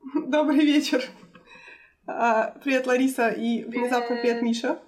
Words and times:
Добрый 0.26 0.64
вечер. 0.64 1.02
А, 2.06 2.52
Привет, 2.62 2.86
Лариса, 2.86 3.28
и 3.28 3.64
внезапно 3.64 4.16
привет, 4.16 4.42
Миша. 4.42 4.78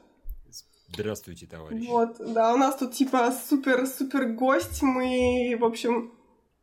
Здравствуйте, 0.91 1.47
товарищи. 1.47 1.87
Вот, 1.87 2.17
да, 2.19 2.55
у 2.55 2.57
нас 2.57 2.77
тут 2.77 2.93
типа 2.93 3.31
супер-супер 3.33 4.33
гость. 4.33 4.83
Мы, 4.83 5.57
в 5.59 5.65
общем, 5.65 6.15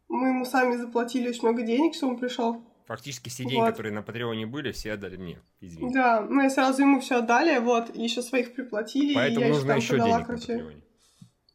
мы 0.08 0.30
ему 0.30 0.46
сами 0.46 0.76
заплатили 0.78 1.30
очень 1.30 1.42
много 1.44 1.62
денег, 1.62 1.94
что 1.94 2.08
он 2.08 2.18
пришел. 2.18 2.64
Фактически 2.88 3.30
все 3.30 3.44
деньги, 3.44 3.58
Вот. 3.58 3.72
которые 3.72 3.94
на 3.94 4.02
Патреоне 4.02 4.46
были, 4.46 4.72
все 4.72 4.94
отдали 4.94 5.18
мне. 5.18 5.42
Извините. 5.60 5.94
Да, 5.94 6.22
мы 6.22 6.50
сразу 6.50 6.82
ему 6.82 7.00
все 7.02 7.18
отдали, 7.18 7.58
вот, 7.60 7.96
и 7.96 8.02
еще 8.02 8.22
своих 8.22 8.54
приплатили. 8.56 9.12
и 9.12 9.16
Поэтому 9.16 9.46
я 9.46 9.52
нужно 9.54 9.68
там 9.68 9.78
еще 9.78 9.90
продала, 9.90 10.10
денег 10.10 10.20
на 10.20 10.26
короче, 10.26 10.48
Патреоне. 10.48 10.84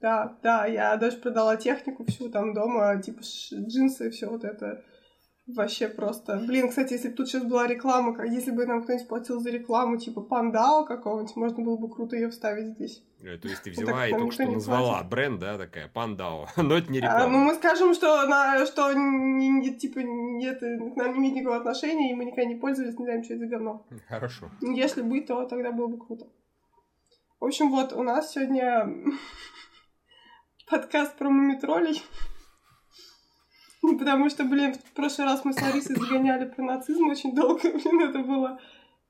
Да, 0.00 0.38
да, 0.42 0.66
я 0.66 0.96
даже 0.96 1.16
продала 1.18 1.56
технику 1.56 2.04
всю 2.04 2.30
там 2.30 2.52
дома, 2.54 3.00
типа 3.00 3.20
джинсы, 3.20 4.10
все 4.10 4.28
вот 4.28 4.44
это. 4.44 4.84
Вообще 5.54 5.88
просто. 5.88 6.36
Блин, 6.46 6.68
кстати, 6.68 6.92
если 6.94 7.08
бы 7.08 7.14
тут 7.14 7.28
сейчас 7.28 7.44
была 7.44 7.66
реклама, 7.66 8.14
как 8.14 8.28
если 8.28 8.50
бы 8.50 8.66
нам 8.66 8.82
кто-нибудь 8.82 9.08
платил 9.08 9.40
за 9.40 9.50
рекламу, 9.50 9.96
типа 9.96 10.20
пандал 10.20 10.84
какого-нибудь, 10.84 11.36
можно 11.36 11.64
было 11.64 11.76
бы 11.76 11.88
круто 11.88 12.16
ее 12.16 12.30
вставить 12.30 12.74
здесь. 12.74 13.02
Э, 13.22 13.36
То 13.36 13.48
есть 13.48 13.62
ты 13.62 13.70
взяла 13.70 14.06
и 14.06 14.10
только 14.12 14.32
что 14.32 14.46
назвала 14.50 15.02
бренд, 15.02 15.40
да, 15.40 15.58
такая, 15.58 15.88
Пандао. 15.88 16.48
Но 16.56 16.76
это 16.76 16.90
не 16.90 16.98
А, 16.98 17.02
реклама. 17.02 17.28
ну, 17.32 17.44
мы 17.44 17.54
скажем, 17.54 17.94
что, 17.94 18.26
на, 18.26 18.64
что 18.66 18.92
типа, 18.92 19.98
нет, 20.00 20.60
к 20.60 20.96
нам 20.96 21.12
не 21.12 21.18
имеет 21.18 21.34
никакого 21.36 21.56
отношения, 21.56 22.12
и 22.12 22.14
мы 22.14 22.24
никогда 22.24 22.44
не 22.44 22.56
пользовались, 22.56 22.98
не 22.98 23.04
знаем, 23.04 23.24
что 23.24 23.34
это 23.34 23.44
за 23.44 23.50
говно. 23.50 23.86
Хорошо. 24.08 24.50
Если 24.62 25.02
бы, 25.02 25.20
то 25.20 25.44
тогда 25.44 25.70
было 25.72 25.88
бы 25.88 25.98
круто. 25.98 26.26
В 27.40 27.44
общем, 27.44 27.70
вот, 27.70 27.92
у 27.92 28.02
нас 28.02 28.32
сегодня 28.32 28.86
подкаст 30.70 31.16
про 31.16 31.30
мумитролей. 31.30 32.02
Потому 33.98 34.28
что, 34.28 34.44
блин, 34.44 34.74
в 34.74 34.92
прошлый 34.92 35.26
раз 35.26 35.44
мы 35.44 35.52
с 35.52 35.60
Ларисой 35.60 35.96
загоняли 35.96 36.46
про 36.46 36.62
нацизм 36.62 37.08
очень 37.08 37.34
долго. 37.34 37.60
Блин, 37.62 38.00
это 38.02 38.18
было, 38.18 38.60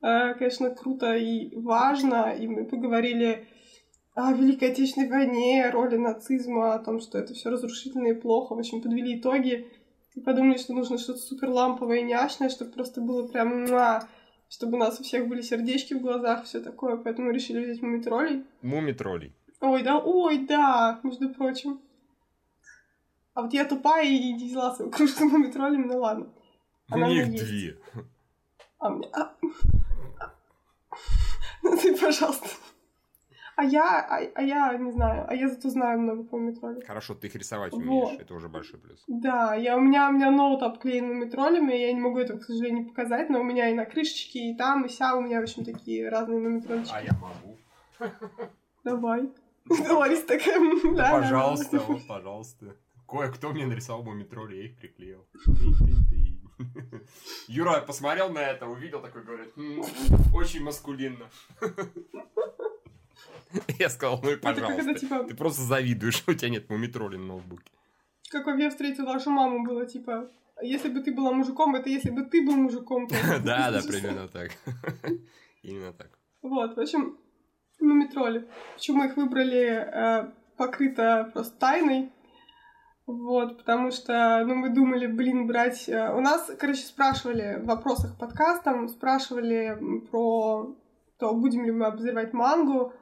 э, 0.02 0.34
конечно, 0.34 0.70
круто 0.70 1.16
и 1.16 1.54
важно. 1.56 2.32
И 2.38 2.46
мы 2.46 2.64
поговорили 2.64 3.48
о 4.14 4.32
Великой 4.32 4.70
Отечественной 4.70 5.08
войне, 5.08 5.64
о 5.64 5.72
роли 5.72 5.96
нацизма, 5.96 6.74
о 6.74 6.78
том, 6.78 7.00
что 7.00 7.18
это 7.18 7.34
все 7.34 7.50
разрушительно 7.50 8.08
и 8.08 8.20
плохо. 8.20 8.54
В 8.54 8.58
общем, 8.58 8.80
подвели 8.80 9.18
итоги. 9.18 9.66
И 10.14 10.20
подумали, 10.20 10.58
что 10.58 10.74
нужно 10.74 10.98
что-то 10.98 11.20
супер 11.20 11.50
ламповое 11.50 11.98
и 11.98 12.02
няшное, 12.02 12.48
чтобы 12.48 12.72
просто 12.72 13.00
было 13.00 13.28
прям 13.28 13.62
муа, 13.62 14.08
чтобы 14.48 14.76
у 14.76 14.80
нас 14.80 14.98
у 14.98 15.04
всех 15.04 15.28
были 15.28 15.40
сердечки 15.40 15.94
в 15.94 16.00
глазах, 16.00 16.44
все 16.44 16.60
такое. 16.60 16.96
Поэтому 16.96 17.30
решили 17.30 17.64
взять 17.64 17.82
мумитролей. 17.82 18.44
Муми-троллей. 18.62 19.34
Ой, 19.60 19.82
да, 19.82 19.98
ой, 19.98 20.46
да, 20.46 21.00
между 21.02 21.28
прочим. 21.30 21.80
А 23.40 23.42
вот 23.42 23.54
я 23.54 23.64
тупая 23.64 24.04
и 24.04 24.34
не 24.34 24.44
взяла 24.44 24.74
свою 24.74 24.90
кружку 24.90 25.20
с 25.20 25.32
мумитролями, 25.32 25.86
ну 25.86 25.98
ладно. 25.98 26.26
Она 26.90 27.06
у 27.06 27.10
них 27.10 27.30
две. 27.30 27.78
А 28.78 28.90
мне... 28.90 29.08
а. 29.14 29.34
Ну 31.62 31.74
ты, 31.74 31.96
пожалуйста. 31.96 32.48
А 33.56 33.64
я, 33.64 34.00
а, 34.00 34.20
а 34.34 34.42
я 34.42 34.76
не 34.76 34.90
знаю, 34.92 35.24
а 35.26 35.34
я 35.34 35.48
зато 35.48 35.70
знаю 35.70 36.00
много 36.00 36.22
про 36.24 36.36
мумитролей. 36.36 36.84
Хорошо, 36.84 37.14
ты 37.14 37.28
их 37.28 37.34
рисовать 37.34 37.72
Вот. 37.72 37.80
умеешь, 37.80 38.20
это 38.20 38.34
уже 38.34 38.48
большой 38.48 38.78
плюс. 38.78 39.02
Да, 39.06 39.54
я, 39.54 39.78
у 39.78 39.80
меня, 39.80 40.10
у 40.10 40.12
меня 40.12 40.30
ноут 40.30 40.62
обклеен 40.62 41.08
мумитролями, 41.08 41.72
я 41.72 41.94
не 41.94 42.00
могу 42.00 42.18
этого, 42.18 42.38
к 42.38 42.44
сожалению, 42.44 42.88
показать, 42.88 43.30
но 43.30 43.40
у 43.40 43.44
меня 43.44 43.70
и 43.70 43.74
на 43.74 43.86
крышечке, 43.86 44.50
и 44.50 44.54
там, 44.54 44.84
и 44.84 44.90
ся, 44.90 45.14
у 45.14 45.22
меня, 45.22 45.40
в 45.40 45.44
общем, 45.44 45.64
такие 45.64 46.10
разные 46.10 46.40
мумитрольчики. 46.40 46.92
А 46.94 47.00
я 47.00 47.12
могу. 47.12 47.56
Давай. 48.84 49.30
Лариса 49.68 50.26
такая, 50.26 50.56
«М, 50.56 50.94
да, 50.94 51.04
да, 51.04 51.10
да». 51.10 51.20
Пожалуйста, 51.20 51.78
вот, 51.80 52.06
пожалуйста. 52.06 52.76
Кое-кто 53.10 53.50
мне 53.50 53.66
нарисовал 53.66 54.02
мумитроли, 54.04 54.56
я 54.56 54.64
их 54.66 54.76
приклеил. 54.76 55.26
Юра 57.48 57.80
посмотрел 57.80 58.30
на 58.30 58.38
это, 58.40 58.66
увидел 58.66 59.00
такой, 59.00 59.24
говорит, 59.24 59.52
«М, 59.56 59.82
очень 60.34 60.62
маскулинно. 60.62 61.26
Я 63.78 63.88
сказал, 63.90 64.20
ну 64.22 64.30
и 64.30 64.34
Это 64.34 64.42
как 64.42 64.58
это, 64.58 64.66
пожалуйста. 64.68 64.94
типа, 65.00 65.24
Ты 65.24 65.34
просто 65.34 65.62
завидуешь, 65.62 66.14
что 66.14 66.30
у 66.32 66.34
тебя 66.34 66.50
нет 66.50 66.70
мумитроли 66.70 67.16
на 67.16 67.26
ноутбуке. 67.26 67.72
как 68.30 68.46
я 68.58 68.70
встретила 68.70 69.06
вашу 69.06 69.30
маму, 69.30 69.64
было, 69.66 69.86
типа, 69.86 70.30
если 70.62 70.88
бы 70.88 71.00
ты 71.00 71.12
была 71.12 71.32
мужиком, 71.32 71.74
это 71.74 71.88
если 71.88 72.10
бы 72.10 72.22
ты 72.22 72.46
был 72.46 72.54
мужиком. 72.54 73.08
то- 73.08 73.14
Да, 73.44 73.72
да, 73.72 73.80
примерно 73.82 74.28
так. 74.32 74.52
Именно 75.62 75.92
так. 75.92 76.10
Вот, 76.42 76.76
в 76.76 76.80
общем, 76.80 77.18
мумитроли. 77.80 78.48
Почему 78.74 79.04
их 79.04 79.16
выбрали 79.16 79.66
э, 79.66 80.30
покрыто 80.56 81.28
просто 81.32 81.58
тайной? 81.58 82.12
Вот, 83.10 83.58
потому 83.58 83.90
что, 83.90 84.44
ну, 84.46 84.54
мы 84.54 84.68
думали, 84.70 85.06
блин, 85.06 85.48
брать... 85.48 85.88
э, 85.88 86.14
У 86.14 86.20
нас, 86.20 86.48
короче, 86.58 86.82
спрашивали 86.82 87.58
в 87.60 87.66
вопросах 87.66 88.14
к 88.14 88.18
подкастам, 88.20 88.88
спрашивали 88.88 89.76
про 90.10 90.76
то, 91.18 91.34
будем 91.34 91.64
ли 91.64 91.72
мы 91.72 91.86
обозревать 91.86 92.32
мангу, 92.32 92.92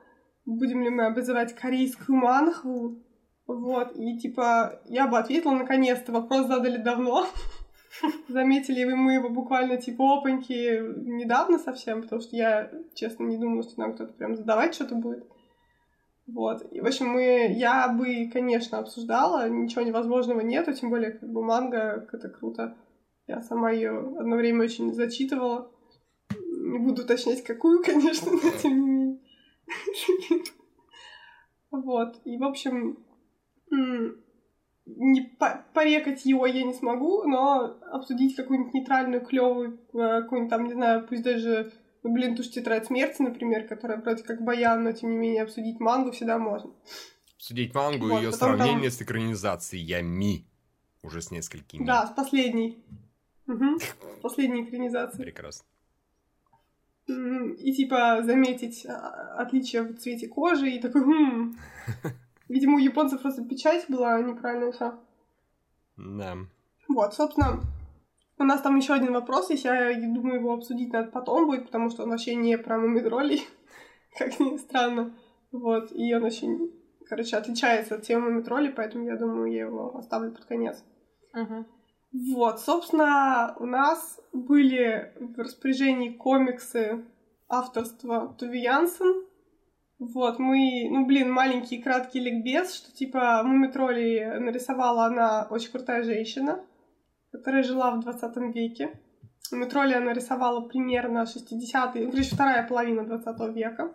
будем 0.46 0.82
ли 0.82 0.88
мы 0.88 1.04
обозревать 1.04 1.54
корейскую 1.54 2.16
мангу. 2.16 3.02
Вот, 3.46 3.96
и 3.96 4.18
типа, 4.18 4.80
я 4.86 5.08
бы 5.08 5.18
ответила 5.18 5.52
наконец-то, 5.52 6.12
вопрос 6.12 6.46
задали 6.46 6.78
давно. 6.78 7.26
Заметили 8.28 8.84
вы 8.84 8.96
мы 8.96 9.12
его 9.14 9.28
буквально 9.28 9.76
типа 9.76 10.18
опаньки 10.18 10.80
недавно 11.04 11.58
совсем, 11.58 12.00
потому 12.00 12.22
что 12.22 12.34
я, 12.34 12.70
честно, 12.94 13.24
не 13.24 13.36
думала, 13.36 13.62
что 13.62 13.78
нам 13.78 13.94
кто-то 13.94 14.14
прям 14.14 14.36
задавать 14.36 14.74
что-то 14.74 14.94
будет. 14.94 15.26
Вот. 16.28 16.66
И, 16.72 16.80
в 16.80 16.86
общем, 16.86 17.08
мы, 17.08 17.52
я 17.56 17.88
бы, 17.88 18.30
конечно, 18.30 18.78
обсуждала, 18.78 19.48
ничего 19.48 19.82
невозможного 19.82 20.40
нету, 20.40 20.74
тем 20.74 20.90
более, 20.90 21.12
как 21.12 21.28
бы 21.30 21.42
манга, 21.42 22.06
это 22.12 22.28
круто. 22.28 22.76
Я 23.26 23.40
сама 23.40 23.70
ее 23.70 23.98
одно 24.18 24.36
время 24.36 24.64
очень 24.64 24.92
зачитывала. 24.92 25.72
Не 26.30 26.78
буду 26.78 27.02
уточнять, 27.02 27.42
какую, 27.42 27.82
конечно, 27.84 28.30
но 28.32 28.50
тем 28.62 28.80
не 28.80 28.86
менее. 28.86 29.20
Вот. 31.70 32.16
И, 32.24 32.38
в 32.38 32.44
общем, 32.44 33.04
не 34.86 35.20
по- 35.38 35.64
порекать 35.74 36.24
его 36.24 36.46
я 36.46 36.64
не 36.64 36.72
смогу, 36.72 37.24
но 37.24 37.78
обсудить 37.92 38.36
какую-нибудь 38.36 38.72
нейтральную, 38.72 39.24
клевую, 39.24 39.78
э, 39.92 40.22
какую-нибудь 40.22 40.50
там, 40.50 40.64
не 40.64 40.72
знаю, 40.72 41.06
пусть 41.06 41.22
даже, 41.22 41.70
ну, 42.02 42.12
блин, 42.12 42.36
ту 42.36 42.42
же 42.42 42.50
тетрадь 42.50 42.86
смерти, 42.86 43.22
например, 43.22 43.66
которая 43.66 44.00
вроде 44.00 44.22
как 44.22 44.42
баян, 44.42 44.84
но 44.84 44.92
тем 44.92 45.10
не 45.10 45.16
менее 45.16 45.42
обсудить 45.42 45.80
мангу 45.80 46.12
всегда 46.12 46.38
можно. 46.38 46.70
Судить 47.36 47.74
мангу 47.74 48.06
и 48.06 48.10
Вот, 48.10 48.22
ее 48.22 48.30
потом 48.30 48.48
там- 48.50 48.58
сравнение 48.58 48.90
с 48.90 49.02
экранизациями. 49.02 50.44
Уже 51.02 51.22
с 51.22 51.30
несколькими. 51.30 51.84
Да, 51.84 52.06
с 52.06 52.10
последней. 52.10 52.82
С 53.46 54.20
последней 54.20 54.64
экранизацией. 54.64 55.24
Прекрасно. 55.24 55.64
И 57.06 57.72
типа 57.72 58.22
заметить 58.22 58.84
а, 58.84 59.36
отличие 59.38 59.82
в 59.82 59.96
цвете 59.96 60.28
кожи 60.28 60.70
и 60.70 60.80
такой, 60.80 61.02
«Хм». 61.04 61.56
Видимо, 62.48 62.76
у 62.76 62.78
японцев 62.78 63.22
просто 63.22 63.44
печать 63.44 63.86
была 63.88 64.20
неправильная 64.20 64.72
вся. 64.72 64.98
Да. 65.96 66.36
Вот, 66.88 67.14
собственно, 67.14 67.60
у 68.38 68.44
нас 68.44 68.60
там 68.62 68.76
еще 68.76 68.94
один 68.94 69.12
вопрос, 69.12 69.50
если 69.50 69.68
я 69.68 69.94
думаю, 70.14 70.40
его 70.40 70.54
обсудить 70.54 70.92
надо 70.92 71.10
потом 71.10 71.46
будет, 71.46 71.66
потому 71.66 71.90
что 71.90 72.04
он 72.04 72.10
вообще 72.10 72.34
не 72.34 72.56
про 72.56 72.78
мумитролей, 72.78 73.42
как 74.18 74.38
ни 74.38 74.56
странно. 74.56 75.14
Вот, 75.50 75.90
и 75.92 76.14
он 76.14 76.24
очень, 76.24 76.72
короче, 77.08 77.36
отличается 77.36 77.96
от 77.96 78.02
темы 78.02 78.30
мумитролей, 78.30 78.70
поэтому 78.70 79.04
я 79.04 79.16
думаю, 79.16 79.50
я 79.50 79.62
его 79.62 79.96
оставлю 79.96 80.32
под 80.32 80.44
конец. 80.44 80.84
Вот, 82.12 82.60
собственно, 82.60 83.54
у 83.58 83.66
нас 83.66 84.20
были 84.32 85.12
в 85.20 85.38
распоряжении 85.38 86.10
комиксы 86.10 87.04
авторства 87.48 88.34
Туви 88.38 88.60
Янсен. 88.60 89.26
Вот, 89.98 90.38
мы, 90.38 90.88
ну, 90.90 91.06
блин, 91.06 91.30
маленький 91.30 91.82
краткий 91.82 92.20
ликбез, 92.20 92.72
что, 92.72 92.92
типа, 92.92 93.42
Мумитроли 93.42 94.38
нарисовала 94.38 95.06
она 95.06 95.48
очень 95.50 95.72
крутая 95.72 96.04
женщина, 96.04 96.64
которая 97.32 97.62
жила 97.62 97.90
в 97.92 98.00
20 98.00 98.36
веке. 98.54 99.00
Мумитроли 99.50 99.94
она 99.94 100.12
рисовала 100.12 100.60
примерно 100.68 101.24
60-е, 101.24 102.04
ну, 102.04 102.10
короче, 102.10 102.34
вторая 102.34 102.66
половина 102.66 103.04
20 103.04 103.54
века. 103.54 103.94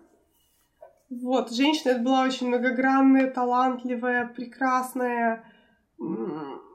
Вот, 1.10 1.52
женщина 1.52 1.92
это 1.92 2.02
была 2.02 2.24
очень 2.24 2.48
многогранная, 2.48 3.30
талантливая, 3.30 4.28
прекрасная, 4.28 5.44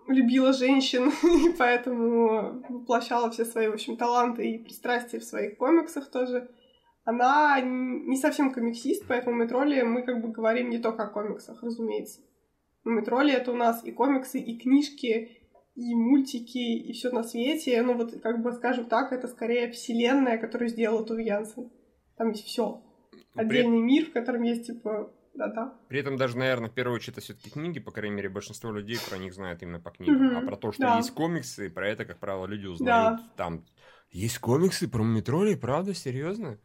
любила 0.06 0.52
женщин, 0.52 1.10
и 1.22 1.54
поэтому 1.58 2.62
воплощала 2.68 3.30
все 3.30 3.44
свои, 3.44 3.68
в 3.68 3.74
общем, 3.74 3.96
таланты 3.96 4.48
и 4.48 4.62
пристрастия 4.62 5.18
в 5.18 5.24
своих 5.24 5.56
комиксах 5.58 6.10
тоже. 6.10 6.50
Она 7.04 7.60
не 7.62 8.16
совсем 8.16 8.52
комиксист, 8.52 9.06
поэтому 9.08 9.36
в 9.36 9.38
Метроле 9.38 9.82
мы 9.82 10.02
как 10.02 10.20
бы 10.20 10.28
говорим 10.28 10.70
не 10.70 10.78
только 10.78 11.04
о 11.04 11.08
комиксах, 11.08 11.62
разумеется. 11.62 12.20
В 12.84 12.88
Метроле 12.88 13.32
это 13.32 13.50
у 13.50 13.56
нас 13.56 13.84
и 13.84 13.92
комиксы, 13.92 14.38
и 14.38 14.58
книжки, 14.58 15.37
и 15.78 15.94
мультики, 15.94 16.58
и 16.58 16.92
все 16.92 17.10
на 17.10 17.22
свете. 17.22 17.80
Ну 17.82 17.94
вот, 17.94 18.20
как 18.20 18.42
бы, 18.42 18.52
скажем 18.52 18.86
так, 18.86 19.12
это 19.12 19.28
скорее 19.28 19.70
вселенная, 19.70 20.36
которую 20.36 20.68
сделала 20.68 21.04
Туви 21.06 21.24
Янсен. 21.24 21.70
Там 22.16 22.30
есть 22.30 22.44
все. 22.44 22.82
При, 23.34 23.42
Отдельный 23.44 23.78
мир, 23.80 24.06
в 24.06 24.12
котором 24.12 24.42
есть, 24.42 24.66
типа, 24.66 25.12
да-да. 25.34 25.78
при 25.88 26.00
этом 26.00 26.16
даже, 26.16 26.36
наверное, 26.36 26.68
в 26.68 26.74
первую 26.74 26.96
очередь 26.96 27.12
это 27.18 27.20
все-таки 27.20 27.50
книги, 27.50 27.78
по 27.78 27.92
крайней 27.92 28.16
мере, 28.16 28.28
большинство 28.28 28.72
людей 28.72 28.98
про 29.08 29.18
них 29.18 29.32
знают 29.32 29.62
именно 29.62 29.78
по 29.78 29.90
книгам. 29.90 30.16
Мгм, 30.16 30.36
А 30.38 30.40
про 30.40 30.56
то, 30.56 30.72
что 30.72 30.82
да. 30.82 30.96
есть 30.96 31.12
комиксы, 31.12 31.70
про 31.70 31.88
это, 31.88 32.04
как 32.04 32.18
правило, 32.18 32.46
люди 32.46 32.66
узнают 32.66 33.20
там 33.36 33.64
Есть 34.10 34.40
комиксы 34.40 34.88
про 34.88 35.04
Мумитролей, 35.04 35.56
правда? 35.56 35.94
Серьезно? 35.94 36.58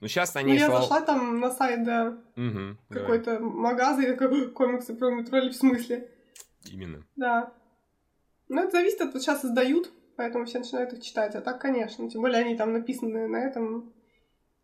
Ну, 0.00 0.08
сейчас 0.08 0.36
они... 0.36 0.52
Ну, 0.52 0.58
я 0.58 0.70
зашла 0.70 1.00
там 1.00 1.40
на 1.40 1.50
сайт, 1.50 1.82
да, 1.82 2.18
Угу, 2.36 2.76
какой-то 2.90 3.40
магазин, 3.40 4.12
и 4.12 4.16
такой, 4.16 4.50
комиксы 4.50 4.94
про 4.94 5.08
Мумитроли 5.10 5.48
в 5.48 5.54
смысле? 5.56 6.10
Именно. 6.70 7.06
Да. 7.16 7.54
Ну, 8.48 8.62
это 8.62 8.72
зависит 8.72 9.00
от... 9.00 9.12
Вот 9.12 9.22
сейчас 9.22 9.44
издают, 9.44 9.90
поэтому 10.16 10.44
все 10.44 10.58
начинают 10.58 10.92
их 10.92 11.02
читать. 11.02 11.34
А 11.34 11.40
так, 11.40 11.60
конечно. 11.60 12.08
Тем 12.08 12.20
более 12.20 12.40
они 12.40 12.56
там 12.56 12.72
написаны 12.72 13.28
на 13.28 13.38
этом... 13.38 13.92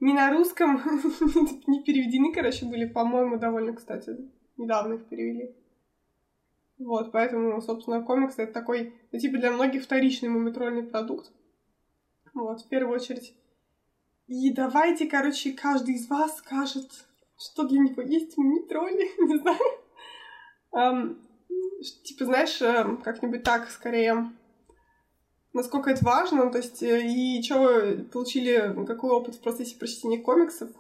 Не 0.01 0.15
на 0.15 0.33
русском, 0.33 0.77
не 1.67 1.83
переведены, 1.85 2.33
короче, 2.33 2.65
были, 2.65 2.87
по-моему, 2.87 3.39
довольно, 3.39 3.75
кстати, 3.75 4.17
недавно 4.57 4.95
их 4.95 5.07
перевели. 5.09 5.55
Вот, 6.79 7.13
поэтому, 7.13 7.61
собственно, 7.61 8.03
комиксы— 8.03 8.43
это 8.45 8.55
такой, 8.55 8.95
ну, 9.13 9.19
типа, 9.19 9.37
для 9.37 9.51
многих 9.53 9.85
вторичный 9.85 10.31
мумитрольный 10.31 10.85
продукт. 10.85 11.31
Вот, 12.33 12.63
в 12.63 12.69
первую 12.71 12.97
очередь. 12.97 13.35
И 14.27 14.55
давайте, 14.55 15.07
короче, 15.07 15.53
каждый 15.53 15.97
из 15.97 16.09
вас 16.09 16.39
скажет, 16.39 16.91
что 17.37 17.67
для 17.69 17.81
него 17.81 18.01
есть 18.01 18.39
мумитроли, 18.39 19.11
не 19.29 19.39
знаю. 19.39 19.59
Ам, 20.73 21.19
типа, 21.81 22.25
знаешь, 22.25 22.61
э, 22.61 22.97
как-нибудь 23.03 23.43
так, 23.43 23.71
скорее, 23.71 24.31
насколько 25.53 25.91
это 25.91 26.05
важно, 26.05 26.51
то 26.51 26.59
есть, 26.59 26.83
э, 26.83 27.03
и 27.07 27.43
что 27.43 27.61
вы 27.61 28.05
получили, 28.05 28.85
какой 28.87 29.11
опыт 29.11 29.37
в 29.37 29.41
процессе 29.41 29.77
прочтения 29.77 30.19
комиксов, 30.19 30.71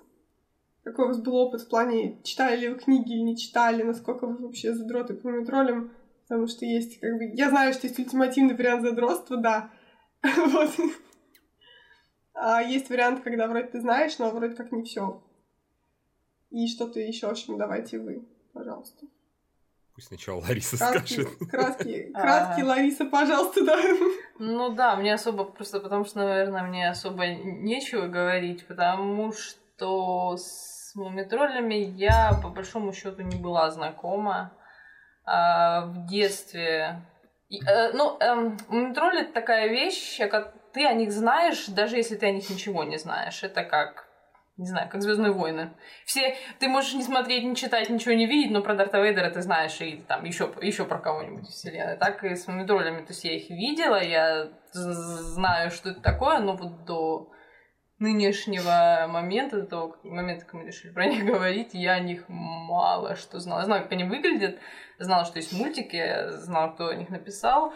какой 0.84 1.06
у 1.06 1.08
вас 1.08 1.18
был 1.18 1.36
опыт 1.36 1.62
в 1.62 1.68
плане, 1.68 2.20
читали 2.22 2.60
ли 2.60 2.68
вы 2.68 2.76
книги 2.76 3.12
или 3.12 3.20
не 3.20 3.36
читали, 3.36 3.82
насколько 3.82 4.26
вы 4.26 4.36
вообще 4.46 4.74
задроты 4.74 5.14
по 5.14 5.28
мумитролям, 5.28 5.92
потому 6.28 6.46
что 6.46 6.64
есть, 6.64 7.00
как 7.00 7.16
бы, 7.16 7.30
я 7.34 7.50
знаю, 7.50 7.72
что 7.72 7.86
есть 7.86 7.98
ультимативный 7.98 8.54
вариант 8.54 8.82
задротства, 8.82 9.36
да, 9.36 9.70
вот. 10.22 10.70
А 12.34 12.62
есть 12.62 12.88
вариант, 12.88 13.22
когда 13.22 13.48
вроде 13.48 13.68
ты 13.68 13.80
знаешь, 13.80 14.18
но 14.18 14.30
вроде 14.30 14.54
как 14.54 14.72
не 14.72 14.82
все. 14.82 15.22
И 16.50 16.66
что-то 16.66 16.98
еще, 17.00 17.26
в 17.26 17.30
общем, 17.30 17.58
давайте 17.58 17.98
вы, 17.98 18.26
пожалуйста. 18.52 19.06
Пусть 20.00 20.08
сначала 20.08 20.40
Лариса 20.40 20.78
Краски, 20.78 21.12
скажет. 21.12 21.28
краски, 21.50 22.12
А. 22.14 22.20
краски, 22.22 22.62
Лариса, 22.62 23.04
пожалуйста, 23.04 23.64
да. 23.66 23.78
Ну 24.38 24.70
да, 24.70 24.96
мне 24.96 25.12
особо, 25.12 25.44
просто 25.44 25.78
потому 25.78 26.06
что, 26.06 26.20
наверное, 26.20 26.62
мне 26.62 26.88
особо 26.88 27.26
нечего 27.26 28.06
говорить, 28.06 28.66
потому 28.66 29.34
что 29.34 30.38
с 30.38 30.94
мумитролями 30.94 31.74
я, 31.74 32.32
по 32.42 32.48
большому 32.48 32.94
счету, 32.94 33.20
не 33.20 33.36
была 33.36 33.70
знакома. 33.70 34.52
А, 35.26 35.82
в 35.84 36.06
детстве... 36.06 37.02
и, 37.50 37.60
э, 37.62 37.92
ну, 37.92 38.16
эм, 38.20 38.56
мумитроли 38.68 39.20
это 39.20 39.34
такая 39.34 39.68
вещь, 39.68 40.18
ко- 40.30 40.54
ты 40.72 40.86
о 40.86 40.94
них 40.94 41.12
знаешь, 41.12 41.66
даже 41.66 41.96
если 41.96 42.16
ты 42.16 42.24
о 42.24 42.30
них 42.32 42.48
ничего 42.48 42.84
не 42.84 42.96
знаешь. 42.96 43.42
Это 43.42 43.64
как 43.64 44.06
не 44.60 44.66
знаю, 44.66 44.90
как 44.90 45.00
Звездные 45.00 45.32
войны. 45.32 45.72
Все, 46.04 46.36
ты 46.58 46.68
можешь 46.68 46.92
не 46.92 47.02
смотреть, 47.02 47.44
не 47.44 47.56
читать, 47.56 47.88
ничего 47.88 48.12
не 48.12 48.26
видеть, 48.26 48.52
но 48.52 48.62
про 48.62 48.74
Дарта 48.74 49.00
Вейдера 49.00 49.30
ты 49.30 49.40
знаешь 49.40 49.80
и 49.80 50.04
там 50.06 50.24
еще, 50.24 50.52
еще 50.60 50.84
про 50.84 50.98
кого-нибудь 50.98 51.48
вселенной. 51.48 51.96
Так 51.96 52.22
и 52.24 52.34
с 52.34 52.46
мумитролями. 52.46 52.98
То 52.98 53.12
есть 53.12 53.24
я 53.24 53.34
их 53.34 53.48
видела, 53.48 54.02
я 54.02 54.50
знаю, 54.72 55.70
что 55.70 55.90
это 55.90 56.02
такое, 56.02 56.40
но 56.40 56.56
вот 56.56 56.84
до 56.84 57.30
нынешнего 57.98 59.06
момента, 59.08 59.62
до 59.62 59.66
того 59.66 59.96
момента, 60.02 60.44
как 60.44 60.54
мы 60.54 60.66
решили 60.66 60.92
про 60.92 61.06
них 61.06 61.24
говорить, 61.32 61.70
я 61.72 61.94
о 61.94 62.00
них 62.00 62.24
мало 62.28 63.16
что 63.16 63.40
знала. 63.40 63.60
Я 63.60 63.64
знаю, 63.64 63.82
как 63.84 63.92
они 63.92 64.04
выглядят, 64.04 64.58
знала, 64.98 65.24
что 65.24 65.38
есть 65.38 65.58
мультики, 65.58 66.28
знала, 66.32 66.72
кто 66.72 66.88
о 66.88 66.94
них 66.94 67.08
написал. 67.08 67.72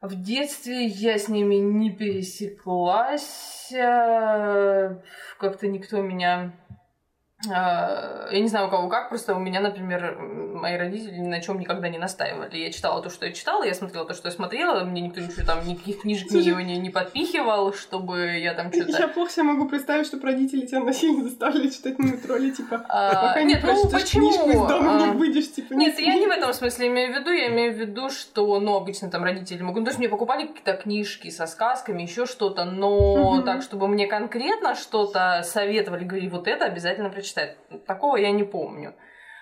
В 0.00 0.14
детстве 0.14 0.86
я 0.86 1.18
с 1.18 1.28
ними 1.28 1.56
не 1.56 1.90
пересеклась. 1.90 3.70
э, 3.70 4.96
Как-то 5.38 5.68
никто 5.68 6.00
меня... 6.00 6.52
э, 7.48 8.28
Я 8.32 8.40
не 8.40 8.48
знаю, 8.48 8.66
у 8.66 8.70
кого 8.70 8.88
как, 8.88 9.08
просто 9.08 9.34
у 9.34 9.38
меня, 9.38 9.60
например, 9.60 10.16
мои 10.20 10.76
родители 10.76 11.16
ни 11.18 11.26
на 11.28 11.40
чем 11.40 11.58
никогда 11.58 11.88
не 11.88 11.98
настаивали. 11.98 12.56
Я 12.56 12.70
читала 12.72 13.02
то, 13.02 13.10
что 13.10 13.26
я 13.26 13.32
читала, 13.32 13.64
я 13.64 13.74
смотрела 13.74 14.04
то, 14.06 14.14
что 14.14 14.28
я 14.28 14.32
смотрела, 14.32 14.84
мне 14.84 15.00
никто 15.00 15.20
ничего 15.20 15.46
там, 15.46 15.66
никаких 15.66 16.02
книжек 16.02 16.28
Слушай. 16.30 16.54
не, 16.56 16.64
не, 16.74 16.76
не 16.78 16.90
подпихивал, 16.90 17.72
чтобы 17.72 18.38
я 18.38 18.54
там 18.54 18.72
что-то... 18.72 18.98
Я 18.98 19.08
плохо 19.08 19.30
себе 19.32 19.44
могу 19.44 19.68
представить, 19.68 20.06
что 20.06 20.20
родители 20.20 20.66
тебя 20.66 20.80
насильно 20.80 21.24
заставили 21.28 21.68
читать 21.70 21.98
мумитроли, 21.98 22.50
типа, 22.50 22.84
А, 22.88 23.28
пока 23.28 23.42
не 23.42 23.54
нет, 23.54 23.62
ну 23.64 23.88
прочтешь 23.88 24.02
почему? 24.02 24.28
книжку 24.30 24.50
из 24.50 24.60
дома, 24.68 24.96
А, 24.96 25.06
не 25.06 25.12
выйдешь, 25.18 25.50
типа, 25.52 25.72
Нет, 25.74 25.98
я 25.98 26.14
не 26.16 26.26
в 26.26 26.30
этом 26.30 26.52
смысле 26.52 26.88
имею 26.88 27.14
в 27.14 27.18
виду, 27.18 27.30
я 27.30 27.48
имею 27.48 27.72
в 27.72 27.76
виду, 27.76 28.10
что, 28.10 28.60
ну, 28.60 28.76
обычно 28.76 29.10
там 29.10 29.24
родители 29.24 29.62
могут, 29.62 29.78
ну, 29.80 29.84
то 29.86 29.90
есть 29.90 29.98
мне 29.98 30.08
покупали 30.08 30.46
какие-то 30.46 30.74
книжки 30.74 31.30
со 31.30 31.46
сказками, 31.46 32.02
еще 32.02 32.26
что-то, 32.26 32.64
но 32.64 33.34
Мгм. 33.36 33.44
так, 33.44 33.62
чтобы 33.62 33.88
мне 33.88 34.06
конкретно 34.06 34.74
что-то 34.74 35.42
советовали, 35.44 36.04
говорили, 36.04 36.28
вот 36.28 36.46
это 36.46 36.66
обязательно 36.66 37.08
прочитать. 37.08 37.29
Такого 37.86 38.16
я 38.16 38.30
не 38.30 38.44
помню. 38.44 38.94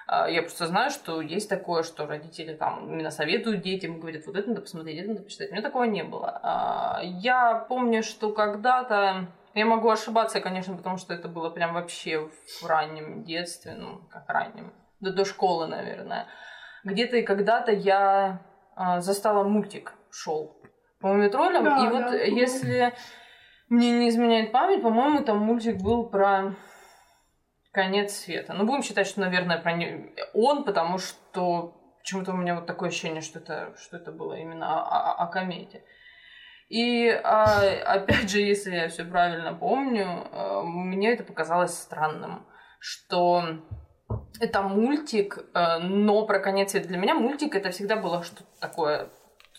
А, 0.06 0.28
Я 0.28 0.42
просто 0.42 0.66
знаю, 0.66 0.90
что 0.90 1.20
есть 1.20 1.48
такое, 1.48 1.82
что 1.82 2.06
родители 2.06 2.54
там 2.54 2.92
именно 2.92 3.10
советуют 3.10 3.62
детям, 3.62 4.00
говорят, 4.00 4.26
вот 4.26 4.36
это 4.36 4.48
надо 4.48 4.62
посмотреть, 4.62 4.98
это 5.00 5.08
надо 5.10 5.22
почитать. 5.22 5.50
У 5.50 5.52
меня 5.52 5.62
такого 5.62 5.84
не 5.84 6.02
было. 6.02 6.40
А, 6.42 7.00
Я 7.02 7.66
помню, 7.68 8.02
что 8.02 8.32
когда-то, 8.32 9.26
я 9.54 9.66
могу 9.66 9.90
ошибаться, 9.90 10.40
конечно, 10.40 10.76
потому 10.76 10.96
что 10.96 11.12
это 11.14 11.28
было 11.28 11.50
прям 11.50 11.74
вообще 11.74 12.28
в 12.62 12.66
раннем 12.66 13.24
детстве, 13.24 13.74
ну, 13.74 14.00
как 14.10 14.28
раннем, 14.28 14.72
до, 15.00 15.12
до 15.12 15.24
школы, 15.24 15.66
наверное. 15.66 16.26
Где-то 16.84 17.16
и 17.16 17.22
когда-то 17.22 17.72
я 17.72 18.40
а, 18.76 19.00
застала 19.00 19.44
мультик 19.44 19.92
шел 20.10 20.56
по 21.00 21.08
мумитролям, 21.08 21.64
Да, 21.64 21.84
и 21.84 21.88
вот 21.90 22.10
да. 22.10 22.16
если 22.16 22.94
мне 23.68 23.90
не 23.92 24.08
изменяет 24.08 24.52
память, 24.52 24.82
по-моему, 24.82 25.20
там 25.22 25.38
мультик 25.38 25.76
был 25.82 26.08
про 26.08 26.54
конец 27.78 28.12
света. 28.12 28.54
Ну, 28.54 28.64
будем 28.64 28.82
считать, 28.82 29.06
что, 29.06 29.20
наверное, 29.20 29.58
про 29.58 29.72
не... 29.72 30.12
он, 30.34 30.64
потому 30.64 30.98
что 30.98 31.80
почему-то 31.98 32.32
у 32.32 32.36
меня 32.36 32.56
вот 32.56 32.66
такое 32.66 32.88
ощущение, 32.88 33.22
что 33.22 33.38
это, 33.38 33.72
что 33.78 33.98
это 33.98 34.10
было 34.10 34.34
именно 34.34 34.80
о, 34.80 35.12
о- 35.12 35.14
о 35.22 35.26
комете. 35.28 35.84
И 36.68 37.08
а, 37.08 37.60
опять 37.86 38.30
же, 38.30 38.40
если 38.40 38.74
я 38.74 38.88
все 38.88 39.04
правильно 39.04 39.54
помню, 39.54 40.06
э, 40.06 40.62
мне 40.64 41.12
это 41.12 41.22
показалось 41.22 41.78
странным, 41.78 42.44
что 42.80 43.44
это 44.40 44.62
мультик, 44.62 45.38
э, 45.54 45.78
но 45.78 46.26
про 46.26 46.40
конец 46.40 46.72
света. 46.72 46.88
Для 46.88 46.98
меня 46.98 47.14
мультик 47.14 47.54
это 47.54 47.70
всегда 47.70 47.94
было 47.94 48.24
что-то 48.24 48.42
такое 48.60 49.08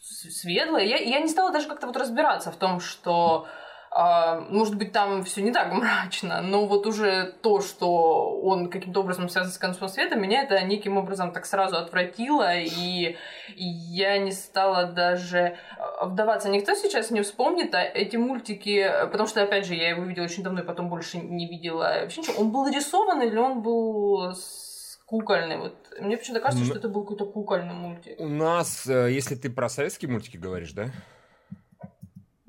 светлое. 0.02 0.84
Я, 0.84 0.98
я 0.98 1.22
не 1.22 1.30
стала 1.30 1.54
даже 1.54 1.70
как-то 1.70 1.88
вот 1.88 1.96
разбираться 1.96 2.52
в 2.52 2.58
том, 2.58 2.82
что 2.82 3.48
может 3.92 4.76
быть, 4.76 4.92
там 4.92 5.24
все 5.24 5.42
не 5.42 5.52
так 5.52 5.74
мрачно, 5.74 6.42
но 6.42 6.66
вот 6.66 6.86
уже 6.86 7.34
то, 7.42 7.60
что 7.62 8.40
он 8.40 8.70
каким-то 8.70 9.02
образом 9.02 9.30
связан 9.30 9.52
с 9.52 9.58
концом 9.58 9.90
света, 9.90 10.16
меня 10.16 10.44
это 10.44 10.62
неким 10.62 10.98
образом 10.98 11.32
так 11.32 11.46
сразу 11.46 11.78
отвратило, 11.78 12.56
и, 12.56 13.18
я 13.56 14.18
не 14.20 14.32
стала 14.32 14.86
даже 14.86 15.58
а, 15.78 16.06
вдаваться. 16.06 16.50
Никто 16.50 16.76
сейчас 16.76 17.12
не 17.12 17.22
вспомнит 17.22 17.74
а 17.74 17.82
эти 17.82 18.16
мультики, 18.16 18.80
э, 18.80 19.08
потому 19.08 19.28
что, 19.28 19.42
опять 19.42 19.66
же, 19.66 19.74
я 19.74 19.90
его 19.90 20.04
видела 20.04 20.26
очень 20.26 20.44
давно 20.44 20.62
и 20.62 20.66
потом 20.66 20.90
больше 20.90 21.18
не 21.18 21.48
видела 21.48 22.00
вообще 22.02 22.22
ничего. 22.22 22.42
Он 22.42 22.52
был 22.52 22.68
рисованный 22.68 23.28
или 23.28 23.38
он 23.38 23.62
был 23.62 24.36
кукольный? 25.06 25.58
Вот 25.58 25.76
мне 26.00 26.18
почему-то 26.18 26.42
кажется, 26.42 26.64
М. 26.64 26.70
что 26.70 26.78
это 26.78 26.90
был 26.90 27.02
какой-то 27.02 27.26
кукольный 27.26 27.74
мультик. 27.74 28.20
У 28.20 28.28
нас, 28.28 28.88
э, 28.88 29.12
если 29.12 29.36
ты 29.36 29.50
про 29.50 29.68
советские 29.68 30.12
мультики 30.12 30.38
говоришь, 30.38 30.74
да? 30.74 30.92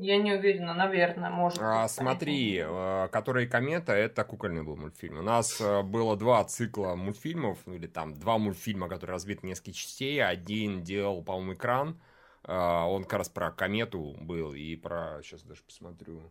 Я 0.03 0.17
не 0.17 0.33
уверена, 0.33 0.73
наверное, 0.73 1.29
может 1.29 1.59
А, 1.61 1.83
быть. 1.83 1.91
смотри, 1.91 2.57
э, 2.65 3.09
«Которые 3.13 3.47
комета»— 3.47 3.93
это 3.95 4.25
кукольный 4.25 4.63
был 4.63 4.77
мультфильм. 4.77 5.19
У 5.19 5.23
нас 5.23 5.61
э, 5.61 5.83
было 5.83 6.17
два 6.17 6.43
цикла 6.45 6.95
мультфильмов, 6.95 7.59
ну, 7.67 7.75
или 7.75 7.87
там 7.87 8.15
два 8.15 8.39
мультфильма, 8.39 8.89
которые 8.89 9.13
разбиты 9.15 9.41
на 9.43 9.49
несколько 9.51 9.73
частей. 9.73 10.25
Один 10.25 10.83
делал, 10.83 11.23
по-моему, 11.23 11.53
экран. 11.53 12.01
Э, 12.45 12.55
Он 12.55 13.05
как 13.05 13.19
раз 13.19 13.29
про 13.29 13.51
комету 13.51 14.17
был 14.23 14.55
и 14.55 14.75
про... 14.77 15.21
Сейчас 15.23 15.43
даже 15.43 15.63
посмотрю. 15.65 16.23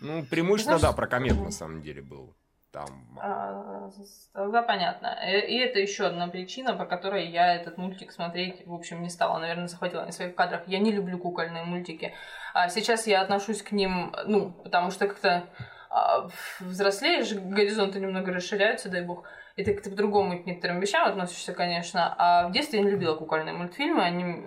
Ну, 0.00 0.26
преимущественно, 0.26 0.78
да, 0.78 0.92
про 0.92 1.06
комету 1.06 1.42
на 1.44 1.50
самом 1.50 1.80
деле 1.80 2.02
был. 2.02 2.34
Там... 2.72 2.88
А, 3.20 3.90
Тогда 4.32 4.62
понятно. 4.62 5.14
Э, 5.22 5.46
И 5.46 5.58
это 5.58 5.78
еще 5.78 6.06
одна 6.06 6.26
причина, 6.28 6.72
по 6.72 6.86
которой 6.86 7.26
я 7.28 7.54
этот 7.54 7.76
мультик 7.76 8.12
смотреть, 8.12 8.66
в 8.66 8.72
общем, 8.72 9.02
не 9.02 9.10
стала. 9.10 9.38
Наверное, 9.38 9.68
захватила 9.68 10.04
на 10.04 10.12
своих 10.12 10.34
кадрах. 10.34 10.62
Я 10.66 10.78
не 10.78 10.90
люблю 10.90 11.18
кукольные 11.18 11.64
мультики. 11.64 12.14
А 12.54 12.68
сейчас 12.70 13.06
я 13.06 13.20
отношусь 13.20 13.62
к 13.62 13.72
ним, 13.72 14.14
ну, 14.24 14.52
потому 14.52 14.90
что 14.90 15.06
как-то 15.06 15.44
а, 15.90 16.28
взрослеешь, 16.60 17.34
горизонты 17.34 18.00
немного 18.00 18.32
расширяются, 18.32 18.88
дай 18.88 19.02
бог. 19.02 19.24
И 19.56 19.64
ты 19.64 19.74
как-то 19.74 19.90
по-другому 19.90 20.42
к 20.42 20.46
некоторым 20.46 20.80
вещам 20.80 21.06
относишься, 21.06 21.52
конечно. 21.52 22.14
А 22.16 22.48
в 22.48 22.52
детстве 22.52 22.78
я 22.78 22.84
не 22.86 22.90
любила 22.90 23.14
кукольные 23.14 23.52
мультфильмы. 23.52 24.02
Они... 24.02 24.42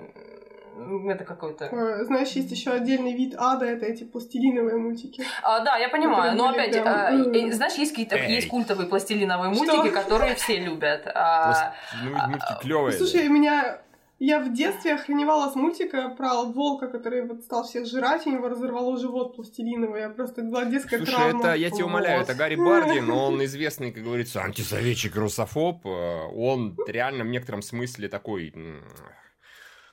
Это 1.09 1.23
какой-то... 1.23 1.69
Знаешь, 2.03 2.31
есть 2.31 2.51
еще 2.51 2.71
отдельный 2.71 3.13
вид 3.13 3.35
ада, 3.37 3.65
это 3.65 3.85
эти 3.85 4.03
пластилиновые 4.03 4.77
мультики. 4.77 5.23
А, 5.41 5.61
да, 5.61 5.77
я 5.77 5.89
понимаю, 5.89 6.35
но 6.35 6.49
опять, 6.49 6.71
прям, 6.73 6.87
а, 6.87 7.11
э, 7.11 7.51
знаешь, 7.51 7.73
есть 7.75 7.91
какие-то 7.91 8.17
есть 8.17 8.49
культовые 8.49 8.87
пластилиновые 8.87 9.53
Что? 9.53 9.63
мультики, 9.63 9.93
которые 9.93 10.35
все 10.35 10.57
любят. 10.59 11.07
А, 11.13 11.73
ну, 12.03 12.11
мультики 12.27 12.61
клевые. 12.61 12.97
Слушай, 12.97 13.27
у 13.27 13.31
меня 13.31 13.79
Я 14.17 14.39
в 14.39 14.53
детстве 14.53 14.93
охреневала 14.93 15.51
с 15.51 15.55
мультика 15.55 16.07
про 16.17 16.43
волка, 16.43 16.87
который 16.87 17.27
вот 17.27 17.41
стал 17.41 17.65
всех 17.65 17.85
жрать, 17.85 18.25
и 18.25 18.29
у 18.29 18.33
него 18.33 18.47
разорвало 18.47 18.97
живот 18.97 19.35
пластилиновый. 19.35 20.01
Я 20.01 20.09
просто 20.09 20.41
была 20.41 20.63
детская 20.63 20.97
Слушай, 20.97 21.15
травма. 21.15 21.39
это, 21.39 21.53
я 21.55 21.69
тебя 21.69 21.85
умоляю, 21.85 22.21
это 22.21 22.33
Гарри 22.33 22.55
Бардин, 22.55 23.09
он 23.25 23.43
известный, 23.43 23.91
как 23.91 24.03
говорится, 24.03 24.41
антисоветчик, 24.41 25.15
русофоб. 25.17 25.85
Э, 25.85 26.27
Он 26.33 26.77
реально 26.87 27.25
в 27.25 27.27
некотором 27.27 27.61
смысле 27.61 28.07
такой... 28.07 28.53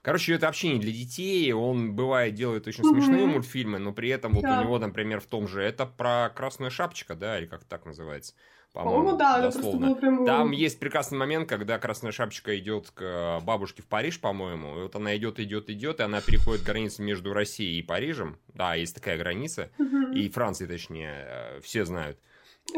Короче, 0.03 0.35
это 0.35 0.47
вообще 0.47 0.75
не 0.75 0.81
для 0.81 0.93
детей, 0.93 1.53
он 1.53 1.95
бывает 1.95 2.35
делает 2.35 2.67
очень 2.67 2.83
Мгм. 2.83 2.93
смешные 2.95 3.27
мультфильмы, 3.27 3.79
но 3.79 3.93
при 3.93 4.09
этом 4.09 4.33
вот 4.33 4.43
Да. 4.43 4.59
у 4.59 4.61
него, 4.61 4.79
например, 4.79 5.21
в 5.21 5.27
том 5.27 5.47
же, 5.47 5.63
это 5.63 5.87
про 5.87 6.29
Красная 6.35 6.71
Шапочка, 6.71 7.15
да, 7.15 7.39
или 7.39 7.47
как 7.47 7.65
так 7.65 7.87
называется, 7.87 8.35
По-моему, 8.73 9.17
да, 9.17 9.39
это 9.39 9.43
просто 9.43 9.61
дословно. 9.61 9.87
было 9.89 9.95
прям... 9.97 10.27
Там 10.27 10.51
есть 10.51 10.81
прекрасный 10.81 11.19
момент, 11.19 11.49
когда 11.49 11.79
Красная 11.79 12.11
Шапочка 12.11 12.59
идет 12.59 12.91
к 12.91 13.41
бабушке 13.45 13.83
в 13.83 13.87
Париж, 13.87 14.19
по-моему. 14.21 14.79
И 14.79 14.83
вот 14.83 14.97
она 14.97 15.17
идет, 15.17 15.39
идет, 15.39 15.71
идет, 15.71 16.01
и 16.01 16.03
она 16.03 16.21
переходит 16.21 16.65
границу 16.65 17.03
между 17.03 17.33
Россией 17.33 17.79
и 17.79 17.83
Парижем. 17.83 18.39
Да, 18.49 18.75
есть 18.75 18.95
такая 18.97 19.17
граница. 19.19 19.71
Мгм. 19.79 20.13
И 20.13 20.29
Францией, 20.31 20.69
точнее, 20.69 21.13
э, 21.27 21.61
все 21.63 21.85
знают. 21.85 22.19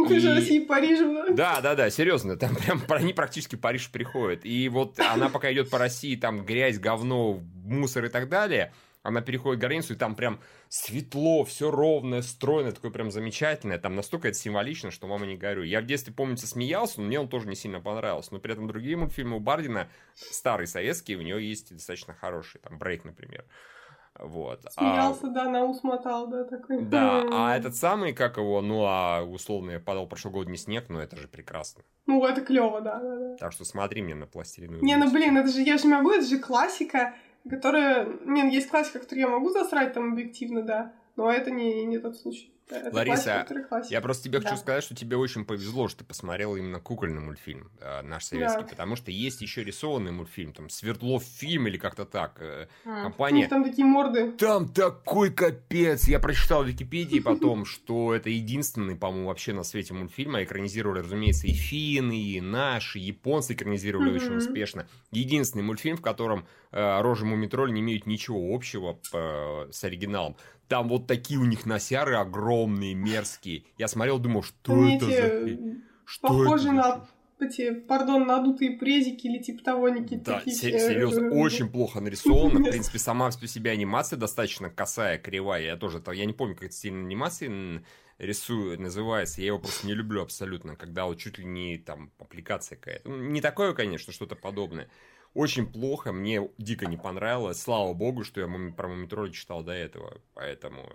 Ты 0.09 0.21
же 0.21 0.31
и- 0.31 0.35
России 0.35 0.61
Парижем, 0.61 1.35
да? 1.37 1.61
Да, 1.61 1.75
да, 1.75 1.91
серьезно, 1.91 2.37
там 2.37 2.55
прям 2.57 2.83
они 2.89 3.13
практически 3.13 3.57
Париж 3.57 3.91
приходят. 3.91 4.45
И 4.45 4.69
вот 4.69 4.99
она 4.99 5.29
пока 5.29 5.53
идет 5.53 5.71
по 5.71 5.79
России, 5.79 6.17
там 6.17 6.45
грязь, 6.45 6.79
говно, 6.79 7.41
мусор 7.65 8.07
и 8.07 8.09
так 8.09 8.29
далее, 8.29 8.73
она 9.03 9.21
переходит 9.21 9.61
границу, 9.61 9.93
и 9.93 9.97
там 9.97 10.15
прям 10.17 10.41
светло, 10.71 11.45
все 11.45 11.71
ровное, 11.71 12.23
стройное, 12.23 12.73
такое 12.73 12.91
прям 12.91 13.11
замечательное. 13.11 13.79
Там 13.79 13.95
настолько 13.95 14.29
это 14.29 14.39
символично, 14.39 14.91
что 14.91 15.07
мама 15.07 15.27
не 15.27 15.37
говорю. 15.37 15.63
Я 15.63 15.83
в 15.83 15.87
детстве, 15.87 16.15
помнится, 16.15 16.47
смеялся, 16.47 17.01
но 17.01 17.07
мне 17.07 17.21
он 17.21 17.29
тоже 17.29 17.47
не 17.47 17.55
сильно 17.55 17.81
понравился. 17.81 18.33
Но 18.33 18.41
при 18.41 18.53
этом 18.53 18.67
другие 18.67 18.97
мультфильмы 18.97 19.37
у 19.37 19.41
Бардина, 19.41 19.89
старые 20.15 20.67
советские, 20.67 21.19
у 21.19 21.23
него 21.23 21.39
есть 21.39 21.71
достаточно 21.75 22.15
хорошие. 22.15 22.63
Там 22.63 22.79
Брейк, 22.79 23.05
например. 23.05 23.45
Вот. 24.19 24.65
А- 24.65 24.71
Смеялся, 24.71 25.27
да, 25.29 25.49
на 25.49 25.65
ус 25.65 25.83
мотал, 25.83 26.29
да, 26.29 26.45
такой. 26.45 26.85
да, 26.85 27.25
а 27.33 27.57
этот 27.57 27.75
самый, 27.75 28.13
как 28.13 28.37
его, 28.37 28.61
ну, 28.61 28.85
а 28.85 29.23
условно 29.23 29.81
падал 29.81 30.07
прошлогодний 30.07 30.57
снег, 30.57 30.85
ну, 30.89 31.01
это 31.01 31.17
же 31.17 31.27
прекрасно. 31.27 31.83
Ну, 32.07 32.25
это 32.25 32.41
клево, 32.41 32.81
да, 32.81 33.01
да, 33.01 33.17
да. 33.17 33.37
Так 33.37 33.53
что 33.53 33.65
смотри 33.65 34.03
мне 34.03 34.15
на 34.15 34.27
пластилиновую. 34.27 34.85
Не, 34.85 34.97
ну 34.97 35.11
блин, 35.11 35.37
это 35.37 35.49
же, 35.49 35.63
я 35.63 35.79
же 35.79 35.89
могу, 35.89 36.13
это 36.13 36.25
же 36.27 36.39
классика, 36.39 37.15
которая... 37.51 38.07
Не, 38.25 38.45
ну, 38.45 38.51
есть 38.51 38.69
классика, 38.69 39.01
которую 39.01 39.27
я 39.27 39.29
могу 39.29 39.51
засрать 39.51 39.93
там 39.95 40.13
объективно, 40.13 40.63
да, 40.63 40.93
но 41.17 41.31
это 41.31 41.51
не, 41.51 41.85
не 41.85 41.99
тот 41.99 42.17
случай. 42.17 42.54
Да, 42.71 42.79
Это 42.79 42.97
Лариса, 42.97 43.47
классика. 43.69 43.93
Я 43.95 44.01
просто 44.01 44.25
тебе 44.25 44.39
Да. 44.41 44.49
хочу 44.49 44.61
сказать, 44.61 44.83
что 44.83 44.95
тебе 44.95 45.17
очень 45.19 45.45
повезло, 45.45 45.87
что 45.89 45.99
ты 45.99 46.05
посмотрела 46.05 46.57
именно 46.57 46.81
кукольный 46.81 47.21
мультфильм 47.21 47.71
э, 47.81 48.01
наш 48.03 48.25
советский, 48.25 48.63
Да. 48.63 48.69
потому 48.69 48.97
что 48.97 49.11
есть 49.11 49.43
еще 49.43 49.63
рисованный 49.63 50.13
мультфильм, 50.13 50.53
там 50.55 50.71
Свердлов 50.71 51.23
фильм 51.25 51.67
или 51.69 51.77
как-то 51.77 52.07
так. 52.07 52.37
э, 52.41 52.67
них 52.87 53.03
компания. 53.03 53.49
там 53.49 53.65
такие 53.65 53.85
морды. 53.85 54.33
Там 54.33 54.69
такой 54.69 55.31
капец! 55.31 56.09
Я 56.09 56.21
прочитал 56.21 56.65
в 56.65 56.69
Википедии 56.69 57.21
потом, 57.21 57.65
что 57.67 58.15
это 58.15 58.31
единственный, 58.31 58.97
по-моему, 58.97 59.29
вообще 59.29 59.53
на 59.53 59.63
свете 59.63 59.93
мультфильм, 59.93 60.35
а 60.37 60.43
экранизировали, 60.43 61.01
разумеется, 61.01 61.47
и 61.47 61.53
финны, 61.53 62.19
и 62.19 62.41
наши, 62.41 62.99
и 62.99 63.03
японцы 63.03 63.53
экранизировали 63.53 64.11
очень 64.15 64.37
успешно. 64.37 64.87
Единственный 65.11 65.63
мультфильм, 65.63 65.97
в 65.99 66.03
котором 66.03 66.41
э, 66.41 66.45
рожи 66.75 67.25
Мумитроль 67.25 67.73
не 67.73 67.81
имеют 67.81 68.07
ничего 68.07 68.55
общего 68.55 68.99
э, 69.13 69.69
с 69.71 69.85
оригиналом. 69.85 70.37
Там 70.69 70.89
вот 70.89 71.07
такие 71.07 71.39
у 71.39 71.45
них 71.45 71.67
носяры 71.67 72.17
огромные, 72.17 72.95
мерзкие. 72.95 73.65
Я 73.79 73.87
смотрел, 73.87 74.19
думал, 74.19 74.43
что 74.43 74.73
Они 74.73 74.97
это 74.97 75.07
за... 75.07 75.13
хрень? 75.13 75.83
Что 76.05 76.29
похожи 76.29 76.69
это 76.69 76.77
на 76.77 77.07
эти, 77.41 77.73
пардон, 77.73 78.27
надутые 78.27 78.79
презики 78.79 79.27
или 79.27 79.43
типа 79.43 79.63
того, 79.63 79.89
Ники. 79.89 80.17
Да, 80.17 80.39
такие 80.39 80.57
серьезно, 80.57 81.31
очень 81.31 81.69
плохо 81.69 82.01
нарисовано. 82.01 82.61
В 82.61 82.65
принципе, 82.71 82.99
сама 82.99 83.31
по 83.31 83.47
себе 83.47 83.71
анимация 83.73 84.19
достаточно 84.19 84.71
косая, 84.71 85.19
кривая. 85.19 85.63
Я 85.63 85.77
тоже, 85.77 86.03
я 86.13 86.25
не 86.25 86.33
помню, 86.33 86.55
как 86.55 86.65
это 86.65 86.75
стиль 86.75 86.93
анимации 86.93 87.85
рисую, 88.19 88.81
называется. 88.81 89.41
Я 89.41 89.49
его 89.49 89.59
просто 89.59 89.87
не 89.87 89.95
люблю 89.95 90.23
абсолютно, 90.23 90.77
когда 90.77 91.07
вот 91.07 91.19
чуть 91.19 91.39
ли 91.39 91.45
не 91.45 91.79
там 91.79 92.13
аппликация 92.19 92.77
какая-то. 92.77 93.09
Ну, 93.09 93.17
Не 93.17 93.41
такое, 93.41 93.75
конечно, 93.75 94.13
что-то 94.13 94.37
подобное. 94.37 94.89
Очень 95.35 95.67
плохо, 95.67 96.13
мне 96.13 96.49
дико 96.59 96.87
не 96.87 96.97
понравилось. 96.97 97.61
Слава 97.61 97.93
богу, 97.93 98.23
что 98.23 98.41
я 98.41 98.47
про 98.77 98.89
Мумитроль 98.89 99.33
читал 99.33 99.63
до 99.63 99.73
этого, 99.73 100.21
поэтому... 100.35 100.89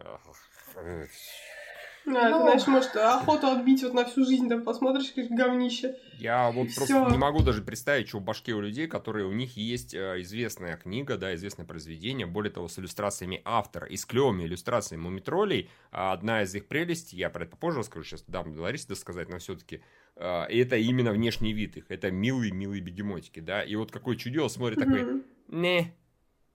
Да, 2.06 2.30
ты 2.30 2.36
Ну. 2.36 2.42
знаешь, 2.42 2.66
может, 2.66 2.96
охоту 2.96 3.48
отбить 3.48 3.84
вот 3.84 3.94
на 3.94 4.06
всю 4.06 4.26
жизнь, 4.26 4.48
да, 4.48 4.58
посмотришь, 4.58 5.12
как 5.14 5.28
говнище. 5.30 5.96
Я 6.18 6.50
вот 6.52 6.74
просто 6.74 7.08
не 7.12 7.18
могу 7.18 7.44
даже 7.44 7.62
представить, 7.62 8.08
что 8.08 8.20
в 8.20 8.24
башке 8.24 8.54
у 8.54 8.62
людей, 8.62 8.88
которые 8.88 9.26
у 9.26 9.32
них 9.32 9.58
есть 9.58 9.94
э, 9.94 10.22
известная 10.22 10.78
книга, 10.78 11.18
да, 11.18 11.36
известное 11.36 11.66
произведение, 11.66 12.26
более 12.26 12.52
того, 12.52 12.68
с 12.68 12.80
иллюстрациями 12.80 13.42
автора 13.46 13.86
и 13.88 13.96
с 13.98 14.06
клевыми 14.06 14.44
иллюстрациями 14.44 15.02
мумитролей. 15.02 15.70
А 15.92 16.14
одна 16.14 16.44
из 16.44 16.56
их 16.56 16.68
прелестей, 16.68 17.18
я 17.18 17.30
про 17.30 17.44
это 17.44 17.52
попозже 17.52 17.80
расскажу, 17.80 18.06
сейчас 18.06 18.24
дам 18.28 18.58
Ларисе 18.58 18.88
досказать, 18.88 19.30
но 19.30 19.38
все-таки 19.38 19.82
это 20.20 20.76
именно 20.76 21.12
внешний 21.12 21.54
вид 21.54 21.78
их. 21.78 21.86
Это 21.90 22.12
милые-милые 22.12 22.82
бегемотики, 22.82 23.40
да. 23.40 23.64
И 23.64 23.76
вот 23.76 23.92
какой 23.92 24.18
чудес 24.18 24.54
смотрит 24.54 24.80
такой, 24.80 25.24
не, 25.48 25.94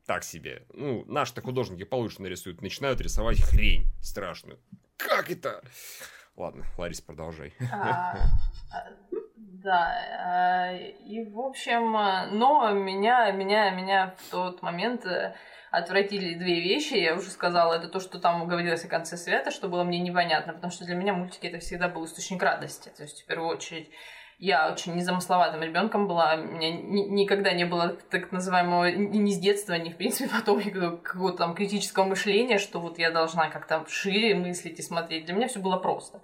так 0.06 0.24
себе. 0.24 0.66
Ну, 0.74 1.04
наши-то 1.06 1.40
художники 1.42 1.84
получше 1.84 2.22
нарисуют, 2.22 2.60
начинают 2.62 3.00
рисовать 3.00 3.40
хрень 3.40 3.86
страшную. 4.02 4.58
Как 4.96 5.30
это? 5.30 5.62
Ладно, 6.36 6.64
Ларис, 6.76 7.00
продолжай. 7.00 7.54
Да, 9.64 9.96
а, 10.18 10.76
и 10.76 11.24
в 11.24 11.40
общем, 11.40 11.96
а, 11.96 12.26
но 12.26 12.70
меня, 12.72 13.30
меня, 13.30 13.70
меня 13.70 14.14
в 14.18 14.30
тот 14.30 14.60
момент 14.60 15.06
э, 15.06 15.34
отвратили 15.70 16.34
две 16.34 16.60
вещи. 16.60 16.92
Я 16.92 17.14
уже 17.14 17.30
сказала, 17.30 17.72
это 17.72 17.88
то, 17.88 17.98
что 17.98 18.18
там 18.18 18.46
говорилось 18.46 18.84
о 18.84 18.88
конце 18.88 19.16
света, 19.16 19.50
что 19.50 19.68
было 19.68 19.82
мне 19.82 20.00
непонятно, 20.00 20.52
потому 20.52 20.70
что 20.70 20.84
для 20.84 20.94
меня 20.94 21.14
мультики 21.14 21.46
это 21.46 21.60
всегда 21.60 21.88
был 21.88 22.04
источник 22.04 22.42
радости. 22.42 22.92
То 22.94 23.04
есть, 23.04 23.22
в 23.22 23.26
первую 23.26 23.48
очередь, 23.48 23.88
я 24.38 24.70
очень 24.70 24.96
незамысловатым 24.96 25.62
ребенком 25.62 26.08
была, 26.08 26.34
у 26.34 26.42
меня 26.42 26.70
ни- 26.70 27.22
никогда 27.22 27.54
не 27.54 27.64
было 27.64 27.96
так 28.10 28.32
называемого 28.32 28.90
ни 28.90 29.30
с 29.30 29.38
детства, 29.38 29.72
ни 29.78 29.88
в 29.88 29.96
принципе 29.96 30.28
потом 30.38 30.60
какого-то 30.60 31.38
там 31.38 31.54
критического 31.54 32.04
мышления, 32.04 32.58
что 32.58 32.80
вот 32.80 32.98
я 32.98 33.10
должна 33.10 33.48
как-то 33.48 33.86
шире 33.88 34.34
мыслить 34.34 34.78
и 34.78 34.82
смотреть. 34.82 35.24
Для 35.24 35.34
меня 35.34 35.48
все 35.48 35.60
было 35.60 35.78
просто. 35.78 36.20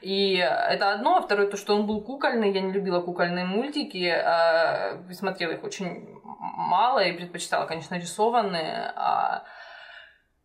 И 0.00 0.34
это 0.36 0.92
одно, 0.92 1.16
а 1.16 1.22
второе 1.22 1.48
то, 1.48 1.56
что 1.56 1.74
он 1.74 1.86
был 1.86 2.00
кукольный, 2.02 2.52
я 2.52 2.60
не 2.60 2.72
любила 2.72 3.00
кукольные 3.00 3.44
мультики, 3.44 4.06
а, 4.06 4.98
смотрела 5.12 5.52
их 5.52 5.64
очень 5.64 6.18
мало 6.40 7.00
и 7.00 7.12
предпочитала, 7.12 7.66
конечно, 7.66 7.94
рисованные. 7.96 8.92
а, 8.94 9.44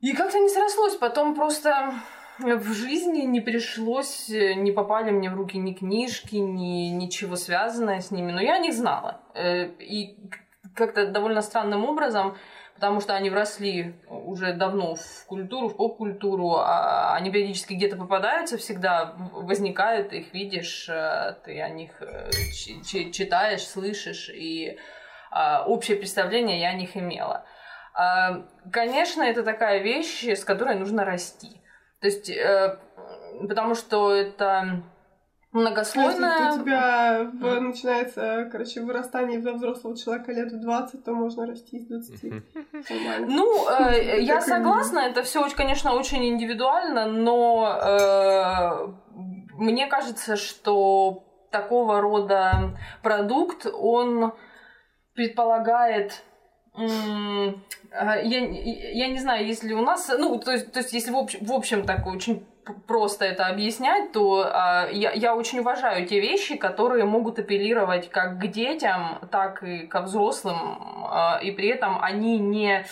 И 0.02 0.14
как-то 0.14 0.40
не 0.40 0.50
срослось, 0.50 0.96
потом 0.96 1.36
просто 1.36 1.94
в 2.40 2.74
жизни 2.74 3.22
не 3.22 3.42
пришлось, 3.42 4.28
не 4.30 4.72
попали 4.72 5.12
мне 5.12 5.30
в 5.30 5.36
руки 5.36 5.58
ни 5.58 5.74
книжки, 5.74 6.36
ни 6.36 6.90
ничего 6.90 7.36
связанное 7.36 8.02
с 8.02 8.12
ними, 8.12 8.32
но 8.32 8.42
я 8.42 8.58
них 8.58 8.74
знала. 8.74 9.22
Э, 9.36 9.68
И 9.80 10.18
как-то 10.76 11.06
довольно 11.08 11.42
странным 11.42 11.86
образом 11.86 12.36
потому 12.84 13.00
что 13.00 13.16
они 13.16 13.30
вросли 13.30 13.96
уже 14.10 14.52
давно 14.52 14.96
в 14.96 15.26
культуру, 15.26 15.70
в 15.70 15.78
поп-культуру, 15.78 16.58
а 16.58 17.16
они 17.16 17.32
периодически 17.32 17.76
где-то 17.76 17.96
попадаются, 17.96 18.58
всегда 18.58 19.16
возникают, 19.32 20.10
ты 20.10 20.18
их 20.18 20.34
видишь, 20.34 20.90
э, 20.90 21.38
ты 21.46 21.62
о 21.62 21.70
них 21.70 21.92
э, 22.02 22.30
чи- 22.54 22.84
чи- 22.84 23.14
читаешь, 23.14 23.66
слышишь, 23.66 24.30
и 24.30 24.78
а, 25.32 25.64
общее 25.66 25.96
представление 25.96 26.60
я 26.60 26.72
о 26.72 26.74
них 26.74 26.98
имела. 26.98 27.46
А, 27.94 28.44
Конечно, 28.70 29.24
это 29.24 29.44
такая 29.44 29.78
вещь, 29.80 30.26
с 30.28 30.44
которой 30.44 30.76
нужно 30.76 31.06
расти. 31.06 31.62
То 32.02 32.08
есть, 32.08 32.30
э, 32.30 32.80
потому 33.48 33.76
что 33.76 34.14
это 34.14 34.84
многослойная... 35.54 36.40
Если 36.40 36.60
у 36.60 36.64
тебя 36.64 37.32
в- 37.32 37.60
начинается, 37.62 38.50
короче, 38.52 38.82
вырастание 38.82 39.40
до 39.40 39.54
взрослого 39.54 39.96
человека 39.96 40.32
лет 40.32 40.52
в 40.52 40.60
20, 40.60 41.04
то 41.04 41.14
можно 41.14 41.46
расти 41.46 41.78
из 41.78 41.86
20. 41.88 42.24
Нормально. 42.24 43.28
Ну, 43.28 43.70
э, 43.70 44.22
я 44.22 44.42
согласна, 44.42 45.00
это 45.00 45.24
все, 45.24 45.48
конечно, 45.56 45.94
очень 45.94 46.26
индивидуально, 46.26 47.06
но 47.06 47.80
э, 47.82 49.20
мне 49.54 49.88
кажется, 49.88 50.36
что 50.36 51.24
такого 51.52 52.02
рода 52.02 52.78
продукт, 53.04 53.68
он 53.72 54.34
предполагает 55.14 56.24
э, 56.76 57.54
я, 57.94 58.40
я 58.40 59.08
не 59.08 59.20
знаю, 59.20 59.46
если 59.46 59.74
у 59.74 59.82
нас, 59.82 60.12
ну, 60.18 60.40
то 60.40 60.52
есть, 60.52 60.72
то 60.72 60.80
есть 60.80 60.94
если 60.94 61.12
в 61.12 61.18
общем, 61.18 61.46
в 61.46 61.54
общем 61.54 61.86
так 61.86 62.08
очень 62.08 62.44
просто 62.88 63.26
это 63.26 63.48
объяснять, 63.48 64.12
то 64.12 64.50
а, 64.52 64.88
я, 64.92 65.12
я 65.12 65.36
очень 65.36 65.60
уважаю 65.60 66.06
те 66.08 66.20
вещи, 66.20 66.56
которые 66.56 67.06
могут 67.06 67.40
апеллировать 67.40 68.10
как 68.10 68.40
к 68.40 68.48
детям, 68.48 69.20
так 69.32 69.64
и 69.64 69.88
ко 69.88 70.02
взрослым, 70.02 71.08
а, 71.10 71.40
и 71.42 71.52
при 71.52 71.70
этом 71.70 72.00
они 72.02 72.40
не 72.40 72.86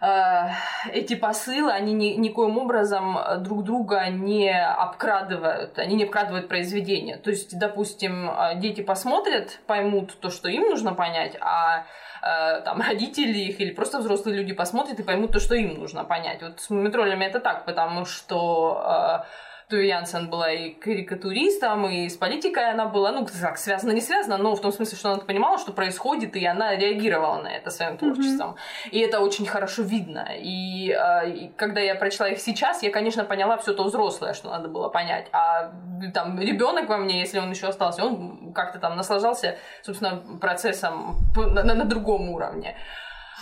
Э, 0.00 0.50
эти 0.92 1.14
посылы, 1.14 1.72
они 1.72 1.92
ни, 1.92 2.10
никоим 2.10 2.58
образом 2.58 3.18
друг 3.40 3.64
друга 3.64 4.08
не 4.08 4.50
обкрадывают, 4.50 5.78
они 5.78 5.96
не 5.96 6.04
обкрадывают 6.04 6.48
произведение. 6.48 7.16
То 7.16 7.30
есть, 7.30 7.58
допустим, 7.58 8.30
э, 8.30 8.56
дети 8.56 8.80
посмотрят, 8.80 9.58
поймут 9.66 10.18
то, 10.20 10.30
что 10.30 10.48
им 10.48 10.62
нужно 10.62 10.94
понять, 10.94 11.36
а 11.40 11.80
э, 11.80 11.82
там 12.20 12.80
родители 12.88 13.38
их 13.38 13.60
или 13.60 13.70
просто 13.70 13.98
взрослые 13.98 14.36
люди 14.36 14.52
посмотрят 14.52 14.98
и 15.00 15.02
поймут 15.02 15.32
то, 15.32 15.40
что 15.40 15.54
им 15.54 15.74
нужно 15.74 16.04
понять. 16.04 16.42
Вот 16.42 16.60
с 16.60 16.70
мумитроллями 16.70 17.24
это 17.24 17.40
так, 17.40 17.64
потому 17.64 18.04
что 18.04 19.24
Туви 19.68 19.88
Янсен 19.88 20.30
была 20.30 20.50
и 20.50 20.70
карикатуристом, 20.70 21.86
и 21.86 22.08
с 22.08 22.16
политикой 22.16 22.70
она 22.70 22.86
была, 22.86 23.12
ну, 23.12 23.26
как, 23.26 23.58
связано, 23.58 23.92
не 23.92 24.00
связано, 24.00 24.38
но 24.38 24.54
в 24.54 24.60
том 24.62 24.72
смысле, 24.72 24.96
что 24.96 25.10
она 25.12 25.20
понимала, 25.20 25.58
что 25.58 25.72
происходит, 25.72 26.36
и 26.36 26.46
она 26.46 26.74
реагировала 26.74 27.42
на 27.42 27.48
это 27.48 27.70
своим 27.70 27.98
творчеством. 27.98 28.52
Mm-hmm. 28.52 28.90
И 28.92 28.98
это 29.00 29.20
очень 29.20 29.46
хорошо 29.46 29.82
видно. 29.82 30.26
И, 30.38 30.90
э, 30.90 31.30
и 31.30 31.48
когда 31.48 31.80
я 31.80 31.94
прочла 31.96 32.28
их 32.28 32.40
сейчас, 32.40 32.82
я, 32.82 32.90
конечно, 32.90 33.24
поняла 33.24 33.58
все 33.58 33.74
то 33.74 33.84
взрослое, 33.84 34.32
что 34.32 34.48
надо 34.48 34.68
было 34.68 34.88
понять. 34.88 35.26
А 35.32 35.70
там 36.14 36.40
ребенок 36.40 36.88
во 36.88 36.96
мне, 36.96 37.20
если 37.20 37.38
он 37.38 37.50
еще 37.50 37.66
остался, 37.66 38.04
он 38.04 38.54
как-то 38.54 38.78
там 38.78 38.96
наслаждался, 38.96 39.58
собственно, 39.82 40.38
процессом 40.40 41.18
на, 41.36 41.62
на, 41.62 41.74
на 41.74 41.84
другом 41.84 42.30
уровне. 42.30 42.74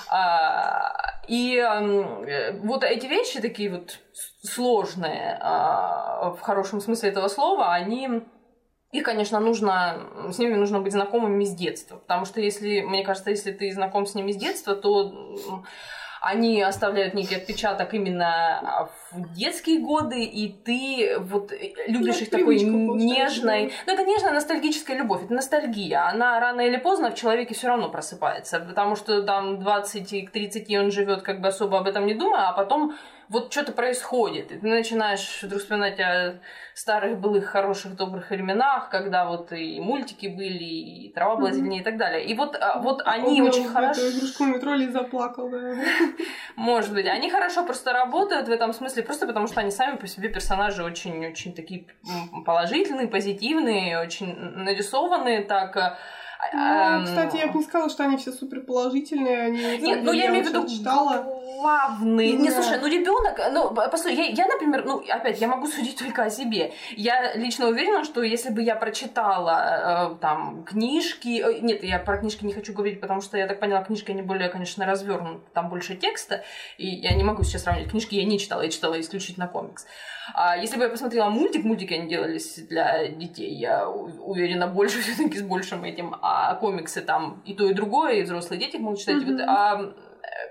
А, 0.09 1.21
и 1.28 1.62
вот 2.62 2.85
эти 2.85 3.06
вещи 3.06 3.40
такие 3.40 3.71
вот 3.71 3.99
сложные 4.46 5.38
а, 5.40 6.30
в 6.30 6.40
хорошем 6.40 6.80
смысле 6.80 7.10
этого 7.10 7.28
слова, 7.28 7.72
они 7.72 8.22
их, 8.92 9.02
конечно, 9.02 9.40
нужно, 9.40 9.98
с 10.30 10.38
ними 10.38 10.54
нужно 10.54 10.80
быть 10.80 10.92
знакомыми 10.92 11.44
с 11.44 11.54
детства. 11.54 11.96
Потому 11.96 12.24
что 12.24 12.40
если, 12.40 12.80
мне 12.80 13.04
кажется, 13.04 13.30
если 13.30 13.52
ты 13.52 13.70
знаком 13.72 14.06
с 14.06 14.14
ними 14.14 14.32
с 14.32 14.36
детства, 14.36 14.74
то 14.74 15.64
они 16.20 16.62
оставляют 16.62 17.14
некий 17.14 17.36
отпечаток 17.36 17.94
именно 17.94 18.88
в 19.12 19.32
детские 19.34 19.80
годы, 19.80 20.24
и 20.24 20.48
ты 20.52 21.18
вот 21.20 21.52
э, 21.52 21.72
любишь 21.86 22.22
их 22.22 22.30
такой 22.30 22.58
нежной. 22.58 23.72
Ну, 23.86 23.92
это 23.92 24.04
нежная 24.04 24.32
ностальгическая 24.32 24.96
любовь, 24.96 25.24
это 25.24 25.34
ностальгия. 25.34 26.08
Она 26.08 26.40
рано 26.40 26.62
или 26.62 26.78
поздно 26.78 27.10
в 27.10 27.14
человеке 27.14 27.54
все 27.54 27.68
равно 27.68 27.90
просыпается, 27.90 28.60
потому 28.60 28.96
что 28.96 29.22
там 29.22 29.60
20 29.60 30.28
к 30.28 30.30
30 30.32 30.76
он 30.76 30.90
живет 30.90 31.22
как 31.22 31.40
бы 31.40 31.48
особо 31.48 31.78
об 31.78 31.86
этом 31.86 32.06
не 32.06 32.14
думая, 32.14 32.48
а 32.48 32.52
потом 32.52 32.96
вот 33.28 33.52
что-то 33.52 33.73
происходит, 33.73 34.52
и 34.52 34.59
ты 34.59 34.66
начинаешь 34.66 35.40
вдруг 35.42 35.61
вспоминать 35.61 35.99
о 36.00 36.38
старых 36.75 37.18
былых 37.18 37.47
хороших 37.47 37.97
добрых 37.97 38.30
временах, 38.30 38.88
когда 38.90 39.26
вот 39.26 39.50
и 39.52 39.80
мультики 39.80 40.26
были, 40.26 40.64
и 40.64 41.12
трава 41.12 41.37
была 41.37 41.50
зеленее 41.50 41.80
и 41.80 41.85
так 41.85 41.97
далее. 41.97 42.25
И 42.25 42.35
вот, 42.35 42.56
а, 42.61 42.78
вот 42.78 43.02
они 43.04 43.37
Помню, 43.38 43.45
очень 43.47 43.68
хорошо... 43.68 44.11
игрушку 44.11 44.45
метро 44.45 44.75
и 44.75 44.87
заплакал, 44.88 45.49
да. 45.49 45.75
Может 46.56 46.92
быть. 46.92 47.06
Они 47.06 47.30
хорошо 47.30 47.64
просто 47.64 47.92
работают 47.92 48.49
в 48.49 48.50
этом 48.50 48.73
смысле, 48.73 49.02
просто 49.02 49.26
потому 49.26 49.47
что 49.47 49.61
они 49.61 49.71
сами 49.71 49.97
по 49.97 50.06
себе 50.06 50.28
персонажи 50.28 50.85
очень-очень 50.85 51.54
такие 51.54 51.87
положительные, 52.45 53.09
позитивные, 53.09 54.00
очень 54.00 54.35
нарисованные 54.37 55.42
так 55.42 55.76
э, 55.76 55.97
ну, 56.52 57.04
кстати, 57.04 57.37
я 57.38 57.49
бы 57.49 57.59
не 57.59 57.64
сказала, 57.64 57.90
что 57.90 58.04
они 58.04 58.16
все 58.16 58.33
супер 58.33 58.61
положительные. 58.61 59.42
Они, 59.42 59.78
Нет, 59.78 60.02
ну 60.02 60.12
я 60.12 60.28
имею 60.28 60.45
в 60.45 60.49
виду 60.49 60.68
читала. 60.68 61.35
Главные. 61.46 62.36
Да. 62.36 62.42
Не, 62.42 62.50
слушай, 62.50 62.78
ну 62.80 62.86
ребенок, 62.88 63.38
ну, 63.52 63.72
послушай, 63.74 64.16
я, 64.16 64.24
я, 64.26 64.46
например, 64.46 64.84
ну, 64.84 65.02
опять, 65.08 65.40
я 65.40 65.48
могу 65.48 65.66
судить 65.66 65.98
только 65.98 66.24
о 66.24 66.30
себе. 66.30 66.72
Я 66.96 67.34
лично 67.34 67.68
уверена, 67.68 68.04
что 68.04 68.22
если 68.22 68.50
бы 68.50 68.62
я 68.62 68.74
прочитала 68.74 70.12
э, 70.12 70.20
там 70.20 70.64
книжки, 70.64 71.42
э, 71.42 71.60
нет, 71.60 71.82
я 71.84 71.98
про 71.98 72.18
книжки 72.18 72.44
не 72.44 72.52
хочу 72.52 72.72
говорить, 72.72 73.00
потому 73.00 73.20
что 73.20 73.38
я 73.38 73.46
так 73.46 73.60
поняла, 73.60 73.82
книжки 73.82 74.10
они 74.10 74.22
более, 74.22 74.48
конечно, 74.48 74.86
развернуты, 74.86 75.44
там 75.52 75.68
больше 75.68 75.96
текста, 75.96 76.42
и 76.78 76.86
я 76.86 77.14
не 77.14 77.24
могу 77.24 77.42
сейчас 77.44 77.62
сравнивать. 77.62 77.90
Книжки 77.90 78.14
я 78.16 78.24
не 78.24 78.38
читала, 78.38 78.62
я 78.62 78.70
читала 78.70 79.00
исключительно 79.00 79.46
комикс. 79.46 79.86
А 80.34 80.56
если 80.56 80.76
бы 80.76 80.84
я 80.84 80.88
посмотрела 80.88 81.30
мультик, 81.30 81.64
мультики 81.64 81.94
они 81.94 82.08
делались 82.08 82.56
для 82.68 83.08
детей, 83.08 83.54
я 83.54 83.88
уверена, 83.88 84.66
больше 84.66 85.00
все-таки 85.00 85.38
с 85.38 85.42
большим 85.42 85.84
этим, 85.84 86.16
а 86.22 86.54
комиксы 86.56 87.00
там 87.00 87.42
и 87.44 87.54
то, 87.54 87.68
и 87.68 87.74
другое, 87.74 88.14
и 88.14 88.22
взрослые 88.22 88.58
дети 88.58 88.76
могут 88.76 88.98
читать. 88.98 89.22
Mm-hmm. 89.22 89.32
Вот, 89.32 89.40
а, 89.46 89.94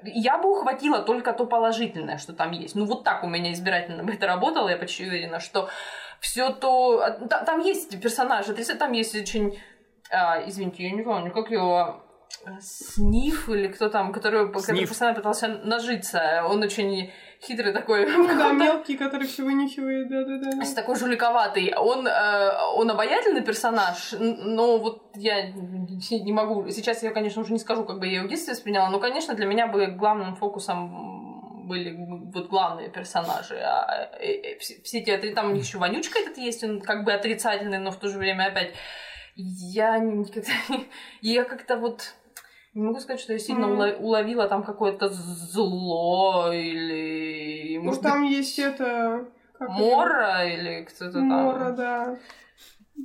я 0.06 0.38
бы 0.38 0.52
ухватила 0.52 1.00
только 1.02 1.34
то 1.34 1.46
положительное, 1.46 2.18
что 2.18 2.34
там 2.34 2.52
есть. 2.52 2.76
Ну, 2.76 2.86
вот 2.86 3.04
так 3.04 3.24
у 3.24 3.28
меня 3.28 3.52
избирательно 3.54 4.04
бы 4.04 4.14
это 4.14 4.28
работало, 4.28 4.70
я 4.70 4.78
почти 4.78 5.08
уверена, 5.08 5.40
что 5.40 5.70
все 6.20 6.50
то... 6.50 7.02
А, 7.02 7.12
там 7.12 7.62
есть 7.62 8.02
персонажи, 8.02 8.54
там 8.54 8.92
есть 8.94 9.16
очень... 9.16 9.60
А, 10.12 10.42
извините, 10.46 10.84
я 10.84 10.92
не 10.92 11.04
помню, 11.04 11.32
как 11.32 11.52
его... 11.52 12.02
Сниф 12.60 13.50
или 13.50 13.68
кто 13.68 13.90
там, 13.90 14.12
который, 14.12 14.52
который 14.52 14.88
постоянно 14.88 15.16
пытался 15.16 15.48
нажиться. 15.48 16.44
Он 16.48 16.62
очень 16.62 17.12
хитрый 17.42 17.74
такой. 17.74 18.06
Ну, 18.16 18.28
да, 18.28 18.52
мелкий, 18.52 18.98
который 18.98 19.28
все 19.28 19.44
вынюхивает, 19.44 20.10
да-да-да. 20.10 20.74
Такой 20.76 20.96
жуликоватый. 20.96 21.74
Он, 21.76 22.08
э, 22.08 22.52
он 22.76 22.90
обаятельный 22.90 23.42
персонаж, 23.42 24.14
но 24.20 24.78
вот 24.78 25.12
я 25.16 25.48
не 25.48 26.32
могу... 26.32 26.70
Сейчас 26.70 27.04
я, 27.04 27.12
конечно, 27.12 27.42
уже 27.42 27.54
не 27.54 27.60
скажу, 27.60 27.84
как 27.84 28.00
бы 28.00 28.08
я 28.08 28.18
его 28.18 28.28
в 28.28 28.30
детстве 28.30 28.54
восприняла, 28.54 28.90
но, 28.90 29.00
конечно, 29.00 29.34
для 29.34 29.46
меня 29.46 29.68
бы 29.68 29.88
главным 29.88 30.36
фокусом 30.36 31.16
были 31.68 31.96
вот 32.34 32.48
главные 32.50 32.90
персонажи. 32.90 33.58
А, 33.58 34.10
э, 34.20 34.56
э, 34.56 34.60
все, 34.60 35.00
эти... 35.00 35.34
Там 35.34 35.52
у 35.52 35.54
них 35.54 35.64
еще 35.64 35.78
Вонючка 35.78 36.20
этот 36.20 36.38
есть, 36.38 36.64
он 36.64 36.82
как 36.82 37.04
бы 37.04 37.14
отрицательный, 37.14 37.80
но 37.80 37.92
в 37.92 37.98
то 37.98 38.08
же 38.08 38.18
время 38.18 38.46
опять... 38.46 38.74
Я 39.36 39.98
никогда... 39.98 40.52
Я 41.22 41.44
как-то 41.44 41.78
вот 41.78 42.14
не 42.76 42.84
могу 42.84 43.00
сказать, 43.00 43.22
что 43.22 43.34
я 43.34 43.40
сильно 43.40 43.66
mm. 43.66 44.00
уловила 44.00 44.48
там 44.50 44.64
какое-то 44.64 45.10
зло 45.10 46.52
или... 46.52 47.80
Ну, 47.82 47.96
там 47.96 48.22
быть, 48.24 48.32
есть 48.32 48.60
это... 48.60 49.26
Мора 49.60 50.44
это? 50.44 50.62
или 50.62 50.84
кто-то 50.84 51.14
там... 51.14 51.24
Мора, 51.24 51.72
да. 51.72 52.20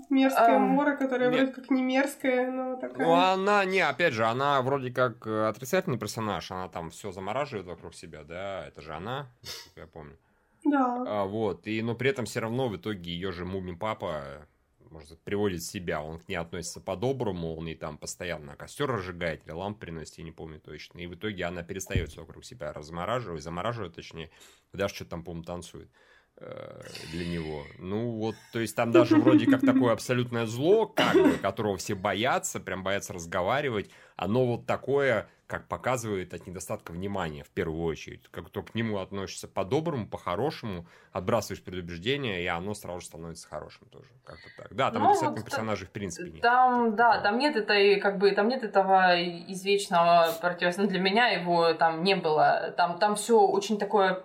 Мерзкая 0.08 0.56
а, 0.56 0.58
Мора, 0.58 0.96
которая 0.96 1.30
нет. 1.30 1.38
вроде 1.38 1.52
как 1.52 1.70
не 1.70 1.82
мерзкая, 1.82 2.50
но 2.50 2.76
такая... 2.76 3.06
Ну, 3.06 3.14
она, 3.14 3.64
не, 3.64 3.80
опять 3.80 4.12
же, 4.12 4.24
она 4.24 4.60
вроде 4.62 4.90
как 4.90 5.26
э, 5.26 5.46
отрицательный 5.46 5.98
персонаж, 5.98 6.50
она 6.50 6.68
там 6.68 6.90
все 6.90 7.12
замораживает 7.12 7.66
вокруг 7.66 7.94
себя, 7.94 8.24
да, 8.24 8.66
это 8.66 8.82
же 8.82 8.92
она, 8.92 9.28
я 9.76 9.86
помню. 9.86 10.16
Да. 10.64 11.04
А, 11.06 11.24
вот, 11.24 11.66
и, 11.66 11.80
но 11.82 11.94
при 11.94 12.10
этом 12.10 12.24
все 12.24 12.40
равно 12.40 12.68
в 12.68 12.76
итоге 12.76 13.12
ее 13.12 13.32
же 13.32 13.44
Мумин 13.44 13.78
Папа 13.78 14.46
может, 14.90 15.20
приводит 15.22 15.62
себя, 15.62 16.02
он 16.02 16.18
к 16.18 16.28
ней 16.28 16.36
относится 16.36 16.80
по-доброму, 16.80 17.54
он 17.56 17.68
и 17.68 17.74
там 17.74 17.98
постоянно 17.98 18.56
костер 18.56 18.90
разжигает 18.90 19.44
или 19.44 19.52
ламп 19.52 19.78
приносит, 19.78 20.18
я 20.18 20.24
не 20.24 20.32
помню 20.32 20.60
точно. 20.60 20.98
И 20.98 21.06
в 21.06 21.14
итоге 21.14 21.44
она 21.44 21.62
перестает 21.62 22.10
все 22.10 22.20
вокруг 22.20 22.44
себя 22.44 22.72
размораживать, 22.72 23.42
замораживать, 23.42 23.94
точнее, 23.94 24.30
даже 24.72 24.94
что-то 24.94 25.10
там, 25.10 25.24
по-моему, 25.24 25.44
танцует 25.44 25.90
э, 26.36 26.82
для 27.12 27.28
него. 27.28 27.64
Ну, 27.78 28.10
вот, 28.12 28.34
то 28.52 28.60
есть 28.60 28.74
там 28.76 28.90
даже 28.90 29.16
вроде 29.16 29.46
как 29.46 29.60
такое 29.60 29.92
абсолютное 29.92 30.46
зло, 30.46 30.86
как 30.86 31.14
бы, 31.14 31.32
которого 31.38 31.76
все 31.76 31.94
боятся, 31.94 32.60
прям 32.60 32.82
боятся 32.82 33.12
разговаривать, 33.12 33.90
оно 34.16 34.46
вот 34.46 34.66
такое 34.66 35.28
как 35.50 35.66
показывает, 35.66 36.32
от 36.32 36.46
недостатка 36.46 36.92
внимания 36.92 37.42
в 37.42 37.50
первую 37.50 37.82
очередь. 37.82 38.28
Как 38.30 38.50
только 38.50 38.70
к 38.70 38.74
нему 38.76 38.98
относишься 38.98 39.48
по-доброму, 39.48 40.06
по-хорошему, 40.06 40.86
отбрасываешь 41.12 41.60
предубеждение, 41.60 42.44
и 42.44 42.46
оно 42.46 42.72
сразу 42.72 43.00
же 43.00 43.06
становится 43.06 43.48
хорошим 43.48 43.88
тоже. 43.88 44.06
Как-то 44.24 44.48
так. 44.56 44.72
Да, 44.72 44.92
там 44.92 45.02
ну, 45.02 45.20
вот 45.20 45.44
персонажей 45.44 45.88
в 45.88 45.90
принципе 45.90 46.30
нет. 46.30 46.40
Там, 46.40 46.94
да, 46.94 47.20
там 47.20 47.36
нет 47.38 47.56
этой, 47.56 47.98
как 47.98 48.18
бы, 48.18 48.30
там 48.30 48.46
нет 48.46 48.62
этого 48.62 49.20
извечного 49.20 50.28
противостояния. 50.40 50.92
Для 50.92 51.00
меня 51.00 51.28
его 51.30 51.74
там 51.74 52.04
не 52.04 52.14
было. 52.14 52.72
Там, 52.76 53.00
там 53.00 53.16
все 53.16 53.40
очень 53.40 53.76
такое 53.76 54.22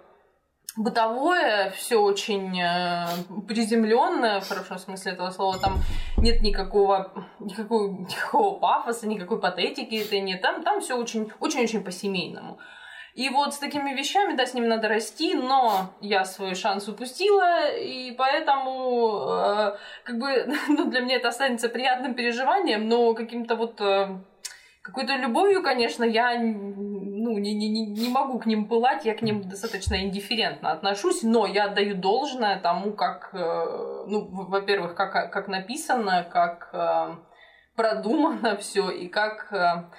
бытовое, 0.78 1.72
все 1.72 1.98
очень 1.98 2.60
э, 2.60 3.08
приземленное, 3.48 4.42
в 4.42 4.48
хорошем 4.48 4.78
смысле 4.78 5.14
этого 5.14 5.30
слова. 5.30 5.58
Там 5.58 5.78
нет 6.18 6.42
никакого, 6.42 7.12
никакого, 7.40 7.90
никакого 8.00 8.60
пафоса, 8.60 9.08
никакой 9.08 9.40
патетики 9.40 9.96
это 9.96 10.20
нет. 10.20 10.42
Там, 10.42 10.64
там 10.64 10.82
все 10.82 10.98
очень, 10.98 11.32
очень-очень 11.40 11.84
по-семейному. 11.84 12.60
И 13.14 13.30
вот 13.30 13.54
с 13.54 13.60
такими 13.60 13.94
вещами, 13.94 14.36
да, 14.36 14.46
с 14.46 14.54
ними 14.54 14.68
надо 14.68 14.90
расти, 14.90 15.36
но 15.36 15.94
я 16.02 16.26
свой 16.26 16.54
шанс 16.54 16.90
упустила, 16.90 17.72
и 17.72 18.12
поэтому, 18.12 19.24
э, 19.30 19.78
как 20.04 20.18
бы, 20.18 20.46
ну, 20.68 20.90
для 20.90 21.00
меня 21.00 21.16
это 21.16 21.30
останется 21.30 21.70
приятным 21.70 22.14
переживанием, 22.14 22.90
но 22.90 23.14
каким-то 23.14 23.56
вот 23.56 23.80
э, 23.80 24.18
какой-то 24.82 25.16
любовью, 25.16 25.64
конечно, 25.64 26.04
я 26.04 26.36
ну, 27.26 27.38
не, 27.40 27.54
не, 27.54 27.68
не 27.68 28.10
могу 28.10 28.40
к 28.40 28.46
ним 28.46 28.68
пылать, 28.68 29.04
я 29.04 29.16
к 29.16 29.24
ним 29.24 29.50
достаточно 29.50 29.96
индифферентно 30.04 30.72
отношусь, 30.72 31.24
но 31.24 31.48
я 31.48 31.66
отдаю 31.66 31.96
должное 31.96 32.60
тому, 32.60 32.94
как, 32.94 33.32
э, 33.34 34.06
ну, 34.08 34.28
во-первых, 34.30 34.94
как, 34.94 35.32
как 35.32 35.48
написано, 35.48 36.24
как 36.32 36.70
э, 36.72 37.16
продумано 37.76 38.58
все 38.62 38.92
и 38.92 39.08
как, 39.08 39.52
э, 39.52 39.90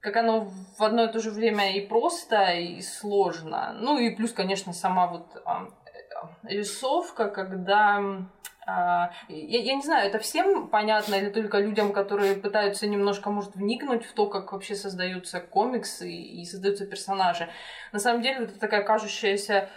как 0.00 0.16
оно 0.16 0.48
в 0.78 0.82
одно 0.82 1.04
и 1.04 1.12
то 1.12 1.18
же 1.18 1.32
время 1.32 1.76
и 1.76 1.80
просто, 1.86 2.52
и 2.52 2.80
сложно. 2.82 3.72
Ну 3.74 3.98
и 3.98 4.14
плюс, 4.14 4.32
конечно, 4.32 4.72
сама 4.72 5.08
вот 5.08 5.26
рисовка, 6.44 7.28
когда 7.28 7.98
А, 7.98 8.22
я, 8.66 9.10
я 9.28 9.74
не 9.74 9.82
знаю, 9.82 10.08
это 10.08 10.18
всем 10.18 10.68
понятно 10.68 11.14
или 11.14 11.30
только 11.30 11.58
людям, 11.58 11.92
которые 11.92 12.34
пытаются 12.34 12.86
немножко, 12.86 13.30
может, 13.30 13.54
вникнуть 13.54 14.04
в 14.04 14.12
то, 14.12 14.26
как 14.26 14.52
вообще 14.52 14.74
создаются 14.74 15.40
комиксы 15.40 16.10
и 16.10 16.44
создаются 16.44 16.86
персонажи. 16.86 17.48
На 17.92 17.98
самом 17.98 18.22
деле, 18.22 18.44
это 18.44 18.58
такая 18.58 18.82
кажущаяся 18.82 19.68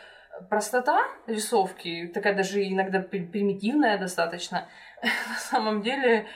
простота 0.49 0.99
рисовки, 1.27 2.11
такая 2.13 2.35
даже 2.35 2.63
иногда 2.67 2.99
примитивная 2.99 3.97
достаточно, 3.97 4.67
на 5.03 5.39
самом 5.39 5.81
деле 5.81 6.27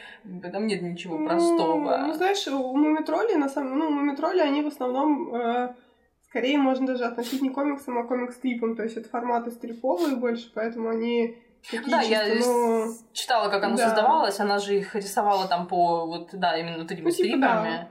там 0.52 0.68
нет 0.68 0.82
ничего 0.82 1.18
ну, 1.18 1.28
простого. 1.28 1.98
Ну, 1.98 2.08
ну 2.08 2.14
знаешь, 2.14 2.48
у 2.48 2.76
Мумитроли, 2.76 3.36
на 3.36 3.50
самом 3.50 3.80
ну, 3.80 3.90
Мумитроли, 3.90 4.40
они 4.40 4.62
в 4.62 4.68
основном 4.68 5.34
э, 5.36 5.76
скорее 6.30 6.58
можно 6.58 6.88
даже 6.88 7.06
относить 7.06 7.42
не 7.42 7.50
комиксам, 7.50 7.98
а 7.98 8.04
комикс-стрипам, 8.04 8.76
то 8.76 8.84
есть 8.84 8.98
это 8.98 9.10
форматы 9.10 9.52
стриповые 9.52 10.16
больше, 10.16 10.52
поэтому 10.54 10.90
они 10.90 11.38
Такие 11.69 11.91
да, 11.91 12.01
чисто, 12.01 12.15
я 12.15 12.45
но... 12.45 12.93
читала, 13.13 13.49
как 13.49 13.63
оно 13.63 13.75
да. 13.75 13.88
создавалось, 13.88 14.39
она 14.39 14.58
же 14.58 14.77
их 14.77 14.95
рисовала 14.95 15.47
там 15.47 15.67
по 15.67 16.06
вот, 16.06 16.30
да, 16.34 16.58
именно 16.58 16.77
вот 16.77 16.91
этими 16.91 17.06
ну, 17.06 17.12
типа, 17.12 17.23
стрипами. 17.23 17.41
Да. 17.41 17.89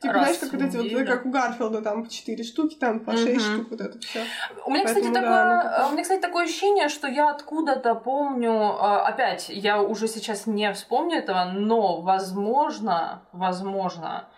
Типа, 0.00 0.14
знаешь, 0.14 0.38
как 0.38 0.52
вот 0.52 0.62
эти 0.62 0.76
вот, 0.76 1.06
как 1.06 1.26
у 1.26 1.30
Гарфилда, 1.30 1.80
там 1.80 2.04
по 2.04 2.10
4 2.10 2.44
штуки, 2.44 2.74
там 2.74 3.00
по 3.00 3.12
6 3.12 3.26
mm-hmm. 3.26 3.40
штук, 3.40 3.70
вот 3.70 3.80
это 3.80 3.98
все. 3.98 4.24
У 4.66 4.70
меня, 4.70 4.84
Поэтому, 4.84 5.06
кстати, 5.06 5.14
да, 5.14 5.20
такое, 5.20 5.78
ну, 5.80 5.88
у 5.88 5.92
меня, 5.92 6.02
кстати, 6.02 6.20
такое 6.20 6.44
ощущение, 6.44 6.88
что 6.88 7.08
я 7.08 7.30
откуда-то 7.30 7.94
помню, 7.94 8.52
а, 8.52 9.06
опять, 9.06 9.48
я 9.48 9.80
уже 9.80 10.06
сейчас 10.06 10.46
не 10.46 10.70
вспомню 10.74 11.18
этого, 11.18 11.46
но, 11.46 12.02
возможно, 12.02 13.22
возможно, 13.32 14.28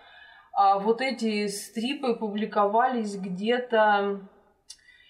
а, 0.53 0.79
вот 0.79 1.01
эти 1.01 1.49
стрипы 1.49 2.15
публиковались 2.15 3.17
где-то... 3.17 4.21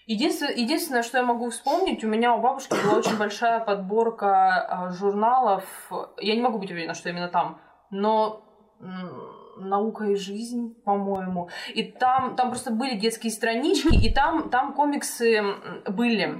Единственное, 0.09 0.55
единственное, 0.55 1.03
что 1.03 1.19
я 1.19 1.23
могу 1.23 1.51
вспомнить, 1.51 2.03
у 2.03 2.07
меня 2.07 2.33
у 2.33 2.41
бабушки 2.41 2.73
была 2.83 2.97
очень 2.97 3.15
большая 3.15 3.59
подборка 3.59 4.55
а, 4.55 4.89
журналов. 4.89 5.63
Я 6.17 6.33
не 6.33 6.41
могу 6.41 6.57
быть 6.57 6.71
уверена, 6.71 6.95
что 6.95 7.09
именно 7.09 7.27
там, 7.27 7.61
но 7.91 8.43
наука 9.55 10.05
и 10.05 10.15
жизнь, 10.15 10.73
по-моему. 10.83 11.49
И 11.75 11.83
там, 11.83 12.35
там 12.35 12.49
просто 12.49 12.71
были 12.71 12.97
детские 12.97 13.31
странички, 13.31 13.93
и 14.03 14.11
там, 14.11 14.49
там 14.49 14.73
комиксы 14.73 15.43
были. 15.87 16.35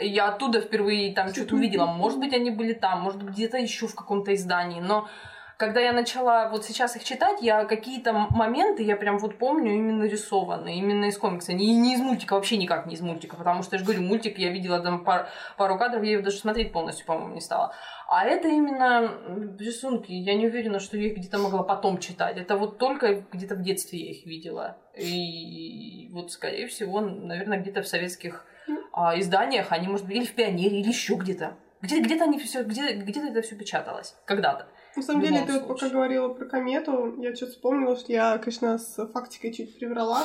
Я 0.00 0.28
оттуда 0.28 0.62
впервые 0.62 1.12
там 1.12 1.28
что-то 1.28 1.56
увидела. 1.56 1.84
Может 1.84 2.18
быть, 2.18 2.32
они 2.32 2.50
были 2.50 2.72
там, 2.72 3.02
может, 3.02 3.22
где-то 3.22 3.58
еще 3.58 3.86
в 3.86 3.94
каком-то 3.94 4.34
издании. 4.34 4.80
Но 4.80 5.08
когда 5.56 5.80
я 5.80 5.92
начала 5.92 6.48
вот 6.48 6.64
сейчас 6.64 6.96
их 6.96 7.04
читать, 7.04 7.40
я 7.40 7.64
какие-то 7.64 8.12
моменты, 8.12 8.82
я 8.82 8.96
прям 8.96 9.18
вот 9.18 9.38
помню 9.38 9.72
именно 9.74 10.04
рисованные, 10.04 10.78
именно 10.78 11.06
из 11.06 11.18
комикса. 11.18 11.52
Не, 11.52 11.74
не 11.76 11.94
из 11.94 12.00
мультика, 12.00 12.34
вообще 12.34 12.56
никак 12.56 12.86
не 12.86 12.94
из 12.94 13.00
мультика, 13.00 13.36
потому 13.36 13.62
что 13.62 13.76
я 13.76 13.78
же 13.78 13.84
говорю, 13.84 14.02
мультик 14.02 14.38
я 14.38 14.50
видела 14.50 14.80
там 14.80 15.04
пар, 15.04 15.28
пару 15.56 15.78
кадров, 15.78 16.02
я 16.02 16.12
его 16.12 16.22
даже 16.22 16.38
смотреть 16.38 16.72
полностью, 16.72 17.06
по-моему, 17.06 17.34
не 17.34 17.40
стала. 17.40 17.72
А 18.08 18.24
это 18.24 18.48
именно 18.48 19.10
рисунки. 19.58 20.12
Я 20.12 20.34
не 20.34 20.46
уверена, 20.46 20.78
что 20.78 20.96
я 20.96 21.08
их 21.08 21.16
где-то 21.16 21.38
могла 21.38 21.62
потом 21.62 21.98
читать. 21.98 22.36
Это 22.36 22.56
вот 22.56 22.78
только 22.78 23.24
где-то 23.32 23.54
в 23.54 23.62
детстве 23.62 23.98
я 23.98 24.10
их 24.10 24.26
видела. 24.26 24.76
И 24.96 26.08
вот, 26.12 26.32
скорее 26.32 26.66
всего, 26.66 27.00
наверное, 27.00 27.60
где-то 27.60 27.82
в 27.82 27.88
советских 27.88 28.46
а, 28.92 29.18
изданиях 29.18 29.72
они, 29.72 29.88
может 29.88 30.06
быть, 30.06 30.16
или 30.16 30.24
в 30.24 30.34
Пионере, 30.34 30.80
или 30.80 30.88
еще 30.88 31.14
где-то. 31.14 31.56
Где- 31.82 32.00
где-то 32.00 32.24
они 32.24 32.38
все, 32.38 32.62
где- 32.62 32.94
где-то 32.94 33.26
это 33.26 33.42
все 33.42 33.56
печаталось 33.56 34.16
когда-то. 34.24 34.68
На 34.96 35.02
самом 35.02 35.22
деле, 35.22 35.44
ты 35.44 35.52
вот 35.54 35.68
пока 35.68 35.88
говорила 35.88 36.28
про 36.28 36.46
комету, 36.46 37.20
я 37.20 37.34
что-то 37.34 37.52
вспомнила, 37.52 37.96
что 37.96 38.12
я, 38.12 38.38
конечно, 38.38 38.78
с 38.78 39.06
фактикой 39.08 39.52
чуть 39.52 39.78
приврала. 39.78 40.22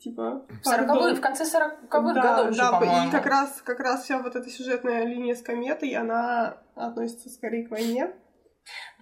Типа, 0.00 0.46
в, 0.62 0.64
40 0.64 1.18
в 1.18 1.20
конце 1.20 1.44
40-х 1.44 1.78
да, 1.90 2.22
годов 2.22 2.56
да, 2.56 2.78
по-моему. 2.78 3.08
и 3.08 3.10
как 3.10 3.26
раз, 3.26 3.60
как 3.64 3.80
раз 3.80 4.04
вся 4.04 4.22
вот 4.22 4.36
эта 4.36 4.48
сюжетная 4.48 5.04
линия 5.04 5.34
с 5.34 5.42
кометой, 5.42 5.92
она 5.94 6.58
относится 6.76 7.28
скорее 7.30 7.66
к 7.66 7.70
войне. 7.72 8.12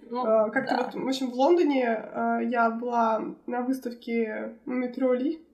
Ну, 0.09 0.25
а, 0.25 0.49
Как-то 0.49 0.75
да. 0.75 0.83
вот, 0.83 0.95
в 0.95 1.07
общем, 1.07 1.29
в 1.29 1.35
Лондоне 1.35 1.87
а, 1.87 2.39
я 2.39 2.71
была 2.71 3.21
на 3.45 3.61
выставке 3.61 4.57
Метроли, 4.65 5.45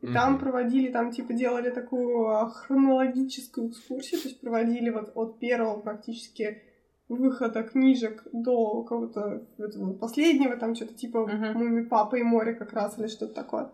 и 0.00 0.06
mm-hmm. 0.06 0.12
там 0.12 0.38
проводили, 0.38 0.92
там 0.92 1.10
типа 1.10 1.32
делали 1.32 1.70
такую 1.70 2.48
хронологическую 2.50 3.70
экскурсию, 3.70 4.20
то 4.20 4.28
есть 4.28 4.40
проводили 4.40 4.90
вот 4.90 5.10
от 5.16 5.40
первого 5.40 5.80
практически 5.80 6.62
выхода 7.08 7.62
книжек 7.62 8.22
до 8.32 8.82
какого-то 8.82 9.46
последнего, 10.00 10.56
там 10.56 10.74
что-то 10.74 10.94
типа 10.94 11.18
uh-huh. 11.18 11.54
Муми 11.54 11.84
Папа 11.84 12.16
и 12.16 12.22
море 12.22 12.54
как 12.54 12.72
раз 12.72 12.98
или 12.98 13.06
что-то 13.06 13.34
такое. 13.34 13.70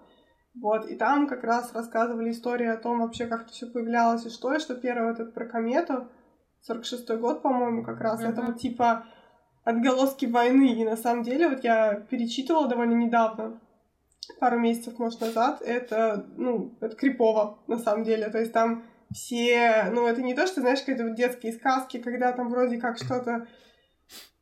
Вот, 0.61 0.87
и 0.87 0.95
там 0.95 1.27
как 1.27 1.43
раз 1.43 1.75
рассказывали 1.75 2.31
историю 2.31 2.75
о 2.75 2.77
том 2.77 3.01
вообще, 3.01 3.27
как 3.27 3.43
это 3.43 3.53
все 3.53 3.67
появлялось 3.67 4.25
и 4.25 4.31
что, 4.31 4.55
и 4.55 4.61
что 4.61 4.77
первый 4.77 5.13
этот 5.13 5.35
про 5.35 5.47
комету, 5.47 6.09
46-й 6.71 7.17
год, 7.17 7.43
по-моему, 7.43 7.85
как 7.85 8.01
раз, 8.01 8.23
uh-huh. 8.23 8.29
это 8.29 8.43
вот 8.43 8.59
типа 8.59 9.05
отголоски 9.65 10.27
войны, 10.27 10.73
и 10.75 10.85
на 10.85 10.97
самом 10.97 11.25
деле 11.25 11.49
вот 11.49 11.65
я 11.65 11.95
перечитывала 11.95 12.69
довольно 12.69 12.95
недавно, 12.95 13.61
пару 14.39 14.59
месяцев, 14.61 14.99
может, 14.99 15.21
назад, 15.21 15.61
это, 15.61 16.25
ну, 16.37 16.77
это 16.81 16.95
крипово, 16.95 17.59
на 17.67 17.79
самом 17.79 18.05
деле, 18.05 18.29
то 18.29 18.39
есть 18.39 18.53
там 18.53 18.85
все, 19.13 19.91
ну, 19.93 20.07
это 20.07 20.23
не 20.23 20.35
то, 20.35 20.47
что, 20.47 20.61
знаешь, 20.61 20.81
какие-то 20.81 21.05
вот 21.05 21.17
детские 21.17 21.53
сказки, 21.53 21.99
когда 21.99 22.33
там 22.33 22.49
вроде 22.49 22.79
как 22.79 22.99
что-то 22.99 23.47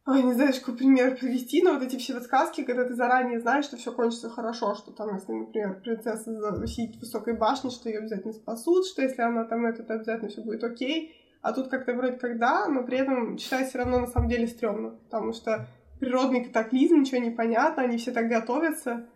Ой, 0.04 0.20
не 0.24 0.32
знаю, 0.32 0.52
какой 0.52 0.74
пример 0.74 1.16
привести, 1.16 1.62
но 1.62 1.74
вот 1.74 1.82
эти 1.84 1.96
все 1.96 2.14
вот 2.14 2.24
сказки, 2.24 2.64
когда 2.64 2.84
ты 2.84 2.94
заранее 2.94 3.38
знаешь, 3.38 3.66
что 3.66 3.76
все 3.76 3.92
кончится 3.92 4.28
хорошо, 4.28 4.74
что 4.74 4.90
там, 4.90 5.14
если, 5.14 5.32
например, 5.32 5.80
принцесса 5.80 6.66
сидит 6.66 6.96
в 6.96 7.00
высокой 7.00 7.36
башне, 7.36 7.70
что 7.70 7.88
ее 7.88 7.98
обязательно 7.98 8.32
спасут, 8.32 8.86
что 8.86 9.02
если 9.02 9.22
она 9.22 9.44
там 9.44 9.64
это, 9.64 9.84
то 9.84 9.94
обязательно 9.94 10.28
все 10.28 10.42
будет 10.42 10.64
окей. 10.64 11.14
А 11.40 11.52
тут 11.52 11.68
как-то 11.68 11.94
вроде 11.94 12.16
как 12.16 12.36
да, 12.38 12.66
но 12.66 12.82
при 12.82 12.98
этом 12.98 13.36
читать 13.36 13.68
все 13.68 13.78
равно 13.78 14.00
на 14.00 14.06
самом 14.08 14.28
деле 14.28 14.48
стрёмно, 14.48 14.90
потому 14.90 15.32
что 15.32 15.68
природный 16.00 16.44
катаклизм, 16.44 17.00
ничего 17.00 17.20
не 17.20 17.30
понятно, 17.30 17.84
они 17.84 17.96
все 17.96 18.10
так 18.10 18.28
готовятся. 18.28 19.08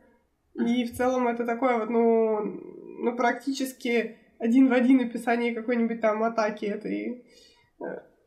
И 0.54 0.85
в 0.85 0.96
целом 0.96 1.26
это 1.26 1.44
такое 1.44 1.78
вот, 1.78 1.90
ну, 1.90 2.40
ну 2.44 3.16
практически 3.16 4.18
один 4.38 4.68
в 4.68 4.72
один 4.72 5.01
описание 5.01 5.55
какой-нибудь 5.55 6.01
там 6.01 6.22
атаки 6.22 6.64
этой, 6.64 7.25
э, 7.81 7.85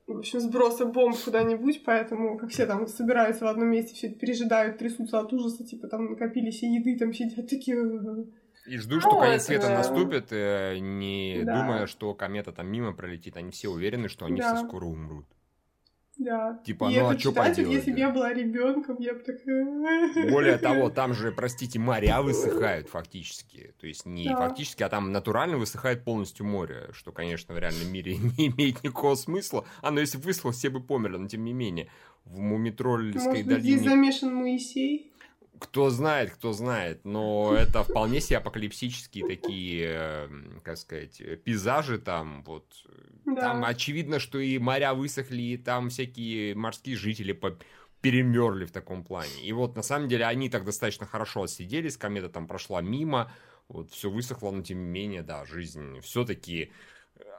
в 0.07 0.17
общем, 0.17 0.39
сброса 0.39 0.85
бомб 0.85 1.15
куда-нибудь, 1.23 1.83
поэтому 1.85 2.37
как 2.37 2.49
все 2.49 2.65
там 2.65 2.87
собираются 2.87 3.45
в 3.45 3.47
одном 3.47 3.69
месте, 3.69 3.93
все 3.93 4.09
пережидают, 4.09 4.77
трясутся 4.77 5.19
от 5.19 5.31
ужаса, 5.33 5.63
типа 5.65 5.87
там 5.87 6.11
накопили 6.11 6.49
все 6.49 6.67
еды, 6.67 6.97
там 6.97 7.13
сидят 7.13 7.47
такие... 7.47 7.77
Э, 7.77 8.25
И 8.67 8.77
жду, 8.77 8.99
что 8.99 9.11
ну, 9.11 9.19
конец 9.19 9.43
света 9.43 9.67
да. 9.67 9.77
наступит, 9.77 10.27
э, 10.31 10.77
не 10.79 11.43
да. 11.43 11.61
думая, 11.61 11.87
что 11.87 12.13
комета 12.15 12.51
там 12.51 12.71
мимо 12.71 12.93
пролетит. 12.93 13.37
Они 13.37 13.51
все 13.51 13.69
уверены, 13.69 14.09
что 14.09 14.25
они 14.25 14.37
да. 14.37 14.55
все 14.55 14.65
скоро 14.65 14.85
умрут. 14.85 15.25
Да. 16.19 16.59
Типа, 16.65 16.91
и 16.91 16.99
ну 16.99 17.07
а 17.07 17.17
что 17.17 17.31
поделать? 17.31 17.73
Если 17.73 17.93
бы 17.93 17.97
я 17.97 18.09
была 18.09 18.33
ребенком, 18.33 18.97
я 18.99 19.13
бы 19.13 19.21
так... 19.21 19.37
Более 20.29 20.57
того, 20.61 20.89
там 20.89 21.13
же, 21.13 21.31
простите, 21.31 21.79
моря 21.79 22.21
высыхают 22.21 22.89
фактически. 22.89 23.73
То 23.79 23.87
есть 23.87 24.05
не 24.05 24.27
да. 24.27 24.35
фактически, 24.35 24.83
а 24.83 24.89
там 24.89 25.13
натурально 25.13 25.57
высыхает 25.57 26.03
полностью 26.03 26.45
море, 26.45 26.89
что, 26.91 27.13
конечно, 27.13 27.55
в 27.55 27.57
реальном 27.57 27.91
мире 27.91 28.17
не 28.37 28.47
имеет 28.47 28.83
никакого 28.83 29.15
смысла. 29.15 29.65
А 29.81 29.91
ну 29.91 30.01
если 30.01 30.17
бы 30.17 30.25
высохло, 30.25 30.51
все 30.51 30.69
бы 30.69 30.81
померли, 30.81 31.15
но 31.15 31.27
тем 31.27 31.45
не 31.45 31.53
менее. 31.53 31.89
В 32.25 32.37
Мумитрольской 32.39 33.25
Может 33.25 33.47
долине... 33.47 33.61
здесь 33.61 33.83
замешан 33.83 34.35
Моисей? 34.35 35.08
Кто 35.59 35.89
знает, 35.89 36.31
кто 36.31 36.53
знает, 36.53 37.03
но 37.03 37.53
это 37.53 37.83
вполне 37.83 38.21
себе 38.21 38.37
апокалипсические 38.37 39.27
такие, 39.27 39.85
эм, 39.87 40.61
как 40.63 40.77
сказать, 40.77 41.21
пейзажи 41.43 41.99
там, 41.99 42.43
вот. 42.43 42.65
Да. 43.25 43.41
Там 43.41 43.65
очевидно, 43.65 44.19
что 44.19 44.39
и 44.39 44.57
моря 44.57 44.93
высохли, 44.93 45.41
и 45.41 45.57
там 45.57 45.89
всякие 45.89 46.55
морские 46.55 46.95
жители 46.95 47.33
по 47.33 47.57
перемерли 48.01 48.65
в 48.65 48.71
таком 48.71 49.03
плане. 49.03 49.43
И 49.43 49.51
вот 49.51 49.75
на 49.75 49.83
самом 49.83 50.07
деле 50.07 50.25
они 50.25 50.49
так 50.49 50.63
достаточно 50.63 51.05
хорошо 51.05 51.43
отсиделись, 51.43 51.97
комета 51.97 52.29
там 52.29 52.47
прошла 52.47 52.81
мимо, 52.81 53.31
вот 53.67 53.91
все 53.91 54.09
высохло, 54.09 54.51
но 54.51 54.63
тем 54.63 54.79
не 54.79 54.89
менее, 54.89 55.21
да, 55.21 55.45
жизнь 55.45 55.99
все-таки 56.01 56.71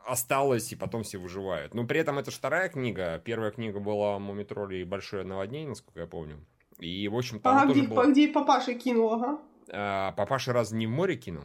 осталась, 0.07 0.73
и 0.73 0.77
потом 0.77 1.03
все 1.03 1.19
выживают. 1.19 1.75
Но 1.75 1.87
при 1.87 2.01
этом 2.01 2.19
это 2.19 2.31
же 2.31 2.37
вторая 2.37 2.69
книга. 2.69 3.21
Первая 3.25 3.51
книга 3.51 3.81
была 3.81 4.19
«Мумитроли 4.19 4.77
и 4.77 4.85
большое 4.85 5.25
наводнение», 5.25 5.71
насколько 5.71 6.01
я 6.01 6.07
помню. 6.07 6.45
И, 6.81 7.09
в 7.09 7.17
общем, 7.17 7.41
там 7.41 7.57
а 7.57 7.67
тоже 7.67 7.81
где, 7.81 7.89
было... 7.89 8.07
где 8.07 8.29
папаша 8.29 8.75
кинул, 8.75 9.13
ага? 9.13 9.39
А, 9.73 10.13
папаша 10.13 10.53
раз 10.53 10.73
не 10.73 10.87
в 10.87 10.91
море 10.91 11.17
кинул? 11.17 11.45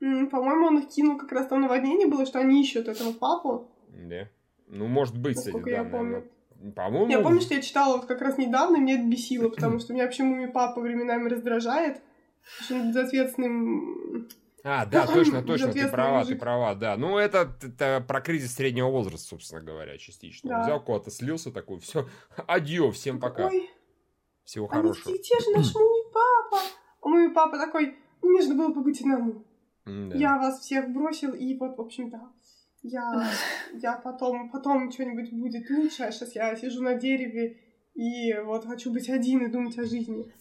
Mm, 0.00 0.28
по-моему, 0.28 0.66
он 0.66 0.78
их 0.78 0.88
кинул 0.88 1.18
как 1.18 1.32
раз 1.32 1.46
там 1.46 1.62
наводнение 1.62 2.06
было, 2.06 2.26
что 2.26 2.38
они 2.38 2.62
ищут 2.62 2.88
этого 2.88 3.12
папу. 3.12 3.70
Да. 3.88 4.28
Ну, 4.68 4.86
может 4.86 5.16
быть, 5.16 5.36
Насколько 5.36 5.70
я 5.70 5.84
помню. 5.84 6.24
По-моему... 6.74 7.08
Я 7.08 7.20
помню, 7.20 7.40
что 7.40 7.54
я 7.54 7.62
читала 7.62 7.96
вот 7.96 8.06
как 8.06 8.20
раз 8.20 8.38
недавно, 8.38 8.78
мне 8.78 8.94
это 8.94 9.04
бесило, 9.04 9.48
потому 9.48 9.78
что 9.78 9.92
меня 9.92 10.04
вообще 10.04 10.22
муми 10.22 10.46
папа 10.46 10.80
временами 10.80 11.28
раздражает. 11.28 12.00
Очень 12.60 12.90
безответственным 12.90 14.28
а, 14.66 14.86
да, 14.86 15.06
точно, 15.06 15.42
точно, 15.46 15.72
ты 15.72 15.86
права, 15.88 16.20
мужик. 16.20 16.34
ты 16.34 16.40
права, 16.40 16.74
да. 16.74 16.96
Ну, 16.96 17.18
это, 17.18 17.54
это 17.62 18.02
про 18.06 18.22
кризис 18.22 18.54
среднего 18.54 18.88
возраста, 18.88 19.28
собственно 19.28 19.60
говоря, 19.60 19.98
частично. 19.98 20.48
Да. 20.48 20.62
Взял 20.62 20.82
куда-то, 20.82 21.10
слился 21.10 21.52
такой, 21.52 21.78
все, 21.80 22.08
адьё, 22.46 22.90
всем 22.90 23.20
пока. 23.20 23.48
Ой, 23.48 23.70
всего 24.44 24.66
а 24.66 24.74
хорошего. 24.74 25.14
А 25.14 25.18
где 25.18 25.40
же 25.40 25.50
наш 25.56 25.74
муми 25.74 26.12
папа? 26.12 26.62
А 27.02 27.08
муми 27.08 27.34
папа 27.34 27.58
такой, 27.58 27.96
мне 28.22 28.32
нужно 28.32 28.54
было 28.54 28.72
побыть 28.72 29.00
одному. 29.00 29.44
Да. 29.84 30.16
Я 30.16 30.38
вас 30.38 30.60
всех 30.60 30.90
бросил, 30.90 31.32
и 31.32 31.56
вот, 31.58 31.76
в 31.76 31.80
общем, 31.80 32.10
да. 32.10 32.32
я, 32.82 33.30
я 33.74 33.96
потом, 33.96 34.50
потом 34.50 34.90
что-нибудь 34.90 35.32
будет 35.32 35.68
лучше, 35.70 36.04
а 36.04 36.12
сейчас 36.12 36.34
я 36.34 36.56
сижу 36.56 36.82
на 36.82 36.94
дереве 36.94 37.58
и 37.94 38.34
вот 38.44 38.66
хочу 38.66 38.92
быть 38.92 39.08
один 39.08 39.44
и 39.44 39.50
думать 39.50 39.78
о 39.78 39.84
жизни. 39.84 40.32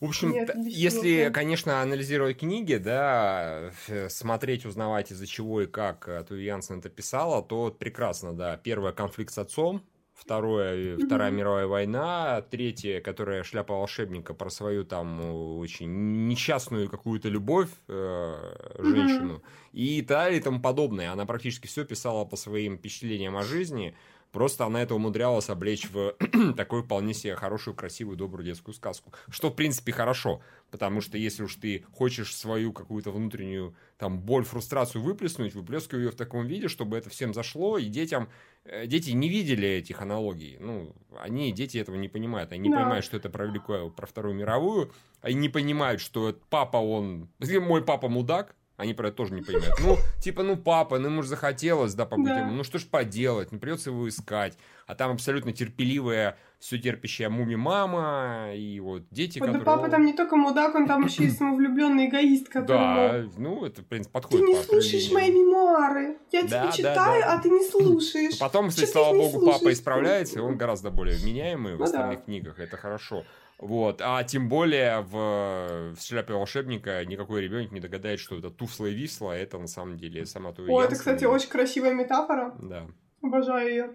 В 0.00 0.06
общем, 0.06 0.32
Нет, 0.32 0.50
если, 0.64 1.30
конечно, 1.32 1.80
анализировать 1.80 2.38
книги, 2.38 2.74
да, 2.74 3.70
смотреть, 4.08 4.66
узнавать, 4.66 5.12
из-за 5.12 5.28
чего 5.28 5.62
и 5.62 5.68
как 5.68 6.08
э, 6.08 6.24
Туви 6.24 6.44
Янсен 6.44 6.80
это 6.80 6.88
писала, 6.88 7.40
то 7.40 7.70
прекрасно, 7.70 8.32
да. 8.32 8.56
Первое, 8.56 8.90
конфликт 8.90 9.32
с 9.32 9.38
отцом, 9.38 9.80
второе, 10.22 10.96
Вторая 10.98 11.30
мировая 11.30 11.66
война, 11.66 12.42
третье, 12.42 13.00
которая 13.00 13.42
шляпа 13.42 13.74
волшебника 13.74 14.34
про 14.34 14.50
свою 14.50 14.84
там 14.84 15.20
очень 15.58 16.28
несчастную 16.28 16.88
какую-то 16.88 17.28
любовь 17.28 17.70
э, 17.88 18.74
женщину, 18.78 19.42
и 19.72 20.02
так 20.02 20.32
и 20.32 20.40
тому 20.40 20.60
подобное. 20.60 21.12
Она 21.12 21.26
практически 21.26 21.66
все 21.66 21.84
писала 21.84 22.24
по 22.24 22.36
своим 22.36 22.78
впечатлениям 22.78 23.36
о 23.36 23.42
жизни, 23.42 23.94
Просто 24.32 24.64
она 24.64 24.82
это 24.82 24.94
умудрялась 24.94 25.50
облечь 25.50 25.88
в 25.90 26.16
такую 26.56 26.82
вполне 26.82 27.12
себе 27.12 27.36
хорошую, 27.36 27.74
красивую, 27.74 28.16
добрую 28.16 28.46
детскую 28.46 28.74
сказку. 28.74 29.12
Что, 29.28 29.50
в 29.50 29.54
принципе, 29.54 29.92
хорошо. 29.92 30.40
Потому 30.70 31.02
что 31.02 31.18
если 31.18 31.42
уж 31.42 31.54
ты 31.56 31.84
хочешь 31.92 32.34
свою 32.34 32.72
какую-то 32.72 33.10
внутреннюю 33.10 33.76
там 33.98 34.18
боль, 34.18 34.44
фрустрацию 34.44 35.02
выплеснуть, 35.02 35.54
выплескивай 35.54 36.04
ее 36.04 36.10
в 36.10 36.16
таком 36.16 36.46
виде, 36.46 36.68
чтобы 36.68 36.96
это 36.96 37.10
всем 37.10 37.34
зашло, 37.34 37.76
и 37.76 37.84
детям... 37.86 38.30
Э, 38.64 38.86
дети 38.86 39.10
не 39.10 39.28
видели 39.28 39.68
этих 39.68 40.00
аналогий. 40.00 40.56
Ну, 40.58 40.96
они, 41.20 41.52
дети 41.52 41.76
этого 41.76 41.96
не 41.96 42.08
понимают. 42.08 42.52
Они 42.52 42.68
не 42.68 42.70
да. 42.70 42.78
понимают, 42.78 43.04
что 43.04 43.18
это 43.18 43.28
про 43.28 43.44
Великую, 43.44 43.90
про 43.90 44.06
Вторую 44.06 44.34
мировую. 44.34 44.92
Они 45.20 45.34
не 45.34 45.48
понимают, 45.50 46.00
что 46.00 46.34
папа, 46.48 46.78
он... 46.78 47.28
Мой 47.60 47.84
папа 47.84 48.08
мудак, 48.08 48.56
они 48.82 48.94
про 48.94 49.08
это 49.08 49.16
тоже 49.16 49.34
не 49.34 49.42
понимают. 49.42 49.74
Ну, 49.80 49.96
типа, 50.20 50.42
ну, 50.42 50.56
папа, 50.56 50.98
ну, 50.98 51.08
ему 51.08 51.22
же 51.22 51.28
захотелось, 51.28 51.94
да, 51.94 52.04
побыть 52.04 52.26
да. 52.26 52.46
Ну, 52.46 52.64
что 52.64 52.78
ж 52.78 52.84
поделать, 52.84 53.52
ну, 53.52 53.58
придется 53.58 53.90
его 53.90 54.08
искать. 54.08 54.58
А 54.86 54.94
там 54.94 55.12
абсолютно 55.12 55.52
терпеливая, 55.52 56.36
все 56.58 56.78
терпящая 56.78 57.28
муми-мама, 57.28 58.52
и 58.54 58.80
вот 58.80 59.04
дети, 59.10 59.38
вот, 59.38 59.46
которые... 59.46 59.64
папа 59.64 59.88
там 59.88 60.04
не 60.04 60.12
только 60.12 60.36
мудак, 60.36 60.74
он 60.74 60.86
там 60.86 61.02
еще 61.06 61.24
и 61.24 61.30
самовлюбленный 61.30 62.08
эгоист, 62.08 62.48
который... 62.48 62.78
Да, 62.78 63.30
ну, 63.38 63.64
это, 63.64 63.82
в 63.82 63.86
принципе, 63.86 64.12
подходит 64.12 64.46
Ты 64.46 64.52
не 64.52 64.62
слушаешь 64.62 65.12
мои 65.12 65.30
мемуары, 65.30 66.18
я 66.32 66.42
да, 66.42 66.70
тебе 66.70 66.76
читаю, 66.76 67.22
да. 67.22 67.34
а 67.34 67.38
ты 67.40 67.50
не 67.50 67.64
слушаешь. 67.64 68.38
Потом, 68.38 68.66
если, 68.66 68.84
слава 68.84 69.16
богу, 69.16 69.46
папа 69.46 69.72
исправляется, 69.72 70.42
он 70.42 70.56
гораздо 70.56 70.90
более 70.90 71.16
вменяемый 71.16 71.76
в 71.76 71.78
ну 71.78 71.84
остальных 71.84 72.24
книгах, 72.24 72.58
это 72.58 72.76
хорошо. 72.76 73.24
Вот. 73.62 74.02
А 74.02 74.24
тем 74.24 74.48
более 74.48 75.02
в, 75.02 75.94
в 75.94 76.00
шляпе 76.00 76.32
волшебника 76.32 77.04
никакой 77.04 77.42
ребенок 77.42 77.70
не 77.70 77.78
догадается, 77.78 78.24
что 78.24 78.36
это 78.36 78.50
туфла 78.50 78.86
и 78.86 78.92
висла, 78.92 79.34
а 79.34 79.36
это 79.36 79.56
на 79.56 79.68
самом 79.68 79.96
деле 79.96 80.26
сама 80.26 80.52
Туя 80.52 80.68
О, 80.68 80.82
это, 80.82 80.96
кстати, 80.96 81.24
очень 81.24 81.48
красивая 81.48 81.92
метафора. 81.92 82.56
Да. 82.60 82.88
Обожаю 83.22 83.68
ее. 83.68 83.90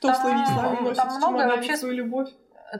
Туфла 0.00 0.28
и 0.30 0.40
висла 0.40 0.76
носит 0.80 0.96
там 0.96 1.16
много 1.16 1.54
вообще 1.54 1.76
свою 1.76 1.94
любовь. 1.96 2.30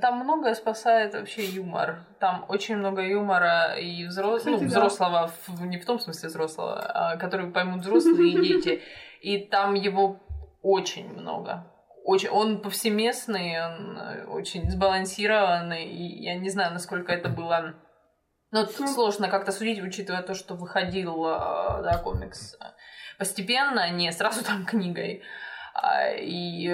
Там 0.00 0.20
многое 0.20 0.54
спасает 0.54 1.12
вообще 1.12 1.44
юмор. 1.44 2.06
Там 2.18 2.46
очень 2.48 2.78
много 2.78 3.02
юмора 3.02 3.74
и 3.74 4.06
взрос... 4.06 4.46
ну, 4.46 4.56
взрослого, 4.56 5.30
в... 5.46 5.66
не 5.66 5.78
в 5.78 5.84
том 5.84 6.00
смысле 6.00 6.30
взрослого, 6.30 6.80
а 6.80 7.16
который 7.18 7.50
поймут 7.50 7.82
взрослые 7.82 8.32
и 8.32 8.40
дети. 8.40 8.80
И 9.20 9.38
там 9.38 9.74
его 9.74 10.22
очень 10.62 11.12
много 11.12 11.66
очень, 12.04 12.28
он 12.28 12.60
повсеместный, 12.60 13.64
он 13.64 13.98
э, 13.98 14.24
очень 14.26 14.68
сбалансированный, 14.70 15.84
и 15.84 16.22
я 16.22 16.34
не 16.34 16.50
знаю, 16.50 16.72
насколько 16.72 17.12
это 17.12 17.28
было... 17.28 17.74
Ну, 18.50 18.66
сложно 18.66 19.28
как-то 19.28 19.50
судить, 19.50 19.82
учитывая 19.82 20.22
то, 20.22 20.34
что 20.34 20.54
выходил 20.54 21.24
э, 21.26 21.82
да, 21.82 22.00
комикс 22.02 22.54
э, 22.54 22.64
постепенно, 23.18 23.90
не 23.90 24.10
сразу 24.12 24.44
там 24.44 24.66
книгой. 24.66 25.22
А, 25.74 26.10
и 26.10 26.70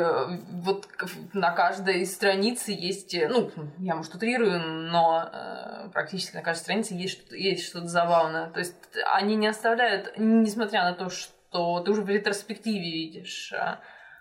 вот 0.51 0.89
на 1.33 1.53
каждой 1.53 2.05
странице 2.05 2.73
есть, 2.73 3.15
ну, 3.29 3.53
я, 3.79 3.95
может, 3.95 4.15
утрирую, 4.17 4.59
но 4.91 5.89
практически 5.93 6.35
на 6.35 6.43
каждой 6.43 6.63
странице 6.63 6.95
есть 6.95 7.21
что-то, 7.21 7.37
есть 7.37 7.65
что-то 7.65 7.87
забавное. 7.87 8.51
То 8.51 8.59
есть 8.59 8.75
они 9.13 9.37
не 9.37 9.47
оставляют, 9.47 10.15
несмотря 10.17 10.83
на 10.83 10.95
то, 10.95 11.11
что 11.11 11.81
ты 11.81 11.93
уже 11.93 12.03
в 12.03 12.09
ретроспективе 12.09 12.91
видишь 12.91 13.53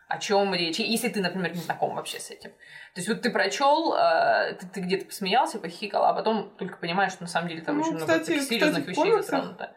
о 0.08 0.20
чем 0.20 0.54
речь, 0.54 0.80
если 0.80 1.10
ты, 1.10 1.22
например, 1.22 1.54
не 1.54 1.62
знаком 1.62 1.96
вообще 1.96 2.20
с 2.20 2.32
этим. 2.32 2.52
То 2.93 3.02
есть 3.02 3.10
вот 3.10 3.22
ты 3.22 3.30
прочел, 3.30 3.93
э, 3.93 4.54
ты, 4.54 4.67
ты 4.67 4.80
где-то 4.82 5.06
посмеялся, 5.06 5.60
похихикал, 5.60 6.06
а 6.06 6.13
потом 6.13 6.50
только 6.58 6.78
понимаешь, 6.78 7.12
что 7.12 7.24
на 7.24 7.28
самом 7.28 7.50
деле 7.50 7.62
там 7.62 7.78
ну, 7.78 7.82
очень 7.82 7.98
кстати, 7.98 8.10
много 8.10 8.26
таких 8.26 8.43
серьезных 8.43 8.88
кстати, 8.88 9.08
вещей 9.08 9.22
затронуто. 9.22 9.74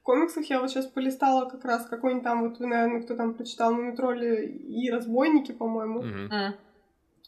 В 0.00 0.02
комиксах 0.02 0.44
я 0.50 0.60
вот 0.60 0.70
сейчас 0.70 0.86
полистала 0.86 1.48
как 1.48 1.64
раз 1.64 1.86
какой-нибудь 1.86 2.24
там, 2.24 2.48
вот 2.48 2.58
вы, 2.58 2.66
наверное, 2.66 3.02
кто 3.02 3.16
там 3.16 3.32
прочитал 3.32 3.72
Мумитроли 3.72 4.46
и 4.46 4.90
Разбойники, 4.90 5.52
по-моему. 5.52 6.02
Mm-hmm. 6.02 6.28
Mm. 6.30 6.52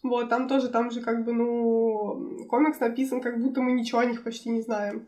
Вот, 0.03 0.29
там 0.29 0.47
тоже, 0.47 0.69
там 0.69 0.91
же 0.91 1.01
как 1.01 1.25
бы, 1.25 1.33
ну, 1.33 2.47
комикс 2.51 2.79
написан, 2.81 3.23
как 3.23 3.41
будто 3.41 3.63
мы 3.63 3.73
ничего 3.73 4.01
о 4.01 4.05
них 4.05 4.23
почти 4.23 4.51
не 4.51 4.61
знаем. 4.61 5.07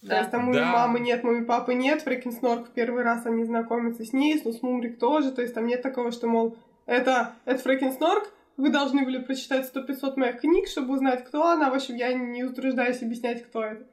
Да. 0.00 0.08
То 0.08 0.18
есть 0.18 0.30
там 0.30 0.52
да. 0.52 0.72
мамы 0.72 1.00
нет, 1.00 1.24
мамы 1.24 1.44
папы 1.44 1.74
нет, 1.74 2.02
Фрекенснорк 2.02 2.68
в 2.68 2.72
первый 2.72 3.02
раз 3.02 3.26
они 3.26 3.44
знакомятся 3.44 4.04
с 4.04 4.12
ней, 4.12 4.38
с 4.38 4.62
Мумрик 4.62 4.98
тоже, 4.98 5.32
то 5.32 5.42
есть 5.42 5.54
там 5.54 5.66
нет 5.66 5.82
такого, 5.82 6.12
что, 6.12 6.28
мол, 6.28 6.56
это, 6.86 7.34
это 7.44 7.60
Фрекенснорк, 7.62 8.32
вы 8.56 8.70
должны 8.70 9.04
были 9.04 9.18
прочитать 9.18 9.70
100-500 9.72 10.16
моих 10.16 10.40
книг, 10.40 10.68
чтобы 10.68 10.94
узнать, 10.94 11.24
кто 11.24 11.46
она. 11.46 11.70
В 11.70 11.74
общем, 11.74 11.94
я 11.94 12.12
не 12.12 12.42
утруждаюсь 12.42 13.02
объяснять, 13.02 13.44
кто 13.44 13.62
это. 13.62 13.86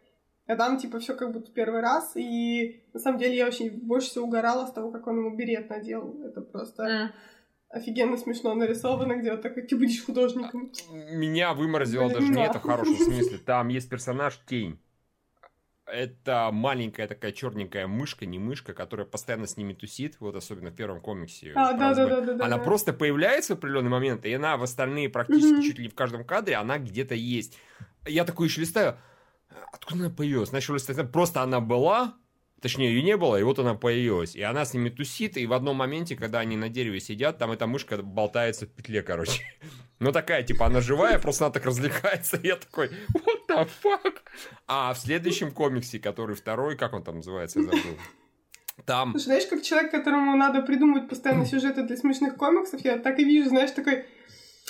А 0.47 0.55
там, 0.55 0.77
типа, 0.77 0.99
все 0.99 1.15
как 1.15 1.31
будто 1.31 1.51
первый 1.51 1.81
раз. 1.81 2.13
И 2.15 2.83
на 2.91 2.99
самом 2.99 3.19
деле 3.19 3.37
я 3.37 3.47
очень 3.47 3.69
больше 3.69 4.09
всего 4.09 4.25
угорала 4.25 4.65
с 4.65 4.73
того, 4.73 4.91
как 4.91 5.05
он 5.05 5.17
ему 5.17 5.35
берет 5.35 5.69
надел. 5.69 6.19
Это 6.23 6.41
просто 6.41 6.83
mm. 6.83 7.09
офигенно 7.69 8.17
смешно 8.17 8.55
нарисовано, 8.55 9.17
где 9.17 9.31
вот 9.31 9.43
такой, 9.43 9.63
ты 9.63 9.75
будешь 9.77 10.03
художником. 10.03 10.71
Меня 10.89 11.53
выморозило 11.53 12.09
даже 12.09 12.31
не 12.31 12.43
это 12.43 12.57
в 12.57 12.63
хорошем 12.63 12.95
смысле. 12.95 13.37
Там 13.37 13.67
есть 13.67 13.87
персонаж 13.87 14.39
Тень 14.47 14.79
это 15.85 16.49
маленькая 16.51 17.07
такая 17.07 17.31
черненькая 17.31 17.87
мышка, 17.87 18.25
не 18.25 18.39
мышка, 18.39 18.73
которая 18.73 19.05
постоянно 19.05 19.47
с 19.47 19.57
ними 19.57 19.73
тусит, 19.73 20.17
вот 20.19 20.35
особенно 20.35 20.71
в 20.71 20.75
первом 20.75 20.99
комиксе. 20.99 21.53
А, 21.55 21.73
да, 21.73 21.93
да, 21.93 22.21
да, 22.21 22.33
да, 22.33 22.45
она 22.45 22.57
да. 22.57 22.63
просто 22.63 22.93
появляется 22.93 23.55
в 23.55 23.57
определенный 23.59 23.89
момент, 23.89 24.25
и 24.25 24.33
она 24.33 24.57
в 24.57 24.63
остальные 24.63 25.09
практически 25.09 25.53
mm-hmm. 25.53 25.63
чуть 25.63 25.79
ли 25.79 25.89
в 25.89 25.95
каждом 25.95 26.23
кадре, 26.25 26.55
она 26.55 26.77
где-то 26.79 27.15
есть. 27.15 27.57
Я 28.05 28.25
такой 28.25 28.47
еще 28.47 28.61
листаю, 28.61 28.97
откуда 29.71 30.05
она 30.05 30.09
появилась? 30.09 30.51
Начал 30.51 30.73
листать, 30.73 31.11
просто 31.11 31.41
она 31.41 31.59
была, 31.59 32.15
Точнее, 32.61 32.95
ее 32.95 33.03
не 33.03 33.15
было, 33.15 33.35
и 33.39 33.43
вот 33.43 33.59
она 33.59 33.75
появилась. 33.75 34.35
И 34.35 34.41
она 34.41 34.65
с 34.65 34.73
ними 34.73 34.89
тусит, 34.89 35.37
и 35.37 35.45
в 35.45 35.53
одном 35.53 35.75
моменте, 35.75 36.15
когда 36.15 36.39
они 36.39 36.57
на 36.57 36.67
дереве 36.67 36.99
сидят, 36.99 37.37
там 37.37 37.51
эта 37.51 37.67
мышка 37.67 37.97
болтается 37.97 38.65
в 38.65 38.69
петле, 38.69 39.03
короче. 39.03 39.43
Ну, 39.99 40.11
такая, 40.11 40.43
типа, 40.43 40.65
она 40.65 40.81
живая, 40.81 41.19
просто 41.19 41.45
она 41.45 41.53
так 41.53 41.65
развлекается. 41.65 42.35
И 42.35 42.47
я 42.47 42.57
такой, 42.57 42.89
the 43.47 43.69
fuck? 43.83 44.15
А 44.67 44.93
в 44.93 44.97
следующем 44.97 45.51
комиксе, 45.51 45.99
который 45.99 46.35
второй, 46.35 46.75
как 46.77 46.93
он 46.93 47.03
там 47.03 47.17
называется, 47.17 47.59
я 47.59 47.65
забыл. 47.65 47.97
Там... 48.85 49.11
Слушай, 49.11 49.25
знаешь, 49.25 49.45
как 49.47 49.61
человек, 49.61 49.91
которому 49.91 50.35
надо 50.35 50.61
придумывать 50.61 51.07
постоянно 51.07 51.45
сюжеты 51.45 51.83
для 51.83 51.95
смешных 51.95 52.35
комиксов, 52.35 52.83
я 52.83 52.97
так 52.97 53.19
и 53.19 53.23
вижу, 53.23 53.49
знаешь, 53.49 53.71
такой 53.71 54.05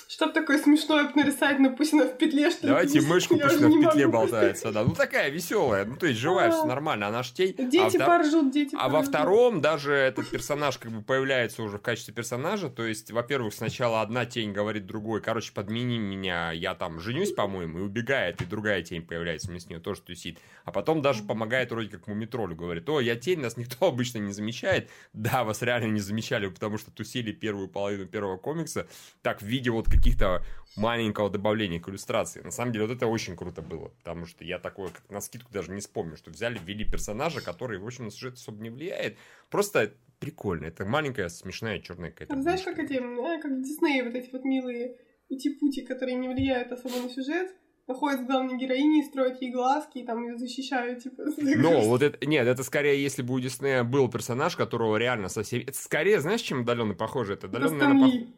что 0.07 0.27
такое 0.29 0.57
смешное 0.57 1.11
нарисовать, 1.15 1.57
пусть 1.77 1.93
она 1.93 2.05
в 2.05 2.17
петле, 2.17 2.51
что 2.51 2.67
Давайте 2.67 3.01
мышку, 3.01 3.37
пусть 3.37 3.57
она 3.57 3.67
в 3.67 3.81
петле 3.81 4.07
болтается, 4.07 4.71
да. 4.71 4.83
Ну 4.83 4.93
такая 4.93 5.29
веселая, 5.29 5.85
ну 5.85 5.95
то 5.95 6.05
есть 6.07 6.19
живая, 6.19 6.51
все 6.51 6.65
нормально, 6.65 7.07
она 7.07 7.23
ж 7.23 7.31
тень. 7.31 7.55
Дети 7.57 7.97
а 7.97 8.05
поржут, 8.05 8.51
дети 8.51 8.75
А 8.77 8.89
во 8.89 9.01
втором 9.01 9.61
даже 9.61 9.93
этот 9.93 10.29
персонаж 10.29 10.77
как 10.77 10.91
бы 10.91 11.01
появляется 11.01 11.63
уже 11.63 11.77
в 11.77 11.81
качестве 11.81 12.13
персонажа, 12.13 12.69
то 12.69 12.85
есть, 12.85 13.11
во-первых, 13.11 13.53
сначала 13.53 14.01
одна 14.01 14.25
тень 14.25 14.51
говорит 14.51 14.85
другой, 14.85 15.21
короче, 15.21 15.51
подмени 15.53 15.97
меня, 15.97 16.51
я 16.51 16.75
там 16.75 16.99
женюсь, 16.99 17.31
по-моему, 17.31 17.79
и 17.79 17.81
убегает, 17.81 18.41
и 18.41 18.45
другая 18.45 18.83
тень 18.83 19.01
появляется 19.01 19.47
вместе 19.47 19.67
с 19.67 19.69
нее, 19.69 19.79
тоже 19.79 20.01
тусит. 20.01 20.39
А 20.63 20.71
потом 20.71 21.01
даже 21.01 21.23
помогает 21.23 21.71
вроде 21.71 21.89
как 21.89 22.07
мумитролю, 22.07 22.55
говорит, 22.55 22.87
о, 22.89 22.99
я 22.99 23.15
тень, 23.15 23.39
нас 23.39 23.57
никто 23.57 23.87
обычно 23.87 24.19
не 24.19 24.31
замечает. 24.31 24.89
Да, 25.13 25.43
вас 25.43 25.61
реально 25.61 25.91
не 25.91 25.99
замечали, 25.99 26.47
потому 26.47 26.77
что 26.77 26.91
тусили 26.91 27.31
первую 27.31 27.67
половину 27.67 28.05
первого 28.05 28.37
комикса, 28.37 28.87
так 29.21 29.41
в 29.41 29.45
виде 29.45 29.71
вот 29.71 29.89
каких-то 29.95 30.43
маленького 30.75 31.29
добавления 31.29 31.79
к 31.79 31.89
иллюстрации. 31.89 32.41
На 32.41 32.51
самом 32.51 32.73
деле, 32.73 32.87
вот 32.87 32.95
это 32.95 33.07
очень 33.07 33.35
круто 33.35 33.61
было, 33.61 33.89
потому 33.89 34.25
что 34.25 34.43
я 34.43 34.59
такое 34.59 34.89
как 34.89 35.09
на 35.09 35.21
скидку 35.21 35.51
даже 35.51 35.71
не 35.71 35.79
вспомню, 35.79 36.17
что 36.17 36.31
взяли, 36.31 36.59
ввели 36.63 36.85
персонажа, 36.85 37.41
который, 37.41 37.79
в 37.79 37.85
общем, 37.85 38.05
на 38.05 38.11
сюжет 38.11 38.35
особо 38.35 38.61
не 38.61 38.69
влияет. 38.69 39.17
Просто 39.49 39.93
прикольно. 40.19 40.65
Это 40.65 40.85
маленькая, 40.85 41.29
смешная 41.29 41.79
черная 41.79 42.11
какая-то. 42.11 42.33
А 42.33 42.41
знаешь, 42.41 42.61
как 42.61 42.79
эти, 42.79 42.93
э, 42.93 43.41
как 43.41 43.51
в 43.51 43.61
Диснее 43.61 44.03
вот 44.03 44.15
эти 44.15 44.29
вот 44.31 44.43
милые 44.43 44.97
ути-пути, 45.29 45.85
которые 45.85 46.15
не 46.15 46.27
влияют 46.27 46.71
особо 46.71 46.95
на 47.01 47.09
сюжет, 47.09 47.51
находят 47.87 48.21
с 48.21 48.25
главной 48.25 48.57
героиней, 48.57 49.03
строят 49.03 49.41
ей 49.41 49.51
глазки 49.51 49.99
и 49.99 50.05
там 50.05 50.23
ее 50.25 50.37
защищают, 50.37 51.03
типа. 51.03 51.23
Ну, 51.37 51.87
вот 51.87 52.01
это, 52.01 52.25
нет, 52.25 52.47
это 52.47 52.63
скорее, 52.63 53.01
если 53.01 53.21
бы 53.21 53.33
у 53.33 53.39
Диснея 53.39 53.83
был 53.83 54.09
персонаж, 54.09 54.55
которого 54.55 54.97
реально 54.97 55.29
совсем... 55.29 55.61
Это 55.61 55.77
скорее, 55.77 56.19
знаешь, 56.19 56.41
чем 56.41 56.61
удаленно 56.61 56.95
похоже? 56.95 57.33
Это 57.33 57.47
удаленно, 57.47 57.77
наверное, 57.77 58.11
пох... 58.11 58.29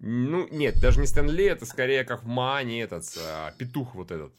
Ну, 0.00 0.48
нет, 0.50 0.80
даже 0.80 0.98
не 0.98 1.06
Стэнли, 1.06 1.44
это 1.44 1.66
скорее 1.66 2.04
как 2.04 2.22
в 2.22 2.26
Мане 2.26 2.82
этот, 2.82 3.04
а, 3.18 3.52
петух 3.58 3.94
вот 3.94 4.10
этот. 4.10 4.32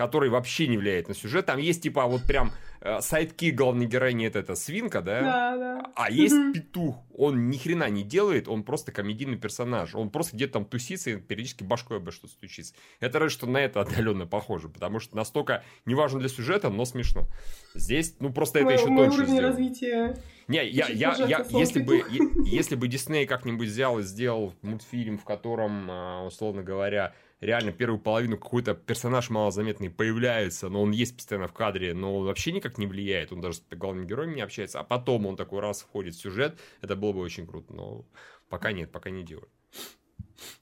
Который 0.00 0.30
вообще 0.30 0.66
не 0.66 0.78
влияет 0.78 1.08
на 1.08 1.14
сюжет. 1.14 1.44
Там 1.44 1.58
есть, 1.58 1.82
типа, 1.82 2.06
вот 2.06 2.22
прям 2.22 2.52
э, 2.80 3.02
сайдкик 3.02 3.54
главной 3.54 3.84
героини, 3.84 4.26
это, 4.26 4.38
это 4.38 4.54
свинка, 4.54 5.02
да? 5.02 5.20
Да, 5.20 5.56
да. 5.58 5.92
А 5.94 6.10
есть 6.10 6.54
петух. 6.54 6.96
Он 7.14 7.50
ни 7.50 7.58
хрена 7.58 7.90
не 7.90 8.02
делает, 8.02 8.48
он 8.48 8.62
просто 8.62 8.92
комедийный 8.92 9.36
персонаж. 9.36 9.94
Он 9.94 10.08
просто 10.08 10.36
где-то 10.36 10.54
там 10.54 10.64
тусится 10.64 11.10
и 11.10 11.16
периодически 11.16 11.64
башкой 11.64 11.98
об 11.98 12.10
что-то 12.10 12.32
стучится. 12.32 12.72
Это 12.98 13.18
разве 13.18 13.36
что 13.36 13.46
на 13.46 13.58
это 13.58 13.82
отдаленно 13.82 14.26
похоже, 14.26 14.70
потому 14.70 15.00
что 15.00 15.14
настолько 15.16 15.64
неважно 15.84 16.18
для 16.18 16.30
сюжета, 16.30 16.70
но 16.70 16.86
смешно. 16.86 17.26
Здесь, 17.74 18.16
ну, 18.20 18.32
просто 18.32 18.60
это 18.60 18.64
Мой- 18.64 18.74
еще 18.76 18.86
мой 18.86 19.04
тоньше 19.04 19.18
уровень 19.18 19.32
сделано. 19.34 19.48
развития. 19.48 20.16
Не, 20.48 20.66
я, 20.66 20.86
я, 20.88 21.14
я, 21.26 21.46
если 21.50 21.82
бы, 21.82 22.02
если 22.46 22.74
бы 22.74 22.88
Дисней 22.88 23.26
как-нибудь 23.26 23.68
взял 23.68 23.98
и 23.98 24.02
сделал 24.02 24.54
мультфильм, 24.62 25.18
в 25.18 25.24
котором, 25.24 25.90
а, 25.90 26.24
условно 26.24 26.62
говоря, 26.62 27.12
реально 27.40 27.72
первую 27.72 27.98
половину 28.00 28.36
какой-то 28.38 28.74
персонаж 28.74 29.30
малозаметный 29.30 29.90
появляется, 29.90 30.68
но 30.68 30.82
он 30.82 30.90
есть 30.90 31.16
постоянно 31.16 31.48
в 31.48 31.52
кадре, 31.52 31.94
но 31.94 32.16
он 32.18 32.26
вообще 32.26 32.52
никак 32.52 32.78
не 32.78 32.86
влияет, 32.86 33.32
он 33.32 33.40
даже 33.40 33.58
с 33.58 33.62
главным 33.70 34.06
героем 34.06 34.34
не 34.34 34.40
общается, 34.42 34.80
а 34.80 34.84
потом 34.84 35.26
он 35.26 35.36
такой 35.36 35.60
раз 35.60 35.82
входит 35.82 36.14
в 36.14 36.20
сюжет, 36.20 36.58
это 36.80 36.96
было 36.96 37.12
бы 37.12 37.20
очень 37.20 37.46
круто, 37.46 37.72
но 37.72 38.04
пока 38.48 38.72
нет, 38.72 38.90
пока 38.92 39.10
не 39.10 39.22
делают. 39.22 39.48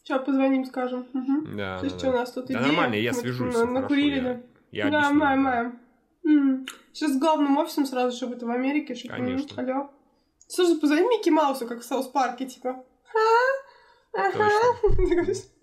Сейчас 0.02 0.24
позвоним, 0.24 0.64
скажем. 0.64 1.06
Мгм. 1.12 1.56
Да, 1.56 1.78
То 1.78 1.84
есть 1.84 1.96
да, 1.96 2.00
что 2.00 2.08
у 2.08 2.12
да. 2.12 2.18
нас 2.18 2.32
тут 2.32 2.46
Да 2.46 2.54
идея? 2.54 2.66
нормально, 2.66 2.94
я 2.96 3.12
Мы 3.12 3.18
свяжусь, 3.18 3.54
хорошо, 3.54 3.72
накурили, 3.72 4.16
я- 4.16 4.22
да? 4.22 4.40
Я 4.70 4.90
да, 4.90 4.98
объясню, 4.98 5.18
маем, 5.18 5.44
да. 5.44 5.50
маем. 5.50 6.66
Сейчас 6.92 7.12
с 7.12 7.18
главным 7.18 7.56
офисом 7.58 7.86
сразу, 7.86 8.16
чтобы 8.16 8.34
это 8.34 8.46
в 8.46 8.50
Америке, 8.50 8.94
чтобы... 8.94 9.14
Конечно. 9.14 9.62
Алло. 9.62 9.90
Слушай, 10.48 10.80
позвони 10.80 11.02
Микки 11.08 11.30
Маусу, 11.30 11.66
как 11.66 11.80
в 11.80 11.84
South 11.84 12.08
Park 12.08 12.34
е, 12.34 12.46
типа. 12.46 12.84
«А? 14.14 14.20
Ага». 14.28 14.48
Говоришь. 14.82 15.38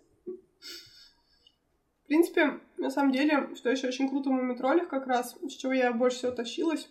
В 2.05 2.07
принципе, 2.07 2.59
на 2.77 2.91
самом 2.91 3.11
деле, 3.11 3.49
что 3.55 3.71
еще 3.71 3.87
очень 3.87 4.07
круто 4.07 4.29
в 4.29 4.33
мумитролях 4.33 4.89
как 4.89 5.07
раз, 5.07 5.35
с 5.41 5.53
чего 5.53 5.73
я 5.73 5.91
больше 5.91 6.17
всего 6.17 6.31
тащилась, 6.33 6.87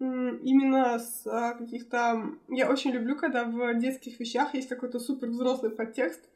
именно 0.00 0.98
с 0.98 1.26
а, 1.26 1.52
каких-то... 1.52 2.30
Я 2.48 2.70
очень 2.70 2.92
люблю, 2.92 3.14
когда 3.14 3.44
в 3.44 3.78
детских 3.78 4.18
вещах 4.18 4.54
есть 4.54 4.70
какой-то 4.70 5.00
супер 5.00 5.28
взрослый 5.28 5.70
подтекст, 5.70 6.30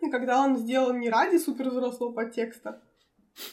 и 0.00 0.10
когда 0.10 0.42
он 0.42 0.56
сделан 0.56 0.98
не 0.98 1.10
ради 1.10 1.36
супер 1.36 1.68
взрослого 1.68 2.12
подтекста, 2.12 2.82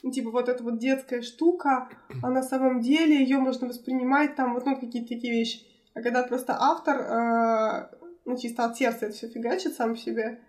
ну, 0.02 0.12
типа 0.12 0.32
вот 0.32 0.48
эта 0.48 0.64
вот 0.64 0.80
детская 0.80 1.22
штука, 1.22 1.90
а 2.24 2.30
на 2.30 2.42
самом 2.42 2.80
деле 2.80 3.18
ее 3.18 3.38
можно 3.40 3.68
воспринимать 3.68 4.38
там 4.38 4.54
вот 4.54 4.66
ну, 4.66 4.80
какие-то 4.80 5.10
такие 5.10 5.34
вещи. 5.34 5.60
А 5.94 6.02
когда 6.02 6.24
просто 6.24 6.56
автор, 6.58 7.02
э, 7.02 7.90
ну, 8.24 8.38
чисто 8.38 8.64
от 8.64 8.78
сердца 8.78 9.08
это 9.08 9.16
все 9.16 9.28
фигачит 9.28 9.74
сам 9.74 9.92
по 9.96 10.00
себе, 10.00 10.42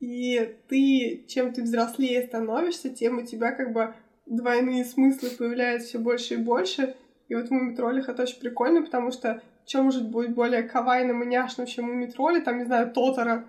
и 0.00 0.56
ты, 0.68 1.24
чем 1.28 1.52
ты 1.52 1.62
взрослее 1.62 2.26
становишься, 2.26 2.90
тем 2.90 3.18
у 3.18 3.22
тебя 3.22 3.52
как 3.52 3.72
бы 3.72 3.94
двойные 4.26 4.84
смыслы 4.84 5.30
появляются 5.30 5.88
все 5.88 5.98
больше 5.98 6.34
и 6.34 6.38
больше. 6.38 6.96
И 7.28 7.34
вот 7.34 7.48
в 7.48 7.50
мумитролях 7.50 8.08
это 8.08 8.22
очень 8.22 8.40
прикольно, 8.40 8.82
потому 8.82 9.10
что 9.10 9.42
что 9.64 9.82
может 9.82 10.08
быть 10.10 10.32
более 10.32 10.62
кавайным 10.62 11.22
и 11.22 11.26
няшным, 11.26 11.66
чем 11.66 11.86
мумитроли, 11.86 12.40
там, 12.40 12.58
не 12.58 12.64
знаю, 12.64 12.92
Тотора, 12.92 13.46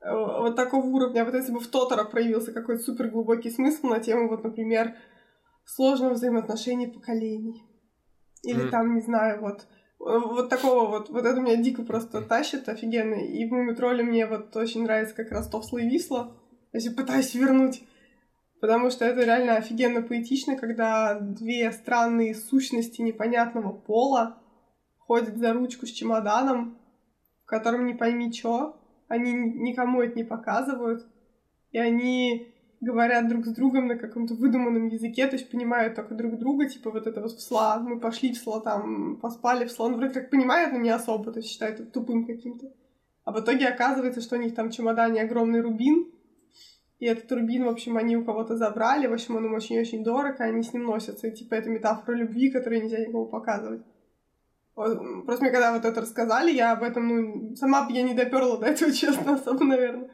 э, 0.00 0.10
вот 0.10 0.56
такого 0.56 0.86
уровня. 0.86 1.20
А 1.20 1.24
вот 1.26 1.34
если 1.34 1.52
бы 1.52 1.60
в 1.60 1.66
Тотора 1.66 2.04
проявился 2.04 2.52
какой-то 2.52 2.82
супер 2.82 3.08
глубокий 3.08 3.50
смысл 3.50 3.88
на 3.88 4.00
тему, 4.00 4.28
вот, 4.28 4.44
например, 4.44 4.94
сложного 5.66 6.14
взаимоотношений 6.14 6.86
поколений. 6.86 7.62
Или 8.42 8.62
Мгм. 8.62 8.70
там, 8.70 8.94
не 8.94 9.02
знаю, 9.02 9.40
вот 9.40 9.66
вот 10.02 10.48
такого 10.48 10.88
вот, 10.88 11.10
вот 11.10 11.24
это 11.24 11.40
меня 11.40 11.56
дико 11.56 11.82
просто 11.82 12.22
тащит 12.22 12.68
офигенно. 12.68 13.14
И 13.14 13.48
в 13.48 13.52
Мумитроле 13.52 14.02
мне 14.02 14.26
вот 14.26 14.54
очень 14.56 14.82
нравится 14.82 15.14
как 15.14 15.30
раз 15.30 15.48
Товсло 15.48 15.78
и. 15.78 15.84
Я 16.72 16.80
себе 16.80 16.94
пытаюсь 16.94 17.34
вернуть. 17.34 17.82
Потому 18.60 18.90
что 18.90 19.04
это 19.04 19.24
реально 19.24 19.56
офигенно 19.56 20.02
поэтично, 20.02 20.56
когда 20.56 21.18
две 21.18 21.70
странные 21.72 22.34
сущности 22.34 23.00
непонятного 23.00 23.72
пола 23.72 24.38
ходят 24.98 25.36
за 25.36 25.52
ручку 25.52 25.86
с 25.86 25.90
чемоданом, 25.90 26.78
в 27.44 27.46
котором 27.46 27.86
не 27.86 27.94
пойми 27.94 28.32
чё. 28.32 28.76
Они 29.08 29.32
никому 29.32 30.00
это 30.02 30.16
не 30.16 30.24
показывают. 30.24 31.06
И 31.70 31.78
они 31.78 32.51
говорят 32.82 33.28
друг 33.28 33.46
с 33.46 33.54
другом 33.54 33.86
на 33.86 33.96
каком-то 33.96 34.34
выдуманном 34.34 34.88
языке, 34.88 35.28
то 35.28 35.36
есть 35.36 35.48
понимают 35.48 35.94
только 35.94 36.14
друг 36.14 36.36
друга, 36.36 36.68
типа 36.68 36.90
вот 36.90 37.06
это 37.06 37.20
вот 37.20 37.30
в 37.30 37.40
сла, 37.40 37.78
мы 37.78 38.00
пошли 38.00 38.32
в 38.32 38.36
сла, 38.36 38.60
там, 38.60 39.16
поспали 39.16 39.66
в 39.66 39.70
сла, 39.70 39.86
он 39.86 39.94
вроде 39.94 40.12
как 40.12 40.30
понимает, 40.30 40.72
но 40.72 40.78
не 40.78 40.90
особо, 40.90 41.32
то 41.32 41.38
есть 41.38 41.48
считает 41.48 41.78
это 41.78 41.90
тупым 41.90 42.26
каким-то. 42.26 42.72
А 43.24 43.30
в 43.30 43.40
итоге 43.40 43.68
оказывается, 43.68 44.20
что 44.20 44.34
у 44.34 44.40
них 44.40 44.56
там 44.56 44.68
в 44.68 44.72
чемодане 44.72 45.22
огромный 45.22 45.60
рубин, 45.60 46.10
и 46.98 47.06
этот 47.06 47.30
рубин, 47.30 47.64
в 47.64 47.68
общем, 47.68 47.96
они 47.96 48.16
у 48.16 48.24
кого-то 48.24 48.56
забрали, 48.56 49.06
в 49.06 49.12
общем, 49.12 49.36
он 49.36 49.46
им 49.46 49.54
очень-очень 49.54 50.02
дорог, 50.02 50.40
и 50.40 50.42
они 50.42 50.64
с 50.64 50.72
ним 50.72 50.82
носятся, 50.82 51.28
и 51.28 51.36
типа 51.36 51.54
это 51.54 51.70
метафора 51.70 52.16
любви, 52.16 52.50
которую 52.50 52.82
нельзя 52.82 52.98
никому 52.98 53.26
показывать. 53.26 53.82
Вот, 54.74 55.24
Просто 55.24 55.44
мне 55.44 55.52
когда 55.52 55.72
вот 55.72 55.84
это 55.84 56.00
рассказали, 56.00 56.50
я 56.50 56.72
об 56.72 56.82
этом, 56.82 57.06
ну, 57.06 57.54
сама 57.54 57.86
бы 57.86 57.92
я 57.92 58.02
не 58.02 58.14
доперла 58.14 58.56
до 58.56 58.66
этого, 58.66 58.90
честно, 58.92 59.34
особо, 59.34 59.62
наверное 59.64 60.10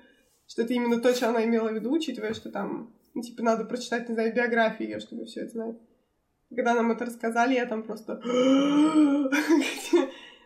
что 0.49 0.63
это 0.63 0.73
именно 0.73 1.01
то, 1.01 1.15
что 1.15 1.29
она 1.29 1.45
имела 1.45 1.69
в 1.69 1.75
виду, 1.75 1.93
учитывая, 1.93 2.35
что 2.35 2.51
там, 2.51 2.93
ну, 3.15 3.23
типа, 3.23 3.43
надо 3.43 3.65
прочитать, 3.65 4.09
не 4.09 4.15
знаю, 4.15 4.35
биографию 4.35 4.89
ее, 4.89 4.99
чтобы 4.99 5.27
все 5.27 5.43
это 5.43 5.53
знать. 5.53 5.77
Когда 6.49 6.75
нам 6.75 6.91
это 6.91 7.05
рассказали, 7.05 7.55
я 7.55 7.67
там 7.67 7.83
просто... 7.83 8.21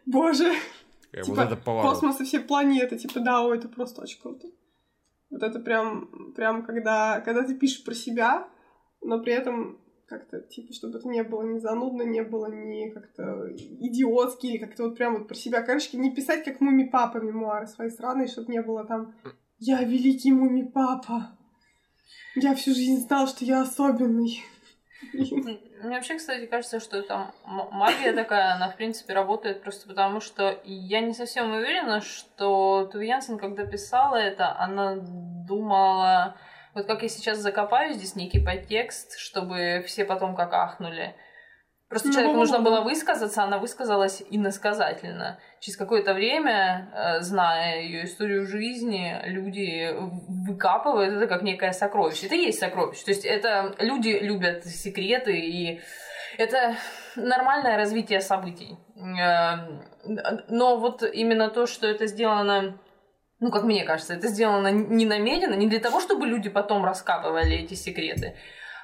Боже! 0.07 0.53
Э, 1.12 1.23
Типа. 1.23 1.57
Космос 1.83 2.21
и 2.21 2.25
все 2.25 2.41
планеты, 2.41 2.99
типа, 2.99 3.21
да, 3.21 3.43
ой, 3.45 3.59
это 3.59 3.69
просто 3.69 4.03
очень 4.03 4.21
круто. 4.21 4.49
Вот 5.31 5.43
это 5.43 5.61
прям, 5.61 6.33
прям 6.35 6.65
когда, 6.65 7.21
когда 7.21 7.45
ты 7.45 7.55
пишешь 7.55 7.85
про 7.85 7.95
себя, 7.95 8.49
но 9.01 9.23
при 9.23 9.33
этом 9.33 9.79
как-то, 10.07 10.41
типа, 10.41 10.73
чтобы 10.73 10.99
это 10.99 11.09
не 11.09 11.23
было 11.23 11.43
ни 11.43 11.59
занудно, 11.59 12.03
не 12.03 12.23
было 12.23 12.47
ни 12.47 12.91
как-то 12.91 13.51
идиотски, 13.57 14.47
или 14.47 14.59
как-то 14.59 14.85
вот 14.85 14.97
прям 14.97 15.19
вот 15.19 15.29
про 15.29 15.35
себя. 15.35 15.62
Короче, 15.62 15.97
не 15.97 16.15
писать 16.15 16.45
как 16.45 16.61
муми-папа 16.61 17.19
мемуары 17.19 17.67
свои 17.67 17.88
сраные, 17.88 18.27
чтобы 18.27 18.53
не 18.53 18.61
было 18.61 18.85
там 18.85 19.15
«Я 19.64 19.85
великий 19.85 20.33
муми-папа, 20.33 21.38
я 22.35 22.57
всю 22.57 22.75
жизнь 22.75 23.07
знал, 23.07 23.29
что 23.29 23.44
я 23.44 23.62
особенный». 23.62 24.42
Мне 25.12 25.96
вообще, 25.96 26.16
кстати, 26.16 26.46
кажется, 26.46 26.81
что 26.81 26.96
это 26.96 27.33
м- 27.46 27.68
магия 27.70 28.12
такая, 28.12 28.55
она, 28.55 28.68
в 28.70 28.77
принципе, 28.77 29.12
работает 29.12 29.62
просто 29.62 29.87
потому, 29.87 30.20
что 30.20 30.61
я 30.64 31.01
не 31.01 31.14
совсем 31.14 31.53
уверена, 31.53 32.01
что 32.01 32.88
Туви 32.90 33.07
Янсен, 33.07 33.38
когда 33.38 33.64
писала 33.64 34.16
это, 34.16 34.59
она 34.59 34.96
думала, 34.96 36.37
вот 36.75 36.87
как 36.87 37.03
я 37.03 37.09
сейчас 37.09 37.38
закопаю 37.38 37.94
здесь 37.94 38.16
некий 38.16 38.40
подтекст, 38.44 39.16
чтобы 39.16 39.85
все 39.87 40.05
потом 40.05 40.35
как 40.35 40.53
ахнули. 40.55 41.14
Просто 41.93 42.09
Ну, 42.09 42.15
человеку 42.15 42.37
нужно 42.37 42.59
да. 42.59 42.65
было 42.65 42.81
высказаться, 42.81 43.43
она 43.43 43.59
высказалась 43.59 44.23
иносказательно. 44.31 45.39
Через 45.61 45.77
какое-то 45.77 46.15
время, 46.15 46.89
э, 46.95 47.21
зная 47.21 47.83
ее 47.83 48.05
историю 48.07 48.47
жизни, 48.47 49.15
люди 49.27 49.95
выкапывают 50.49 51.15
это 51.15 51.27
как 51.27 51.43
некое 51.43 51.73
сокровище. 51.73 52.27
Это 52.27 52.35
и 52.35 52.47
есть 52.47 52.61
сокровище. 52.61 53.05
То 53.05 53.11
есть 53.11 53.27
это 53.27 53.75
люди 53.79 54.09
любят 54.09 54.65
секреты, 54.65 55.39
и 55.39 55.83
это 56.39 56.77
нормальное 57.15 57.77
развитие 57.77 58.23
событий. 58.23 58.79
Э, 58.97 59.57
Но 60.49 60.79
вот 60.79 61.03
именно 61.03 61.51
то, 61.51 61.67
что 61.67 61.87
это 61.87 62.07
сделано 62.07 62.79
ну, 63.39 63.51
как 63.51 63.65
мне 63.65 63.85
кажется, 63.85 64.15
это 64.15 64.29
сделано 64.29 64.69
не 64.71 65.05
намеренно, 65.05 65.55
не 65.55 65.69
для 65.69 65.81
того, 65.81 66.01
чтобы 66.01 66.27
люди 66.29 66.49
потом 66.49 66.85
раскапывали 66.85 67.57
эти 67.57 67.75
секреты, 67.75 68.37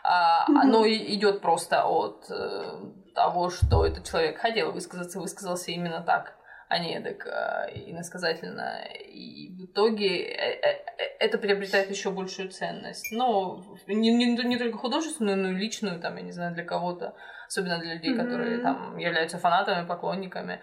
а 0.03 0.47
оно 0.47 0.85
идет 0.87 1.41
просто 1.41 1.85
от 1.85 2.25
э, 2.29 2.81
того, 3.19 3.51
что 3.51 3.85
этот 3.85 4.09
человек 4.09 4.39
хотел 4.39 4.71
высказаться, 4.73 5.19
высказался 5.21 5.71
именно 5.73 6.01
так, 6.03 6.35
а 6.69 6.79
не 6.79 7.01
так 7.01 7.27
э, 7.27 7.91
иносказательно. 7.91 8.85
И 8.95 9.49
в 9.57 9.65
итоге 9.65 10.09
э, 10.23 10.61
э, 10.63 10.77
это 11.19 11.39
приобретает 11.39 11.91
еще 11.91 12.11
большую 12.11 12.51
ценность. 12.51 13.11
Но 13.11 13.65
не, 13.89 14.11
не, 14.15 14.37
не 14.45 14.57
только 14.59 14.79
художественную, 14.79 15.37
но 15.37 15.49
и 15.51 15.55
личную, 15.55 16.01
там, 16.01 16.17
я 16.17 16.23
не 16.23 16.33
знаю, 16.33 16.55
для 16.55 16.65
кого-то, 16.65 17.15
особенно 17.49 17.79
для 17.79 17.95
людей, 17.95 18.15
Мгм. 18.15 18.25
которые 18.25 18.59
там 18.59 18.99
являются 18.99 19.39
фанатами, 19.39 19.87
поклонниками. 19.87 20.61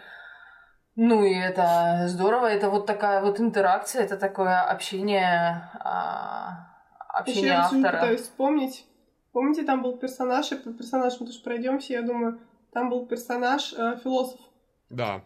Ну 0.95 1.25
и 1.25 1.33
это 1.33 2.03
здорово, 2.07 2.45
это 2.45 2.69
вот 2.69 2.85
такая 2.85 3.21
вот 3.21 3.39
интеракция, 3.39 4.03
это 4.05 4.15
такое 4.17 4.61
общение, 4.61 5.69
а, 5.79 6.69
Еще 7.25 7.31
общение 7.31 7.47
я 7.47 7.63
все 7.63 7.75
автора. 7.77 7.97
пытаюсь 7.99 8.21
вспомнить. 8.21 8.85
Помните, 9.35 9.63
там 9.63 9.83
был 9.83 9.97
персонаж, 9.97 10.49
и 10.53 10.55
по 10.55 10.71
персонажу 10.71 11.17
мы 11.19 11.25
тоже 11.25 11.41
пройдемся, 11.43 11.91
я 11.91 12.03
думаю, 12.03 12.39
там 12.71 12.89
был 12.89 13.05
персонаж 13.05 13.73
э, 13.73 13.99
философ. 14.01 14.39
Да. 14.89 15.25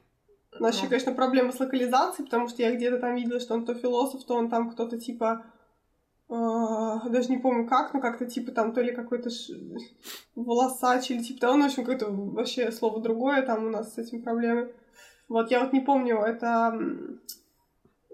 У 0.59 0.63
нас 0.63 0.75
еще, 0.75 0.87
конечно, 0.87 1.13
проблема 1.13 1.51
с 1.51 1.59
локализацией, 1.59 2.25
потому 2.25 2.47
что 2.47 2.63
я 2.63 2.75
где-то 2.75 2.97
там 2.97 3.13
видела, 3.13 3.39
что 3.39 3.53
он 3.53 3.67
то 3.67 3.75
философ, 3.75 4.23
то 4.23 4.33
он 4.33 4.49
там 4.49 4.71
кто-то 4.71 4.99
типа... 4.99 5.45
э, 6.27 6.33
даже 7.11 7.29
не 7.29 7.37
помню 7.37 7.67
как, 7.67 7.93
но 7.93 8.01
как-то 8.01 8.25
типа 8.25 8.51
там 8.51 8.73
то 8.73 8.81
ли 8.81 8.95
какой-то 8.95 9.29
ш... 9.29 9.53
волосач 10.33 11.11
или 11.11 11.21
типа 11.21 11.41
того, 11.41 11.57
ну, 11.57 11.63
в 11.65 11.65
общем, 11.67 11.83
какое-то 11.83 12.07
вообще 12.09 12.71
слово 12.71 13.01
другое, 13.01 13.43
там 13.43 13.67
у 13.67 13.69
нас 13.69 13.93
с 13.93 13.99
этим 13.99 14.23
проблемы. 14.23 14.73
Вот, 15.27 15.51
я 15.51 15.59
вот 15.59 15.71
не 15.71 15.81
помню, 15.81 16.17
это... 16.17 16.75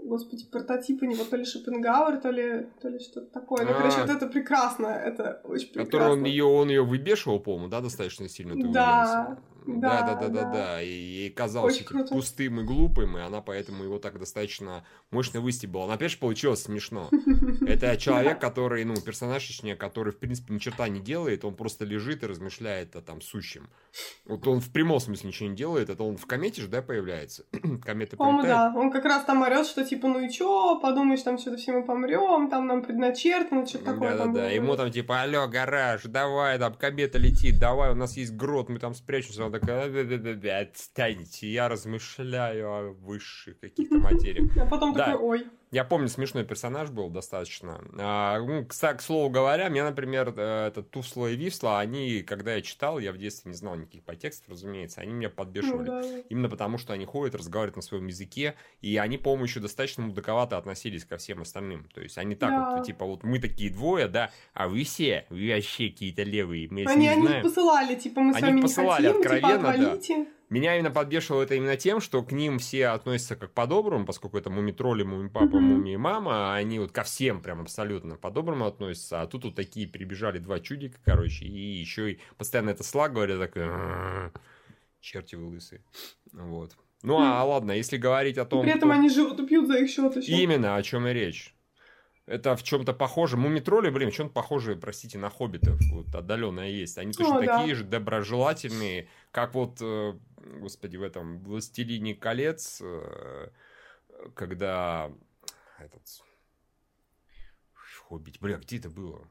господи, 0.06 0.45
прототипы 0.45 1.08
него, 1.08 1.24
то 1.24 1.36
ли 1.36 1.45
Шопенгауэр, 1.45 2.22
то 2.22 2.30
ли, 2.30 2.68
то 2.82 2.89
ли 2.89 2.99
что-то 2.99 3.28
такое. 3.32 3.66
Ну, 3.66 3.74
короче, 3.74 3.97
А. 3.97 4.06
вот 4.06 4.16
это 4.16 4.28
прекрасно, 4.28 4.88
это 4.88 5.41
очень 5.43 5.68
прекрасно. 5.68 5.86
Который 5.86 6.14
он 6.14 6.24
ее, 6.24 6.45
он 6.45 6.70
ее 6.70 6.84
выбешивал, 6.84 7.39
по-моему, 7.39 7.68
да, 7.70 7.82
достаточно 7.82 8.30
сильно. 8.30 8.56
ты 8.56 8.68
Да? 8.70 9.38
Да, 9.68 10.01
да, 10.01 10.16
да, 10.16 10.28
да, 10.28 10.30
да, 10.30 10.51
да. 10.51 10.82
И, 10.82 11.30
казался 11.30 11.84
Очень 11.84 12.01
этим 12.01 12.07
пустым 12.07 12.59
и 12.59 12.63
глупым, 12.63 13.18
и 13.18 13.22
она 13.22 13.41
поэтому 13.41 13.84
его 13.84 13.99
так 13.99 14.20
достаточно 14.20 14.86
мощно 15.11 15.41
выстебала. 15.41 15.88
Но 15.88 15.93
опять 15.93 16.11
же 16.11 16.18
получилось 16.18 16.63
смешно. 16.63 17.09
Это 17.68 17.97
человек, 17.97 18.39
который, 18.39 18.84
ну, 18.86 18.95
персонаж, 18.95 19.45
точнее, 19.45 19.76
который, 19.76 20.13
в 20.13 20.18
принципе, 20.18 20.53
ни 20.53 20.59
черта 20.59 20.88
не 20.88 20.99
делает, 20.99 21.45
он 21.45 21.55
просто 21.55 21.86
лежит 21.86 22.24
и 22.24 22.28
размышляет 22.28 22.95
о 22.95 23.01
там 23.01 23.22
сущем. 23.22 23.70
Вот 24.26 24.47
он 24.47 24.59
в 24.59 24.72
прямом 24.72 24.99
смысле 24.99 25.30
ничего 25.30 25.49
не 25.49 25.55
делает, 25.55 25.89
это 25.89 26.03
он 26.03 26.18
в 26.18 26.26
комете 26.26 26.61
же, 26.61 26.68
да, 26.68 26.82
появляется? 26.82 27.45
Комета 27.84 28.18
прилетает. 28.18 28.43
да. 28.43 28.74
Он 28.76 28.91
как 28.91 29.05
раз 29.05 29.24
там 29.24 29.41
орет, 29.41 29.66
что 29.66 29.86
типа, 29.86 30.07
ну 30.07 30.20
и 30.20 30.30
чё, 30.30 30.80
подумаешь, 30.80 31.22
там 31.22 31.38
что-то 31.38 31.57
все 31.57 31.74
мы 31.74 31.86
помрем, 31.86 32.49
там 32.49 32.68
нам 32.68 32.82
предначертано, 32.82 33.66
что-то 33.66 33.86
такое 33.86 34.11
Да, 34.11 34.18
да, 34.18 34.24
там 34.24 34.34
да. 34.34 34.41
было. 34.41 34.49
Ему 34.49 34.76
там 34.76 34.91
типа, 34.91 35.22
алло, 35.22 35.47
гараж, 35.47 36.03
давай, 36.03 36.57
там 36.59 36.74
комета 36.74 37.18
летит, 37.18 37.59
давай, 37.59 37.91
у 37.91 37.95
нас 37.95 38.18
есть 38.18 38.34
грот, 38.34 38.70
мы 38.70 38.80
там 38.80 38.93
спрячемся. 38.93 39.45
Он 39.45 39.51
«Да-да-да-да, 39.60 40.60
отстаньте, 40.60 41.47
я 41.47 41.68
размышляю 41.70 42.68
о 42.70 42.91
высших 42.91 43.60
каких-то 43.60 43.95
материях. 43.99 44.56
А 44.58 44.66
потом 44.66 44.93
Да. 44.93 45.06
такой, 45.12 45.22
ой. 45.39 45.47
Я 45.76 45.84
помню, 45.84 46.07
смешной 46.07 46.45
персонаж 46.45 46.89
был 46.89 47.09
достаточно. 47.09 47.82
А, 47.99 48.39
ну, 48.39 48.65
к 48.65 49.01
слову 49.01 49.30
говоря, 49.30 49.67
меня, 49.67 49.84
например, 49.84 50.34
э, 50.34 50.67
этот 50.67 50.89
Туфсло 50.89 51.28
и 51.28 51.36
Висла, 51.36 51.82
они, 51.82 52.21
когда 52.21 52.55
я 52.55 52.61
читал, 52.61 52.97
я 52.97 53.11
в 53.11 53.17
детстве 53.17 53.51
не 53.51 53.57
знал 53.57 53.76
никаких 53.76 54.03
подтекстов, 54.03 54.47
разумеется, 54.47 55.01
они 55.01 55.11
меня 55.11 55.28
Ну, 55.28 55.36
подбешивали. 55.36 55.86
да. 55.86 56.01
Именно 56.30 56.47
потому, 56.47 56.78
что 56.78 56.93
они 56.93 57.03
ходят, 57.03 57.36
разговаривают 57.36 57.76
на 57.76 57.82
своем 57.82 58.07
языке, 58.07 58.55
и 58.80 58.95
они, 58.95 59.17
по-моему, 59.17 59.43
еще 59.43 59.59
достаточно 59.59 60.03
мудаковато 60.03 60.57
относились 60.57 61.03
ко 61.03 61.17
всем 61.17 61.41
остальным. 61.41 61.89
То 61.93 61.99
есть 61.99 62.17
они 62.17 62.36
так 62.36 62.51
Да. 62.51 62.78
вот, 62.78 62.86
типа, 62.86 63.03
вот 63.05 63.23
мы 63.23 63.39
такие 63.39 63.69
двое, 63.69 64.07
да, 64.07 64.32
а 64.53 64.69
вы 64.69 64.86
все, 64.86 65.26
вы 65.30 65.51
вообще 65.53 65.89
какие-то 65.89 66.23
левые, 66.23 66.69
мы 66.71 66.86
Они, 66.86 67.01
не 67.01 67.09
они 67.09 67.21
знаем. 67.28 67.43
посылали, 67.43 67.95
типа, 67.95 68.21
мы 68.21 68.32
с 68.32 68.38
Они 68.38 68.45
вами 68.45 68.55
не 68.55 68.61
посылали 68.61 69.07
хотим, 69.07 69.19
откровенно, 69.19 69.73
типа, 69.73 70.15
да. 70.19 70.26
Меня 70.50 70.76
именно 70.76 70.91
подбешивало 70.91 71.41
это 71.41 71.56
именно 71.56 71.76
тем, 71.76 72.00
что 72.00 72.22
к 72.22 72.32
ним 72.32 72.60
все 72.60 72.88
относятся 72.88 73.36
как 73.36 73.52
по-доброму, 73.54 74.06
поскольку 74.06 74.38
это 74.38 74.50
муми-тролли, 74.52 75.04
муми-папа, 75.04 75.60
муми-мама, 75.60 76.54
они 76.56 76.78
вот 76.80 76.91
ко 76.91 77.04
всем 77.04 77.41
прям 77.41 77.62
абсолютно 77.62 78.16
по-доброму 78.16 78.66
относятся, 78.66 79.22
а 79.22 79.28
тут 79.28 79.46
вот 79.46 79.56
такие 79.56 79.88
прибежали 79.88 80.38
два 80.38 80.60
чудика, 80.60 81.00
короче, 81.04 81.46
и 81.46 81.80
еще 81.80 82.12
и 82.12 82.20
постоянно 82.38 82.70
это 82.70 82.84
слаг 82.84 83.14
говорят, 83.14 83.39
так, 83.39 83.58
«М, 83.58 84.32
черти 85.02 85.36
вы 85.36 85.46
лысые, 85.48 85.82
вот. 86.32 86.76
Ну, 87.02 87.18
а 87.20 87.43
ладно, 87.43 87.72
если 87.72 87.98
говорить 87.98 88.38
о 88.38 88.46
том, 88.46 88.64
При 88.64 88.72
этом 88.72 88.91
они 88.91 89.10
живут 89.10 89.39
и 89.39 89.46
пьют 89.46 89.68
за 89.68 89.78
их 89.80 89.89
счет 89.89 90.16
еще. 90.16 90.32
Именно 90.32 90.76
о 90.76 90.84
чем 90.84 91.08
и 91.08 91.14
речь. 91.14 91.56
Это 92.28 92.56
в 92.56 92.64
чем-то 92.64 92.93
похоже. 92.93 93.38
Мумитроли, 93.38 93.91
блин, 93.91 94.10
в 94.10 94.14
чем-то 94.16 94.34
похожи, 94.34 94.76
простите, 94.76 95.20
на 95.20 95.30
хоббитов. 95.30 95.80
Вот 95.91 96.14
отдаленное 96.16 96.70
есть. 96.70 96.98
Они 96.98 97.14
точно 97.14 97.38
О, 97.38 97.41
да. 97.46 97.58
такие 97.60 97.76
же 97.76 97.84
доброжелательные, 97.84 99.10
как 99.30 99.54
вот, 99.54 99.78
э, 99.80 100.16
господи, 100.46 100.98
в 100.98 101.04
этом 101.04 101.39
Властелине 101.39 102.16
колец, 102.16 102.80
э, 102.82 103.50
когда 104.34 105.12
этот 105.80 106.04
Хоббит, 108.08 108.39
бля, 108.39 108.58
где 108.58 108.78
это 108.78 108.89
было? 108.89 109.28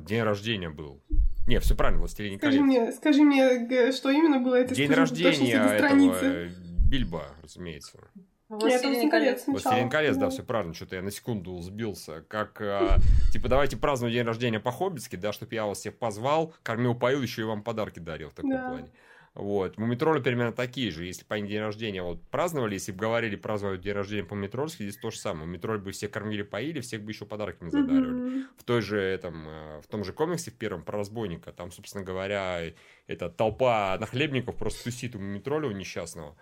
День 0.00 0.22
рождения 0.22 0.70
был. 0.70 1.02
Не, 1.46 1.60
все 1.60 1.76
правильно, 1.76 2.00
Властелине 2.00 2.38
Скажи 2.38 2.58
колец. 2.58 2.66
мне, 2.66 2.92
скажи 2.92 3.22
мне, 3.22 3.92
что 3.92 4.10
именно 4.10 4.40
было 4.40 4.56
это? 4.56 4.74
День 4.74 4.90
рождения 4.90 5.54
этого 5.54 6.18
э, 6.22 6.50
Бильбо, 6.88 7.28
разумеется. 7.42 7.98
Властелин 8.48 9.10
колец. 9.10 9.46
Властелин 9.46 9.90
колец, 9.90 10.16
да, 10.16 10.30
все 10.30 10.42
правильно, 10.42 10.72
что-то 10.72 10.96
я 10.96 11.02
на 11.02 11.10
секунду 11.10 11.60
сбился. 11.62 12.22
Как, 12.28 12.60
а, 12.60 12.98
типа, 13.32 13.48
давайте 13.48 13.76
праздновать 13.76 14.14
день 14.14 14.24
рождения 14.24 14.60
по-хоббитски, 14.60 15.16
да, 15.16 15.32
чтобы 15.32 15.54
я 15.54 15.66
вас 15.66 15.78
всех 15.78 15.98
позвал, 15.98 16.54
кормил, 16.62 16.94
поил, 16.94 17.22
еще 17.22 17.42
и 17.42 17.44
вам 17.44 17.62
подарки 17.64 17.98
дарил 17.98 18.30
в 18.30 18.34
таком 18.34 18.50
Да. 18.50 18.68
плане. 18.68 18.90
Вот. 19.36 19.76
Мумитроли 19.76 20.20
примерно 20.22 20.52
такие 20.52 20.90
же. 20.90 21.04
Если 21.04 21.22
бы 21.22 21.34
они 21.34 21.46
день 21.46 21.60
рождения 21.60 22.02
вот 22.02 22.22
праздновали, 22.30 22.74
если 22.74 22.92
бы 22.92 23.00
говорили 23.00 23.36
праздновать 23.36 23.82
день 23.82 23.92
рождения 23.92 24.24
по-метрольски, 24.24 24.82
здесь 24.82 24.96
то 24.96 25.10
же 25.10 25.18
самое. 25.18 25.44
Мумитроль 25.46 25.78
бы 25.78 25.92
всех 25.92 26.10
кормили, 26.10 26.40
поили, 26.40 26.80
всех 26.80 27.02
бы 27.02 27.10
еще 27.10 27.26
подарками 27.26 27.68
задаривали 27.68 28.12
Мгм. 28.14 28.48
в 28.56 28.64
той 28.64 28.80
же 28.80 28.98
этом, 28.98 29.46
э, 29.46 29.80
в 29.82 29.86
том 29.88 30.04
же 30.04 30.14
комиксе 30.14 30.50
в 30.50 30.54
первом 30.54 30.84
про 30.84 30.96
разбойника, 30.96 31.52
там, 31.52 31.70
собственно 31.70 32.02
говоря, 32.02 32.62
эта 33.06 33.28
толпа 33.28 33.98
нахлебников 34.00 34.56
просто 34.56 34.84
тусит 34.84 35.14
у 35.14 35.18
Мумитроля 35.18 35.68
у 35.68 35.72
несчастного. 35.72 36.34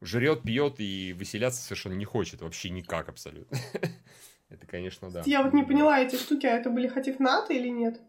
Жрет, 0.00 0.42
пьет 0.42 0.80
и 0.80 1.14
выселяться 1.16 1.62
совершенно 1.62 1.94
не 1.94 2.04
хочет. 2.04 2.42
Вообще 2.42 2.70
никак 2.70 3.08
абсолютно. 3.08 3.56
Это, 4.48 4.66
конечно, 4.66 5.10
да. 5.12 5.22
Я 5.26 5.44
вот 5.44 5.52
не 5.52 5.62
поняла 5.62 6.00
эти 6.00 6.16
штуки, 6.16 6.44
а 6.44 6.56
это 6.56 6.70
были 6.70 6.88
хотифнаты 6.88 7.56
или 7.56 7.68
нет? 7.68 8.00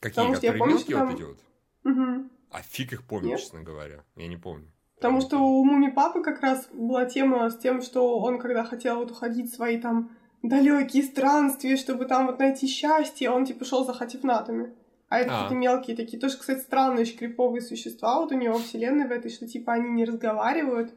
Какие, 0.00 0.26
потому 0.26 0.34
что 0.34 0.46
я 0.46 0.52
помню, 0.52 0.76
вот 0.76 1.10
эти 1.14 1.22
вот? 1.22 1.38
Мгм. 1.82 2.30
А 2.50 2.62
фиг 2.62 2.92
их 2.92 3.06
помню, 3.06 3.30
Нет? 3.30 3.40
честно 3.40 3.62
говоря. 3.62 4.04
Я 4.16 4.28
не 4.28 4.36
помню. 4.36 4.72
Потому 4.96 5.20
что 5.20 5.38
у 5.38 5.64
Муми 5.64 5.90
Папы 5.90 6.22
как 6.22 6.40
раз 6.40 6.68
была 6.72 7.04
тема 7.04 7.48
с 7.50 7.58
тем, 7.58 7.82
что 7.82 8.18
он, 8.18 8.38
когда 8.38 8.64
хотел 8.64 8.96
вот 8.96 9.12
уходить 9.12 9.52
в 9.52 9.54
свои 9.54 9.78
там 9.80 10.10
далекие 10.42 11.02
странствия, 11.04 11.76
чтобы 11.76 12.06
там 12.06 12.26
вот 12.26 12.38
найти 12.38 12.66
счастье, 12.66 13.30
он 13.30 13.44
типа 13.44 13.64
шел 13.64 13.84
за 13.84 13.92
хатифнатами. 13.92 14.74
А 15.08 15.20
это 15.20 15.30
А. 15.30 15.34
какие-то 15.34 15.54
мелкие 15.54 15.96
такие, 15.96 16.20
тоже, 16.20 16.36
кстати, 16.36 16.60
странные, 16.60 17.02
очень 17.02 17.16
криповые 17.16 17.62
существа 17.62 18.20
вот 18.20 18.30
у 18.32 18.36
него 18.36 18.58
вселенной 18.58 19.06
в 19.06 19.12
этой, 19.12 19.30
что 19.30 19.46
типа 19.46 19.74
они 19.74 19.90
не 19.90 20.04
разговаривают, 20.04 20.92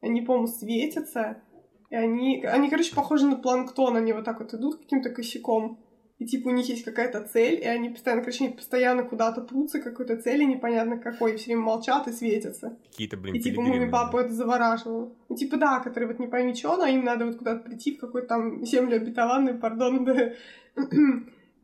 они, 0.00 0.20
по-моему, 0.20 0.48
светятся, 0.48 1.42
и 1.88 1.94
они, 1.94 2.44
они, 2.44 2.68
короче, 2.68 2.94
похожи 2.94 3.26
на 3.26 3.36
планктон, 3.36 3.96
они 3.96 4.12
вот 4.12 4.24
так 4.24 4.40
вот 4.40 4.52
идут 4.52 4.82
каким-то 4.82 5.10
косяком, 5.10 5.78
и 6.22 6.24
типа 6.24 6.48
у 6.48 6.52
них 6.52 6.68
есть 6.68 6.84
какая-то 6.84 7.20
цель, 7.22 7.60
и 7.60 7.64
они 7.64 7.88
постоянно, 7.90 8.22
короче, 8.22 8.44
они 8.44 8.54
постоянно 8.54 9.02
куда-то 9.02 9.40
прутся 9.40 9.80
к 9.80 9.84
какой-то 9.84 10.16
цели, 10.22 10.44
непонятно 10.44 10.96
какой, 10.96 11.34
и 11.34 11.36
все 11.36 11.46
время 11.46 11.62
молчат 11.62 12.06
и 12.06 12.12
светятся. 12.12 12.78
Какие-то, 12.90 13.16
блин, 13.16 13.34
И 13.34 13.40
типа 13.40 13.60
муми 13.60 13.90
папу 13.90 14.18
это 14.18 14.32
завораживало. 14.32 15.12
Ну, 15.28 15.36
типа, 15.36 15.56
да, 15.56 15.80
который 15.80 16.06
вот 16.06 16.20
не 16.20 16.28
пойми 16.28 16.54
что, 16.54 16.76
но 16.76 16.86
им 16.86 17.04
надо 17.04 17.26
вот 17.26 17.38
куда-то 17.38 17.64
прийти 17.64 17.96
в 17.96 17.98
какую-то 17.98 18.28
там 18.28 18.64
землю 18.64 18.98
обетованную, 18.98 19.58
пардон, 19.58 20.04
да. 20.04 20.32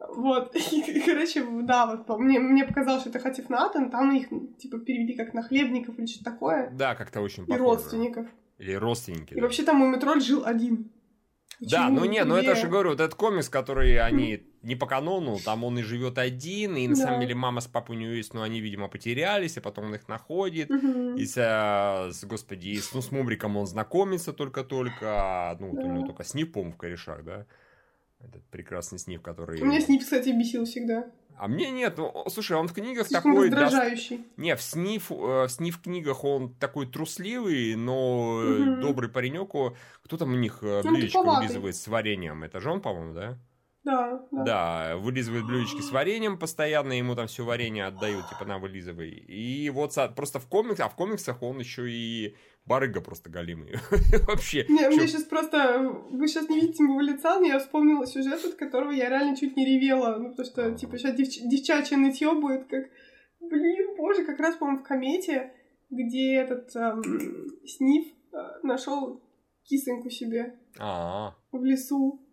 Вот, 0.09 0.55
и, 0.73 1.01
короче, 1.05 1.45
да, 1.63 1.87
вот 1.87 2.19
мне, 2.19 2.39
мне 2.39 2.65
показалось, 2.65 3.03
что 3.03 3.11
это 3.11 3.19
Хатифнаты, 3.19 3.81
но 3.81 3.91
там 3.91 4.15
их, 4.15 4.29
типа, 4.59 4.79
перевели 4.79 5.17
как 5.17 5.35
нахлебников 5.35 5.99
или 5.99 6.07
что-то 6.07 6.31
такое, 6.33 6.71
Да, 6.73 6.95
как-то 6.95 7.21
очень 7.21 7.43
и 7.43 7.47
похоже. 7.47 7.65
родственников. 7.65 8.27
Или 8.59 8.75
родственники. 8.75 9.33
И 9.33 9.37
да. 9.37 9.43
вообще 9.43 9.65
там 9.65 9.77
Мумитроль 9.77 10.21
жил 10.21 10.45
один. 10.45 10.91
Да, 11.61 11.87
Почему? 11.87 12.01
ну 12.01 12.05
не, 12.05 12.25
ну 12.25 12.37
это 12.37 12.55
же 12.55 12.69
говорю, 12.69 12.91
вот 12.91 13.01
этот 13.01 13.15
комикс, 13.15 13.49
который 13.49 13.99
они 13.99 14.48
не 14.63 14.75
по 14.77 14.87
канону, 14.87 15.39
там 15.45 15.65
он 15.65 15.79
и 15.79 15.83
живет 15.83 16.19
один, 16.19 16.77
и 16.77 16.87
на 16.89 16.95
Да. 16.97 17.03
самом 17.03 17.21
деле 17.21 17.35
мама 17.35 17.61
с 17.61 17.67
папой 17.67 17.97
у 17.97 17.99
него 17.99 18.13
есть, 18.13 18.35
но 18.35 18.43
они, 18.43 18.61
видимо, 18.61 18.89
потерялись, 18.89 19.57
и 19.57 19.61
потом 19.61 19.87
он 19.87 19.95
их 19.95 20.09
находит. 20.09 20.69
Мгм. 20.71 21.17
И 21.17 21.25
с, 21.25 21.37
э, 21.37 22.13
с, 22.13 22.25
господи, 22.25 22.69
и 22.71 22.79
с, 22.81 22.93
ну, 22.93 23.01
с 23.03 23.11
Мумриком 23.13 23.57
он 23.57 23.67
знакомится 23.67 24.33
только-только, 24.33 24.97
а, 25.05 25.57
ну, 25.61 25.69
вот 25.71 25.79
у 25.79 25.83
Да. 25.83 25.89
него 25.89 26.07
только 26.07 26.25
Сниф, 26.25 26.53
по-моему, 26.53 26.73
в 26.75 26.77
корешах, 26.77 27.25
да? 27.25 27.47
Этот 28.21 28.45
прекрасный 28.47 28.99
Сниф, 28.99 29.23
который... 29.23 29.63
У 29.63 29.65
меня 29.65 29.81
Снип, 29.81 30.01
кстати, 30.03 30.31
бесил 30.31 30.65
всегда. 30.65 31.07
А 31.41 31.47
мне 31.47 31.71
нет, 31.71 31.97
ну, 31.99 32.25
слушай, 32.31 32.57
он 32.57 32.67
в 32.67 32.73
книгах 32.73 33.07
Слишком 33.07 33.31
такой... 33.33 33.49
да, 33.51 33.61
раздражающий. 33.67 34.27
не, 34.37 34.57
в 34.57 34.61
сниф, 34.61 35.13
э, 35.13 35.15
в 35.15 35.49
сниф 35.49 35.81
книгах 35.81 36.25
он 36.25 36.53
такой 36.55 36.87
трусливый, 36.89 37.77
но 37.77 38.41
Мгм. 38.43 38.81
добрый 38.81 39.09
паренек. 39.09 39.51
Кто 40.03 40.17
там 40.17 40.33
у 40.33 40.37
них 40.37 40.59
э, 40.63 40.83
блюдечко 40.83 41.23
вылизывает 41.23 41.77
с 41.77 41.87
вареньем? 41.87 42.43
Это 42.43 42.59
же 42.59 42.73
он, 42.73 42.81
по-моему, 42.81 43.15
да? 43.15 43.39
Да, 43.89 44.23
да. 44.31 44.45
Да, 44.45 44.97
вылизывает 44.99 45.47
блюдечки 45.47 45.81
с 45.81 45.91
вареньем 45.91 46.39
постоянно, 46.39 46.93
ему 46.93 47.15
там 47.15 47.27
все 47.27 47.43
варенье 47.43 47.87
отдают, 47.87 48.29
типа, 48.29 48.45
на, 48.45 48.59
вылизывай. 48.59 49.09
И 49.09 49.71
вот 49.71 49.95
просто 50.15 50.41
в 50.41 50.47
комиксах, 50.47 50.87
а 50.87 50.89
в 50.91 50.95
комиксах 50.95 51.43
он 51.43 51.59
еще 51.59 51.91
и 51.91 52.37
барыга 52.67 53.01
просто 53.01 53.31
голимый. 53.31 53.77
Вообще. 54.27 54.67
Не, 54.69 54.89
мне 54.89 55.07
сейчас 55.09 55.23
просто... 55.23 55.79
Вы 56.11 56.29
сейчас 56.29 56.51
не 56.51 56.61
видите 56.61 56.83
моего 56.83 57.01
лица, 57.01 57.41
но 57.41 57.47
я 57.47 57.59
вспомнила 57.59 58.07
сюжет, 58.07 58.45
от 58.45 58.57
которого 58.57 58.91
я 58.91 59.09
реально 59.09 59.35
чуть 59.35 59.57
не 59.57 59.65
ревела. 59.65 60.19
Ну, 60.19 60.31
потому 60.33 60.47
что, 60.47 60.73
типа, 60.73 60.99
сейчас 60.99 61.15
девчачье 61.17 61.97
нытье 61.97 62.35
будет, 62.35 62.67
как... 62.69 62.85
Блин, 63.41 63.97
боже, 63.97 64.27
как 64.27 64.39
раз, 64.39 64.57
по-моему, 64.57 64.81
в 64.81 64.87
комете, 64.87 65.55
где 65.89 66.35
этот 66.35 66.77
эм, 66.77 67.03
Сниф 67.65 68.13
нашел 68.63 69.23
кисоньку 69.65 70.11
себе 70.11 70.59
А, 70.79 71.35
в 71.53 71.65
лесу. 71.65 72.28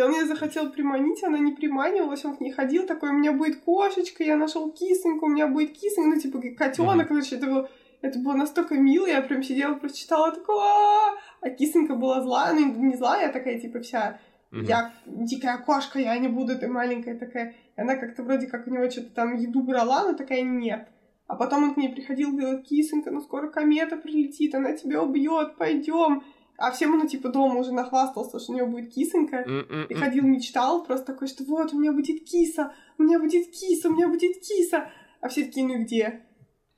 И 0.00 0.02
он 0.02 0.12
ее 0.12 0.24
захотел 0.24 0.70
приманить, 0.70 1.22
она 1.22 1.38
не 1.38 1.52
приманивалась, 1.52 2.24
он 2.24 2.34
к 2.34 2.40
ней 2.40 2.52
ходил 2.52 2.86
такой, 2.86 3.10
у 3.10 3.12
меня 3.12 3.32
будет 3.32 3.60
кошечка, 3.60 4.24
я 4.24 4.38
нашел 4.38 4.72
кисоньку, 4.72 5.26
у 5.26 5.28
меня 5.28 5.46
будет 5.46 5.72
кисонька, 5.78 6.16
ну, 6.16 6.18
типа, 6.18 6.40
котенок, 6.56 7.08
короче, 7.08 7.36
это 7.36 7.46
было, 7.46 7.70
это 8.00 8.18
было 8.18 8.32
настолько 8.32 8.76
мило, 8.76 9.04
я 9.06 9.20
прям 9.20 9.42
сидела, 9.42 9.74
просто 9.74 9.98
читала, 9.98 10.32
такое, 10.32 10.56
«А-а-а!» 10.56 11.18
а 11.42 11.50
кисонька 11.50 11.96
была 11.96 12.22
злая, 12.22 12.54
ну, 12.54 12.74
не 12.76 12.96
злая, 12.96 13.28
а 13.28 13.32
такая, 13.32 13.60
типа, 13.60 13.80
вся, 13.80 14.18
мгм. 14.50 14.64
я 14.64 14.94
дикая 15.04 15.58
кошка, 15.58 15.98
я 15.98 16.16
не 16.16 16.28
буду, 16.28 16.58
ты 16.58 16.66
маленькая 16.66 17.18
такая. 17.18 17.54
И 17.76 17.80
она 17.82 17.96
как-то 17.96 18.22
вроде 18.22 18.46
как 18.46 18.66
у 18.66 18.70
него 18.70 18.88
что-то 18.88 19.10
там 19.10 19.36
еду 19.36 19.62
брала, 19.62 20.04
но 20.04 20.14
такая 20.14 20.40
нет. 20.40 20.88
А 21.26 21.36
потом 21.36 21.64
он 21.64 21.74
к 21.74 21.76
ней 21.76 21.90
приходил, 21.90 22.32
говорил, 22.32 22.62
кисонька, 22.62 23.10
ну 23.10 23.20
скоро 23.20 23.50
комета 23.50 23.98
прилетит, 23.98 24.54
она 24.54 24.72
тебя 24.72 25.02
убьет, 25.02 25.58
пойдем. 25.58 26.24
А 26.60 26.70
всем 26.72 26.94
он, 26.94 27.08
типа, 27.08 27.30
дома 27.30 27.58
уже 27.58 27.72
нахвастался, 27.72 28.38
что 28.38 28.52
у 28.52 28.54
него 28.54 28.66
будет 28.66 28.92
кисонька. 28.92 29.46
И 29.88 29.94
ходил, 29.94 30.24
мечтал, 30.24 30.84
просто 30.84 31.06
такой, 31.06 31.26
что 31.26 31.42
вот, 31.44 31.72
у 31.72 31.78
меня 31.78 31.90
будет 31.90 32.22
киса, 32.24 32.74
у 32.98 33.02
меня 33.02 33.18
будет 33.18 33.50
киса, 33.50 33.88
у 33.88 33.92
меня 33.92 34.08
будет 34.08 34.38
киса. 34.40 34.90
А 35.22 35.28
все 35.28 35.46
такие, 35.46 35.66
ну 35.66 35.82
где? 35.82 36.20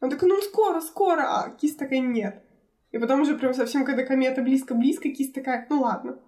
Он 0.00 0.08
такой, 0.08 0.28
ну 0.28 0.40
скоро, 0.40 0.80
скоро, 0.80 1.22
а 1.22 1.50
киса 1.50 1.78
такая 1.78 1.98
нет. 1.98 2.44
И 2.92 2.98
потом 2.98 3.22
уже 3.22 3.36
прям 3.36 3.54
совсем, 3.54 3.84
когда 3.84 4.04
комета 4.04 4.42
близко-близко, 4.42 5.08
киса 5.10 5.32
такая, 5.34 5.66
ну 5.68 5.80
ладно. 5.80 6.18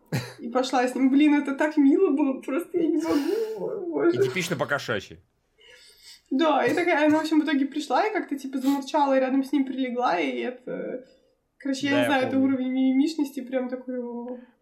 И 0.41 0.49
пошла 0.49 0.85
с 0.85 0.97
ним. 0.97 1.11
Блин, 1.11 1.35
это 1.35 1.55
так 1.55 1.77
мило 1.77 2.11
было, 2.11 2.41
просто 2.41 2.77
я 2.79 2.89
не 2.89 2.97
могу. 2.97 3.87
Боже. 3.87 4.19
И 4.19 4.23
типично 4.25 4.57
покошачьи. 4.57 5.19
Да, 6.31 6.65
и 6.65 6.75
такая, 6.75 7.07
она, 7.07 7.19
в 7.19 7.21
общем, 7.21 7.41
в 7.41 7.45
итоге 7.45 7.67
пришла 7.67 8.05
и 8.05 8.13
как-то, 8.13 8.37
типа, 8.37 8.59
замурчала 8.59 9.17
и 9.17 9.21
рядом 9.21 9.45
с 9.45 9.53
ним 9.53 9.65
прилегла, 9.65 10.19
и 10.19 10.39
это... 10.39 11.07
Короче, 11.65 11.87
я 11.87 11.93
Да, 11.93 11.97
не 11.97 12.03
я 12.03 12.07
знаю, 12.09 12.27
это 12.27 12.37
помню. 12.37 12.47
уровень 12.47 12.69
мимимишности 12.73 13.41
прям 13.41 13.71
такой... 13.71 13.97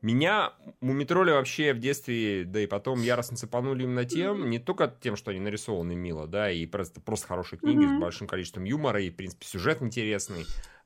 Меня 0.03 0.53
мумитроли 0.80 1.32
вообще 1.32 1.72
в 1.72 1.80
детстве, 1.80 2.44
да 2.44 2.61
и 2.61 2.66
потом 2.66 3.03
яростно 3.03 3.36
цепанули 3.36 3.82
именно 3.82 4.05
тем, 4.05 4.48
не 4.48 4.61
только 4.61 4.94
тем, 5.00 5.16
что 5.16 5.32
они 5.32 5.40
нарисованы 5.40 5.96
мило, 5.96 6.28
да, 6.28 6.48
и 6.48 6.64
просто, 6.64 7.00
просто 7.00 7.26
хорошие 7.26 7.59
книги 7.59 7.84
с 7.84 8.00
большим 8.00 8.28
количеством 8.28 8.62
юмора, 8.62 9.03
и, 9.03 9.11
в 9.11 9.16
принципе, 9.16 9.44
сюжет 9.44 9.82
интересный, 9.82 10.44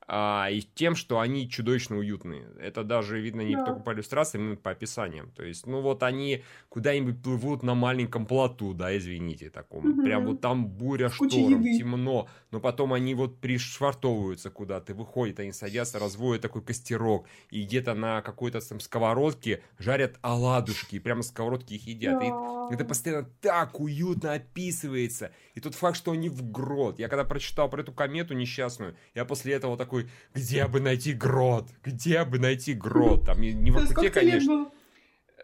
а, 0.08 0.48
и 0.50 0.60
тем, 0.62 0.94
что 0.96 1.18
они 1.18 1.48
чудовищно 1.50 1.96
уютные. 1.98 2.48
Это 2.60 2.84
даже 2.84 3.20
видно 3.20 3.40
не 3.40 3.54
Да. 3.56 3.64
только 3.64 3.80
по 3.80 3.92
иллюстрациям, 3.92 4.44
именно 4.44 4.56
по 4.56 4.70
описаниям. 4.70 5.30
То 5.32 5.42
есть, 5.44 5.66
ну 5.66 5.80
вот 5.80 6.02
они 6.02 6.44
куда-нибудь 6.68 7.22
плывут 7.22 7.62
на 7.62 7.74
маленьком 7.74 8.26
плоту, 8.26 8.72
да, 8.74 8.96
извините, 8.96 9.50
таком. 9.50 9.84
Мгм. 9.88 10.04
Прям 10.04 10.26
вот 10.26 10.40
там 10.40 10.68
буря, 10.68 11.10
Куча 11.16 11.36
шторм, 11.36 11.60
еды. 11.62 11.78
темно, 11.78 12.28
но 12.50 12.60
потом 12.60 12.92
они 12.92 13.14
вот 13.14 13.40
пришвартовываются 13.40 14.50
куда-то, 14.50 14.94
выходят, 14.94 15.40
они 15.40 15.52
садятся, 15.52 15.98
разводят 15.98 16.42
такой 16.42 16.62
костерок, 16.62 17.26
и 17.50 17.64
где-то 17.64 17.94
на 17.94 18.22
какой-то 18.22 18.60
там 18.66 18.80
сковородке 18.80 19.62
жарят 19.78 20.18
оладушки, 20.22 20.96
и 20.96 20.98
прямо 21.00 21.22
сковородки 21.22 21.74
их 21.74 21.86
едят. 21.86 22.22
И 22.22 22.26
Да. 22.30 22.68
это 22.70 22.84
постоянно 22.84 23.28
так 23.40 23.80
уютно 23.80 24.34
описывается. 24.34 25.32
И 25.56 25.60
тот 25.60 25.74
факт, 25.74 25.96
что 25.96 26.12
они 26.12 26.28
в 26.28 26.50
грот. 26.50 26.98
Я 26.98 27.08
когда 27.08 27.24
прочитал 27.24 27.70
про 27.70 27.80
эту 27.80 27.90
комету 27.90 28.34
несчастную, 28.34 28.94
я 29.14 29.24
после 29.24 29.54
этого 29.54 29.78
такой, 29.78 30.10
где 30.34 30.66
бы 30.66 30.80
найти 30.80 31.14
грот? 31.14 31.70
Где 31.82 32.24
бы 32.24 32.38
найти 32.38 32.74
грот? 32.74 33.24
Там 33.24 33.40
не, 33.40 33.54
не 33.54 33.70
в 33.70 33.78
Иркуте, 33.78 34.02
лет 34.02 34.12
конечно. 34.12 34.70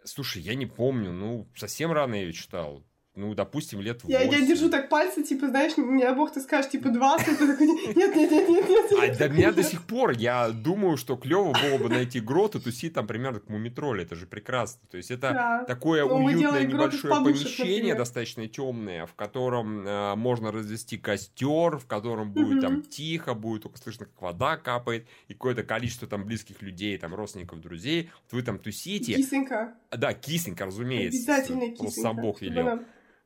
Слушай, 0.05 0.43
я 0.43 0.55
не 0.55 0.67
помню, 0.67 1.13
ну, 1.13 1.49
совсем 1.57 1.93
рано 1.93 2.15
я 2.15 2.23
ее 2.23 2.35
читал. 2.35 2.85
Ну, 3.15 3.35
допустим, 3.35 3.83
лет 3.83 4.01
Я, 4.05 4.23
я 4.23 4.27
8. 4.27 4.47
держу 4.47 4.71
так 4.71 4.89
пальцы, 4.89 5.23
типа, 5.23 5.49
знаешь, 5.49 5.77
не 5.77 6.11
бог 6.15 6.33
ты 6.33 6.41
скажешь, 6.41 6.71
типа, 6.71 6.89
20, 6.89 7.39
ты 7.39 7.47
такой, 7.47 7.67
нет, 7.67 8.17
нет, 8.17 8.31
нет, 8.31 8.49
нет, 8.49 8.69
нет. 8.69 8.93
А 8.99 9.15
до 9.19 9.29
меня 9.29 9.53
до 9.53 9.63
сих 9.63 9.85
пор, 9.87 10.13
я 10.13 10.49
думаю, 10.49 10.97
что 10.97 11.17
клево 11.17 11.53
было 11.53 11.77
бы 11.77 11.91
найти 11.91 12.21
грот 12.21 12.55
и 12.55 12.61
тусить 12.61 12.95
там 12.95 13.07
примерно 13.07 13.41
как 13.41 13.51
мумитроль, 13.51 14.01
это 14.01 14.15
же 14.15 14.27
прекрасно. 14.27 14.81
То 14.91 14.97
есть 14.97 15.11
это 15.11 15.63
такое 15.67 16.07
Ну, 16.07 16.25
уютное 16.25 16.65
небольшое 16.67 17.15
помещение, 17.23 17.95
достаточно 17.95 18.49
темное, 18.49 19.05
в 19.05 19.15
котором 19.15 19.87
э, 19.87 20.15
можно 20.15 20.51
развести 20.51 20.97
костер, 20.97 21.77
в 21.77 21.87
котором 21.87 22.33
будет 22.33 22.63
там 22.63 22.81
тихо, 22.81 23.35
будет 23.35 23.65
только 23.65 23.77
слышно, 23.77 24.07
как 24.07 24.23
вода 24.23 24.57
капает, 24.57 25.07
и 25.29 25.35
какое-то 25.35 25.65
количество 25.65 26.09
там 26.09 26.25
близких 26.25 26.63
людей, 26.63 26.97
там 26.97 27.15
родственников, 27.15 27.61
друзей. 27.61 28.11
Вот 28.31 28.39
вы 28.39 28.43
там 28.43 28.59
тусите. 28.59 29.15
Кисонька. 29.15 29.75
Да, 29.91 30.15
кисонька, 30.15 30.65
разумеется. 30.65 31.19
Обязательно 31.19 31.67
Просто 31.77 31.85
кисонька. 31.85 32.01
сам 32.01 32.17
Бог 32.17 32.41
велел. 32.41 32.81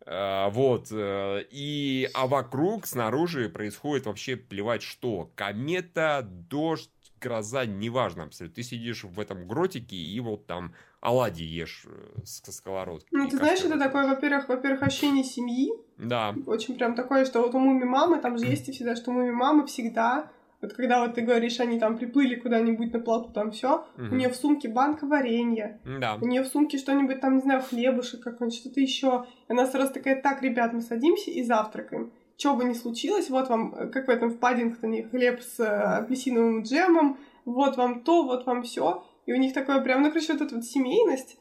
А, 0.05 0.51
Вот. 0.51 0.89
э, 0.91 1.45
И, 1.51 2.09
а 2.15 2.27
вокруг, 2.27 2.87
снаружи 2.87 3.49
происходит 3.49 4.07
вообще 4.07 4.37
плевать 4.37 4.83
что. 4.83 5.31
Комета, 5.35 6.23
дождь, 6.23 6.91
гроза, 7.21 7.65
неважно 7.67 8.25
абсолютно. 8.25 8.55
Ты 8.57 8.63
сидишь 8.63 9.05
в 9.05 9.19
этом 9.19 9.47
гротике 9.49 9.97
и 9.97 10.21
вот 10.21 10.47
там 10.47 10.75
оладьи 11.01 11.45
ешь 11.47 11.85
э, 11.87 12.21
с 12.25 12.43
сковородки. 12.53 13.09
Ну, 13.11 13.29
ты 13.29 13.37
знаешь, 13.37 13.61
это 13.61 13.79
такое, 13.79 14.07
во-первых, 14.09 14.49
во-первых, 14.49 14.83
ощущение 14.83 15.25
семьи, 15.25 15.71
Да. 15.99 16.35
очень 16.47 16.75
прям 16.77 16.95
такое, 16.95 17.25
что 17.25 17.41
вот 17.43 17.55
у 17.55 17.59
Муми 17.59 17.85
мамы, 17.85 18.21
там 18.21 18.39
же 18.39 18.47
есть 18.51 18.69
и 18.69 18.73
всегда, 18.73 18.97
что 18.97 19.13
Муми 19.13 19.31
мамы 19.31 19.67
всегда, 19.67 20.31
вот 20.63 20.73
когда 20.73 21.01
вот 21.05 21.15
ты 21.15 21.21
говоришь, 21.23 21.61
они 21.61 21.79
там 21.79 21.97
приплыли 21.99 22.35
куда-нибудь 22.35 22.93
на 22.93 23.01
плоту, 23.01 23.31
там 23.33 23.51
все, 23.51 23.85
у 23.99 24.03
Мгм. 24.03 24.17
нее 24.19 24.29
в 24.31 24.37
сумке 24.37 24.69
банка 24.69 25.07
варенья, 25.07 25.81
Да. 26.01 26.17
у 26.21 26.27
нее 26.27 26.43
в 26.43 26.47
сумке 26.47 26.79
что-нибудь 26.79 27.21
там, 27.21 27.37
не 27.37 27.43
знаю, 27.43 27.63
хлебушек 27.63 28.21
какой-нибудь, 28.23 28.59
что-то 28.59 28.81
еще. 28.81 29.27
И 29.49 29.53
она 29.53 29.67
сразу 29.67 29.93
такая, 29.93 30.21
так, 30.23 30.43
ребят, 30.43 30.73
мы 30.73 30.81
садимся 30.81 31.31
и 31.31 31.43
завтракаем. 31.43 32.11
Что 32.39 32.55
бы 32.55 32.65
ни 32.65 32.75
случилось, 32.75 33.31
вот 33.31 33.49
вам, 33.49 33.75
э, 33.75 33.87
как 33.89 34.09
в 34.09 34.11
этом 34.11 34.29
в 34.31 34.39
Паддингтоне, 34.39 35.05
хлеб 35.05 35.41
с 35.41 35.59
э, 35.61 35.65
апельсиновым 35.67 36.63
джемом, 36.63 37.19
вот 37.45 37.77
вам 37.77 38.03
то, 38.03 38.25
вот 38.25 38.45
вам 38.47 38.63
все. 38.63 39.05
И 39.27 39.33
у 39.33 39.37
них 39.37 39.53
такое 39.55 39.81
прям, 39.81 40.03
ну, 40.03 40.09
короче, 40.11 40.33
вот 40.35 40.43
эта 40.43 40.55
вот 40.55 40.65
семейность, 40.65 41.39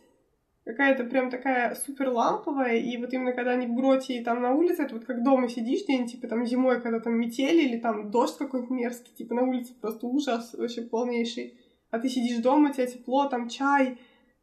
какая-то 0.65 1.03
прям 1.03 1.29
такая 1.29 1.75
супер 1.75 2.09
ламповая, 2.09 2.77
и 2.77 2.97
вот 2.97 3.13
именно 3.13 3.33
когда 3.33 3.51
они 3.51 3.67
в 3.67 3.75
гроте 3.75 4.17
и 4.17 4.23
там 4.23 4.41
на 4.41 4.53
улице, 4.53 4.83
это 4.83 4.95
вот 4.95 5.05
как 5.05 5.23
дома 5.23 5.47
сидишь 5.47 5.83
где-нибудь, 5.83 6.11
типа 6.11 6.27
там 6.27 6.45
зимой, 6.45 6.81
когда 6.81 6.99
там 6.99 7.13
метели 7.19 7.61
или 7.61 7.79
там 7.79 8.09
дождь 8.09 8.37
какой-нибудь 8.37 8.75
мерзкий, 8.75 9.13
типа 9.13 9.35
на 9.35 9.43
улице 9.43 9.73
просто 9.79 10.07
ужас 10.07 10.53
вообще 10.53 10.81
полнейший, 10.81 11.59
а 11.91 11.99
ты 11.99 12.09
сидишь 12.09 12.41
дома, 12.41 12.71
у 12.71 12.73
тебя 12.73 12.87
тепло, 12.87 13.29
там 13.29 13.47
чай, 13.47 13.99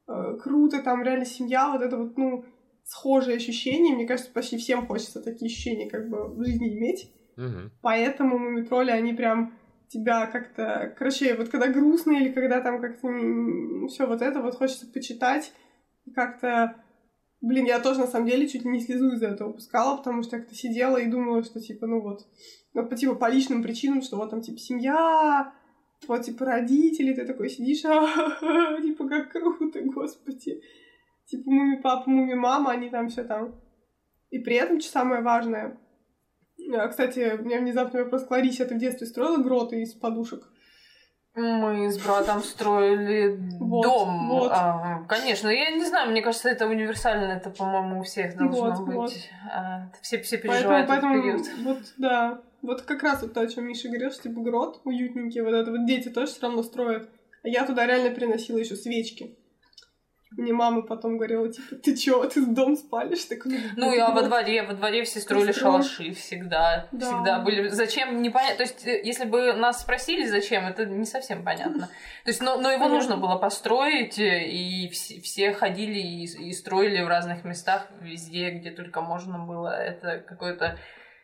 э, 0.07 0.37
круто, 0.41 0.81
там 0.83 1.03
реально 1.03 1.25
семья, 1.25 1.73
вот 1.73 1.83
это 1.83 1.97
вот, 1.97 2.17
ну, 2.17 2.45
схожие 2.85 3.37
ощущения, 3.37 3.95
мне 3.95 4.07
кажется, 4.07 4.33
почти 4.33 4.57
всем 4.57 4.87
хочется 4.87 5.23
такие 5.23 5.47
ощущения 5.47 5.91
как 5.91 6.09
бы 6.09 6.29
в 6.29 6.45
жизни 6.45 6.79
иметь, 6.79 7.13
Мгм. 7.37 7.73
поэтому 7.83 8.39
мумитроли, 8.39 8.91
они 8.91 9.13
прям 9.13 9.55
тебя 9.89 10.27
как-то... 10.27 10.95
Короче, 10.99 11.35
вот 11.35 11.49
когда 11.51 11.67
грустно 11.67 12.13
или 12.13 12.33
когда 12.33 12.61
там 12.61 12.81
как-то... 12.81 13.09
все 13.89 14.07
вот 14.07 14.23
это 14.23 14.41
вот 14.41 14.55
хочется 14.55 14.87
почитать, 14.87 15.53
как-то... 16.15 16.77
Блин, 17.41 17.65
я 17.65 17.81
тоже 17.81 18.01
на 18.01 18.07
самом 18.07 18.29
деле 18.29 18.49
чуть 18.49 18.65
не 18.65 18.81
слезу 18.81 19.13
из-за 19.13 19.29
этого 19.29 19.53
пускала, 19.53 19.97
потому 19.97 20.23
что 20.23 20.39
как-то 20.39 20.55
сидела 20.55 20.97
и 20.97 21.11
думала, 21.11 21.43
что 21.43 21.61
типа, 21.61 21.87
ну 21.87 22.01
вот, 22.01 22.21
ну, 22.73 22.87
по, 22.87 22.95
типа, 22.95 23.17
по 23.17 23.29
личным 23.29 23.63
причинам, 23.63 24.03
что 24.03 24.17
вот 24.17 24.31
там, 24.31 24.43
типа, 24.43 24.59
семья, 24.59 25.53
вот, 26.07 26.23
типа, 26.23 26.45
родители, 26.45 27.13
ты 27.13 27.27
такой 27.27 27.51
сидишь, 27.51 27.85
а 27.85 28.81
типа, 28.81 29.09
как 29.09 29.33
круто, 29.33 29.81
господи. 29.83 30.63
Типа, 31.27 31.51
муми 31.51 31.81
папа, 31.83 32.09
муми 32.09 32.35
мама, 32.35 32.73
они 32.73 32.91
там 32.91 33.09
все 33.09 33.25
там. 33.25 33.61
И 34.31 34.39
при 34.39 34.55
этом, 34.57 34.81
что 34.81 34.91
самое 34.93 35.23
важное, 35.23 35.79
а, 36.75 36.89
Кстати, 36.89 37.39
у 37.39 37.45
меня 37.45 37.61
внезапный 37.61 38.05
вопрос. 38.05 38.25
Кларисе, 38.25 38.65
а 38.65 38.67
ты 38.67 38.75
в 38.75 38.79
детстве 38.79 39.07
строила 39.07 39.43
гроты 39.43 39.83
из 39.83 39.95
подушек? 39.95 40.52
Мы 41.35 41.91
с 41.91 41.99
братом 41.99 42.43
строили 42.43 43.39
Вот, 43.59 43.83
дом. 43.85 44.29
вот. 44.29 44.53
А, 44.55 45.03
конечно, 45.09 45.49
я 45.49 45.71
не 45.71 45.83
знаю, 45.85 46.11
мне 46.11 46.21
кажется, 46.21 46.51
это 46.51 46.67
универсально, 46.67 47.33
это, 47.33 47.49
по-моему, 47.49 48.01
у 48.01 48.03
всех 48.03 48.37
должно 48.37 48.71
Вот, 48.75 48.81
быть. 48.87 48.95
вот. 48.97 49.13
А, 49.51 49.89
все, 50.03 50.21
все 50.21 50.37
Поэтому, 50.37 50.53
переживают 50.55 50.89
поэтому, 50.89 51.15
этот 51.15 51.23
период. 51.47 51.65
вот, 51.65 51.79
да. 51.97 52.41
Вот 52.61 52.83
как 52.83 53.03
раз 53.03 53.23
вот 53.23 53.33
то, 53.33 53.41
о 53.41 53.47
чем 53.47 53.65
Миша 53.67 53.89
говорил, 53.89 54.11
что 54.11 54.25
типа 54.25 54.41
грот 54.43 54.81
уютненький, 54.85 55.41
вот 55.41 55.55
это 55.55 55.71
вот 55.71 55.87
дети 55.87 56.11
тоже 56.11 56.33
все 56.33 56.43
равно 56.43 56.63
строят. 56.63 57.09
А 57.43 57.49
я 57.49 57.65
туда 57.67 57.87
реально 57.87 58.15
приносила 58.15 58.59
еще 58.59 58.77
свечки. 58.77 59.35
Мне 60.37 60.53
мама 60.53 60.83
потом 60.83 61.17
говорила, 61.17 61.51
типа, 61.53 61.77
ты 61.77 61.97
чё, 61.97 62.25
ты 62.25 62.41
в 62.43 62.55
дом 62.55 62.77
спалишь? 62.77 63.25
Так, 63.25 63.45
Ну, 63.77 63.95
я 63.95 64.11
во 64.11 64.23
дворе, 64.23 64.63
во 64.63 64.73
дворе 64.75 65.05
все 65.05 65.21
строили 65.21 65.53
шалаши 65.53 66.13
всегда. 66.15 66.89
Да. 66.93 67.07
Всегда 67.07 67.39
были. 67.41 67.69
Зачем, 67.69 68.23
непонятно. 68.23 68.57
То 68.57 68.63
есть, 68.63 68.87
э, 68.87 69.01
если 69.05 69.25
бы 69.25 69.53
нас 69.53 69.81
спросили, 69.81 70.27
зачем, 70.27 70.67
это 70.67 70.87
не 70.87 71.05
совсем 71.05 71.45
понятно. 71.45 71.89
То 72.25 72.31
есть, 72.31 72.41
но, 72.41 72.57
но 72.57 72.71
его 72.71 72.89
нужно 72.89 73.17
было 73.17 73.37
построить, 73.37 74.19
э, 74.19 74.49
и 74.49 74.89
все, 74.89 75.21
все 75.21 75.53
ходили 75.53 75.99
и, 75.99 76.25
и 76.25 76.53
строили 76.53 77.03
в 77.03 77.09
разных 77.09 77.45
местах, 77.45 77.89
везде, 78.01 78.51
где 78.51 78.71
только 78.71 79.01
можно 79.01 79.39
было. 79.39 79.69
Это 79.69 80.19
какое-то. 80.19 80.79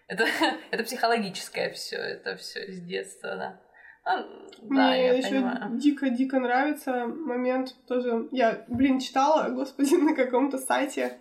Это, 0.07 0.27
это 0.71 0.85
психологическое 0.85 1.71
все, 1.71 1.97
это 1.97 2.37
все 2.37 2.71
с 2.73 2.81
детства, 2.81 3.37
да. 3.37 3.61
А, 4.09 4.23
да, 4.63 4.91
Мне 4.91 5.07
я 5.07 5.13
еще 5.13 5.79
дико-дико 5.79 6.41
нравится 6.41 7.07
момент 7.07 7.77
тоже. 7.87 8.29
Я, 8.33 8.65
блин, 8.69 9.01
читала, 9.01 9.51
господи, 9.55 9.95
на 9.97 10.15
каком-то 10.15 10.59
сайте 10.59 11.19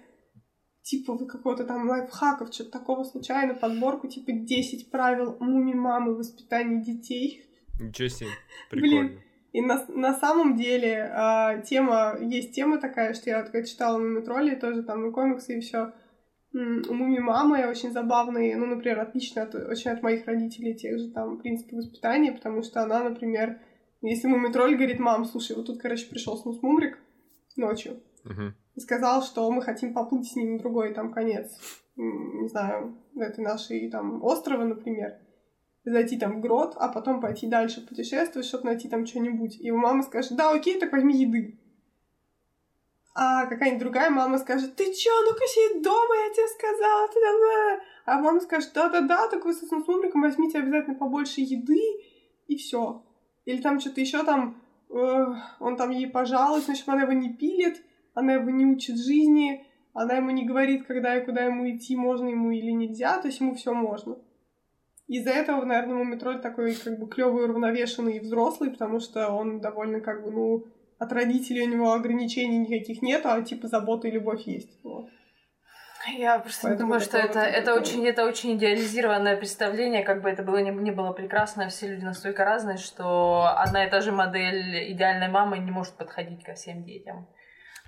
типа 0.83 1.15
вы 1.15 1.27
какого-то 1.27 1.65
там 1.65 1.89
лайфхаков, 1.89 2.53
что-то 2.53 2.71
такого 2.71 3.03
случайно, 3.03 3.55
подборку, 3.55 4.07
типа 4.07 4.31
10 4.31 4.89
правил 4.89 5.35
муми-мамы 5.41 6.15
воспитания 6.15 6.81
детей. 6.81 7.43
Ничего 7.77 8.07
себе. 8.07 8.29
Блин. 8.71 8.81
Прикольно. 8.81 9.21
И 9.51 9.61
на, 9.61 9.85
на 9.89 10.13
самом 10.13 10.55
деле 10.55 11.11
а, 11.13 11.57
тема, 11.57 12.17
есть 12.21 12.53
тема 12.53 12.79
такая, 12.79 13.13
что 13.13 13.29
я 13.29 13.41
вот 13.41 13.49
когда 13.49 13.67
читала 13.67 13.97
на 13.97 14.19
метроле, 14.19 14.55
тоже 14.55 14.83
там 14.83 15.09
и 15.09 15.11
комиксы, 15.11 15.57
и 15.57 15.61
все. 15.61 15.93
У 16.57 16.93
Муми 16.93 17.19
мамы 17.19 17.67
очень 17.67 17.91
забавные, 17.91 18.55
ну, 18.57 18.65
например, 18.65 18.99
отлично 18.99 19.43
от, 19.43 19.53
очень 19.53 19.91
от 19.91 20.01
моих 20.01 20.25
родителей 20.25 20.73
тех 20.73 20.97
же 20.97 21.11
там 21.11 21.37
принципы 21.37 21.75
воспитания, 21.75 22.31
потому 22.31 22.63
что 22.63 22.81
она, 22.81 23.03
например, 23.03 23.59
если 24.01 24.27
Муми 24.27 24.51
Тролль 24.51 24.75
говорит, 24.75 24.99
мам, 24.99 25.25
слушай, 25.25 25.55
вот 25.55 25.67
тут, 25.67 25.79
короче, 25.79 26.09
пришел 26.09 26.35
Снус 26.35 26.61
Мумрик 26.63 26.97
ночью 27.57 28.01
и 28.75 28.79
сказал, 28.79 29.21
что 29.21 29.49
мы 29.51 29.61
хотим 29.61 29.93
поплыть 29.93 30.31
с 30.31 30.35
ним 30.35 30.53
на 30.53 30.59
другой 30.59 30.93
там 30.93 31.11
конец, 31.11 31.59
не 31.95 32.47
знаю, 32.47 32.97
этой 33.15 33.43
нашей 33.43 33.89
там 33.91 34.23
острова, 34.23 34.63
например. 34.63 35.17
зайти 35.91 36.17
там 36.17 36.37
в 36.37 36.41
грот, 36.41 36.75
а 36.77 36.89
потом 36.89 37.21
пойти 37.21 37.47
дальше 37.47 37.85
путешествовать, 37.85 38.47
чтобы 38.47 38.65
найти 38.65 38.89
там 38.89 39.05
что-нибудь. 39.05 39.59
И 39.59 39.71
у 39.71 39.77
мамы 39.77 40.03
скажет, 40.03 40.35
да, 40.35 40.51
окей, 40.51 40.79
так 40.79 40.91
возьми 40.91 41.15
еды. 41.17 41.56
А 43.19 43.47
какая-нибудь 43.47 43.79
другая 43.79 44.11
мама 44.11 44.37
скажет, 44.37 44.75
ты 44.75 44.93
чё, 44.93 45.09
ну-ка 45.23 45.43
сидь 45.47 45.81
дома, 45.81 46.15
я 46.27 46.33
тебе 46.35 46.47
сказала, 46.49 47.07
ты 47.07 47.15
там... 47.19 47.79
А 48.05 48.21
мама 48.21 48.39
скажет, 48.41 48.69
да-да-да, 48.75 49.27
так 49.27 49.43
вы 49.43 49.53
со 49.53 49.65
Снусмумриком 49.65 50.21
возьмите 50.21 50.59
обязательно 50.59 50.95
побольше 50.95 51.41
еды, 51.41 51.81
и 52.47 52.55
все. 52.55 53.03
Или 53.45 53.59
там 53.59 53.79
что-то 53.79 54.01
еще 54.01 54.23
там, 54.23 54.61
э, 54.91 55.25
он 55.59 55.77
там 55.77 55.89
ей 55.89 56.05
пожалуется, 56.05 56.67
значит, 56.67 56.87
она 56.87 57.01
его 57.01 57.13
не 57.13 57.33
пилит, 57.33 57.83
она 58.13 58.33
его 58.33 58.51
не 58.51 58.67
учит 58.67 58.99
жизни, 58.99 59.65
она 59.93 60.17
ему 60.17 60.29
не 60.29 60.45
говорит, 60.45 60.85
когда 60.85 61.17
и 61.17 61.25
куда 61.25 61.45
ему 61.45 61.67
идти, 61.71 61.95
можно 61.95 62.29
ему 62.29 62.51
или 62.51 62.69
нельзя, 62.69 63.19
то 63.19 63.29
есть 63.29 63.39
ему 63.39 63.55
все 63.55 63.73
можно. 63.73 64.19
Из-за 65.07 65.31
этого, 65.31 65.65
наверное, 65.65 66.03
Мумитроль 66.03 66.39
такой 66.39 66.75
как 66.75 66.99
бы 66.99 67.07
клевый, 67.07 67.45
уравновешенный 67.45 68.17
и 68.17 68.19
взрослый, 68.19 68.69
потому 68.69 68.99
что 68.99 69.29
он 69.29 69.59
довольно 69.59 70.01
как 70.01 70.23
бы, 70.23 70.29
ну, 70.29 70.67
от 70.99 71.11
родителей 71.11 71.63
у 71.63 71.69
него 71.69 71.93
ограничений 71.93 72.57
никаких 72.59 73.01
нет, 73.01 73.25
а 73.25 73.41
типа 73.41 73.67
забота 73.67 74.07
и 74.07 74.11
любовь 74.11 74.43
есть. 74.47 74.83
Вот. 74.83 75.09
Я 76.15 76.39
просто 76.39 76.67
Поэтому 76.69 76.87
думаю, 76.87 77.01
что 77.01 77.17
это, 77.17 77.39
это, 77.39 77.73
очень, 77.73 78.07
это 78.07 78.25
очень 78.25 78.55
идеализированное 78.55 79.35
представление, 79.35 80.03
как 80.03 80.21
бы 80.21 80.29
это 80.29 80.43
было 80.43 80.57
не, 80.57 80.71
не 80.71 80.91
было 80.91 81.11
прекрасно, 81.11 81.67
все 81.67 81.87
люди 81.87 82.05
настолько 82.05 82.45
разные, 82.45 82.77
что 82.77 83.47
одна 83.57 83.85
и 83.85 83.89
та 83.89 83.99
же 83.99 84.11
модель 84.11 84.91
идеальной 84.93 85.27
мамы 85.27 85.57
не 85.57 85.71
может 85.71 85.97
подходить 85.97 86.43
ко 86.43 86.53
всем 86.53 86.83
детям. 86.83 87.27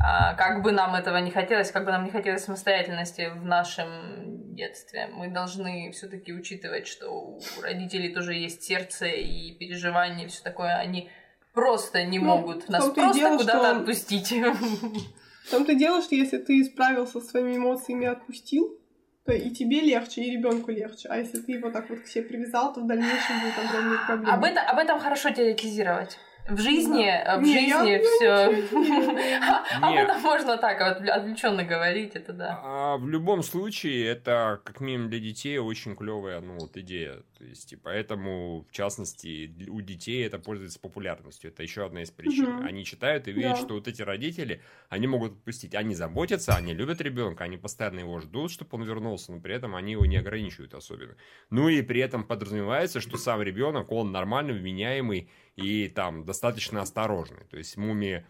А, 0.02 0.34
как 0.36 0.64
бы 0.64 0.72
нам 0.72 0.96
этого 0.96 1.18
не 1.18 1.32
хотелось, 1.32 1.72
как 1.72 1.86
бы 1.86 1.92
нам 1.92 2.06
не 2.06 2.12
хотелось 2.12 2.44
самостоятельности 2.44 3.30
в 3.34 3.46
нашем 3.46 4.56
детстве, 4.56 5.08
мы 5.08 5.30
должны 5.30 5.92
все-таки 5.92 6.34
учитывать, 6.34 6.88
что 6.88 7.10
у 7.10 7.40
родителей 7.62 8.14
тоже 8.14 8.34
есть 8.34 8.64
сердце 8.64 9.06
и 9.06 9.58
переживания, 9.58 10.26
и 10.26 10.28
все 10.28 10.44
такое, 10.44 10.76
они 10.76 11.10
просто 11.54 12.06
не 12.06 12.20
ну, 12.20 12.26
могут 12.26 12.70
нас 12.70 12.84
просто 12.90 13.38
куда-то 13.38 13.44
что... 13.44 13.72
отпустить. 13.78 14.32
В 14.32 15.52
том-то 15.52 15.74
дело, 15.74 16.02
что 16.02 16.16
если 16.16 16.38
ты 16.38 16.64
справился 16.64 17.20
со 17.22 17.28
своими 17.28 17.58
эмоциями 17.58 18.04
и 18.04 18.08
отпустил, 18.08 18.78
то 19.26 19.34
и 19.34 19.50
тебе 19.52 19.82
легче, 19.82 20.24
и 20.24 20.32
ребенку 20.32 20.72
легче. 20.72 21.08
А 21.10 21.18
если 21.18 21.40
ты 21.40 21.54
его 21.54 21.72
так 21.72 21.90
вот 21.90 22.02
к 22.02 22.08
себе 22.08 22.24
привязал, 22.24 22.74
то 22.74 22.82
в 22.82 22.88
дальнейшем 22.88 23.42
будет 23.42 23.58
огромные 23.58 24.00
проблемы. 24.06 24.34
Об 24.34 24.44
этом, 24.44 24.68
об 24.68 24.78
этом 24.80 25.00
хорошо 25.00 25.30
теоретизировать. 25.32 26.18
В 26.50 26.60
жизни, 26.60 27.06
да. 27.06 27.38
в 27.38 27.44
не, 27.44 27.54
жизни 27.54 28.02
все. 28.04 29.80
Об 29.82 29.94
этом 29.94 30.22
можно 30.22 30.58
так 30.58 30.82
отвлеченно 30.82 31.64
говорить, 31.64 32.16
это 32.16 32.34
да. 32.34 32.60
А 32.64 32.98
в 32.98 33.08
любом 33.08 33.44
случае, 33.44 34.08
это 34.08 34.60
как 34.64 34.82
минимум 34.82 35.10
для 35.10 35.20
детей 35.20 35.58
очень 35.58 35.96
клевая, 35.96 36.42
ну 36.42 36.58
вот 36.60 36.76
идея. 36.78 37.18
То 37.38 37.46
есть, 37.46 37.72
и 37.72 37.76
поэтому, 37.76 38.66
в 38.70 38.72
частности, 38.72 39.54
у 39.70 39.80
детей 39.82 40.26
это 40.26 40.40
пользуется 40.40 40.80
популярностью. 40.80 41.52
Это 41.52 41.64
еще 41.64 41.86
одна 41.86 42.04
из 42.04 42.12
причин. 42.12 42.58
Угу. 42.58 42.68
Они 42.68 42.84
читают 42.84 43.28
и 43.28 43.32
видят, 43.32 43.52
да. 43.52 43.58
что 43.58 43.76
вот 43.76 43.88
эти 43.88 44.02
родители, 44.02 44.62
они 44.90 45.08
могут 45.08 45.34
отпустить. 45.34 45.76
Они 45.76 45.96
заботятся, 45.96 46.56
они 46.56 46.74
любят 46.74 47.00
ребенка, 47.02 47.46
они 47.46 47.58
постоянно 47.58 48.00
его 48.00 48.20
ждут, 48.20 48.52
чтобы 48.52 48.70
он 48.74 48.84
вернулся, 48.84 49.32
но 49.32 49.40
при 49.40 49.56
этом 49.56 49.76
они 49.76 49.94
его 49.94 50.06
не 50.06 50.18
ограничивают 50.18 50.74
особенно. 50.74 51.16
Ну 51.50 51.70
и 51.70 51.82
при 51.82 52.02
этом 52.02 52.24
подразумевается, 52.24 53.00
что 53.00 53.18
сам 53.18 53.42
ребенок, 53.42 53.92
он 53.92 54.12
нормальный, 54.12 54.54
вменяемый 54.54 55.30
и 55.60 55.90
там 55.90 56.26
достаточно 56.26 56.82
осторожный. 56.82 57.46
То 57.50 57.58
есть 57.58 57.78
мумия 57.78 58.26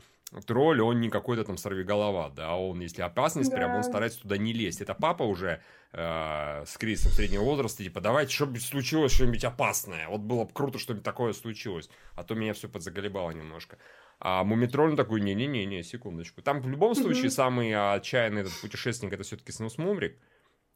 тролль, 0.46 0.82
он 0.82 1.00
не 1.00 1.10
какой-то 1.10 1.44
там 1.44 1.58
сорвиголова, 1.58 2.32
да, 2.36 2.56
он, 2.56 2.80
если 2.80 3.02
опасность, 3.02 3.50
да. 3.50 3.58
прям 3.58 3.76
он 3.76 3.84
старается 3.84 4.22
туда 4.22 4.38
не 4.38 4.54
лезть. 4.54 4.82
Это 4.82 4.94
папа 4.94 5.24
уже 5.24 5.62
э, 5.92 6.64
с 6.66 6.78
кризисом 6.78 7.12
среднего 7.12 7.44
возраста, 7.44 7.84
типа, 7.84 8.02
давайте, 8.02 8.34
чтобы 8.34 8.60
случилось 8.60 9.12
что-нибудь 9.12 9.44
опасное. 9.44 10.08
Вот 10.08 10.22
было 10.22 10.46
бы 10.46 10.54
круто, 10.54 10.78
что-нибудь 10.78 11.04
такое 11.04 11.34
случилось. 11.34 11.90
А 12.16 12.24
то 12.24 12.36
меня 12.36 12.54
все 12.54 12.70
подзаголебало 12.70 13.32
немножко. 13.32 13.78
А 14.20 14.44
Мумитроль 14.44 14.96
такой, 14.96 15.22
не-не-не, 15.22 15.82
секундочку. 15.82 16.42
Там 16.42 16.62
в 16.62 16.68
любом 16.68 16.94
случае 16.94 17.32
самый 17.32 17.74
отчаянный 17.74 18.42
этот 18.42 18.54
путешественник, 18.62 19.14
это 19.14 19.24
все-таки 19.24 19.52
Снус 19.52 19.78
Мумрик. 19.78 20.18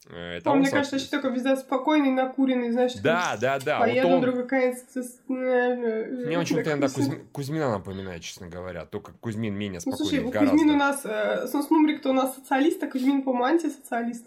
Э, 0.09 0.37
это 0.37 0.49
он, 0.49 0.57
он 0.57 0.61
мне 0.61 0.71
кажется, 0.71 0.97
еще 0.97 1.07
такой 1.07 1.33
всегда 1.33 1.55
спокойный, 1.55 2.11
накуренный, 2.11 2.71
знаешь, 2.71 2.93
да, 2.95 3.37
да, 3.39 3.59
да. 3.59 3.79
Поеду, 3.79 4.07
вот 4.07 4.15
он... 4.15 4.21
друг, 4.21 4.35
какая-то... 4.35 5.03
Мне 5.27 6.37
он 6.37 6.45
чем-то 6.45 6.69
иногда 6.69 6.89
Кузьми... 6.89 7.17
Кузьмина 7.31 7.71
напоминает, 7.71 8.21
честно 8.21 8.47
говоря. 8.47 8.85
Только 8.85 9.13
Кузьмин 9.19 9.53
менее 9.53 9.79
спокойный 9.79 10.03
ну, 10.03 10.09
слушай, 10.09 10.31
гораздо. 10.31 10.51
Кузьмин 10.51 10.73
у 10.73 10.77
нас, 10.77 11.01
э, 11.05 11.47
Снусмумрик-то 11.47 12.09
у 12.09 12.13
нас 12.13 12.35
социалист, 12.35 12.83
а 12.83 12.87
Кузьмин, 12.87 13.23
по-моему, 13.23 13.45
антисоциалист. 13.45 14.25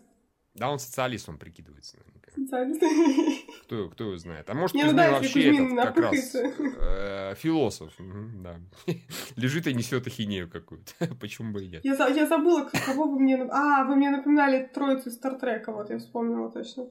Да, 0.56 0.70
он 0.70 0.78
социалист, 0.78 1.28
он 1.28 1.38
прикидывается. 1.38 1.98
Социалист. 2.34 2.82
Кто, 3.64 3.88
кто 3.88 4.04
его 4.04 4.16
знает? 4.16 4.48
А 4.50 4.54
может, 4.54 4.74
Не, 4.74 4.82
Кузьмин 4.82 4.96
ну, 4.96 5.02
да, 5.02 5.10
вообще 5.12 5.50
Кузьмин 5.50 5.78
этот, 5.78 5.94
как 5.94 6.04
раз 6.04 6.34
э, 6.34 7.34
философ. 7.36 7.92
Да. 7.98 8.60
Лежит 9.36 9.66
и 9.66 9.74
несет 9.74 10.06
ахинею 10.06 10.48
какую-то. 10.50 10.92
Почему 11.20 11.52
бы 11.52 11.64
и 11.64 11.68
нет? 11.68 11.84
Я, 11.84 11.94
я 12.08 12.26
забыла, 12.26 12.68
кого 12.86 13.08
вы 13.08 13.18
мне... 13.20 13.36
А, 13.50 13.84
вы 13.84 13.96
мне 13.96 14.10
напоминали 14.10 14.70
троицу 14.72 15.10
Стартрека, 15.10 15.72
вот 15.72 15.90
я 15.90 15.98
вспомнила 15.98 16.50
точно. 16.50 16.88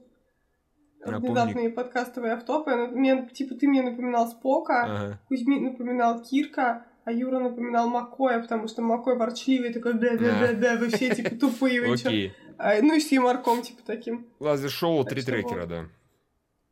Напомни. 1.00 1.28
Внезапные 1.28 1.70
подкастовые 1.70 2.34
автопы. 2.34 2.88
Мне, 2.88 3.28
типа, 3.32 3.54
ты 3.54 3.68
мне 3.68 3.82
напоминал 3.82 4.28
Спока, 4.28 4.82
ага. 4.82 5.20
Кузьмин 5.28 5.64
напоминал 5.64 6.22
Кирка, 6.22 6.86
а 7.06 7.12
Юра 7.12 7.38
напоминал 7.38 7.88
Макоя, 7.88 8.40
потому 8.42 8.66
что 8.66 8.82
Макой 8.82 9.16
ворчливый, 9.16 9.72
такой 9.72 9.94
бля-бля-бля-бля, 9.94 10.76
вы 10.76 10.88
все, 10.88 11.14
типа, 11.14 11.36
тупые, 11.36 11.80
вы 11.80 11.96
чё? 11.96 12.32
А, 12.58 12.82
ну 12.82 12.96
и 12.96 13.00
с 13.00 13.12
юморком, 13.12 13.62
типа, 13.62 13.80
таким. 13.86 14.26
Лазер-шоу, 14.40 15.04
три 15.04 15.22
трекера, 15.22 15.66
да. 15.66 15.88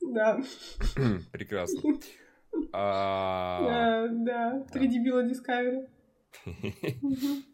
Да. 0.01 0.43
Прекрасно. 1.32 2.01
А, 2.72 4.09
да, 4.11 4.66
три 4.72 4.89
дебила 4.89 5.24
Discovery. 5.24 5.87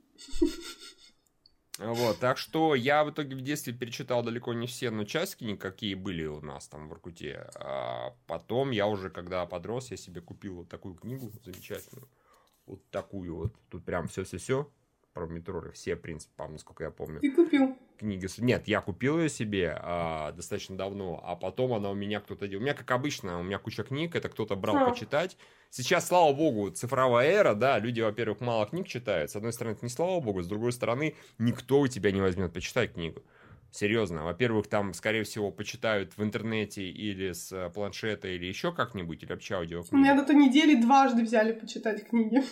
Вот, 1.83 2.19
так 2.19 2.37
что 2.37 2.75
я 2.75 3.05
в 3.05 3.11
итоге 3.11 3.35
в 3.35 3.41
детстве 3.41 3.73
перечитал 3.73 4.23
далеко 4.23 4.53
не 4.53 4.67
все, 4.67 4.91
но 4.91 5.05
часть 5.05 5.37
книг, 5.37 5.63
какие 5.63 5.95
были 5.95 6.27
у 6.27 6.43
нас 6.43 6.69
там 6.69 6.91
в 6.91 6.93
Иркуте. 6.93 7.49
А 7.55 8.15
потом 8.27 8.71
я 8.71 8.87
уже, 8.87 9.09
когда 9.09 9.47
подрос, 9.47 9.91
я 9.91 9.97
себе 9.97 10.21
купил 10.21 10.57
вот 10.57 10.69
такую 10.69 10.95
книгу 10.95 11.33
замечательную. 11.43 12.07
Вот 12.71 12.89
такую 12.91 13.35
вот. 13.35 13.55
Тут 13.69 13.85
прям 13.85 14.07
все-все-все 14.07 14.71
про 15.13 15.27
метро, 15.27 15.73
все, 15.73 15.97
в 15.97 16.01
принципе, 16.01 16.33
по 16.37 16.47
насколько 16.47 16.85
я 16.85 16.91
помню. 16.91 17.19
Ты 17.21 17.33
купил? 17.33 17.77
Книги. 17.99 18.29
Нет, 18.39 18.69
я 18.69 18.81
купил 18.81 19.19
ее 19.19 19.29
себе 19.29 19.77
а, 19.77 20.33
достаточно 20.33 20.77
давно, 20.77 21.21
а 21.23 21.35
потом 21.35 21.75
она 21.75 21.91
у 21.91 21.95
меня 21.95 22.21
кто-то 22.21 22.47
делал. 22.47 22.63
У 22.63 22.65
меня, 22.65 22.75
как 22.75 22.91
обычно, 22.93 23.41
у 23.41 23.43
меня 23.43 23.59
куча 23.59 23.83
книг, 23.83 24.15
это 24.15 24.29
кто-то 24.29 24.55
брал 24.55 24.77
а. 24.77 24.91
почитать. 24.91 25.37
Сейчас, 25.69 26.07
слава 26.07 26.33
богу, 26.33 26.71
цифровая 26.71 27.29
эра, 27.29 27.55
да, 27.55 27.79
люди, 27.79 28.01
во-первых, 28.01 28.41
мало 28.41 28.67
книг 28.67 28.87
читают. 28.87 29.31
С 29.31 29.37
одной 29.37 29.53
стороны, 29.53 29.75
это 29.75 29.85
не 29.85 29.91
слава 29.91 30.21
богу, 30.21 30.43
с 30.43 30.47
другой 30.47 30.73
стороны, 30.73 31.17
никто 31.39 31.81
у 31.81 31.89
тебя 31.89 32.13
не 32.13 32.21
возьмет 32.21 32.53
почитать 32.53 32.95
книгу. 32.95 33.23
Серьезно. 33.73 34.25
Во-первых, 34.25 34.67
там, 34.67 34.95
скорее 34.95 35.23
всего, 35.23 35.51
почитают 35.51 36.17
в 36.17 36.23
интернете 36.23 36.83
или 36.83 37.33
с 37.33 37.53
э, 37.53 37.71
планшета, 37.71 38.29
или 38.29 38.47
еще 38.47 38.73
как-нибудь, 38.73 39.23
или 39.23 39.31
вообще 39.31 39.55
аудиокниги. 39.57 39.95
Меня 39.95 40.15
на 40.15 40.25
той 40.25 40.35
неделе 40.35 40.81
дважды 40.81 41.23
взяли 41.23 41.53
почитать 41.53 42.09
книги. 42.09 42.43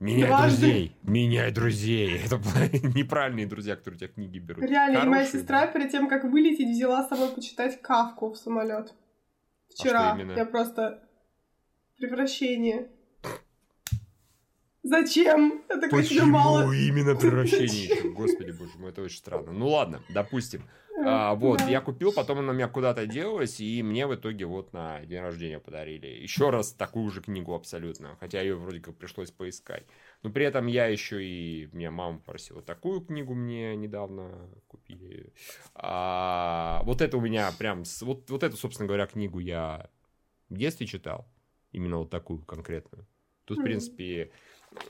Меняй 0.00 0.26
Дважды. 0.26 0.60
друзей, 0.60 0.96
меняй 1.04 1.52
друзей. 1.52 2.20
Это 2.26 2.36
неправильные 2.96 3.46
друзья, 3.46 3.76
которые 3.76 3.96
у 3.96 4.00
тебя 4.00 4.08
книги 4.08 4.38
берут. 4.40 4.64
Реально, 4.64 5.00
Хорошие, 5.00 5.06
и 5.06 5.10
моя 5.10 5.26
сестра 5.26 5.60
да. 5.60 5.66
перед 5.68 5.90
тем, 5.92 6.08
как 6.08 6.24
вылететь, 6.24 6.68
взяла 6.68 7.04
с 7.04 7.08
собой 7.08 7.28
почитать 7.28 7.80
Кавку 7.80 8.32
в 8.32 8.36
самолет. 8.36 8.92
Вчера. 9.68 10.14
А 10.14 10.18
я 10.20 10.44
просто 10.44 11.08
превращение. 11.98 12.90
Зачем? 14.82 15.62
Это 15.68 15.88
Почему 15.88 16.32
мало. 16.32 16.72
именно 16.72 17.14
превращение? 17.14 18.10
Господи, 18.12 18.50
боже 18.50 18.72
мой, 18.78 18.90
это 18.90 19.02
очень 19.02 19.18
странно. 19.18 19.52
Ну 19.52 19.68
ладно, 19.68 20.02
допустим. 20.08 20.62
А, 21.04 21.34
вот, 21.34 21.58
да. 21.58 21.68
я 21.68 21.80
купил, 21.80 22.12
потом 22.12 22.40
она 22.40 22.52
у 22.52 22.54
меня 22.54 22.68
куда-то 22.68 23.06
делась, 23.06 23.60
и 23.60 23.82
мне 23.82 24.06
в 24.06 24.14
итоге 24.14 24.44
вот 24.44 24.72
на 24.72 25.04
день 25.04 25.20
рождения 25.20 25.58
подарили. 25.58 26.06
Еще 26.06 26.50
раз 26.50 26.72
такую 26.72 27.10
же 27.10 27.22
книгу 27.22 27.54
абсолютно, 27.54 28.16
хотя 28.20 28.40
ее 28.40 28.56
вроде 28.56 28.80
как 28.80 28.96
пришлось 28.96 29.30
поискать. 29.30 29.86
Но 30.22 30.30
при 30.30 30.44
этом 30.44 30.66
я 30.66 30.86
еще 30.86 31.24
и... 31.24 31.68
Меня 31.72 31.90
мама 31.90 32.18
просила 32.18 32.62
такую 32.62 33.00
книгу 33.00 33.34
мне 33.34 33.74
недавно 33.76 34.48
купили. 34.68 35.32
А, 35.74 36.82
вот 36.84 37.00
это 37.00 37.16
у 37.16 37.20
меня 37.20 37.50
прям... 37.58 37.84
Вот, 38.02 38.30
вот 38.30 38.42
эту, 38.42 38.56
собственно 38.56 38.86
говоря, 38.86 39.06
книгу 39.06 39.38
я 39.38 39.90
в 40.48 40.56
детстве 40.56 40.86
читал. 40.86 41.26
Именно 41.72 41.98
вот 41.98 42.10
такую 42.10 42.42
конкретную. 42.42 43.06
Тут, 43.44 43.58
в 43.58 43.62
принципе, 43.62 44.30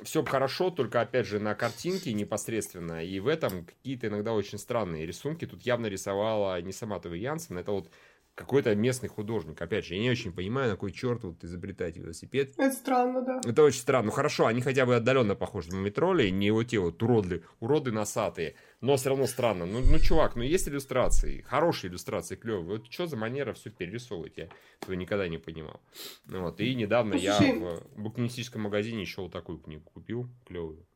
все 0.02 0.24
хорошо, 0.24 0.70
только 0.70 1.00
опять 1.00 1.26
же 1.26 1.38
на 1.38 1.54
картинке 1.54 2.12
непосредственно, 2.12 3.04
и 3.04 3.20
в 3.20 3.28
этом 3.28 3.64
какие-то 3.64 4.08
иногда 4.08 4.32
очень 4.32 4.58
странные 4.58 5.06
рисунки. 5.06 5.46
Тут 5.46 5.62
явно 5.62 5.86
рисовала 5.86 6.60
не 6.60 6.72
сама 6.72 6.98
Това 6.98 7.14
Янсен, 7.14 7.58
это 7.58 7.72
вот 7.72 7.90
какой-то 8.34 8.74
местный 8.74 9.08
художник. 9.08 9.60
Опять 9.60 9.84
же, 9.84 9.94
я 9.94 10.00
не 10.00 10.10
очень 10.10 10.32
понимаю, 10.32 10.70
на 10.70 10.76
кой 10.76 10.90
черт 10.92 11.22
вот 11.22 11.44
изобретать 11.44 11.96
велосипед. 11.96 12.54
Это 12.56 12.74
странно, 12.74 13.22
да. 13.22 13.40
Это 13.44 13.62
очень 13.62 13.80
странно. 13.80 14.06
Ну 14.06 14.12
хорошо, 14.12 14.46
они 14.46 14.62
хотя 14.62 14.86
бы 14.86 14.96
отдаленно 14.96 15.34
похожи 15.34 15.70
на 15.70 15.76
метроли, 15.76 16.28
не 16.30 16.50
вот 16.50 16.64
те 16.64 16.78
вот 16.78 17.02
уроды, 17.02 17.44
уроды 17.60 17.92
носатые. 17.92 18.54
Но 18.80 18.96
все 18.96 19.10
равно 19.10 19.26
странно. 19.26 19.66
Ну, 19.66 19.80
ну, 19.80 19.98
чувак, 19.98 20.34
ну 20.34 20.42
есть 20.42 20.66
иллюстрации, 20.66 21.42
хорошие 21.42 21.90
иллюстрации, 21.90 22.36
клевые. 22.36 22.78
Вот 22.78 22.90
что 22.90 23.06
за 23.06 23.16
манера 23.16 23.52
все 23.52 23.70
перерисовывать, 23.70 24.38
я 24.38 24.48
этого 24.80 24.94
никогда 24.94 25.28
не 25.28 25.38
понимал. 25.38 25.80
Ну 26.24 26.40
Вот. 26.42 26.60
И 26.60 26.74
недавно 26.74 27.14
я 27.14 27.38
в 27.38 28.00
букинистическом 28.00 28.62
магазине 28.62 29.02
еще 29.02 29.20
вот 29.20 29.32
такую 29.32 29.58
книгу 29.58 29.84
купил, 29.90 30.28
клевую. 30.46 30.86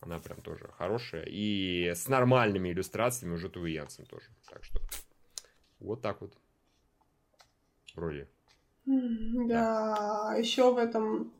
Она 0.00 0.18
прям 0.18 0.40
тоже 0.40 0.68
хорошая. 0.78 1.24
И 1.28 1.92
с 1.94 2.08
нормальными 2.08 2.70
иллюстрациями 2.70 3.34
уже 3.34 3.48
Тувы 3.48 3.70
Янсен 3.70 4.04
тоже. 4.04 4.26
Так 4.48 4.64
что 4.64 4.80
вот 5.78 6.02
так 6.02 6.20
вот. 6.20 6.34
Вроде. 7.94 8.28
Да, 8.86 10.34
еще 10.38 10.72
в 10.72 10.78
этом 10.78 11.32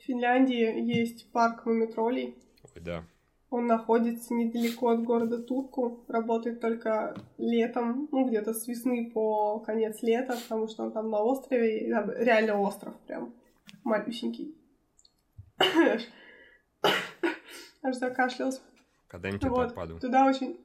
Финляндии 0.00 0.80
есть 0.80 1.30
парк 1.32 1.64
мумитролей. 1.66 2.36
Ой, 2.74 2.82
да. 2.82 3.04
Он 3.48 3.66
находится 3.66 4.34
недалеко 4.34 4.88
от 4.88 5.04
города 5.04 5.38
Турку, 5.40 6.04
работает 6.08 6.60
только 6.60 7.16
летом, 7.38 8.08
ну 8.10 8.28
где-то 8.28 8.52
с 8.52 8.66
весны 8.66 9.10
по 9.12 9.60
конец 9.60 10.02
лета, 10.02 10.36
потому 10.42 10.66
что 10.68 10.82
он 10.82 10.92
там 10.92 11.10
на 11.10 11.20
острове, 11.22 11.86
реально 11.86 12.60
остров 12.60 12.94
прям, 13.06 13.32
малюсенький. 13.84 14.56
Аж 17.82 17.96
закашлялся. 17.96 18.60
Когда-нибудь 19.06 19.44
я 19.44 19.50
вот, 19.50 19.56
туда 19.56 19.68
попаду. 19.68 20.00
Туда 20.00 20.26
очень... 20.26 20.60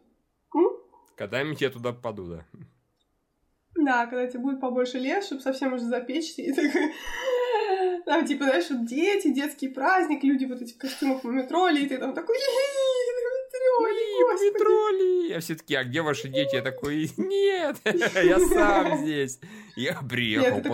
Когда-нибудь 1.16 1.62
я 1.62 1.70
туда 1.70 1.94
попаду, 1.94 2.26
да. 2.26 2.46
Да, 3.82 4.06
когда 4.06 4.28
тебе 4.28 4.40
будет 4.40 4.60
побольше 4.60 5.00
лет, 5.00 5.24
чтобы 5.24 5.42
совсем 5.42 5.74
уже 5.74 5.86
запечься, 5.86 6.42
и 6.42 6.52
такой... 6.52 6.94
Там, 8.06 8.26
типа, 8.26 8.46
знаешь, 8.46 8.70
вот 8.70 8.86
дети, 8.86 9.30
детский 9.30 9.68
праздник, 9.68 10.24
люди 10.24 10.46
вот 10.46 10.62
эти 10.62 10.74
в 10.74 10.78
костюмах 10.78 11.24
мумитроли, 11.24 11.82
и 11.82 11.88
ты 11.88 11.98
там 11.98 12.14
такой... 12.14 12.36
Мумитроли! 13.82 15.30
Я 15.30 15.40
все 15.40 15.56
таки 15.56 15.76
а 15.76 15.84
где 15.84 16.02
ваши 16.02 16.28
дети? 16.30 16.56
Я 16.56 16.62
такой, 16.62 17.10
нет, 17.18 17.78
я 17.86 18.40
сам 18.40 18.98
здесь. 18.98 19.40
Я 19.76 20.00
приехал. 20.08 20.58
Нет, 20.58 20.68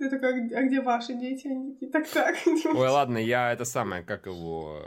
ты 0.00 0.08
такой, 0.08 0.48
а 0.54 0.62
где 0.62 0.80
ваши 0.80 1.14
дети? 1.14 1.46
Они 1.46 1.74
такие, 1.74 1.92
так-так. 1.92 2.36
Ой, 2.46 2.88
ладно, 2.88 3.18
я 3.18 3.52
это 3.52 3.66
самое, 3.66 4.02
как 4.02 4.24
его, 4.24 4.82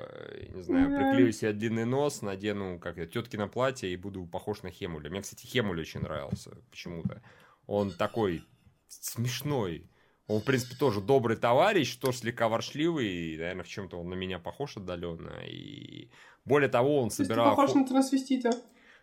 не 0.50 0.62
знаю, 0.62 0.88
приклею 0.88 1.32
себе 1.32 1.54
длинный 1.54 1.86
нос, 1.86 2.24
надену, 2.24 2.80
как 2.80 2.98
я, 2.98 3.06
тетки 3.06 3.38
на 3.38 3.48
платье 3.48 3.94
и 3.94 3.96
буду 3.96 4.26
похож 4.26 4.64
на 4.64 4.72
Хемуля. 4.72 5.12
Мне, 5.12 5.22
кстати, 5.22 5.46
Хемуль 5.46 5.80
очень 5.80 6.00
нравился 6.00 6.58
почему-то. 6.72 7.22
Он 7.68 7.92
такой 7.92 8.44
смешной. 8.88 9.88
Он, 10.26 10.42
в 10.42 10.46
принципе, 10.46 10.76
тоже 10.76 11.00
добрый 11.00 11.38
товарищ, 11.38 11.96
тоже 11.98 12.18
слегка 12.18 12.50
воршливый, 12.50 13.08
и, 13.08 13.38
наверное, 13.38 13.64
в 13.64 13.68
чем-то 13.68 14.00
он 14.00 14.10
на 14.10 14.16
меня 14.16 14.40
похож 14.40 14.78
отдаленно. 14.78 15.44
И 15.46 16.10
более 16.44 16.70
того, 16.70 17.04
он 17.04 17.12
собирал... 17.12 17.52
Ты 17.52 17.56
похож 17.56 17.76
на 17.76 17.88
трансвестита. 17.88 18.50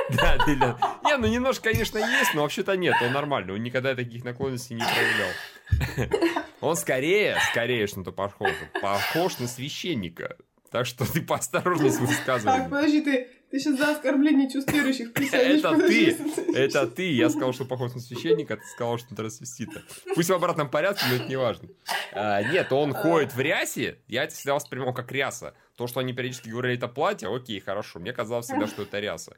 Да, 0.09 0.37
Дилан. 0.45 0.77
Не, 1.05 1.17
ну 1.17 1.27
немножко, 1.27 1.71
конечно, 1.71 1.97
есть, 1.97 2.33
но 2.33 2.41
вообще-то 2.43 2.75
нет, 2.75 2.95
он 3.01 3.13
нормальный, 3.13 3.53
он 3.53 3.63
никогда 3.63 3.95
таких 3.95 4.23
наклонностей 4.23 4.75
не 4.75 4.83
проявлял. 4.83 6.29
Он 6.61 6.75
скорее, 6.75 7.37
скорее 7.51 7.87
что-то 7.87 8.11
похож, 8.11 8.51
похож 8.81 9.39
на 9.39 9.47
священника. 9.47 10.35
Так 10.71 10.85
что 10.85 11.11
ты 11.11 11.21
поосторожней 11.21 11.89
с 11.89 11.99
высказыванием. 11.99 12.63
Так, 12.63 12.71
подожди, 12.71 13.01
ты, 13.01 13.27
ты 13.49 13.59
сейчас 13.59 13.77
за 13.77 13.91
оскорбление 13.91 14.49
чувств 14.51 14.71
верующих 14.71 15.09
Это 15.15 15.75
ты, 15.77 16.17
это 16.53 16.87
ты. 16.87 17.11
Я 17.11 17.29
сказал, 17.29 17.53
что 17.53 17.65
похож 17.65 17.93
на 17.93 17.99
священника, 17.99 18.53
а 18.53 18.57
ты 18.57 18.63
сказал, 18.65 18.99
что 18.99 19.15
трансвестита. 19.15 19.81
Пусть 20.13 20.29
в 20.29 20.33
обратном 20.33 20.69
порядке, 20.69 21.05
но 21.09 21.15
это 21.15 21.25
не 21.25 21.37
важно. 21.37 21.69
А, 22.11 22.43
нет, 22.43 22.71
он 22.71 22.93
ходит 22.93 23.33
в 23.33 23.39
рясе, 23.39 23.97
я 24.07 24.25
это 24.25 24.35
всегда 24.35 24.53
воспринимал 24.53 24.93
как 24.93 25.11
ряса. 25.11 25.55
То, 25.75 25.87
что 25.87 26.01
они 26.01 26.13
периодически 26.13 26.49
говорили, 26.49 26.77
это 26.77 26.87
платье, 26.87 27.33
окей, 27.33 27.59
хорошо. 27.59 27.99
Мне 27.99 28.13
казалось 28.13 28.45
всегда, 28.45 28.67
что 28.67 28.83
это 28.83 28.99
ряса. 28.99 29.35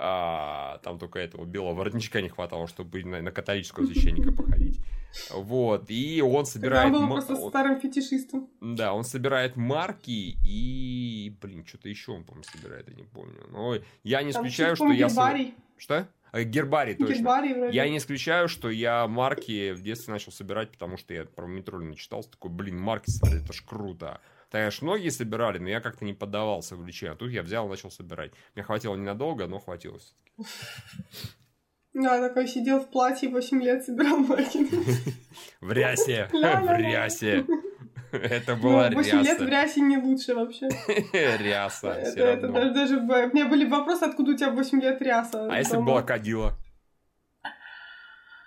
А, 0.00 0.78
там 0.84 0.98
только 0.98 1.18
этого 1.18 1.44
белого 1.44 1.74
воротничка 1.74 2.20
не 2.20 2.28
хватало, 2.28 2.68
чтобы 2.68 3.02
на, 3.04 3.20
на 3.20 3.32
католического 3.32 3.84
священника 3.84 4.30
походить. 4.30 4.80
Вот, 5.32 5.86
и 5.88 6.22
он 6.22 6.46
собирает... 6.46 6.94
Он 6.94 7.08
был 7.08 7.14
просто 7.14 7.34
он... 7.34 7.50
старым 7.50 7.80
фетишистом. 7.80 8.48
Да, 8.60 8.92
он 8.92 9.04
собирает 9.04 9.56
марки 9.56 10.36
и... 10.44 11.36
Блин, 11.40 11.66
что-то 11.66 11.88
еще 11.88 12.12
он, 12.12 12.24
по-моему, 12.24 12.44
собирает, 12.44 12.88
я 12.88 12.94
не 12.94 13.02
помню. 13.02 13.44
Но 13.50 13.76
я 14.04 14.22
не 14.22 14.30
исключаю, 14.30 14.76
что 14.76 14.92
я... 14.92 15.08
Гербарий. 15.08 15.54
Что? 15.76 16.06
А, 16.30 16.42
гербарий, 16.42 16.94
точно. 16.94 17.14
Гербарий, 17.14 17.54
вроде. 17.54 17.74
Я 17.74 17.88
не 17.88 17.98
исключаю, 17.98 18.48
что 18.48 18.70
я 18.70 19.08
марки 19.08 19.72
в 19.72 19.82
детстве 19.82 20.12
начал 20.12 20.30
собирать, 20.30 20.70
потому 20.70 20.96
что 20.96 21.14
я 21.14 21.24
про 21.24 21.46
метро 21.46 21.80
начитался. 21.80 22.30
Такой, 22.30 22.50
блин, 22.50 22.78
марки 22.78 23.10
собирать, 23.10 23.44
это 23.44 23.52
ж 23.52 23.64
круто. 23.64 24.20
Конечно, 24.50 24.86
многие 24.86 25.10
собирали, 25.10 25.58
но 25.58 25.68
я 25.68 25.80
как-то 25.80 26.04
не 26.04 26.14
поддавался 26.14 26.74
увлечению. 26.74 27.14
А 27.14 27.16
тут 27.16 27.30
я 27.30 27.42
взял 27.42 27.66
и 27.66 27.70
начал 27.70 27.90
собирать. 27.90 28.32
Мне 28.54 28.64
хватило 28.64 28.96
ненадолго, 28.96 29.46
но 29.46 29.58
хватило 29.58 29.98
все-таки. 29.98 30.32
Да, 31.92 32.20
такой 32.20 32.46
сидел 32.46 32.80
в 32.80 32.90
платье 32.90 33.28
8 33.28 33.62
лет, 33.62 33.84
собирал 33.84 34.18
марки. 34.18 34.66
В 35.60 35.72
рясе, 35.72 36.28
в 36.32 36.78
рясе. 36.78 37.44
Это 38.12 38.56
была 38.56 38.88
ну, 38.88 38.96
8 38.96 39.18
ряса. 39.18 39.22
лет 39.22 39.40
в 39.40 39.48
рясе 39.48 39.80
не 39.80 39.98
лучше 39.98 40.34
вообще. 40.34 40.68
Ряса, 41.12 41.90
это, 41.90 42.20
это 42.20 42.48
даже, 42.48 42.70
даже... 42.70 42.96
У 42.96 43.34
меня 43.34 43.46
были 43.46 43.66
вопросы, 43.66 44.04
откуда 44.04 44.32
у 44.32 44.34
тебя 44.34 44.50
8 44.50 44.80
лет 44.80 45.02
ряса. 45.02 45.46
А 45.52 45.58
если 45.58 45.76
бы 45.76 45.82
была 45.82 46.02
кадила? 46.02 46.56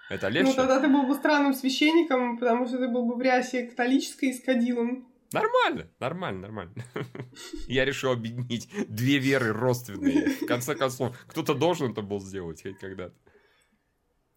Это 0.10 0.30
легче? 0.30 0.50
Ну, 0.50 0.56
тогда 0.56 0.80
ты 0.80 0.88
был 0.88 1.04
бы 1.04 1.14
странным 1.14 1.54
священником, 1.54 2.38
потому 2.40 2.66
что 2.66 2.80
ты 2.80 2.88
был 2.88 3.06
бы 3.06 3.16
в 3.16 3.22
рясе 3.22 3.68
католической 3.68 4.30
и 4.30 4.34
с 4.34 4.44
кадилом. 4.44 5.11
Нормально, 5.34 5.90
нормально, 6.00 6.42
нормально. 6.42 6.74
Я 7.68 7.86
решил 7.86 8.12
объединить 8.12 8.70
две 8.90 9.18
веры 9.18 9.54
родственные. 9.54 10.30
В 10.30 10.46
конце 10.46 10.76
концов, 10.76 11.18
кто-то 11.28 11.54
должен 11.54 11.92
это 11.92 12.02
был 12.02 12.20
сделать 12.20 12.62
хоть 12.62 12.78
когда-то. 12.80 13.16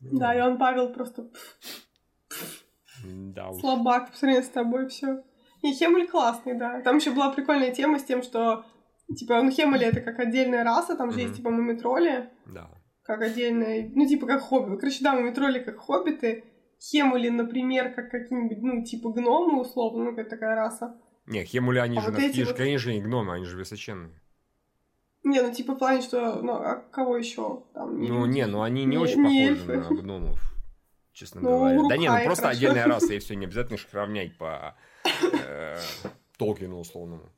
Да, 0.01 0.35
и 0.35 0.41
он 0.41 0.59
Павел 0.59 0.93
просто... 0.93 1.31
Да 3.03 3.51
уж. 3.51 3.61
Слабак 3.61 4.11
по 4.11 4.17
сравнению 4.17 4.45
с 4.45 4.51
тобой, 4.51 4.89
все. 4.89 5.23
И 5.63 5.73
Хемель 5.73 6.09
классный, 6.09 6.57
да. 6.57 6.81
Там 6.83 6.97
еще 6.97 7.11
была 7.11 7.33
прикольная 7.33 7.75
тема 7.75 7.99
с 7.99 8.05
тем, 8.05 8.23
что 8.23 8.65
типа, 9.17 9.43
ну, 9.43 9.51
Хемели 9.51 9.87
это 9.87 10.01
как 10.01 10.19
отдельная 10.19 10.65
раса, 10.65 10.97
там 10.97 11.11
же 11.11 11.21
есть, 11.21 11.37
типа, 11.37 11.51
мумитроли. 11.51 12.31
Да. 12.47 12.71
Как 13.03 13.21
отдельная, 13.21 13.91
ну, 13.95 14.07
типа, 14.07 14.27
как 14.27 14.43
хобби. 14.43 14.77
Короче, 14.77 15.03
да, 15.03 15.15
мумитроли 15.15 15.59
как 15.59 15.79
хоббиты. 15.79 16.45
Хемули, 16.81 17.29
например, 17.29 17.95
как 17.95 18.11
какие-нибудь, 18.11 18.59
ну, 18.63 18.85
типа 18.85 19.11
гномы, 19.11 19.61
условно, 19.61 20.05
ну, 20.05 20.11
какая 20.11 20.29
такая 20.29 20.55
раса. 20.55 20.97
Не, 21.27 21.45
хемули, 21.45 21.79
они 21.79 21.99
а 21.99 22.03
же, 22.03 22.11
вот 22.11 22.21
эти 22.21 22.43
вот... 22.43 22.57
конечно, 22.57 22.91
не 22.91 23.01
гномы, 23.01 23.35
они 23.35 23.47
же 23.47 23.57
высоченные. 23.57 24.21
Не, 25.23 25.41
ну, 25.41 25.53
типа, 25.53 25.75
в 25.75 25.79
плане, 25.79 26.03
что, 26.03 26.43
ну, 26.43 26.53
а 26.53 26.85
кого 26.91 27.17
еще 27.17 27.65
там? 27.73 27.99
Не 27.99 28.09
ну, 28.09 28.27
люди? 28.27 28.37
не, 28.37 28.47
ну, 28.47 28.63
они 28.63 28.85
не, 28.85 28.97
не 28.97 28.99
очень 28.99 29.23
не 29.23 29.49
похожи 29.49 29.73
эльфы. 29.73 29.95
на 29.95 29.97
гномов, 30.03 30.55
честно 31.13 31.41
ну, 31.41 31.49
говоря. 31.49 31.89
Да 31.89 31.97
не, 31.97 32.11
ну, 32.11 32.25
просто 32.25 32.43
хорошо. 32.45 32.59
отдельная 32.59 32.87
раса, 32.87 33.15
и 33.15 33.19
все, 33.21 33.35
не 33.35 33.47
обязательно 33.47 33.77
их 33.77 33.87
равнять 33.93 34.37
по 34.37 34.77
э, 35.47 35.79
Толкину 36.37 36.79
условному. 36.79 37.33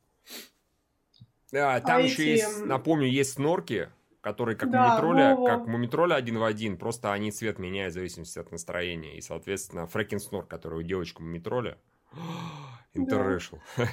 А, 1.53 1.79
там 1.79 1.97
а 1.97 2.01
еще 2.01 2.23
эти... 2.23 2.41
есть, 2.41 2.65
напомню, 2.65 3.07
есть 3.07 3.33
снорки, 3.33 3.89
которые 4.21 4.55
как 4.57 4.69
да, 4.69 4.89
мумитроля, 4.89 5.35
во-во. 5.35 5.47
как 5.47 5.67
мумитроля 5.67 6.15
один 6.15 6.37
в 6.37 6.43
один, 6.43 6.77
просто 6.77 7.13
они 7.13 7.31
цвет 7.31 7.59
меняют 7.59 7.91
в 7.91 7.95
зависимости 7.95 8.39
от 8.39 8.51
настроения. 8.51 9.17
И, 9.17 9.21
соответственно, 9.21 9.87
Фрэкин 9.87 10.19
Снор, 10.19 10.45
который 10.45 10.79
у 10.79 10.83
девочки 10.83 11.21
мумитроля, 11.21 11.77
интеррешл. 12.93 13.57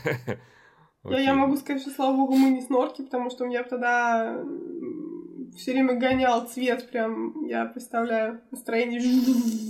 Я, 1.07 1.19
я 1.19 1.35
могу 1.35 1.55
сказать, 1.59 1.83
что, 1.83 1.91
слава 1.91 2.17
богу, 2.17 2.35
мы 2.35 2.49
не 2.49 2.63
снорки, 2.63 3.03
потому 3.03 3.29
что 3.29 3.45
у 3.45 3.47
меня 3.47 3.63
тогда 3.63 4.43
все 5.55 5.73
время 5.73 6.01
гонял 6.01 6.47
цвет, 6.47 6.91
прям, 6.91 7.45
я 7.45 7.67
представляю, 7.67 8.41
настроение. 8.51 9.01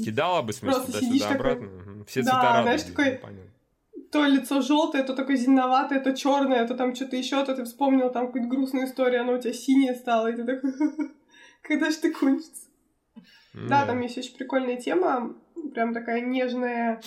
Кидала 0.04 0.42
бы, 0.42 0.52
в 0.52 0.56
смысле, 0.56 0.84
туда-сюда, 0.84 1.30
обратно? 1.30 2.04
Все 2.06 2.22
цвета 2.22 2.40
да, 2.40 2.62
знаешь, 2.62 2.82
такой... 2.84 3.18
Понятно 3.20 3.50
то 4.14 4.24
лицо 4.26 4.60
желтое, 4.60 5.02
то 5.02 5.12
такое 5.12 5.34
зеленоватое, 5.34 5.98
то 5.98 6.14
черное, 6.14 6.64
то 6.68 6.76
там 6.76 6.94
что-то 6.94 7.16
еще, 7.16 7.44
то 7.44 7.52
ты 7.52 7.64
вспомнил 7.64 8.12
там 8.12 8.26
какую-то 8.26 8.48
грустную 8.48 8.86
историю, 8.86 9.22
оно 9.22 9.32
у 9.32 9.38
тебя 9.38 9.52
синее 9.52 9.96
стало, 9.96 10.28
и 10.28 10.36
ты 10.36 10.44
такой, 10.44 10.72
когда 11.62 11.90
же 11.90 11.96
ты 11.96 12.12
кончится? 12.12 12.68
Mm. 13.54 13.66
Да, 13.66 13.84
там 13.84 14.00
есть 14.02 14.16
очень 14.16 14.36
прикольная 14.36 14.76
тема, 14.76 15.34
прям 15.74 15.92
такая 15.92 16.20
нежная, 16.20 17.00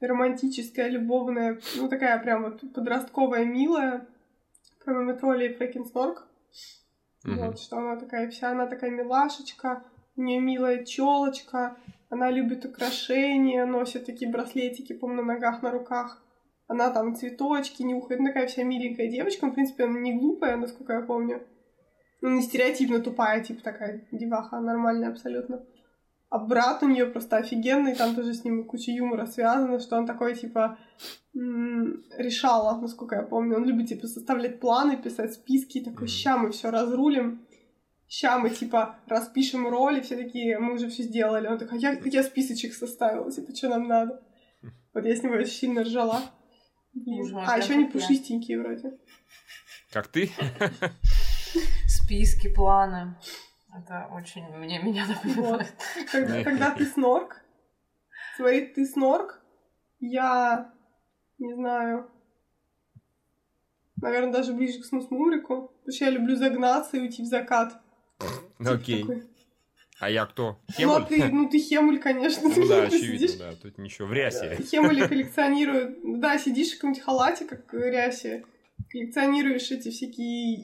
романтическая, 0.00 0.88
любовная, 0.90 1.58
ну 1.76 1.88
такая 1.88 2.18
прям 2.18 2.42
вот 2.42 2.60
подростковая, 2.74 3.46
милая, 3.46 4.06
про 4.84 5.02
Метроли 5.02 5.48
и 5.48 5.54
Фрэкин 5.54 5.86
Снорк. 5.86 6.28
Mm-hmm. 7.26 7.46
Вот, 7.46 7.58
что 7.58 7.78
она 7.78 7.96
такая 7.96 8.30
вся, 8.30 8.50
она 8.50 8.66
такая 8.66 8.90
милашечка, 8.90 9.82
у 10.14 10.20
нее 10.20 10.40
милая 10.40 10.84
челочка, 10.84 11.78
она 12.10 12.30
любит 12.30 12.66
украшения, 12.66 13.64
носит 13.64 14.04
такие 14.04 14.30
браслетики, 14.30 14.92
по 14.92 15.08
на 15.08 15.22
ногах, 15.22 15.62
на 15.62 15.70
руках 15.70 16.22
Она 16.70 16.90
там 16.90 17.16
цветочки 17.16 17.82
нюхает, 17.82 18.24
такая 18.24 18.46
вся 18.46 18.62
миленькая 18.62 19.08
девочка. 19.08 19.44
Ну, 19.44 19.50
в 19.50 19.54
принципе, 19.56 19.84
она 19.84 19.98
не 19.98 20.16
глупая, 20.16 20.56
насколько 20.56 20.92
я 20.92 21.00
помню. 21.00 21.42
Ну, 22.20 22.30
не 22.30 22.42
стереотипно 22.42 23.00
тупая, 23.00 23.42
типа 23.42 23.60
такая 23.60 24.06
деваха, 24.12 24.60
нормальная 24.60 25.08
абсолютно. 25.08 25.66
А 26.28 26.38
брат 26.38 26.84
у 26.84 26.88
нее 26.88 27.06
просто 27.06 27.38
офигенный, 27.38 27.96
там 27.96 28.14
тоже 28.14 28.34
с 28.34 28.44
ним 28.44 28.68
куча 28.68 28.92
юмора 28.92 29.26
связана, 29.26 29.80
что 29.80 29.96
он 29.96 30.06
такой, 30.06 30.36
типа, 30.36 30.78
м- 31.34 32.04
решала, 32.16 32.80
насколько 32.80 33.16
я 33.16 33.22
помню. 33.22 33.56
Он 33.56 33.64
любит, 33.64 33.88
типа, 33.88 34.06
составлять 34.06 34.60
планы, 34.60 34.96
писать 34.96 35.34
списки, 35.34 35.80
такой, 35.80 36.06
ща 36.06 36.36
мы 36.36 36.52
все 36.52 36.70
разрулим, 36.70 37.44
ща 38.06 38.38
мы, 38.38 38.50
типа, 38.50 39.00
распишем 39.08 39.66
роли, 39.66 40.02
все 40.02 40.16
такие, 40.16 40.56
мы 40.60 40.74
уже 40.74 40.88
все 40.88 41.02
сделали. 41.02 41.48
Он 41.48 41.58
такой, 41.58 41.80
я, 41.80 41.98
я 42.04 42.22
списочек 42.22 42.74
составила, 42.74 43.28
типа, 43.32 43.56
что 43.56 43.70
нам 43.70 43.88
надо? 43.88 44.22
Вот 44.94 45.04
я 45.04 45.16
с 45.16 45.24
него 45.24 45.34
очень 45.34 45.52
сильно 45.52 45.82
ржала. 45.82 46.20
Ужас, 47.06 47.48
А 47.48 47.58
еще 47.58 47.74
они 47.74 47.86
пушистенькие 47.86 48.60
вроде. 48.60 48.92
Как 49.90 50.08
ты? 50.08 50.30
Списки, 51.86 52.52
планы. 52.52 53.16
Это 53.72 54.08
очень 54.12 54.46
мне 54.56 54.80
меня 54.80 55.06
напоминает. 55.06 55.72
Когда, 56.10 56.42
когда 56.42 56.70
ты 56.70 56.84
снорк, 56.84 57.40
смотри, 58.36 58.66
ты 58.66 58.84
снорк, 58.84 59.40
я 60.00 60.72
не 61.38 61.54
знаю, 61.54 62.10
наверное, 63.96 64.32
даже 64.32 64.52
ближе 64.52 64.80
к 64.80 64.84
снус-мумрику, 64.84 65.68
потому 65.68 65.92
что 65.94 66.04
я 66.04 66.10
люблю 66.10 66.36
загнаться 66.36 66.96
и 66.96 67.00
уйти 67.00 67.22
в 67.22 67.26
закат. 67.26 67.80
Ну, 68.58 68.72
Окей. 68.74 69.02
Такой. 69.02 69.29
А 70.00 70.08
я 70.08 70.24
кто? 70.24 70.58
Ну, 70.78 70.94
а 70.94 71.04
Хемуль? 71.04 71.06
ты, 71.06 71.24
ну, 71.30 71.48
ты 71.50 71.58
хемуль, 71.58 71.98
конечно. 71.98 72.48
Ну 72.48 72.66
да, 72.66 72.88
Ты 72.88 72.96
очевидно, 72.96 73.18
сидишь, 73.18 73.38
да. 73.38 73.52
Тут 73.52 73.76
ничего. 73.76 74.08
В 74.08 74.14
рясе. 74.14 74.58
Хемули 74.70 75.06
коллекционируют. 75.06 75.98
Да, 76.20 76.38
сидишь 76.38 76.70
в 76.70 76.76
каком-нибудь 76.76 77.04
халате, 77.04 77.44
как 77.44 77.70
в 77.70 77.76
рясе. 77.76 78.44
Коллекционируешь 78.88 79.70
эти 79.70 79.90
всякие 79.90 80.54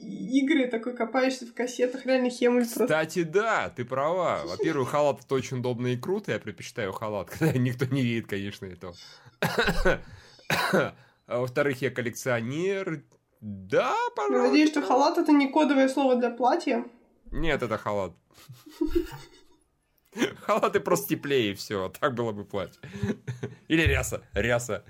игры, 0.41 0.65
такой 0.65 0.95
копаешься 0.95 1.45
в 1.45 1.53
кассетах. 1.53 2.07
Реально 2.07 2.31
хемуль 2.31 2.63
просто. 2.63 2.85
Кстати, 2.85 3.21
да, 3.21 3.69
ты 3.69 3.85
права. 3.85 4.41
Во-первых, 4.43 4.89
халат 4.89 5.19
это 5.23 5.35
очень 5.35 5.59
удобно 5.59 5.87
и 5.87 5.97
круто. 5.97 6.31
Я 6.31 6.39
предпочитаю 6.39 6.91
халат, 6.91 7.29
когда 7.37 7.55
никто 7.59 7.85
не 7.85 8.01
видит, 8.01 8.25
конечно, 8.25 8.65
этого. 8.65 8.95
А 11.27 11.39
во-вторых, 11.39 11.79
я 11.83 11.91
коллекционер. 11.91 13.03
Да, 13.39 13.93
пожалуйста. 14.15 14.47
Надеюсь, 14.47 14.71
что 14.71 14.81
халат 14.81 15.19
это 15.19 15.31
не 15.31 15.47
кодовое 15.47 15.89
слово 15.89 16.15
для 16.15 16.31
платья. 16.31 16.85
Нет, 17.31 17.61
это 17.63 17.77
халат. 17.77 18.13
Халаты 20.41 20.79
просто 20.79 21.09
теплее, 21.09 21.51
и 21.51 21.55
все. 21.55 21.89
Так 21.99 22.15
было 22.15 22.31
бы 22.31 22.43
платье. 22.45 22.79
Или 23.67 23.81
ряса. 23.83 24.23
Ряса. 24.33 24.83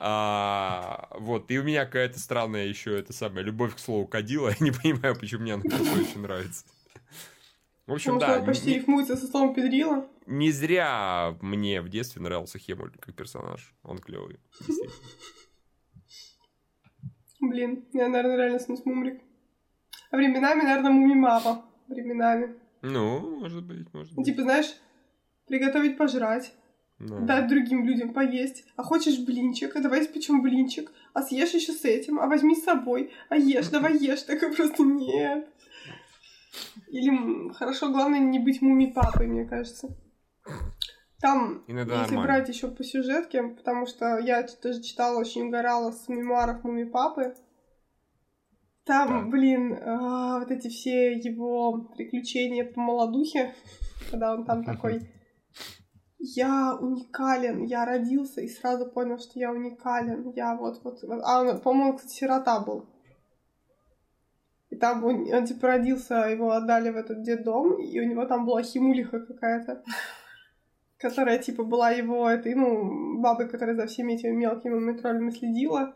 А, 0.00 1.08
вот, 1.18 1.50
и 1.50 1.58
у 1.58 1.64
меня 1.64 1.84
какая-то 1.84 2.20
странная 2.20 2.66
еще 2.66 2.96
это 2.98 3.12
самая 3.12 3.42
любовь 3.42 3.74
к 3.74 3.78
слову 3.78 4.06
кадила. 4.06 4.48
Я 4.60 4.64
не 4.64 4.70
понимаю, 4.70 5.16
почему 5.18 5.42
мне 5.42 5.54
она 5.54 5.62
просто 5.62 6.00
очень 6.00 6.20
нравится. 6.20 6.64
В 7.86 7.92
общем, 7.94 8.18
Потому 8.18 8.40
да, 8.40 8.44
почти 8.44 8.74
рифмуется 8.74 9.16
со 9.16 9.26
словом 9.26 9.54
педрила. 9.54 10.06
не 10.26 10.50
зря 10.52 11.34
мне 11.40 11.80
в 11.80 11.88
детстве 11.88 12.20
нравился 12.20 12.58
Хемуль 12.58 12.92
как 13.00 13.14
персонаж. 13.14 13.74
Он 13.82 13.98
клевый. 13.98 14.38
Блин, 17.40 17.86
я, 17.92 18.08
наверное, 18.08 18.36
реально 18.36 18.58
снус 18.58 18.84
мумрик. 18.84 19.22
А 20.10 20.16
временами, 20.16 20.62
наверное, 20.62 20.90
муми-мама. 20.90 21.64
Временами. 21.88 22.54
Ну, 22.82 23.38
может 23.40 23.64
быть, 23.64 23.92
может 23.92 24.14
быть. 24.14 24.24
типа, 24.26 24.42
знаешь, 24.42 24.76
приготовить 25.46 25.96
пожрать, 25.96 26.52
Ну. 26.98 27.24
дать 27.26 27.48
другим 27.48 27.84
людям 27.84 28.12
поесть. 28.12 28.64
А 28.76 28.82
хочешь 28.82 29.18
блинчик? 29.18 29.74
А 29.76 29.80
давай 29.80 30.02
испечем 30.02 30.42
блинчик. 30.42 30.92
А 31.14 31.22
съешь 31.22 31.54
еще 31.54 31.72
с 31.72 31.84
этим. 31.84 32.20
А 32.20 32.26
возьми 32.26 32.54
с 32.54 32.64
собой. 32.64 33.10
А 33.28 33.36
ешь, 33.36 33.68
давай 33.68 33.96
ешь. 33.96 34.22
Такой 34.22 34.54
просто 34.54 34.82
нет. 34.84 35.48
Или 36.88 37.52
хорошо, 37.54 37.90
главное 37.90 38.18
не 38.20 38.38
быть 38.38 38.62
муми-папой, 38.62 39.26
мне 39.26 39.44
кажется. 39.44 39.88
Там, 41.20 41.64
Иногда 41.66 42.02
если 42.02 42.14
нормально. 42.14 42.22
брать 42.22 42.48
еще 42.48 42.68
по 42.68 42.84
сюжетке, 42.84 43.42
потому 43.42 43.86
что 43.86 44.18
я 44.18 44.42
тоже 44.44 44.80
читала, 44.82 45.18
очень 45.18 45.46
угорала 45.48 45.90
с 45.90 46.08
мемуаров 46.08 46.62
муми-папы. 46.64 47.34
Там, 48.88 49.30
блин, 49.30 49.78
а, 49.84 50.40
вот 50.40 50.50
эти 50.50 50.68
все 50.68 51.12
его 51.12 51.92
приключения 51.94 52.64
по 52.64 52.80
молодухе, 52.80 53.54
когда 54.10 54.34
он 54.34 54.44
там 54.46 54.64
такой 54.64 55.08
я 56.18 56.74
уникален, 56.74 57.64
я 57.64 57.84
родился 57.84 58.40
и 58.40 58.48
сразу 58.48 58.86
понял, 58.86 59.18
что 59.18 59.38
я 59.38 59.52
уникален, 59.52 60.32
я 60.34 60.56
вот, 60.56 60.82
вот. 60.82 60.98
А 61.22 61.40
он, 61.40 61.60
по-моему, 61.60 61.96
кстати, 61.96 62.12
сирота 62.12 62.60
был. 62.60 62.88
И 64.70 64.76
там 64.76 65.04
он, 65.04 65.32
он, 65.32 65.44
типа 65.44 65.68
родился, 65.68 66.26
его 66.28 66.50
отдали 66.50 66.90
в 66.90 66.96
этот 66.96 67.22
детдом, 67.22 67.80
и 67.80 68.00
у 68.00 68.04
него 68.04 68.24
там 68.24 68.46
была 68.46 68.62
химулиха 68.62 69.20
какая-то, 69.20 69.84
которая 70.98 71.38
типа 71.38 71.62
была 71.62 71.90
его 71.90 72.28
этой, 72.28 72.54
ну, 72.54 73.20
бабой, 73.20 73.48
которая 73.48 73.76
за 73.76 73.86
всеми 73.86 74.14
этими 74.14 74.34
мелкими 74.34 74.78
метролями 74.78 75.30
следила. 75.30 75.94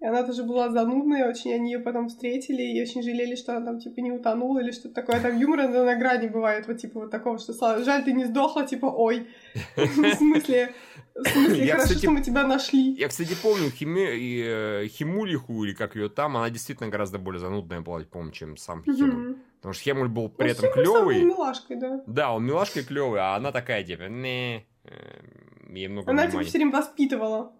И 0.00 0.06
она 0.06 0.22
тоже 0.22 0.44
была 0.44 0.70
занудная 0.70 1.28
очень, 1.28 1.52
они 1.52 1.72
ее 1.72 1.78
потом 1.78 2.08
встретили 2.08 2.62
и 2.62 2.80
очень 2.80 3.02
жалели, 3.02 3.34
что 3.36 3.54
она 3.54 3.66
там, 3.66 3.80
типа, 3.80 4.00
не 4.00 4.10
утонула 4.10 4.60
или 4.60 4.70
что-то 4.70 4.94
такое. 4.94 5.20
Там 5.20 5.38
юмор 5.38 5.60
иногда 5.60 5.84
на 5.84 5.94
грани 5.96 6.28
бывает, 6.28 6.66
вот, 6.66 6.78
типа, 6.78 7.00
вот 7.00 7.10
такого, 7.10 7.38
что 7.38 7.52
«Слава, 7.52 7.84
жаль, 7.84 8.02
ты 8.02 8.12
не 8.12 8.24
сдохла, 8.24 8.66
типа, 8.66 8.86
ой. 8.86 9.26
В 9.76 10.14
смысле, 10.16 10.72
в 11.14 11.28
смысле, 11.28 11.64
Я, 11.66 11.72
хорошо, 11.74 11.88
кстати, 11.88 11.98
что 12.02 12.10
мы 12.12 12.22
тебя 12.22 12.46
нашли. 12.46 12.94
Я, 12.94 13.08
кстати, 13.08 13.36
помню 13.42 13.66
Химе- 13.68 14.16
и, 14.16 14.42
э, 14.42 14.86
Химулиху, 14.88 15.64
или 15.64 15.74
как 15.74 15.96
ее 15.96 16.08
там, 16.08 16.36
она 16.38 16.48
действительно 16.48 16.88
гораздо 16.88 17.18
более 17.18 17.40
занудная 17.40 17.82
была, 17.82 18.00
по-моему, 18.00 18.32
чем 18.32 18.56
сам 18.56 18.82
Хемуль. 18.84 19.10
Мгм. 19.12 19.36
Потому 19.58 19.74
что 19.74 19.84
Хемуль 19.84 20.08
был 20.08 20.30
при 20.30 20.46
Ну, 20.46 20.50
этом 20.52 20.62
Химуль 20.72 20.86
сам 20.86 20.94
был 21.04 21.10
клевый. 21.10 21.24
милашкой, 21.24 21.76
да. 21.76 22.02
Да, 22.06 22.32
он 22.32 22.46
милашка 22.46 22.80
и 22.80 22.84
клевый, 22.84 23.20
а 23.20 23.36
она 23.36 23.52
такая, 23.52 23.84
типа, 23.84 24.04
не, 24.04 24.64
э, 24.84 24.90
ей 25.74 25.88
много 25.88 26.10
Она, 26.10 26.22
типа, 26.22 26.30
внимания. 26.30 26.48
все 26.48 26.58
время 26.58 26.72
воспитывала. 26.72 27.52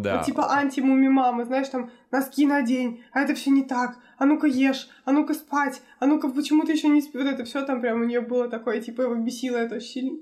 Да. 0.00 0.18
Вот, 0.18 0.26
типа 0.26 0.52
анти-муми 0.52 1.08
мамы, 1.08 1.44
знаешь, 1.44 1.68
там 1.68 1.90
носки 2.10 2.46
надень, 2.46 3.04
а 3.12 3.20
это 3.20 3.34
все 3.34 3.50
не 3.50 3.64
так, 3.64 3.98
а 4.18 4.24
ну-ка 4.24 4.46
ешь, 4.46 4.88
а 5.04 5.12
ну-ка 5.12 5.34
спать, 5.34 5.82
а 5.98 6.06
ну-ка 6.06 6.28
почему 6.28 6.64
ты 6.64 6.72
еще 6.72 6.88
не 6.88 7.02
спишь, 7.02 7.22
вот 7.22 7.32
это 7.32 7.44
все 7.44 7.64
там 7.66 7.80
прям 7.80 8.00
у 8.00 8.04
нее 8.04 8.20
было 8.20 8.48
такое, 8.48 8.80
типа 8.80 9.02
его 9.02 9.14
бесило 9.16 9.56
это 9.56 9.76
очень 9.76 9.88
сильно. 9.88 10.18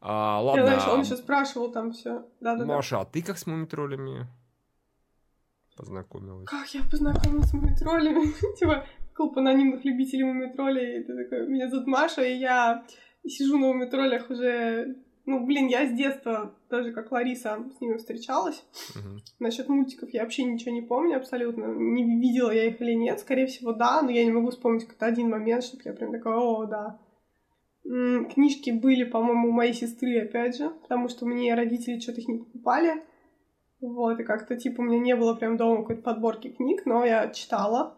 А, 0.00 0.40
ладно, 0.40 0.66
знаешь, 0.66 0.88
он 0.88 1.00
еще 1.00 1.16
спрашивал 1.16 1.72
там 1.72 1.92
все, 1.92 2.26
да-да-да. 2.40 2.66
Маша, 2.66 3.00
а 3.00 3.04
ты 3.04 3.22
как 3.22 3.38
с 3.38 3.46
мумитролями 3.46 4.26
познакомилась? 5.76 6.48
Как 6.48 6.68
я 6.74 6.82
познакомилась 6.90 7.50
с 7.50 7.52
мумитролями? 7.52 8.32
типа, 8.58 8.84
клуб 9.14 9.38
анонимных 9.38 9.84
любителей 9.84 10.24
мумитролей, 10.24 11.00
и 11.00 11.04
ты 11.04 11.24
такой, 11.24 11.48
меня 11.48 11.68
зовут 11.68 11.86
Маша, 11.86 12.22
и 12.22 12.36
я 12.36 12.84
сижу 13.26 13.58
на 13.58 13.68
мумитролях 13.68 14.28
уже, 14.30 14.96
ну, 15.24 15.44
блин, 15.46 15.68
я 15.68 15.86
с 15.86 15.92
детства, 15.92 16.54
даже 16.68 16.92
как 16.92 17.12
Лариса, 17.12 17.58
с 17.76 17.80
ними 17.80 17.96
встречалась. 17.96 18.64
Мгм. 18.94 19.22
Насчет 19.38 19.68
мультиков 19.68 20.10
я 20.12 20.22
вообще 20.22 20.42
ничего 20.44 20.72
не 20.72 20.82
помню 20.82 21.16
абсолютно. 21.16 21.66
Не 21.66 22.20
видела 22.20 22.50
я 22.50 22.66
их 22.66 22.80
или 22.80 22.92
нет. 22.92 23.20
Скорее 23.20 23.46
всего, 23.46 23.72
да, 23.72 24.02
но 24.02 24.10
я 24.10 24.24
не 24.24 24.32
могу 24.32 24.50
вспомнить 24.50 24.84
какой-то 24.84 25.06
один 25.06 25.30
момент, 25.30 25.64
чтобы 25.64 25.82
я 25.84 25.92
прям 25.92 26.12
такая, 26.12 26.34
о, 26.34 26.66
да. 26.66 26.98
М, 27.84 28.28
Книжки 28.28 28.70
были, 28.70 29.04
по-моему, 29.04 29.48
у 29.48 29.52
моей 29.52 29.74
сестры, 29.74 30.20
опять 30.20 30.56
же, 30.56 30.70
потому 30.70 31.08
что 31.08 31.26
мне 31.26 31.54
родители 31.54 32.00
что-то 32.00 32.20
их 32.20 32.28
не 32.28 32.38
покупали. 32.38 33.02
Вот, 33.80 34.20
и 34.20 34.24
как-то, 34.24 34.56
типа, 34.56 34.80
у 34.80 34.84
меня 34.84 34.98
не 34.98 35.16
было 35.16 35.34
прям 35.34 35.56
дома 35.56 35.82
какой-то 35.82 36.02
подборки 36.02 36.50
книг, 36.50 36.82
но 36.84 37.04
я 37.04 37.28
читала. 37.28 37.96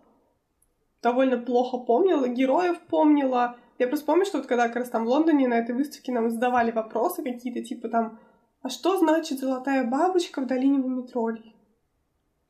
Довольно 1.03 1.37
плохо 1.39 1.77
помнила, 1.79 2.27
героев 2.27 2.81
помнила. 2.89 3.57
Я 3.79 3.89
просто 3.89 4.07
помню, 4.07 4.25
что 4.25 4.39
вот 4.39 4.47
когда 4.47 4.68
как 4.68 4.77
раз 4.77 4.91
там 4.91 5.05
в 5.05 5.09
Лондоне 5.09 5.49
на 5.49 5.59
этой 5.59 5.75
выставке 5.75 6.12
нам 6.12 6.31
задавали 6.31 6.70
вопросы 6.70 7.22
какие-то, 7.22 7.62
типа 7.62 7.89
там, 7.89 8.18
а 8.62 8.68
что 8.68 8.99
значит 8.99 9.41
золотая 9.41 9.85
бабочка 9.85 10.41
в 10.41 10.47
долине 10.47 10.79
Мумитролей? 10.79 11.55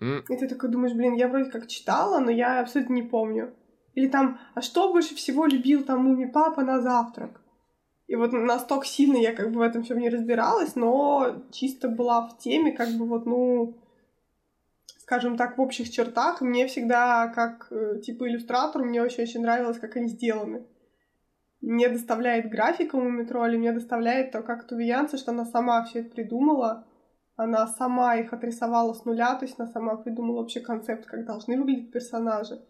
М, 0.01 0.23
И 0.29 0.37
ты 0.37 0.49
такой 0.49 0.69
думаешь, 0.69 0.95
блин, 0.95 1.15
я 1.15 1.29
вроде 1.29 1.51
как 1.51 1.67
читала, 1.67 2.19
но 2.21 2.31
я 2.31 2.61
абсолютно 2.61 2.95
не 2.95 3.03
помню. 3.03 3.55
Или 3.95 4.09
там, 4.09 4.39
а 4.55 4.61
что 4.61 4.93
больше 4.93 5.15
всего 5.15 5.47
любил 5.47 5.85
там 5.85 6.05
Муми 6.05 6.27
Папа 6.27 6.63
на 6.63 6.81
завтрак? 6.81 7.41
И 8.07 8.17
вот 8.17 8.33
настолько 8.33 8.87
сильно 8.87 9.17
я 9.17 9.33
как 9.33 9.51
бы 9.51 9.61
в 9.61 9.63
этом 9.63 9.83
всем 9.83 9.99
не 9.99 10.11
разбиралась, 10.11 10.77
но 10.77 11.43
чисто 11.53 11.89
была 11.89 12.29
в 12.29 12.39
теме, 12.39 12.73
как 12.73 12.91
бы 12.91 13.07
вот, 13.07 13.25
ну, 13.25 13.79
скажем 14.99 15.37
так, 15.37 15.57
в 15.57 15.61
общих 15.61 15.91
чертах. 15.91 16.43
Мне 16.43 16.67
всегда, 16.67 17.29
как 17.29 17.69
э, 17.71 18.01
типа 18.01 18.29
иллюстратору, 18.29 18.85
мне 18.85 19.03
очень-очень 19.03 19.41
нравилось, 19.41 19.79
как 19.79 19.97
они 19.97 20.09
сделаны. 20.09 20.67
Мне 21.65 21.89
доставляет 21.89 22.51
графика 22.51 22.99
Мумитроли, 22.99 23.57
мне 23.57 23.73
доставляет 23.73 24.33
то, 24.33 24.43
как 24.43 24.67
тувиянцы, 24.67 25.17
что 25.17 25.31
она 25.31 25.47
сама 25.47 25.83
все 25.85 26.01
это 26.01 26.11
придумала. 26.11 26.87
Она 27.37 27.67
сама 27.67 28.17
их 28.17 28.33
отрисовала 28.35 28.93
с 28.93 29.07
нуля, 29.07 29.35
то 29.35 29.47
есть 29.47 29.59
она 29.59 29.67
сама 29.67 29.97
придумала 29.97 30.41
вообще 30.41 30.61
концепт, 30.61 31.07
как 31.07 31.25
должны 31.25 31.59
выглядеть 31.59 31.91
персонажи. 31.91 32.61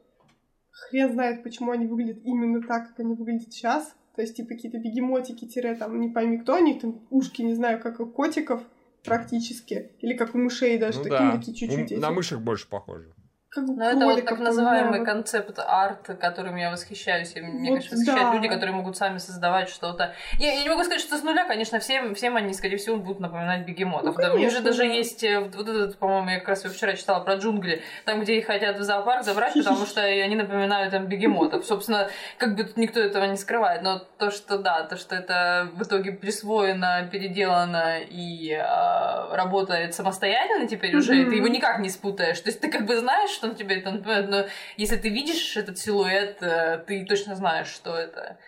Хрен 0.71 1.13
знает, 1.13 1.43
почему 1.43 1.73
они 1.73 1.87
выглядят 1.87 2.19
именно 2.25 2.63
так, 2.63 2.89
как 2.89 3.01
они 3.01 3.15
выглядят 3.15 3.53
сейчас. 3.53 3.95
То 4.15 4.23
есть, 4.23 4.37
типа, 4.37 4.51
какие-то 4.51 4.79
бегемотики, 4.79 5.45
тире, 5.45 5.75
там, 5.75 6.01
не 6.01 6.09
пойми 6.09 6.39
кто, 6.39 6.57
у 6.57 6.63
них 6.63 6.81
там 6.81 7.01
ушки, 7.11 7.43
не 7.43 7.55
знаю, 7.55 7.81
как 7.81 7.99
у 7.99 8.07
котиков, 8.07 8.63
практически. 9.05 9.91
Или 9.99 10.15
как 10.15 10.37
у 10.37 10.39
мышей 10.39 10.79
даже, 10.79 10.99
Ну 10.99 11.05
такие 11.05 11.33
да. 11.33 11.43
чуть-чуть. 11.43 12.01
На 12.01 12.13
мышек 12.13 12.39
больше 12.39 12.69
похоже. 12.69 13.13
Как 13.55 13.65
у 13.69 13.75
Ну, 13.75 13.83
это 13.83 14.05
вот 14.05 14.25
так 14.25 14.39
называемый 14.41 15.05
концепт 15.05 15.59
арт, 15.59 16.17
которым 16.21 16.57
я 16.57 16.71
восхищаюсь. 16.71 17.37
И 17.37 17.41
мне, 17.41 17.71
Вот 17.71 17.79
конечно, 17.79 17.97
восхищают 17.97 18.31
да. 18.31 18.35
люди, 18.35 18.49
которые 18.49 18.75
могут 18.75 18.97
сами 18.97 19.19
создавать 19.19 19.69
что-то. 19.69 20.15
Я, 20.39 20.55
я 20.55 20.63
не 20.63 20.69
могу 20.69 20.83
сказать, 20.83 21.01
что 21.01 21.17
с 21.17 21.23
нуля, 21.23 21.45
конечно, 21.45 21.79
всем, 21.79 22.15
всем 22.15 22.37
они, 22.37 22.53
скорее 22.53 22.79
всего, 22.79 22.97
будут 22.97 23.21
напоминать 23.21 23.65
бегемотов. 23.65 24.17
Ну, 24.17 24.23
Да, 24.23 24.35
у 24.35 24.39
них 24.39 24.51
же 24.51 24.61
даже 24.61 24.79
да. 24.79 24.85
есть 24.85 25.23
э, 25.23 25.39
вот 25.39 25.69
этот, 25.69 25.99
по-моему, 25.99 26.31
я 26.31 26.39
как 26.41 26.49
раз 26.49 26.65
вчера 26.65 26.95
читала 26.95 27.23
про 27.23 27.37
джунгли, 27.37 27.83
там, 28.05 28.21
где 28.21 28.39
их 28.39 28.47
хотят 28.47 28.79
в 28.79 28.83
зоопарк 28.83 29.23
забрать, 29.23 29.55
потому 29.55 29.87
что 29.87 30.03
они 30.03 30.35
напоминают 30.35 30.91
там 30.91 31.07
бегемотов. 31.07 31.65
Собственно, 31.65 32.09
как 32.39 32.57
бы 32.57 32.65
тут 32.65 32.77
никто 32.77 32.99
этого 32.99 33.25
не 33.25 33.37
скрывает, 33.37 33.83
но 33.83 34.01
то, 34.19 34.31
что 34.31 34.59
да, 34.59 34.83
то, 34.83 34.97
что 34.97 35.15
это 35.15 35.69
в 35.75 35.83
итоге 35.83 36.13
присвоено, 36.13 37.09
переделано 37.11 38.01
и 38.01 38.51
э, 38.51 39.35
работает 39.35 39.95
самостоятельно 39.95 40.67
теперь 40.67 40.97
уже, 40.97 41.25
ты 41.27 41.37
его 41.37 41.47
никак 41.49 41.79
не 41.79 41.89
спутаешь. 41.89 42.41
То 42.41 42.49
есть 42.49 42.61
ты 42.61 42.71
как 42.71 42.87
бы 42.87 42.97
знаешь, 42.99 43.44
что 43.45 43.51
он 43.51 43.57
тебе 43.57 43.79
это 43.79 43.91
напоминает, 43.91 44.31
но 44.31 44.45
если 44.77 44.97
ты 44.97 45.09
видишь 45.09 45.57
этот 45.57 45.79
силуэт, 45.79 46.43
э, 46.43 46.79
ты 46.87 47.05
точно 47.05 47.35
знаешь, 47.37 47.69
что 47.69 47.95
это. 47.97 48.21
Это, 48.21 48.39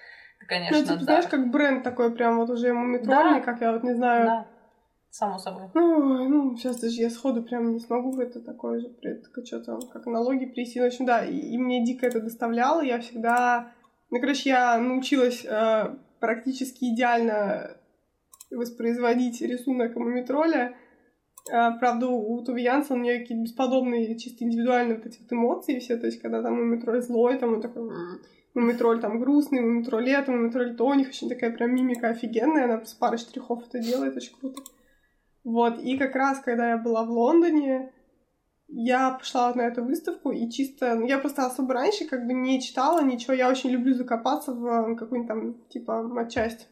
Ну, 0.40 0.46
конечно, 0.48 0.82
типа, 0.82 0.94
да. 0.98 1.04
знаешь, 1.04 1.26
как 1.26 1.50
бренд 1.50 1.82
такой 1.82 2.14
прям 2.14 2.38
вот 2.38 2.50
уже 2.50 2.72
мумитрольный, 2.72 3.40
Да. 3.40 3.44
как 3.44 3.60
я 3.60 3.72
вот 3.72 3.82
не 3.82 3.94
знаю. 3.94 4.26
Да, 4.26 4.46
само 5.10 5.38
собой. 5.38 5.68
Ну, 5.74 6.28
ну, 6.28 6.56
сейчас 6.56 6.80
даже 6.80 7.00
я 7.00 7.10
сходу 7.10 7.42
прям 7.42 7.72
не 7.72 7.80
смогу 7.80 8.18
это 8.20 8.40
такое 8.40 8.80
же, 8.80 8.88
что-то, 9.44 9.78
как 9.92 10.06
аналогии 10.06 10.46
привести. 10.46 10.80
В 10.80 10.84
общем, 10.84 11.04
да, 11.06 11.24
и, 11.24 11.36
и 11.36 11.58
мне 11.58 11.84
дико 11.84 12.06
это 12.06 12.20
доставляло. 12.20 12.80
Я 12.82 13.00
всегда... 13.00 13.72
Ну, 14.10 14.20
короче, 14.20 14.50
я 14.50 14.78
научилась 14.78 15.44
э, 15.44 15.96
практически 16.20 16.84
идеально 16.94 17.76
воспроизводить 18.50 19.40
рисунок 19.40 19.96
мумитроля. 19.96 20.76
Э, 21.50 21.78
правда, 21.78 22.08
у 22.08 22.42
Туви 22.42 22.62
Янсен 22.62 22.96
у 22.96 23.02
нее 23.02 23.20
какие-то 23.20 23.44
бесподобные, 23.44 24.18
чисто 24.18 24.44
индивидуальные 24.44 24.96
вот 24.96 25.06
эти 25.06 25.20
вот 25.20 25.32
эмоции 25.32 25.78
все. 25.78 25.96
То 25.96 26.06
есть, 26.06 26.20
когда 26.20 26.42
там 26.42 26.54
мумитроль 26.54 27.02
злой, 27.02 27.38
там 27.38 27.54
он 27.54 27.60
такой... 27.60 27.82
«М-м». 27.82 28.20
Мумитроль 28.54 29.02
там 29.02 29.20
грустный, 29.20 29.60
мумитроль 29.60 30.08
это, 30.08 30.32
мумитроль 30.32 30.76
то, 30.76 30.86
у 30.86 30.94
них 30.94 31.08
очень 31.08 31.28
такая 31.28 31.50
прям 31.50 31.74
мимика 31.74 32.08
офигенная, 32.08 32.64
она 32.64 32.82
с 32.86 32.94
парой 32.94 33.18
штрихов 33.18 33.62
это 33.68 33.80
делает, 33.80 34.16
очень 34.16 34.34
круто. 34.34 34.62
Вот, 35.44 35.78
и 35.78 35.98
как 35.98 36.16
раз, 36.16 36.40
когда 36.40 36.70
я 36.70 36.78
была 36.78 37.04
в 37.04 37.10
Лондоне, 37.10 37.92
я 38.68 39.10
пошла 39.10 39.52
на 39.54 39.60
эту 39.60 39.84
выставку, 39.84 40.32
и 40.32 40.50
чисто... 40.50 40.94
ну, 40.94 41.06
Я 41.06 41.18
просто 41.18 41.44
особо 41.46 41.74
раньше 41.74 42.06
как 42.06 42.26
бы 42.26 42.32
не 42.32 42.60
читала 42.60 43.04
ничего, 43.04 43.34
я 43.34 43.50
очень 43.50 43.70
люблю 43.70 43.94
закопаться 43.94 44.52
в 44.52 44.66
э, 44.66 44.96
какую-нибудь 44.96 45.28
там, 45.28 45.54
типа, 45.68 46.02
матчасть, 46.02 46.68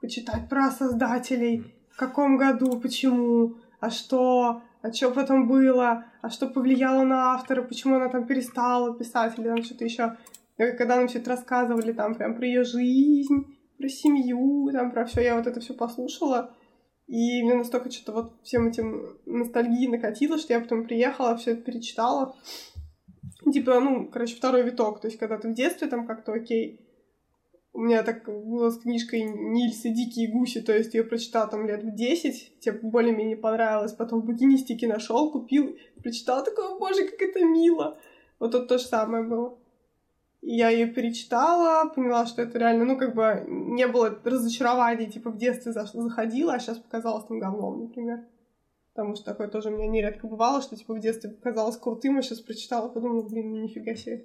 почитать 0.00 0.48
про 0.48 0.70
создателей, 0.70 1.74
в 1.90 1.96
каком 1.96 2.36
году, 2.36 2.78
почему, 2.78 3.56
а 3.80 3.90
что, 3.90 4.62
а 4.82 4.92
что 4.92 5.10
потом 5.10 5.48
было, 5.48 6.04
а 6.22 6.30
что 6.30 6.48
повлияло 6.48 7.04
на 7.04 7.34
автора, 7.34 7.62
почему 7.62 7.96
она 7.96 8.08
там 8.08 8.26
перестала 8.26 8.96
писать, 8.96 9.38
или 9.38 9.48
там 9.48 9.62
что-то 9.62 9.84
еще. 9.84 10.16
Когда 10.56 10.96
нам 10.96 11.08
все 11.08 11.18
это 11.18 11.30
рассказывали, 11.30 11.92
там, 11.92 12.14
прям 12.14 12.34
про 12.34 12.46
ее 12.46 12.64
жизнь, 12.64 13.56
про 13.78 13.88
семью, 13.88 14.70
там, 14.72 14.90
про 14.90 15.04
все, 15.04 15.22
я 15.22 15.36
вот 15.36 15.46
это 15.46 15.60
все 15.60 15.74
послушала, 15.74 16.54
и 17.06 17.42
мне 17.42 17.54
настолько 17.54 17.90
что-то 17.90 18.12
вот 18.12 18.32
всем 18.42 18.68
этим 18.68 19.18
ностальгии 19.26 19.86
накатило, 19.86 20.38
что 20.38 20.54
я 20.54 20.60
потом 20.60 20.86
приехала, 20.86 21.36
все 21.36 21.52
это 21.52 21.62
перечитала. 21.62 22.34
Типа, 23.52 23.78
ну, 23.78 24.08
короче, 24.08 24.34
второй 24.34 24.62
виток. 24.62 25.00
То 25.00 25.06
есть, 25.06 25.18
когда 25.18 25.38
ты 25.38 25.48
в 25.48 25.54
детстве 25.54 25.86
там 25.86 26.06
как-то 26.06 26.32
окей. 26.32 26.85
У 27.76 27.80
меня 27.80 28.02
так 28.02 28.24
было 28.24 28.70
с 28.70 28.78
книжкой 28.78 29.24
Нильса 29.24 29.90
«Дикие 29.90 30.28
гуси», 30.28 30.62
то 30.62 30.74
есть 30.74 30.94
я 30.94 31.04
прочитала 31.04 31.46
там 31.46 31.66
лет 31.66 31.84
в 31.84 31.94
10, 31.94 32.58
тебе 32.58 32.78
более-менее 32.80 33.36
понравилось, 33.36 33.92
потом 33.92 34.22
в 34.22 34.24
букинистике 34.24 34.88
нашел, 34.88 35.30
купил, 35.30 35.76
прочитала, 36.02 36.42
такой, 36.42 36.78
боже, 36.78 37.06
как 37.06 37.20
это 37.20 37.44
мило. 37.44 37.98
Вот 38.38 38.52
тут 38.52 38.68
то 38.68 38.78
же 38.78 38.86
самое 38.86 39.24
было. 39.24 39.58
Я 40.40 40.70
ее 40.70 40.86
перечитала, 40.86 41.90
поняла, 41.90 42.24
что 42.24 42.40
это 42.40 42.58
реально, 42.58 42.86
ну, 42.86 42.96
как 42.96 43.14
бы 43.14 43.44
не 43.46 43.86
было 43.86 44.18
разочарования, 44.24 45.10
типа, 45.10 45.28
в 45.30 45.36
детстве 45.36 45.72
за- 45.72 45.84
заходила, 45.92 46.54
а 46.54 46.58
сейчас 46.58 46.78
показалось 46.78 47.26
там 47.26 47.38
говном, 47.40 47.82
например. 47.82 48.24
Потому 48.94 49.16
что 49.16 49.26
такое 49.26 49.48
тоже 49.48 49.68
у 49.68 49.72
меня 49.76 49.86
нередко 49.86 50.26
бывало, 50.26 50.62
что, 50.62 50.76
типа, 50.76 50.94
в 50.94 51.00
детстве 51.00 51.28
показалось 51.28 51.76
крутым, 51.76 52.16
а 52.16 52.22
сейчас 52.22 52.40
прочитала, 52.40 52.88
подумала, 52.88 53.20
блин, 53.28 53.50
ну, 53.50 53.58
нифига 53.58 53.94
себе. 53.96 54.24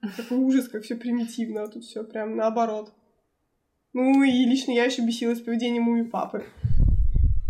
Какой 0.00 0.38
ужас, 0.38 0.68
как 0.68 0.82
все 0.84 0.96
примитивно, 0.96 1.62
а 1.64 1.68
тут 1.68 1.84
все 1.84 2.04
прям 2.04 2.36
наоборот. 2.36 2.92
Ну, 3.92 4.22
и 4.22 4.44
лично 4.44 4.72
я 4.72 4.84
еще 4.84 5.04
бесилась 5.04 5.40
поведением 5.40 5.84
муми 5.84 6.02
папы. 6.02 6.44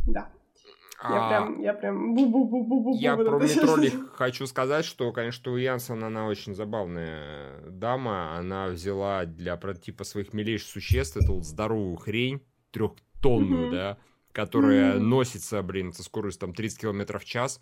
Да. 0.07 0.31
Я 1.03 1.27
А, 1.27 1.29
прям, 1.29 1.61
я 1.61 1.75
прям 1.75 2.15
бу-бу-бу-бу-бу. 2.17 2.97
Я 2.97 3.17
вот 3.17 3.27
про. 3.27 3.39
Метроли 3.39 3.91
хочу 4.15 4.47
сказать, 4.47 4.85
что, 4.85 5.13
конечно, 5.13 5.53
у 5.53 5.57
Янсен 5.57 6.03
она 6.03 6.27
очень 6.27 6.55
забавная 6.55 7.61
дама. 7.69 8.37
Она 8.39 8.69
взяла 8.69 9.25
для 9.27 9.57
прототипа 9.57 10.05
своих 10.05 10.33
милейших 10.33 10.69
существ 10.69 11.17
эту 11.17 11.35
вот 11.35 11.45
здоровую 11.45 11.97
хрень, 11.97 12.41
трехтонную, 12.71 13.67
Мгм. 13.67 13.71
да, 13.73 13.99
которая 14.33 14.95
Мгм. 14.97 15.09
носится, 15.11 15.63
блин, 15.63 15.93
со 15.93 16.03
скоростью 16.03 16.41
там 16.41 16.55
30 16.55 16.81
километров 16.81 17.23
в 17.25 17.27
час. 17.27 17.61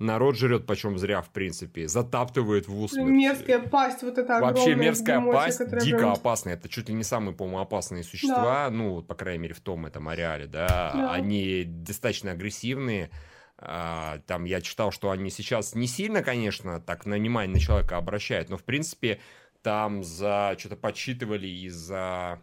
Народ 0.00 0.36
жрет, 0.36 0.66
почем 0.66 0.98
зря, 0.98 1.22
в 1.22 1.30
принципе, 1.30 1.86
затаптывает 1.86 2.66
в 2.66 2.80
усмерть. 2.80 3.08
Мерзкая 3.08 3.60
пасть, 3.60 4.02
вот 4.02 4.18
эта 4.18 4.40
Вообще 4.40 4.62
огромная 4.62 4.86
мерзкая 4.86 5.18
бегемотья, 5.18 5.40
пасть, 5.40 5.84
дико 5.84 5.98
прям- 5.98 6.12
опасная. 6.12 6.54
Это 6.54 6.68
чуть 6.68 6.88
ли 6.88 6.94
не 6.94 7.04
самые, 7.04 7.34
по-моему, 7.34 7.60
опасные 7.60 8.02
существа, 8.02 8.68
ну, 8.70 8.94
вот, 8.94 9.06
по 9.06 9.14
крайней 9.14 9.42
мере, 9.44 9.54
в 9.54 9.60
том 9.60 9.86
этом 9.86 10.08
ареале, 10.08 10.46
да. 10.48 10.90
Да. 10.94 11.12
Они 11.12 11.62
достаточно 11.64 12.32
агрессивные. 12.32 13.10
А, 13.56 14.18
Там 14.26 14.44
я 14.46 14.60
читал, 14.60 14.90
что 14.90 15.10
они 15.10 15.30
сейчас 15.30 15.76
не 15.76 15.86
сильно, 15.86 16.22
конечно, 16.22 16.80
так 16.80 17.06
на 17.06 17.14
внимание 17.14 17.54
на 17.54 17.60
человека 17.60 17.96
обращают, 17.96 18.50
но, 18.50 18.56
в 18.56 18.64
принципе, 18.64 19.20
там 19.62 20.02
за 20.02 20.56
что-то 20.58 20.74
подсчитывали 20.76 21.46
из-за 21.46 22.40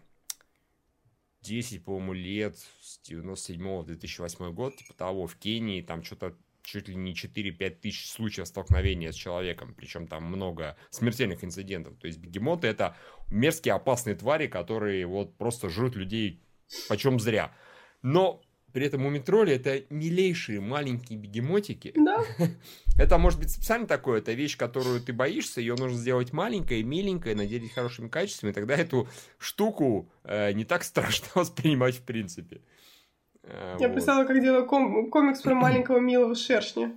10, 1.42 1.84
по-моему, 1.84 2.14
лет 2.14 2.56
с 2.82 3.00
97 3.00 3.82
в 3.82 3.86
2008 3.86 4.54
год, 4.54 4.78
типа 4.78 4.94
того, 4.94 5.28
в 5.28 5.36
Кении 5.36 5.82
там 5.82 6.02
что-то 6.04 6.34
чуть 6.64 6.88
ли 6.88 6.96
не 6.96 7.14
4-5 7.14 7.70
тысяч 7.82 8.10
случаев 8.10 8.48
столкновения 8.48 9.12
с 9.12 9.16
человеком, 9.16 9.74
причем 9.76 10.08
там 10.08 10.24
много 10.24 10.78
смертельных 10.90 11.44
инцидентов. 11.44 11.98
То 12.00 12.08
есть 12.08 12.20
бегемоты 12.20 12.68
это 12.68 12.96
мерзкие 13.30 13.74
опасные 13.74 14.16
твари, 14.16 14.48
которые 14.48 15.06
вот 15.06 15.38
просто 15.38 15.70
жрут 15.70 15.96
людей 15.96 16.42
почем 16.88 17.20
зря. 17.20 17.54
Но 18.02 18.42
при 18.74 18.86
этом 18.86 19.02
мумитроли 19.02 19.54
это 19.54 19.84
милейшие 19.90 20.62
маленькие 20.62 21.20
бегемотики. 21.20 21.94
Да, 21.96 22.24
Это 22.98 23.18
может 23.18 23.40
быть 23.40 23.50
специально 23.50 23.88
такое, 23.88 24.20
это 24.20 24.34
вещь, 24.34 24.58
которую 24.58 25.02
ты 25.02 25.14
боишься, 25.14 25.60
ее 25.60 25.76
нужно 25.76 25.98
сделать 25.98 26.34
маленькой, 26.34 26.84
миленькой, 26.84 27.36
наделить 27.36 27.74
хорошими 27.74 28.10
качествами, 28.10 28.52
тогда 28.52 28.76
эту 28.76 29.08
штуку 29.40 30.12
э, 30.24 30.52
не 30.52 30.66
так 30.66 30.84
страшно 30.84 31.28
воспринимать 31.36 31.96
в 31.96 32.04
принципе. 32.04 32.62
Э, 33.44 33.78
я 33.80 33.90
вот. 33.90 34.28
как 34.28 34.42
делаю 34.42 34.66
ком- 34.66 35.10
комикс 35.10 35.42
про 35.42 35.56
маленького 35.56 36.00
милого 36.00 36.36
шершня. 36.36 36.94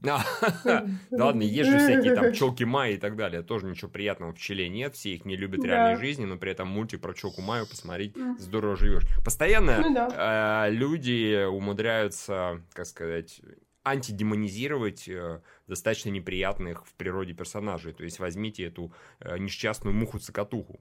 Да 0.00 0.24
ладно, 1.10 1.42
есть 1.42 1.68
же 1.68 1.78
всякие 1.78 2.14
там 2.14 2.32
пчелки 2.32 2.64
Майи 2.64 2.94
и 2.94 2.98
так 2.98 3.16
далее. 3.16 3.42
Тоже 3.42 3.66
ничего 3.66 3.90
приятного 3.90 4.32
в 4.32 4.36
пчеле 4.36 4.68
нет. 4.68 4.94
Все 4.94 5.14
их 5.14 5.26
не 5.26 5.36
любят 5.36 5.60
в 5.60 5.64
реальной 5.64 6.00
жизни, 6.00 6.24
но 6.24 6.38
при 6.38 6.52
этом 6.52 6.68
мультик 6.68 7.02
про 7.02 7.12
пчелку 7.12 7.42
Майю 7.42 7.66
посмотреть 7.68 8.16
здорово 8.38 8.76
живешь. 8.76 9.04
Постоянно 9.22 9.80
Ну 9.80 10.08
э, 10.10 10.70
люди 10.70 11.44
умудряются, 11.44 12.62
как 12.72 12.86
сказать, 12.86 13.42
антидемонизировать 13.84 15.06
э, 15.06 15.42
достаточно 15.66 16.08
неприятных 16.08 16.86
в 16.86 16.94
природе 16.94 17.34
персонажей. 17.34 17.92
То 17.92 18.04
есть 18.04 18.20
возьмите 18.20 18.64
эту 18.64 18.94
несчастную 19.38 19.94
муху-цокотуху, 19.94 20.80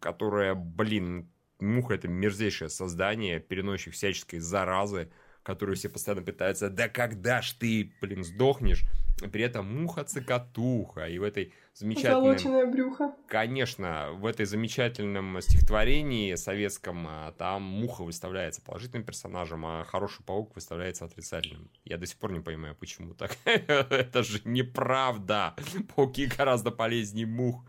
которая, 0.00 0.54
блин, 0.56 1.31
муха 1.62 1.94
это 1.94 2.08
мерзейшее 2.08 2.68
создание, 2.68 3.40
переносящее 3.40 3.92
всяческой 3.92 4.40
заразы, 4.40 5.10
которую 5.42 5.76
все 5.76 5.88
постоянно 5.88 6.22
пытаются, 6.22 6.70
да 6.70 6.88
когда 6.88 7.42
ж 7.42 7.52
ты, 7.52 7.92
блин, 8.00 8.24
сдохнешь? 8.24 8.84
При 9.30 9.42
этом 9.42 9.82
муха-цокотуха, 9.82 11.06
и 11.08 11.18
в 11.18 11.22
этой 11.22 11.52
замечательной... 11.74 12.14
Позолоченное 12.14 12.66
брюхо. 12.66 13.14
Конечно, 13.28 14.08
в 14.14 14.26
этой 14.26 14.46
замечательном 14.46 15.40
стихотворении 15.40 16.34
советском 16.34 17.06
а, 17.08 17.32
там 17.32 17.62
муха 17.62 18.02
выставляется 18.02 18.62
положительным 18.62 19.04
персонажем, 19.04 19.64
а 19.64 19.84
хороший 19.84 20.24
паук 20.24 20.56
выставляется 20.56 21.04
отрицательным. 21.04 21.70
Я 21.84 21.98
до 21.98 22.06
сих 22.06 22.16
пор 22.16 22.32
не 22.32 22.40
понимаю, 22.40 22.74
почему 22.74 23.14
так. 23.14 23.36
Это 23.44 24.24
же 24.24 24.40
неправда. 24.44 25.54
Пауки 25.94 26.26
гораздо 26.26 26.72
полезнее 26.72 27.26
мух. 27.26 27.64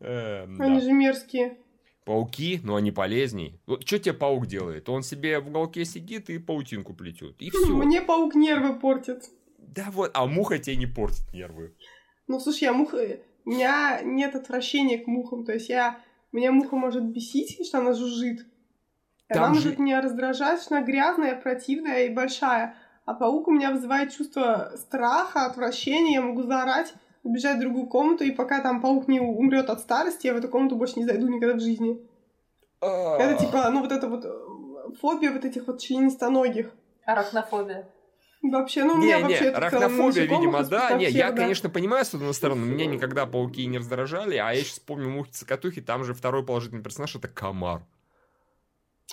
Эм. 0.00 0.60
Они 0.60 0.80
же 0.80 0.92
мерзкие. 0.92 1.58
Пауки, 2.04 2.60
но 2.62 2.76
они 2.76 2.92
полезней. 2.92 3.60
Вот 3.66 3.86
что 3.86 3.98
тебе 3.98 4.12
паук 4.12 4.46
делает? 4.46 4.88
Он 4.88 5.02
себе 5.02 5.40
в 5.40 5.48
уголке 5.48 5.84
сидит 5.86 6.28
и 6.28 6.38
паутинку 6.38 6.92
плетет. 6.92 7.36
И 7.40 7.50
все. 7.50 7.66
Мне 7.74 8.02
паук 8.02 8.34
нервы 8.34 8.78
портит. 8.78 9.30
Да 9.58 9.86
вот, 9.90 10.10
а 10.14 10.26
муха 10.26 10.58
тебе 10.58 10.76
не 10.76 10.86
портит 10.86 11.32
нервы. 11.32 11.74
Ну, 12.28 12.38
слушай, 12.40 12.64
я 12.64 12.72
муха... 12.72 12.98
У 13.46 13.50
меня 13.50 14.00
нет 14.02 14.34
отвращения 14.34 14.98
к 14.98 15.06
мухам. 15.06 15.44
То 15.44 15.52
есть 15.52 15.68
я... 15.68 16.00
Меня 16.32 16.52
муха 16.52 16.76
может 16.76 17.04
бесить, 17.04 17.66
что 17.66 17.78
она 17.78 17.94
жужжит. 17.94 18.46
Она 19.28 19.40
Там 19.46 19.54
же- 19.54 19.60
может 19.60 19.78
меня 19.78 20.00
раздражать, 20.02 20.60
что 20.62 20.76
она 20.76 20.84
грязная, 20.84 21.40
противная 21.40 22.06
и 22.06 22.14
большая. 22.14 22.76
А 23.06 23.14
паук 23.14 23.48
у 23.48 23.50
меня 23.50 23.70
вызывает 23.70 24.12
чувство 24.12 24.72
страха, 24.76 25.46
отвращения, 25.46 26.14
я 26.14 26.22
могу 26.22 26.42
заорать, 26.42 26.94
убежать 27.24 27.56
в 27.56 27.60
другую 27.60 27.86
комнату, 27.86 28.22
и 28.22 28.30
пока 28.30 28.60
там 28.60 28.80
паук 28.80 29.08
не 29.08 29.18
умрет 29.18 29.70
от 29.70 29.80
старости, 29.80 30.26
я 30.28 30.34
в 30.34 30.36
эту 30.36 30.48
комнату 30.48 30.76
больше 30.76 30.98
не 30.98 31.04
зайду 31.04 31.26
никогда 31.26 31.54
в 31.54 31.60
жизни. 31.60 32.00
Это 32.80 33.36
типа, 33.40 33.68
ну 33.70 33.80
вот 33.80 33.90
это 33.90 34.08
вот 34.08 34.24
э, 34.24 34.94
фобия 35.00 35.32
вот 35.32 35.44
этих 35.44 35.66
вот 35.66 35.80
членистоногих. 35.80 36.70
Арахнофобия. 37.06 37.88
Вообще, 38.42 38.84
ну 38.84 38.94
у 38.94 38.98
Не, 38.98 39.06
меня 39.06 39.16
не, 39.16 39.22
вообще 39.22 39.44
это 39.46 39.56
арахнофобия, 39.56 40.06
насекомых 40.06 40.40
видимо, 40.40 40.64
да. 40.64 40.92
Не, 40.92 41.06
я, 41.06 41.30
да. 41.30 41.36
конечно, 41.38 41.70
понимаю, 41.70 42.04
с 42.04 42.12
одной 42.12 42.34
стороны, 42.34 42.66
меня 42.66 42.84
никогда 42.84 43.24
пауки 43.24 43.66
не 43.66 43.78
раздражали, 43.78 44.36
а 44.36 44.52
я 44.52 44.60
сейчас 44.60 44.74
вспомнил 44.74 45.08
мухи-цокотухи, 45.08 45.80
там 45.80 46.04
же 46.04 46.12
второй 46.12 46.44
положительный 46.44 46.82
персонаж— 46.82 47.14
это 47.16 47.28
комар. 47.28 47.86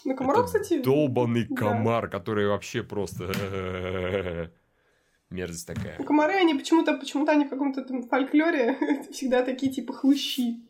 Ну, 0.04 0.16
комаров, 0.16 0.50
Это 0.50 0.60
кстати, 0.60 0.82
долбанный 0.82 1.48
да. 1.50 1.56
комар, 1.56 2.10
который 2.10 2.48
вообще 2.48 2.84
просто... 2.84 3.32
Мерзость 5.32 5.66
такая. 5.68 5.96
ну, 5.98 6.04
комары, 6.04 6.34
они 6.34 6.54
почему-то, 6.56 6.94
почему-то 6.94 7.32
они 7.32 7.46
в 7.46 7.50
каком-то 7.50 7.84
там 7.84 8.04
фольклоре 8.04 8.78
всегда 9.12 9.44
такие, 9.44 9.72
типа, 9.72 9.94
хлыщи. 9.94 10.62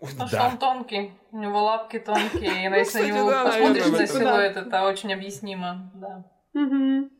Потому 0.00 0.28
что 0.28 0.36
Да. 0.36 0.48
он 0.48 0.58
тонкий, 0.58 1.12
у 1.32 1.38
него 1.38 1.62
лапки 1.62 1.98
тонкие, 1.98 2.66
и 2.66 2.68
Ну, 2.68 2.76
если 2.76 2.84
кстати, 2.98 3.10
на 3.10 3.16
него 3.16 3.30
да, 3.30 3.44
посмотришь 3.44 3.86
на 3.86 3.96
это- 3.96 4.06
силуэт, 4.06 4.56
это 4.58 4.86
очень 4.86 5.12
объяснимо, 5.14 5.90
да. 5.94 6.24
Мгм. 6.52 7.10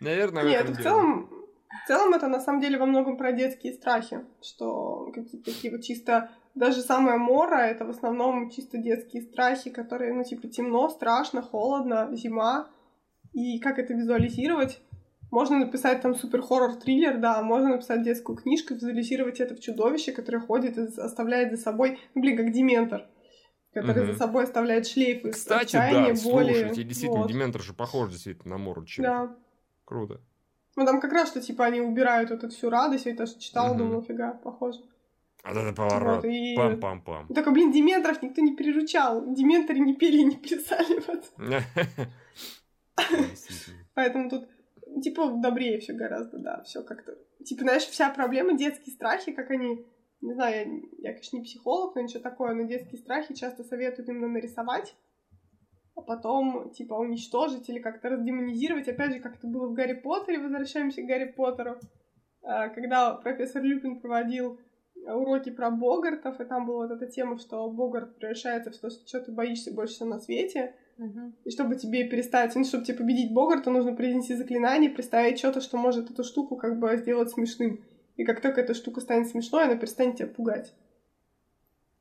Наверное, 0.00 0.42
в 0.42 0.46
Нет, 0.46 0.62
этом 0.62 0.74
в 0.74 0.76
дело. 0.78 0.84
целом, 0.84 1.30
в 1.84 1.86
целом 1.86 2.14
это 2.14 2.28
на 2.28 2.40
самом 2.40 2.60
деле 2.60 2.78
во 2.78 2.86
многом 2.86 3.16
про 3.18 3.32
детские 3.32 3.72
страхи, 3.74 4.20
что 4.42 5.10
какие-то 5.14 5.52
такие 5.52 5.70
вот 5.72 5.82
чисто, 5.84 6.30
даже 6.54 6.80
самая 6.80 7.18
мора, 7.18 7.58
это 7.66 7.84
в 7.84 7.90
основном 7.90 8.50
чисто 8.50 8.78
детские 8.78 9.22
страхи, 9.22 9.70
которые, 9.70 10.12
ну, 10.14 10.24
типа, 10.24 10.48
темно, 10.48 10.88
страшно, 10.88 11.42
холодно, 11.42 12.08
зима, 12.12 12.68
и 13.34 13.58
как 13.58 13.78
это 13.78 13.92
визуализировать? 13.94 14.80
Можно 15.32 15.60
написать 15.60 16.02
там 16.02 16.14
супер 16.14 16.42
хоррор-триллер, 16.42 17.16
да, 17.18 17.42
можно 17.42 17.70
написать 17.70 18.02
детскую 18.02 18.36
книжку, 18.36 18.74
визуализировать 18.74 19.40
это 19.40 19.54
в 19.56 19.60
чудовище, 19.60 20.12
которое 20.12 20.40
ходит 20.40 20.76
и 20.76 20.82
оставляет 21.00 21.50
за 21.52 21.56
собой, 21.56 21.98
ну, 22.14 22.20
блин, 22.20 22.36
как 22.36 22.52
Дементор, 22.52 23.06
который 23.72 24.04
Мгм. 24.04 24.12
за 24.12 24.18
собой 24.18 24.44
оставляет 24.44 24.86
шлейф 24.86 25.24
из 25.24 25.36
Кстати, 25.36 25.64
отчаяния, 25.76 26.12
да, 26.14 26.20
боли. 26.22 26.52
слушайте, 26.52 26.82
действительно, 26.82 27.22
вот. 27.22 27.28
Дементор 27.32 27.62
же 27.62 27.72
похож 27.72 28.10
действительно 28.10 28.58
на 28.58 28.62
Мору 28.62 28.84
чем 28.84 29.04
Да. 29.04 29.36
Круто. 29.86 30.20
Ну, 30.76 30.84
там 30.84 31.00
как 31.00 31.12
раз, 31.14 31.28
что, 31.30 31.40
типа, 31.40 31.64
они 31.64 31.80
убирают 31.80 32.28
вот 32.30 32.44
эту 32.44 32.54
всю 32.54 32.68
радость, 32.68 33.06
я 33.06 33.16
тоже 33.16 33.38
читала, 33.38 33.70
Мгм. 33.70 33.78
думала, 33.78 34.02
фига, 34.02 34.34
похоже. 34.44 34.80
Вот 35.44 35.56
это 35.56 35.72
поворот. 35.74 36.16
Вот, 36.16 36.24
и- 36.26 36.54
Пам-пам-пам. 36.58 37.32
Только, 37.34 37.50
блин, 37.52 37.72
Дементоров 37.72 38.20
никто 38.22 38.42
не 38.42 38.52
приручал. 38.52 39.32
Дементоры 39.34 39.78
не 39.78 39.94
пели 39.94 40.18
и 40.18 40.24
не 40.24 40.36
плясали. 40.36 41.02
Вот. 41.06 41.24
Поэтому 43.94 44.30
тут, 44.30 44.48
типа, 45.00 45.38
добрее 45.42 45.78
все 45.78 45.92
гораздо, 45.92 46.38
да, 46.38 46.62
все 46.62 46.82
как-то. 46.82 47.16
Типа, 47.44 47.62
знаешь, 47.62 47.84
вся 47.84 48.10
проблема 48.10 48.56
детские 48.56 48.94
страхи, 48.94 49.32
как 49.32 49.50
они, 49.50 49.86
не 50.20 50.34
знаю, 50.34 50.82
я, 50.98 51.10
я, 51.10 51.12
конечно, 51.12 51.36
не 51.36 51.44
психолог, 51.44 51.94
но 51.94 52.02
ничего 52.02 52.20
такое, 52.20 52.54
но 52.54 52.62
детские 52.62 53.00
страхи 53.00 53.34
часто 53.34 53.64
советуют 53.64 54.08
именно 54.08 54.28
нарисовать, 54.28 54.94
а 55.94 56.02
потом, 56.02 56.70
типа, 56.70 56.94
уничтожить 56.94 57.68
или 57.68 57.78
как-то 57.78 58.08
раздемонизировать. 58.08 58.88
Опять 58.88 59.14
же, 59.14 59.20
как 59.20 59.36
это 59.36 59.46
было 59.46 59.68
в 59.68 59.74
Гарри 59.74 59.94
Поттере, 59.94 60.38
возвращаемся 60.38 61.02
к 61.02 61.06
Гарри 61.06 61.32
Поттеру, 61.32 61.78
А, 62.42 62.68
когда 62.70 63.14
профессор 63.14 63.62
Люпин 63.62 64.00
проводил 64.00 64.58
уроки 65.06 65.50
про 65.50 65.70
Богартов, 65.70 66.40
и 66.40 66.44
там 66.44 66.66
была 66.66 66.86
вот 66.86 66.96
эта 66.96 67.06
тема, 67.10 67.38
что 67.38 67.68
Богарт 67.70 68.16
превращается 68.16 68.70
в 68.70 68.78
то, 68.78 68.90
что 68.90 69.20
ты 69.20 69.32
боишься 69.32 69.72
больше 69.72 69.94
всего 69.94 70.08
на 70.08 70.18
свете, 70.20 70.74
И 71.44 71.50
чтобы 71.50 71.76
тебе 71.76 72.08
перестать, 72.08 72.54
ну, 72.54 72.64
чтобы 72.64 72.84
тебе 72.84 72.98
победить 72.98 73.32
Богарта, 73.32 73.70
нужно 73.70 73.94
произнести 73.94 74.34
заклинание, 74.34 74.90
представить 74.90 75.38
что-то, 75.38 75.60
что 75.60 75.76
может 75.76 76.10
эту 76.10 76.22
штуку 76.22 76.56
как 76.56 76.78
бы 76.78 76.96
сделать 76.96 77.30
смешным. 77.30 77.80
И 78.16 78.24
как 78.24 78.40
только 78.40 78.60
эта 78.60 78.74
штука 78.74 79.00
станет 79.00 79.28
смешной, 79.28 79.64
она 79.64 79.76
перестанет 79.76 80.16
тебя 80.16 80.28
пугать. 80.28 80.74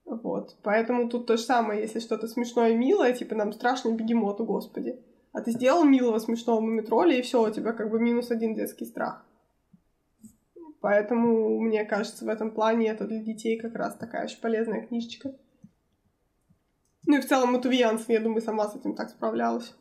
Вот. 0.06 0.58
Поэтому 0.62 1.10
тут 1.10 1.26
то 1.26 1.38
же 1.38 1.44
самое, 1.44 1.82
если 1.82 2.00
что-то 2.00 2.28
смешное 2.28 2.72
и 2.72 2.78
милое, 2.78 3.14
типа 3.14 3.34
нам 3.34 3.54
страшно 3.54 3.92
бегемоту, 3.92 4.46
господи. 4.46 5.00
А 5.32 5.42
ты 5.42 5.52
сделал 5.52 5.86
милого 5.86 6.20
смешного 6.20 6.60
мумитроля, 6.60 7.16
и 7.16 7.22
все, 7.22 7.42
у 7.42 7.50
тебя 7.50 7.72
как 7.72 7.90
бы 7.90 8.00
минус 8.00 8.32
один 8.32 8.54
детский 8.54 8.86
страх. 8.86 9.26
Поэтому, 10.82 11.60
мне 11.60 11.86
кажется, 11.86 12.26
в 12.26 12.28
этом 12.28 12.52
плане 12.52 12.90
это 12.90 13.08
для 13.08 13.24
детей 13.24 13.58
как 13.58 13.76
раз 13.76 13.96
такая 13.96 14.26
очень 14.26 14.42
полезная 14.42 14.86
книжечка. 14.86 15.34
Ну 17.06 17.18
и 17.18 17.22
в 17.22 17.28
целом 17.28 17.54
Матуви 17.54 17.78
Янсен, 17.78 18.14
я 18.14 18.20
думаю, 18.20 18.42
сама 18.42 18.68
с 18.68 18.76
этим 18.76 18.96
так 18.96 19.10
справлялась. 19.10 19.74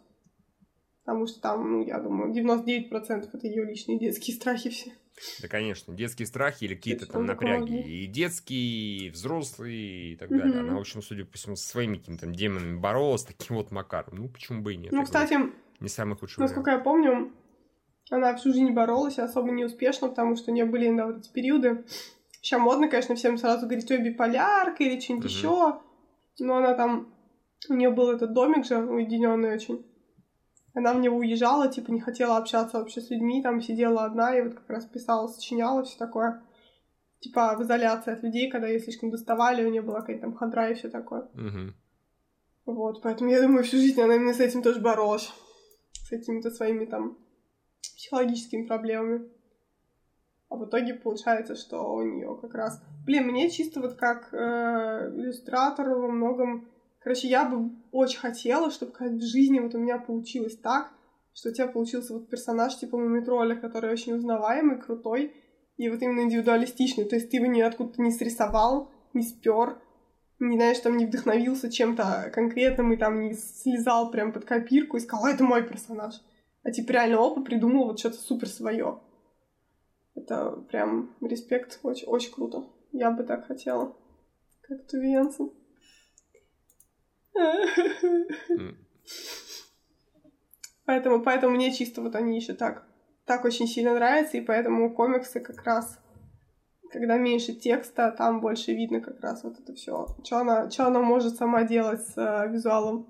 Потому 1.05 1.27
что 1.27 1.41
там, 1.41 1.73
ну, 1.73 1.87
я 1.87 1.99
думаю, 1.99 2.33
99% 2.33 3.29
это 3.33 3.47
ее 3.47 3.64
личные 3.64 3.99
детские 3.99 4.37
страхи 4.37 4.71
все. 4.71 4.93
Да, 5.43 5.49
конечно, 5.49 5.95
детские 5.95 6.27
страхи 6.27 6.64
или 6.64 6.75
какие-то 6.75 7.07
там 7.07 7.27
напряги. 7.27 7.83
И 7.83 8.07
детские, 8.07 9.07
и 9.07 9.11
взрослые, 9.11 10.12
и 10.12 10.16
так 10.16 10.31
далее. 10.31 10.61
Она, 10.61 10.77
в 10.77 10.81
общем, 10.81 11.03
судя 11.03 11.25
по 11.25 11.37
всему, 11.37 11.57
со 11.57 11.68
своими 11.68 11.97
какими-то 11.97 12.27
демонами 12.27 12.79
боролась 12.79 13.25
таким 13.25 13.57
вот 13.57 13.71
макаром. 13.71 14.16
Ну, 14.16 14.29
почему 14.29 14.62
бы 14.62 14.75
и 14.75 14.77
нет? 14.77 14.93
Ну, 14.93 15.05
кстати, 15.05 15.39
Не 15.81 15.89
самый 15.89 16.16
худший 16.16 16.41
насколько 16.41 16.71
я 16.71 16.79
помню, 16.79 17.33
она 18.11 18.35
всю 18.37 18.53
жизнь 18.53 18.71
боролась, 18.71 19.18
особо 19.18 19.51
неуспешно, 19.51 20.09
потому 20.09 20.37
что 20.37 20.51
у 20.51 20.55
нее 20.55 20.64
были 20.64 20.89
иногда 20.89 21.07
вот 21.07 21.18
эти 21.18 21.33
периоды. 21.33 21.85
Сейчас 22.41 22.61
модно, 22.61 22.89
конечно, 22.89 23.14
всем 23.14 23.37
сразу 23.37 23.66
говорить, 23.66 23.91
ой, 23.91 23.99
биполярка 23.99 24.83
или 24.83 24.99
что-нибудь 25.01 25.25
Мгм. 25.27 25.35
еще. 25.35 25.81
Но 26.41 26.57
она 26.57 26.74
там, 26.74 27.12
у 27.68 27.74
нее 27.74 27.91
был 27.91 28.11
этот 28.11 28.32
домик 28.32 28.64
же 28.64 28.78
уединенный 28.78 29.55
очень. 29.55 29.86
Она 30.74 30.93
в 30.95 31.01
него 31.01 31.18
уезжала, 31.18 31.68
типа, 31.68 31.91
не 31.91 32.01
хотела 32.01 32.36
общаться 32.36 32.78
вообще 32.78 33.01
с 33.01 33.11
людьми, 33.11 33.43
там 33.43 33.61
сидела 33.61 34.05
одна, 34.05 34.36
и 34.36 34.43
вот 34.43 34.55
как 34.55 34.70
раз 34.70 34.84
писала, 34.86 35.26
сочиняла, 35.26 35.82
все 35.82 35.99
такое. 35.99 36.43
Типа, 37.18 37.57
в 37.57 37.62
изоляции 37.62 38.12
от 38.12 38.22
людей, 38.22 38.51
когда 38.51 38.68
ее 38.68 38.80
слишком 38.80 39.11
доставали, 39.11 39.64
у 39.64 39.70
нее 39.70 39.82
была 39.82 40.01
какая-то 40.01 40.22
там 40.22 40.34
хандра 40.34 40.70
и 40.70 40.74
все 40.74 40.88
такое. 40.88 41.28
Мгм. 41.34 41.74
Вот, 42.66 43.03
поэтому 43.03 43.30
я 43.30 43.43
думаю, 43.43 43.64
всю 43.64 43.78
жизнь 43.78 44.01
она 44.01 44.14
именно 44.14 44.32
с 44.32 44.41
этим 44.41 44.62
тоже 44.62 44.80
боролась. 44.80 45.32
С 45.93 46.09
какими-то 46.09 46.51
своими 46.51 46.84
там 46.84 47.18
психологическими 47.82 48.66
проблемами. 48.66 49.28
А 50.51 50.57
в 50.57 50.64
итоге 50.64 50.94
получается, 50.94 51.55
что 51.55 51.80
у 51.94 52.03
нее 52.03 52.36
как 52.40 52.55
раз... 52.55 52.82
Блин, 53.07 53.28
мне 53.28 53.48
чисто 53.51 53.80
вот 53.80 53.94
как 53.94 54.34
э, 54.34 55.12
иллюстратору 55.14 56.01
во 56.01 56.09
многом... 56.09 56.68
Короче, 56.98 57.28
я 57.28 57.44
бы 57.44 57.70
очень 57.92 58.18
хотела, 58.18 58.70
чтобы 58.72 58.90
как 58.90 59.12
в 59.12 59.22
жизни 59.22 59.61
вот 59.61 59.76
у 59.76 59.78
меня 59.78 59.98
получилось 59.98 60.57
так, 60.57 60.90
что 61.32 61.51
у 61.51 61.53
тебя 61.53 61.68
получился 61.68 62.14
вот 62.14 62.28
персонаж 62.28 62.76
типа 62.76 62.98
Мумитроля, 62.98 63.55
который 63.55 63.92
очень 63.92 64.12
узнаваемый, 64.14 64.78
крутой, 64.78 65.32
и 65.76 65.88
вот 65.88 66.03
именно 66.03 66.22
индивидуалистичный. 66.22 67.05
То 67.05 67.14
есть 67.14 67.30
ты 67.30 67.36
его 67.36 67.46
ниоткуда 67.46 68.03
не 68.03 68.11
срисовал, 68.11 68.90
не 69.14 69.22
спер, 69.22 69.78
не, 70.40 70.57
знаешь, 70.57 70.80
там 70.80 70.96
не 70.96 71.07
вдохновился 71.07 71.70
чем-то 71.70 72.32
конкретным 72.34 72.92
и 72.92 72.96
там 72.96 73.20
не 73.20 73.34
слезал 73.34 74.11
прям 74.11 74.32
под 74.32 74.46
копирку 74.46 74.96
и 74.96 75.01
сказал, 75.01 75.26
«А, 75.26 75.30
это 75.30 75.44
мой 75.44 75.62
персонаж. 75.62 76.20
А 76.64 76.72
типа 76.72 76.90
реально 76.90 77.24
опа 77.24 77.42
придумал 77.42 77.86
вот 77.86 78.01
что-то 78.01 78.16
супер 78.16 78.48
свое. 78.48 79.01
Это 80.21 80.53
прям 80.71 81.14
респект, 81.21 81.81
очень, 81.83 82.07
очень 82.07 82.33
круто. 82.33 82.64
Я 82.93 83.11
бы 83.11 83.25
так 83.25 83.47
хотела. 83.47 83.97
Как 84.62 84.87
Туви 84.87 85.12
Янсен. 85.12 85.51
М. 87.37 88.77
Поэтому, 90.85 91.23
поэтому 91.23 91.55
мне 91.55 91.73
чисто 91.73 92.03
вот 92.03 92.16
они 92.16 92.37
еще 92.37 92.53
так, 92.53 92.85
так 93.25 93.45
очень 93.45 93.68
сильно 93.68 93.95
нравятся, 93.95 94.37
и 94.37 94.41
поэтому 94.41 94.93
комиксы 94.93 95.39
как 95.39 95.62
раз, 95.62 96.01
когда 96.91 97.16
меньше 97.16 97.53
текста, 97.55 98.11
там 98.11 98.41
больше 98.41 98.73
видно 98.73 99.01
как 99.01 99.21
раз 99.21 99.45
вот 99.45 99.59
это 99.61 99.73
все, 99.73 100.07
что 100.25 100.39
она, 100.39 100.68
что 100.68 100.87
она 100.87 101.01
может 101.01 101.37
сама 101.37 101.62
делать 101.62 102.03
с 102.03 102.18
э, 102.18 102.49
визуалом, 102.51 103.07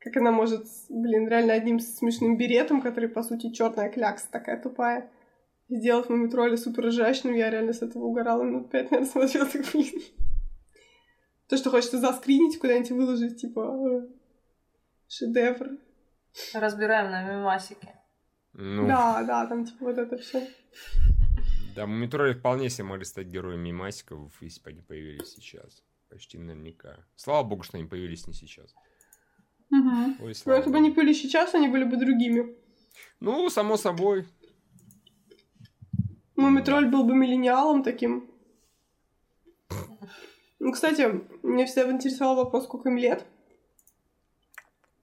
как 0.00 0.16
она 0.16 0.32
может, 0.32 0.66
блин, 0.88 1.28
реально 1.28 1.52
одним 1.54 1.78
смешным 1.78 2.36
беретом, 2.36 2.82
который 2.82 3.08
по 3.08 3.22
сути 3.22 3.52
черная 3.52 3.90
клякса 3.90 4.26
такая 4.30 4.60
тупая, 4.60 5.08
сделать 5.68 6.08
мумитроля 6.08 6.56
супер 6.56 6.86
ржачным, 6.86 7.34
я 7.34 7.50
реально 7.50 7.72
с 7.72 7.82
этого 7.82 8.04
угорала 8.04 8.42
минут 8.42 8.70
пять, 8.70 8.90
наверное, 8.90 9.10
смотрела, 9.10 9.46
так, 9.46 9.64
блин. 9.72 10.02
То, 11.48 11.56
что 11.56 11.70
хочется 11.70 11.98
заскринить, 11.98 12.58
куда-нибудь 12.58 12.90
выложить, 12.90 13.40
типа, 13.40 13.60
э, 13.60 14.08
шедевр. 15.08 15.78
Разбираем 16.54 17.10
на 17.10 17.22
мемасики. 17.22 17.88
Ну, 18.54 18.86
Да, 18.86 19.22
да, 19.24 19.46
там 19.46 19.64
типа 19.64 19.84
вот 19.84 19.98
это 19.98 20.16
все. 20.16 20.46
Да, 21.74 21.86
мумитроли 21.86 22.34
вполне 22.34 22.70
себе 22.70 22.84
могли 22.84 23.04
стать 23.04 23.26
героями 23.26 23.72
масиков, 23.72 24.32
если 24.40 24.62
бы 24.62 24.70
они 24.70 24.80
появились 24.80 25.28
сейчас. 25.28 25.82
Почти 26.08 26.38
наверняка. 26.38 27.04
Слава 27.16 27.42
богу, 27.42 27.64
что 27.64 27.76
они 27.76 27.86
появились 27.86 28.26
не 28.28 28.34
сейчас. 28.34 28.72
Угу. 29.70 30.24
Ой, 30.24 30.28
Но 30.28 30.34
слава 30.34 30.58
если 30.58 30.70
бы 30.70 30.76
они 30.76 30.90
были 30.90 31.12
сейчас, 31.12 31.54
они 31.54 31.68
были 31.68 31.84
бы 31.84 31.96
другими. 31.96 32.56
Ну, 33.18 33.50
само 33.50 33.76
собой. 33.76 34.24
Мумитроль 36.36 36.86
был 36.88 37.04
бы 37.04 37.14
миллениалом 37.14 37.82
таким. 37.82 38.28
Ну, 40.58 40.72
кстати, 40.72 41.02
меня 41.42 41.66
всегда 41.66 41.90
интересовал 41.92 42.36
вопрос, 42.36 42.64
сколько 42.64 42.88
им 42.88 42.96
лет. 42.96 43.24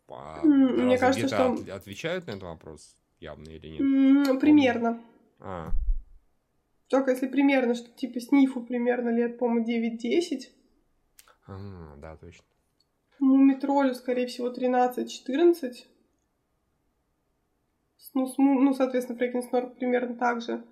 А 0.10 0.42
мне 0.44 0.98
кажется, 0.98 1.28
что- 1.28 1.54
от- 1.54 1.70
отвечают 1.70 2.28
на 2.28 2.32
этот 2.32 2.44
вопрос 2.44 2.96
явно 3.20 3.48
или 3.50 3.68
нет? 3.68 4.40
Примерно. 4.40 5.02
А, 5.40 5.70
Только 6.88 7.12
если 7.12 7.28
примерно, 7.28 7.74
что 7.76 7.90
типа 7.90 8.20
снифу 8.20 8.62
примерно 8.62 9.10
лет, 9.10 9.38
по-моему, 9.40 9.66
9-10. 9.66 10.52
а, 11.48 11.96
да, 11.98 12.18
точно. 12.18 12.44
Мумитролю, 13.20 13.94
скорее 13.94 14.28
всего, 14.28 14.50
13-14. 14.50 15.88
Ну, 18.14 18.28
с 18.28 18.38
ну, 18.38 18.74
соответственно, 18.74 19.18
Фрекенснорк 19.18 19.76
примерно 19.78 20.16
так 20.16 20.42
же. 20.42 20.64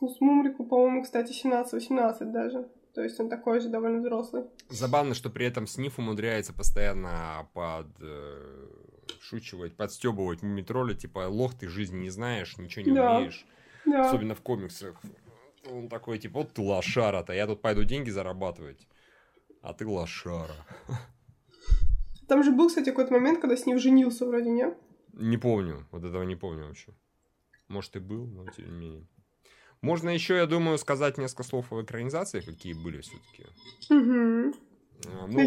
Ну, 0.00 0.08
с 0.08 0.20
Мумрику, 0.20 0.64
по-моему, 0.64 1.02
кстати, 1.02 1.32
17-18 1.32 2.30
даже. 2.32 2.68
То 2.94 3.02
есть 3.02 3.20
он 3.20 3.28
такой 3.28 3.60
же 3.60 3.68
довольно 3.68 4.00
взрослый. 4.00 4.44
Забавно, 4.68 5.14
что 5.14 5.30
при 5.30 5.46
этом 5.46 5.66
Сниф 5.66 5.98
умудряется 5.98 6.52
постоянно 6.52 7.48
под 7.54 7.86
э, 8.00 8.66
шучивать, 9.20 9.76
подстебывать 9.76 10.42
мумитроля, 10.42 10.94
типа, 10.94 11.28
лох, 11.28 11.54
ты 11.54 11.68
жизни 11.68 11.98
не 11.98 12.10
знаешь, 12.10 12.58
ничего 12.58 12.84
не 12.84 12.92
Да. 12.92 13.16
умеешь. 13.18 13.46
Да. 13.86 14.08
Особенно 14.08 14.34
в 14.34 14.40
комиксах. 14.40 15.00
Он 15.70 15.88
такой, 15.88 16.18
типа, 16.18 16.40
вот 16.40 16.52
ты 16.52 16.62
лошара-то, 16.62 17.32
я 17.32 17.46
тут 17.46 17.62
пойду 17.62 17.84
деньги 17.84 18.10
зарабатывать, 18.10 18.88
а 19.62 19.72
ты 19.72 19.86
лошара. 19.86 20.54
Там 22.28 22.42
же 22.42 22.50
был, 22.50 22.68
кстати, 22.68 22.90
какой-то 22.90 23.12
момент, 23.12 23.40
когда 23.40 23.56
с 23.56 23.66
ним 23.66 23.78
женился 23.78 24.26
вроде, 24.26 24.50
не? 24.50 24.74
Не 25.12 25.36
помню, 25.36 25.86
вот 25.90 26.04
этого 26.04 26.22
не 26.22 26.36
помню 26.36 26.66
вообще. 26.66 26.92
Может 27.68 27.96
и 27.96 27.98
был, 27.98 28.26
но 28.26 28.46
тем 28.46 28.66
не 28.66 28.72
менее. 28.72 29.06
Можно 29.82 30.10
еще, 30.10 30.36
я 30.36 30.46
думаю, 30.46 30.78
сказать 30.78 31.18
несколько 31.18 31.42
слов 31.42 31.72
о 31.72 31.82
экранизации, 31.82 32.40
какие 32.40 32.74
были 32.74 33.00
все-таки. 33.00 33.46
Угу. 33.88 34.54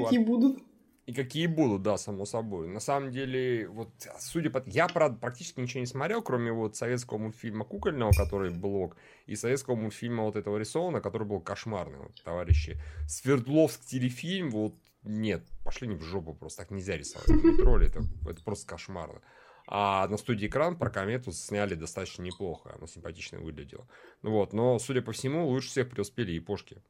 Какие 0.04 0.20
будут? 0.20 0.64
И 1.06 1.14
какие 1.14 1.48
будут, 1.48 1.82
да, 1.82 1.98
само 1.98 2.26
собой. 2.26 2.68
На 2.70 2.80
самом 2.80 3.12
деле, 3.12 3.68
вот, 3.68 3.90
судя 4.20 4.50
по... 4.50 4.64
Я, 4.68 4.88
правда, 4.88 5.20
практически 5.20 5.60
ничего 5.60 5.82
не 5.82 5.86
смотрел, 5.86 6.22
кроме 6.22 6.54
вот 6.54 6.78
советского 6.78 7.18
мультфильма 7.18 7.66
«Кукольного», 7.66 8.12
который 8.12 8.52
блок, 8.52 8.96
и 9.26 9.36
советского 9.36 9.76
мультфильма 9.76 10.24
вот 10.24 10.38
этого 10.38 10.58
рисована, 10.58 11.02
который 11.02 11.28
был 11.28 11.42
кошмарный, 11.42 12.00
вот, 12.00 12.24
товарищи. 12.24 12.82
Свердловск 13.06 13.84
телефильм, 13.86 14.50
вот, 14.50 14.76
нет, 15.04 15.44
пошли 15.66 15.90
не 15.90 15.96
в 15.96 16.04
жопу 16.04 16.34
просто, 16.34 16.64
так 16.64 16.72
нельзя 16.72 16.96
рисовать. 16.96 17.28
Тролли, 17.58 17.88
это, 17.88 18.02
это 18.26 18.42
просто 18.42 18.66
кошмарно. 18.66 19.20
А 19.68 20.08
на 20.08 20.18
студии 20.18 20.48
«Экран» 20.48 20.78
про 20.78 20.90
комету 20.90 21.32
сняли 21.32 21.76
достаточно 21.76 22.22
неплохо, 22.24 22.76
она 22.78 22.88
симпатично 22.88 23.40
выглядела. 23.40 23.88
Ну 24.22 24.32
вот, 24.32 24.54
но, 24.54 24.78
судя 24.80 25.02
по 25.02 25.14
всему, 25.14 25.48
лучше 25.48 25.70
всех 25.70 25.90
преуспели 25.90 26.32
япошки. 26.32 26.82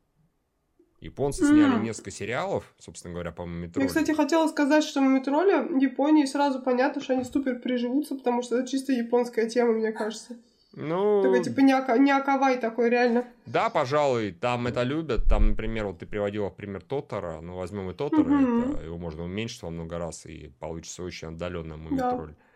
Японцы 0.99 1.45
сняли 1.45 1.83
несколько 1.83 2.11
сериалов, 2.11 2.73
собственно 2.79 3.13
говоря, 3.13 3.31
по 3.33 3.41
Я, 3.41 3.47
Мумитролю. 3.47 3.87
кстати, 3.87 4.11
хотела 4.11 4.47
сказать, 4.47 4.85
что 4.85 5.01
Мумитроли 5.01 5.67
в 5.67 5.77
Японии 5.77 6.25
сразу 6.25 6.61
понятно, 6.61 7.01
что 7.01 7.13
они 7.13 7.25
супер 7.25 7.59
приживутся, 7.59 8.15
потому 8.15 8.41
что 8.41 8.57
это 8.57 8.67
чисто 8.69 8.93
японская 8.93 9.49
тема, 9.49 9.73
мне 9.73 9.91
кажется. 9.91 10.37
Ну, 10.75 11.21
Такой, 11.21 11.43
типа, 11.43 11.59
не, 11.59 11.73
ака- 11.73 11.99
не 11.99 12.09
акавай 12.09 12.57
такой, 12.57 12.89
реально. 12.89 13.27
да, 13.45 13.69
пожалуй, 13.69 14.31
там 14.31 14.65
это 14.65 14.81
любят. 14.83 15.25
Там, 15.29 15.49
например, 15.49 15.85
вот 15.87 15.99
ты 15.99 16.07
приводила 16.07 16.49
в 16.49 16.55
пример 16.55 16.81
Тотора. 16.81 17.41
Ну, 17.41 17.57
возьмем 17.57 17.91
и 17.91 17.93
Тотора. 17.93 18.23
Мгм. 18.23 18.71
это 18.71 18.83
его 18.85 18.97
можно 18.97 19.23
уменьшить 19.23 19.61
во 19.61 19.69
много 19.69 19.99
раз, 19.99 20.25
и 20.25 20.51
получится 20.59 21.03
очень 21.03 21.27
отдаленный 21.27 21.77
мумитроль. 21.77 22.31
А, 22.31 22.52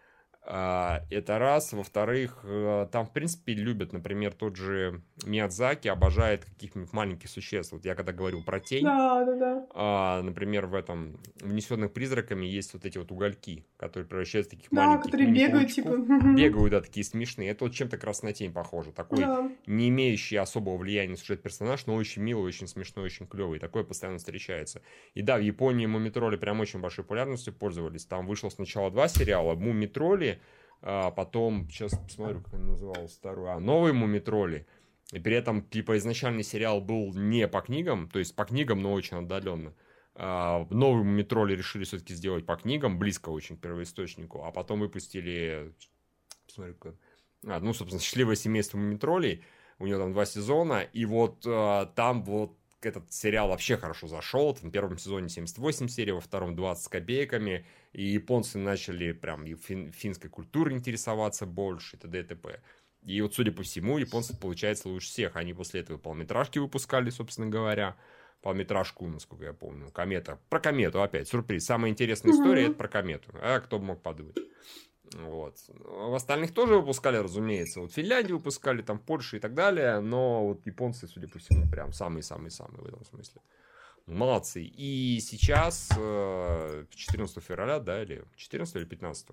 это 0.50 1.40
раз. 1.40 1.74
Во-вторых, 1.74 2.40
э, 2.44 2.88
там, 2.92 3.06
в 3.06 3.12
принципе, 3.12 3.54
любят, 3.54 3.92
например, 3.94 4.34
тот 4.34 4.56
же 4.56 5.02
Миядзаки 5.26 5.88
обожает 5.88 6.46
каких-нибудь 6.46 6.94
маленьких 6.94 7.30
существ. 7.30 7.74
Вот 7.74 7.84
я 7.86 7.96
когда 7.96 8.14
говорил 8.14 8.44
про 8.44 8.60
тень, 8.60 8.84
Да, 8.86 9.26
да, 9.26 9.36
да. 9.36 9.68
а, 9.74 10.22
например, 10.22 10.68
в 10.68 10.76
этом 10.76 11.20
«Внесенных 11.42 11.92
призраками» 11.92 12.46
есть 12.46 12.74
вот 12.74 12.86
эти 12.86 12.98
вот 12.98 13.12
угольки, 13.12 13.66
которые 13.78 14.08
превращаются 14.08 14.52
в 14.52 14.58
таких 14.58 14.70
Да, 14.72 14.86
маленьких 14.86 15.06
которые 15.12 15.32
бегают, 15.32 15.72
типа. 15.72 15.98
Бегают, 16.38 16.72
да, 16.72 16.82
такие 16.82 17.04
смешные. 17.04 17.50
Это 17.50 17.66
вот 17.66 17.74
чем-то 17.74 17.98
как 17.98 18.06
раз 18.06 18.24
на 18.24 18.32
тень 18.32 18.54
похоже. 18.54 18.92
Такой 18.92 19.20
Да. 19.20 19.52
не 19.66 19.90
имеющий 19.90 20.38
особого 20.38 20.78
влияния 20.78 21.12
на 21.12 21.18
сюжет 21.18 21.42
персонаж, 21.42 21.86
но 21.88 21.96
очень 21.96 22.22
милый, 22.22 22.46
очень 22.46 22.68
смешной, 22.68 23.06
очень 23.06 23.28
клевый. 23.28 23.60
Такое 23.60 23.84
постоянно 23.84 24.20
встречается. 24.20 24.82
И 25.14 25.22
да, 25.22 25.38
в 25.38 25.42
Японии 25.42 25.88
Мумитроли 25.88 26.38
прям 26.38 26.60
очень 26.60 26.80
большой 26.80 27.04
популярностью 27.04 27.54
пользовались. 27.54 28.06
Там 28.06 28.28
вышло 28.28 28.50
сначала 28.50 28.92
два 28.92 29.08
сериала. 29.08 29.56
Мумитроли, 29.56 30.37
а 30.82 31.12
потом, 31.12 31.70
сейчас 31.70 31.98
посмотрю, 31.98 32.42
как 32.42 32.54
они 32.54 32.66
называлась 32.66 33.16
вторую. 33.16 33.52
А, 33.52 33.60
новые 33.60 33.94
Мумитроли. 33.94 34.68
И 35.12 35.20
при 35.20 35.36
этом, 35.36 35.62
типа, 35.62 35.98
изначальный 35.98 36.44
сериал 36.44 36.82
был 36.82 37.14
не 37.14 37.48
по 37.48 37.62
книгам, 37.62 38.10
то 38.10 38.20
есть 38.20 38.36
по 38.36 38.46
книгам, 38.46 38.82
но 38.82 38.94
очень 38.94 39.18
отдаленно. 39.18 39.74
А, 40.16 40.66
новый 40.70 41.04
Мумитроли 41.04 41.56
решили 41.56 41.84
все-таки 41.84 42.14
сделать 42.14 42.46
по 42.46 42.56
книгам, 42.56 43.00
близко 43.00 43.30
очень 43.30 43.58
к 43.58 43.62
первоисточнику, 43.62 44.44
а 44.44 44.52
потом 44.52 44.80
выпустили, 44.80 45.74
посмотрю, 46.46 46.76
как... 46.76 46.96
А, 47.46 47.60
ну, 47.60 47.74
собственно, 47.74 48.02
«Счастливое 48.02 48.36
семейство 48.36 48.78
Мумитролей», 48.78 49.44
у 49.80 49.86
него 49.86 50.00
там 50.00 50.12
два 50.12 50.26
сезона, 50.26 50.82
и 50.82 51.06
вот 51.06 51.44
а, 51.46 51.86
там 51.86 52.24
вот 52.24 52.58
этот 52.82 53.12
сериал 53.12 53.50
вообще 53.50 53.78
хорошо 53.78 54.08
зашел. 54.08 54.54
В 54.54 54.70
первом 54.70 54.98
сезоне 54.98 55.30
78 55.30 55.88
серий, 55.88 56.12
во 56.12 56.22
втором 56.22 56.56
20 56.56 56.84
с 56.84 56.88
копейками. 56.88 57.66
И 57.94 58.04
японцы 58.04 58.58
начали 58.58 59.12
прям 59.12 59.46
и 59.46 59.56
фин- 59.56 59.92
финской 59.92 60.30
культурой 60.30 60.76
интересоваться 60.76 61.46
больше, 61.46 61.96
и 61.96 62.00
т.д. 62.00 62.20
и 62.20 62.24
т.п. 62.24 62.62
И 63.04 63.22
вот, 63.22 63.34
судя 63.34 63.52
по 63.52 63.64
всему, 63.64 63.98
японцы, 63.98 64.38
получается, 64.38 64.90
лучше 64.90 65.08
всех. 65.08 65.36
Они 65.36 65.54
после 65.54 65.82
этого 65.82 65.98
полметражки 65.98 66.60
выпускали, 66.60 67.10
собственно 67.10 67.48
говоря. 67.48 67.96
Полметражку, 68.42 69.08
насколько 69.08 69.46
я 69.46 69.54
помню. 69.54 69.90
Комета. 69.92 70.40
Про 70.50 70.60
комету 70.60 71.02
опять. 71.02 71.28
Сюрприз. 71.28 71.66
Самая 71.66 71.92
интересная 71.92 72.34
история 72.34 72.66
это 72.66 72.76
про 72.76 72.88
комету. 72.88 73.32
А 73.34 73.60
кто 73.60 73.80
бы 73.80 73.86
мог 73.86 74.04
подумать. 74.04 74.38
Вот. 75.14 75.56
В 75.70 76.14
остальных 76.16 76.54
тоже 76.54 76.76
выпускали, 76.76 77.18
разумеется. 77.18 77.82
Вот 77.82 77.92
в 77.92 77.94
Финляндии 77.94 78.34
выпускали, 78.34 78.82
там 78.82 79.00
в 79.00 79.04
Польше 79.04 79.38
и 79.38 79.40
так 79.40 79.54
далее. 79.54 80.00
Но 80.00 80.48
вот 80.48 80.66
японцы, 80.66 81.08
судя 81.08 81.28
по 81.28 81.40
всему, 81.40 81.70
прям 81.70 81.94
самые-самые-самые 81.94 82.82
в 82.82 82.88
этом 82.88 83.06
смысле. 83.06 83.42
Молодцы. 84.06 84.64
И 84.64 85.20
сейчас, 85.20 85.90
э, 85.98 86.86
14 86.90 87.42
февраля, 87.44 87.80
да, 87.80 88.02
или 88.02 88.24
14 88.38 88.76
или 88.78 88.86
15 88.86 89.28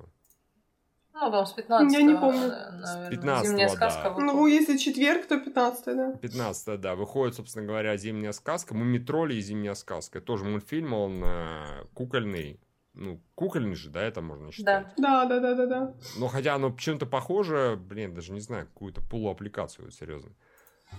Ну, 1.14 1.30
там 1.30 1.46
с 1.46 1.52
15 1.52 1.92
Я 1.92 2.02
не 2.02 2.14
помню. 2.14 2.48
наверное, 2.48 3.10
15-го, 3.10 3.46
Зимняя 3.46 3.68
да. 3.68 3.74
сказка. 3.76 4.08
выходит. 4.10 4.32
Ну, 4.32 4.46
если 4.48 4.76
четверг, 4.76 5.26
то 5.28 5.38
15 5.38 5.96
да. 5.96 6.12
15 6.16 6.80
да, 6.80 6.96
выходит, 6.96 7.36
собственно 7.36 7.64
говоря, 7.64 7.96
«Зимняя 7.96 8.32
сказка», 8.32 8.74
«Мумитроли» 8.74 9.34
и 9.34 9.40
«Зимняя 9.40 9.74
сказка». 9.74 10.20
Тоже 10.20 10.44
мультфильм, 10.44 10.92
он 10.92 11.22
э, 11.24 11.84
кукольный. 11.94 12.58
Ну, 12.94 13.20
кукольный 13.34 13.74
же, 13.74 13.90
да, 13.90 14.02
это 14.02 14.22
можно 14.22 14.52
считать. 14.52 14.86
Да, 14.96 15.24
да, 15.26 15.40
да, 15.40 15.54
да, 15.54 15.66
да. 15.66 15.94
Но 16.18 16.28
хотя 16.28 16.54
оно 16.54 16.70
чем-то 16.76 17.06
похоже, 17.06 17.76
блин, 17.76 18.14
даже 18.14 18.32
не 18.32 18.40
знаю, 18.40 18.66
какую-то 18.66 19.00
полуаппликацию, 19.02 19.86
вот, 19.86 19.94
серьезно. 19.94 20.30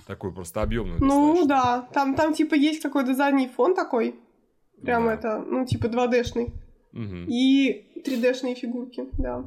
Такую 0.06 0.34
просто 0.34 0.62
объемную 0.62 1.00
Ну, 1.00 1.08
достаточно. 1.08 1.48
да. 1.48 1.88
Там, 1.94 2.16
там, 2.16 2.34
типа, 2.34 2.56
есть 2.56 2.82
какой-то 2.82 3.14
задний 3.16 3.48
фон 3.48 3.76
такой. 3.76 4.20
Прям 4.82 5.06
Да. 5.06 5.14
это, 5.14 5.38
ну, 5.40 5.66
типа, 5.66 5.86
2D-шный. 5.86 6.54
Мгм. 6.92 7.26
И 7.30 8.02
3D-шные 8.06 8.56
фигурки, 8.56 9.08
да. 9.18 9.46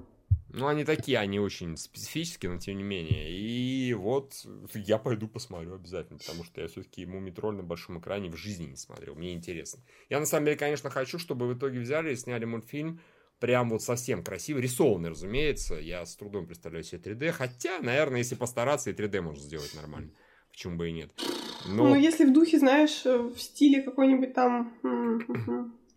Ну, 0.51 0.66
они 0.66 0.85
такие, 0.85 1.19
они 1.19 1.39
очень 1.39 1.77
специфические, 1.77 2.53
но 2.53 2.59
тем 2.59 2.79
не 2.79 2.83
менее. 2.83 3.31
И 3.31 3.93
вот 3.93 4.33
я 4.75 4.99
пойду 4.99 5.29
посмотрю 5.29 5.75
обязательно, 5.75 6.19
потому 6.19 6.45
что 6.45 6.61
я 6.61 6.69
все-таки 6.69 7.05
Мумитроль 7.05 7.57
на 7.57 7.62
большом 7.62 7.99
экране 7.99 8.31
в 8.31 8.37
жизни 8.37 8.66
не 8.66 8.77
смотрел. 8.77 9.15
Мне 9.15 9.35
интересно. 9.35 9.83
Я 10.09 10.20
на 10.20 10.27
самом 10.27 10.47
деле, 10.47 10.57
конечно, 10.57 10.89
хочу, 10.89 11.19
чтобы 11.19 11.47
в 11.47 11.57
итоге 11.57 11.81
взяли 11.81 12.12
и 12.12 12.16
сняли 12.16 12.47
мультфильм 12.47 13.01
прям 13.41 13.70
вот 13.70 13.83
совсем 13.83 14.25
красивый, 14.25 14.62
рисованный, 14.62 15.11
разумеется. 15.11 15.75
Я 15.75 16.05
с 16.05 16.16
трудом 16.16 16.47
представляю 16.47 16.85
себе 16.85 17.12
3D, 17.12 17.33
хотя, 17.33 17.81
наверное, 17.81 18.19
если 18.19 18.35
постараться, 18.35 18.91
и 18.91 18.95
3D 18.95 19.20
можно 19.20 19.43
сделать 19.43 19.75
нормально. 19.75 20.11
Почему 20.51 20.77
бы 20.77 20.89
и 20.89 20.93
нет. 20.93 21.11
Но 21.66 21.89
Ну, 21.89 21.95
если 21.95 22.25
в 22.25 22.33
духе, 22.33 22.59
знаешь, 22.59 23.05
э, 23.05 23.16
в 23.16 23.39
стиле 23.39 23.83
какой-нибудь 23.83 24.35
там... 24.35 24.75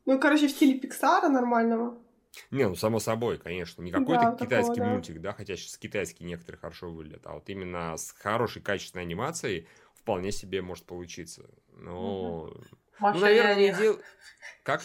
Ну, 0.05 0.19
короче, 0.19 0.47
в 0.47 0.51
стиле 0.51 0.79
Пиксара 0.79 1.29
нормального. 1.29 1.97
Не, 2.49 2.67
ну 2.67 2.75
само 2.75 2.99
собой, 2.99 3.37
конечно. 3.37 3.81
Не 3.81 3.91
какой-то 3.91 4.31
Да, 4.31 4.45
китайский 4.45 4.75
такого, 4.75 4.87
да. 4.87 4.93
мультик, 4.93 5.21
да, 5.21 5.33
хотя 5.33 5.55
сейчас 5.55 5.77
китайские 5.77 6.27
некоторые 6.27 6.59
хорошо 6.59 6.89
выглядят, 6.89 7.25
а 7.25 7.33
вот 7.33 7.49
именно 7.49 7.97
с 7.97 8.11
хорошей 8.11 8.61
качественной 8.61 9.03
анимацией 9.03 9.67
вполне 9.95 10.31
себе 10.31 10.61
может 10.61 10.85
получиться. 10.85 11.49
Но, 11.73 12.53
Маша 12.99 13.15
ну, 13.15 13.21
наверное, 13.25 13.55
не 13.55 13.73
дел... 13.73 13.99
Как? 14.63 14.81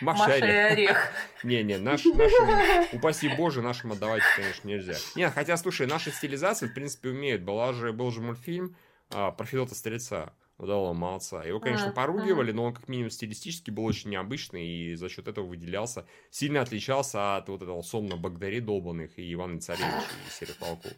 Маша, 0.00 0.20
Маша 0.20 0.36
и 0.38 0.42
орех. 0.42 1.12
Не-не, 1.44 1.76
наш, 1.76 2.04
нашим, 2.04 2.96
упаси 2.96 3.28
боже, 3.28 3.60
нашим 3.60 3.92
отдавать, 3.92 4.22
конечно, 4.36 4.66
нельзя. 4.66 4.94
Не, 5.14 5.28
хотя, 5.30 5.56
слушай, 5.56 5.86
наши 5.86 6.10
стилизации, 6.10 6.66
в 6.66 6.74
принципе, 6.74 7.10
умеют. 7.10 7.42
Была 7.42 7.72
же, 7.72 7.92
был 7.92 8.10
же 8.10 8.22
мультфильм 8.22 8.74
а, 9.10 9.32
про 9.32 9.44
Федота 9.44 9.74
Стрельца, 9.74 10.32
удалого 10.62 10.92
молодца. 10.92 11.42
Его, 11.44 11.60
конечно, 11.60 11.86
Ага, 11.86 11.94
поругивали, 11.96 12.52
но 12.52 12.64
он 12.64 12.74
как 12.74 12.88
минимум 12.88 13.10
стилистически 13.10 13.70
был 13.70 13.84
очень 13.84 14.10
необычный 14.10 14.66
и 14.66 14.94
за 14.94 15.08
счет 15.08 15.28
этого 15.28 15.46
выделялся. 15.46 16.06
Сильно 16.30 16.60
отличался 16.60 17.36
от 17.36 17.48
вот 17.48 17.62
этого 17.62 17.82
сонно 17.82 18.16
Богдари 18.16 18.60
долбанных 18.60 19.18
и 19.18 19.32
Ивана 19.32 19.60
Царевича 19.60 19.88
и 20.26 20.30
Серых 20.30 20.60
Волков. 20.60 20.92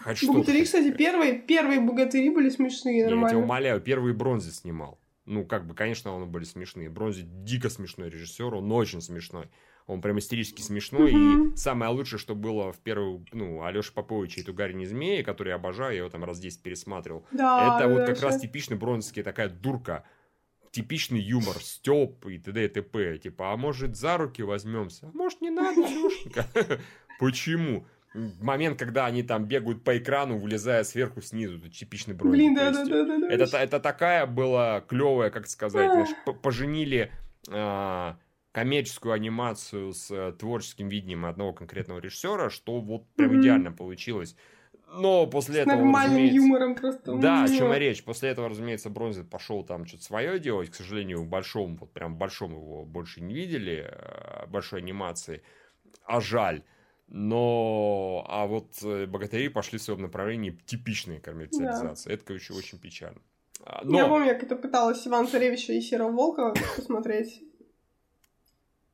Хоть 0.00 0.18
что-то, 0.18 0.32
Богатыри, 0.34 0.64
кстати, 0.64 0.92
первые, 0.92 1.38
первые 1.40 1.80
богатыри 1.80 2.28
были 2.28 2.50
смешные, 2.50 2.98
Я 2.98 3.06
тебя 3.06 3.16
нормально. 3.16 3.38
умоляю, 3.38 3.80
первый 3.80 4.12
бронзы 4.12 4.52
снимал. 4.52 5.00
Ну, 5.24 5.44
как 5.46 5.66
бы, 5.66 5.74
конечно, 5.74 6.12
он 6.14 6.30
были 6.30 6.44
смешные. 6.44 6.90
Бронзи 6.90 7.22
дико 7.24 7.70
смешной 7.70 8.10
режиссер, 8.10 8.54
он 8.54 8.70
очень 8.72 9.00
смешной. 9.00 9.48
Он 9.92 10.00
прям 10.00 10.18
истерически 10.18 10.62
смешной. 10.62 11.12
Мгм. 11.12 11.52
И 11.52 11.56
самое 11.56 11.90
лучшее, 11.90 12.18
что 12.18 12.34
было 12.34 12.72
в 12.72 12.78
первую, 12.78 13.24
ну, 13.32 13.64
Алеша 13.64 13.92
Попович 13.94 14.38
и 14.38 14.42
Тугарин 14.42 14.78
не 14.78 14.86
змеи, 14.86 15.22
который 15.22 15.50
я 15.50 15.56
обожаю, 15.56 15.92
я 15.92 15.98
его 15.98 16.08
там 16.08 16.24
раз 16.24 16.38
10 16.38 16.62
пересматривал. 16.62 17.24
Да, 17.32 17.76
это 17.76 17.88
вот 17.88 17.98
да, 17.98 18.06
как 18.06 18.22
раз 18.22 18.40
типичный 18.40 18.76
бронзовский 18.76 19.22
такая 19.22 19.48
дурка. 19.48 20.04
Типичный 20.70 21.20
юмор, 21.20 21.56
стёб 21.60 22.26
и 22.26 22.38
т.д. 22.38 22.64
и 22.64 22.68
т.п. 22.68 23.18
Типа, 23.18 23.52
а 23.52 23.56
может 23.58 23.94
за 23.94 24.16
руки 24.16 24.42
возьмемся? 24.42 25.10
А 25.12 25.16
может 25.16 25.42
не 25.42 25.50
надо, 25.50 25.84
Алешенька? 25.84 26.46
Почему? 27.20 27.84
Момент, 28.14 28.78
когда 28.78 29.06
они 29.06 29.22
там 29.22 29.44
бегают 29.44 29.84
по 29.84 29.96
экрану, 29.96 30.38
вылезая 30.38 30.84
сверху 30.84 31.20
снизу, 31.20 31.58
это 31.58 31.70
типичный 31.70 32.14
бронзовый. 32.14 32.38
Блин, 32.38 32.54
да, 32.54 32.70
да, 32.70 32.84
да, 32.84 33.04
да, 33.04 33.18
да. 33.18 33.28
это, 33.28 33.56
это 33.56 33.80
такая 33.80 34.26
была 34.26 34.80
клевая, 34.82 35.30
как 35.30 35.46
сказать, 35.46 35.90
знаешь, 35.90 36.40
поженили 36.42 37.10
а, 37.50 38.16
коммерческую 38.52 39.12
анимацию 39.14 39.92
с 39.92 40.10
э, 40.10 40.32
творческим 40.32 40.88
видением 40.88 41.24
одного 41.26 41.52
конкретного 41.52 41.98
режиссера, 42.00 42.50
что 42.50 42.80
вот 42.80 43.06
прям 43.16 43.32
Мгм. 43.32 43.40
идеально 43.40 43.72
получилось. 43.72 44.36
Но 44.94 45.26
после 45.26 45.54
С 45.54 45.58
этого, 45.60 45.76
нормальным 45.76 46.10
разумеется- 46.18 46.36
юмором 46.36 46.74
просто. 46.74 47.14
да, 47.16 47.44
о 47.44 47.48
чем 47.48 47.72
и 47.72 47.78
речь. 47.78 48.04
После 48.04 48.28
этого, 48.28 48.50
разумеется, 48.50 48.90
Бронзит 48.90 49.30
пошел 49.30 49.64
там 49.64 49.86
что-то 49.86 50.04
свое 50.04 50.38
делать. 50.38 50.68
К 50.68 50.74
сожалению, 50.74 51.22
в 51.22 51.26
большом, 51.28 51.76
вот 51.78 51.92
прям 51.94 52.14
в 52.14 52.18
большом 52.18 52.52
его 52.52 52.84
больше 52.84 53.22
не 53.22 53.32
видели, 53.32 53.88
э, 53.90 54.46
большой 54.48 54.80
анимации. 54.80 55.42
А 56.04 56.20
жаль. 56.20 56.62
Но, 57.08 58.24
а 58.28 58.46
вот 58.46 58.74
э, 58.82 59.06
богатыри 59.06 59.48
пошли 59.48 59.78
в 59.78 59.82
своем 59.82 60.02
направлении 60.02 60.50
типичной 60.66 61.20
коммерциализации. 61.20 62.12
Это, 62.12 62.24
короче, 62.24 62.52
очень 62.52 62.78
печально. 62.78 63.20
А, 63.64 63.80
Я 63.84 64.02
Но, 64.02 64.08
помню, 64.08 64.28
как 64.34 64.42
это 64.42 64.56
пыталась 64.56 65.06
Иван 65.06 65.26
Царевича 65.28 65.72
и 65.72 65.80
Серого 65.80 66.10
Волка 66.12 66.52
посмотреть. 66.76 67.42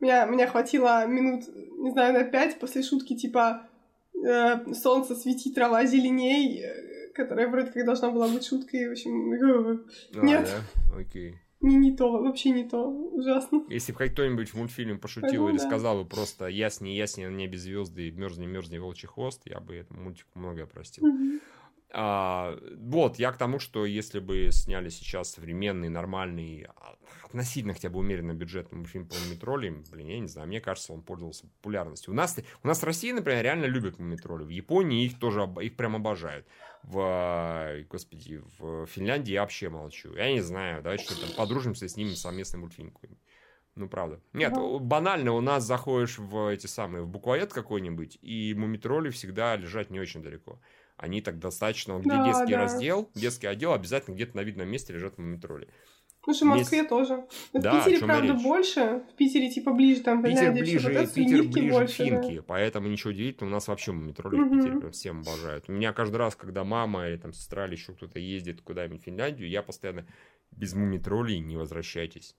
Меня, 0.01 0.25
меня 0.27 0.47
хватило 0.47 1.07
минут, 1.07 1.45
не 1.79 1.91
знаю, 1.91 2.13
на 2.15 2.25
пять 2.25 2.59
после 2.59 2.83
шутки 2.83 3.17
типа 3.17 3.67
э, 4.15 4.73
«Солнце 4.75 5.15
светит, 5.17 5.55
трава 5.55 5.85
зеленей», 5.87 6.63
э, 6.63 7.13
которая 7.15 7.49
вроде 7.49 7.73
как 7.73 7.85
должна 7.85 8.11
была 8.11 8.29
быть 8.29 8.47
шуткой. 8.47 8.89
В 8.89 8.93
общем, 8.93 9.33
э, 9.33 9.79
А, 10.15 10.25
нет. 10.25 10.49
да? 10.49 10.97
Окей. 11.01 11.35
не, 11.61 11.75
не 11.75 11.97
то, 11.97 12.13
вообще 12.13 12.51
не 12.51 12.63
то. 12.69 12.89
Ужасно. 12.89 13.65
Если 13.69 13.91
бы 13.93 14.09
кто-нибудь 14.09 14.51
в 14.51 14.55
мультфильме 14.55 14.95
пошутил 14.95 15.23
Поэтому 15.29 15.49
или 15.51 15.59
да. 15.59 15.67
сказал 15.67 16.03
бы 16.05 16.09
просто 16.09 16.47
«Ясни, 16.47 16.91
ясни 16.91 17.25
на 17.25 17.35
небе 17.35 17.59
звезды, 17.59 18.13
мерзни, 18.13 18.47
мерзни 18.47 18.79
волчий 18.79 19.09
хвост», 19.09 19.43
я 19.47 19.59
бы 19.59 19.75
этому 19.75 20.03
мультику 20.03 20.31
многое 20.39 20.67
простил. 20.67 21.05
Мгм. 21.07 21.41
А, 21.91 22.59
вот, 22.77 23.19
я 23.19 23.33
к 23.33 23.39
тому, 23.39 23.59
что 23.59 23.87
если 23.87 24.19
бы 24.21 24.51
сняли 24.53 24.91
сейчас 24.91 25.33
современный, 25.33 25.89
нормальный, 25.89 26.67
а, 26.77 26.97
относительно 27.25 27.73
хотя 27.73 27.89
бы 27.89 27.99
умеренно 27.99 28.35
бюджетный 28.35 28.79
мультфильм 28.79 29.07
по 29.09 29.15
Мумитролям, 29.15 29.85
блин, 29.91 30.09
я 30.09 30.21
не 30.21 30.29
знаю, 30.29 30.49
мне 30.49 30.61
кажется, 30.61 30.93
он 30.93 31.03
пользовался 31.03 31.47
популярностью. 31.47 32.13
У 32.13 32.17
нас, 32.17 32.39
у 32.63 32.67
нас 32.67 32.81
в 32.81 32.85
России, 32.85 33.11
например, 33.13 33.43
реально 33.43 33.65
любят 33.65 33.99
Мумитроли. 33.99 34.45
В 34.45 34.51
Японии 34.51 35.07
их 35.07 35.19
тоже, 35.19 35.49
их 35.63 35.77
прям 35.77 35.97
обожают. 35.97 36.47
В, 36.83 37.85
господи, 37.89 38.43
в 38.59 38.87
Финляндии 38.87 39.33
я 39.33 39.41
вообще 39.41 39.69
молчу. 39.69 40.15
Я 40.15 40.31
не 40.33 40.41
знаю, 40.41 40.83
давайте 40.83 41.05
что 41.05 41.21
там, 41.21 41.31
подружимся 41.37 41.87
и 41.87 41.89
снимем 41.89 42.15
совместный 42.15 42.61
мультфильм 42.61 42.91
какой-нибудь. 42.91 43.23
Ну, 43.75 43.89
правда. 43.89 44.21
Нет, 44.33 44.53
Да. 44.53 44.79
банально, 44.79 45.33
у 45.33 45.41
нас 45.41 45.65
заходишь 45.65 46.19
в 46.19 46.53
эти 46.53 46.67
самые, 46.67 47.05
в 47.05 47.09
буквоед 47.09 47.53
какой-нибудь, 47.53 48.19
и 48.21 48.53
мумитроли 48.55 49.11
всегда 49.11 49.57
лежат 49.57 49.91
не 49.91 50.01
очень 50.01 50.23
далеко. 50.23 50.61
Они 50.99 51.21
так 51.23 51.39
достаточно, 51.39 51.95
вот 51.95 52.03
где 52.03 52.11
Да, 52.11 52.25
детский 52.25 52.53
да. 52.53 52.59
раздел, 52.59 53.11
детский 53.15 53.47
отдел, 53.47 53.73
обязательно 53.73 54.15
где-то 54.15 54.37
на 54.37 54.41
видном 54.43 54.69
месте 54.69 54.93
лежат 54.93 55.17
мумитроли. 55.17 55.69
Слушай, 56.25 56.43
в 56.43 56.47
Москве 56.47 56.85
тоже. 56.85 57.25
Но 57.55 57.61
Да, 57.63 57.81
в 57.81 57.85
Питере, 57.85 58.05
правда, 58.05 58.33
речь. 58.35 58.43
больше. 58.43 59.03
В 59.13 59.17
Питере, 59.17 59.51
типа, 59.51 59.73
ближе, 59.73 60.03
там, 60.03 60.23
Питер 60.23 60.53
ближе, 60.53 60.93
вот 60.93 61.15
Питер 61.15 61.43
ближе 61.45 61.71
больше, 61.73 62.21
к 62.21 62.21
да. 62.37 62.43
Поэтому 62.47 62.89
ничего 62.89 63.11
удивительного, 63.11 63.53
у 63.53 63.55
нас 63.55 63.69
вообще 63.69 63.93
мумитроли 63.93 64.37
в 64.37 64.39
Мгм. 64.41 64.59
Питере 64.59 64.79
прям 64.79 64.93
всем 64.93 65.21
обожают. 65.21 65.65
У 65.69 65.73
меня 65.73 65.93
каждый 65.95 66.17
раз, 66.17 66.37
когда 66.37 66.65
мама 66.65 67.09
или 67.09 67.17
там 67.17 67.33
сестра 67.33 67.67
или 67.67 67.77
еще 67.77 67.95
кто-то 67.95 68.19
ездит 68.19 68.61
куда-нибудь 68.61 69.01
в 69.01 69.05
Финляндию, 69.05 69.49
я 69.49 69.63
постоянно 69.63 70.05
без 70.51 70.75
мумитролей 70.75 71.39
не 71.39 71.57
возвращайтесь. 71.57 72.35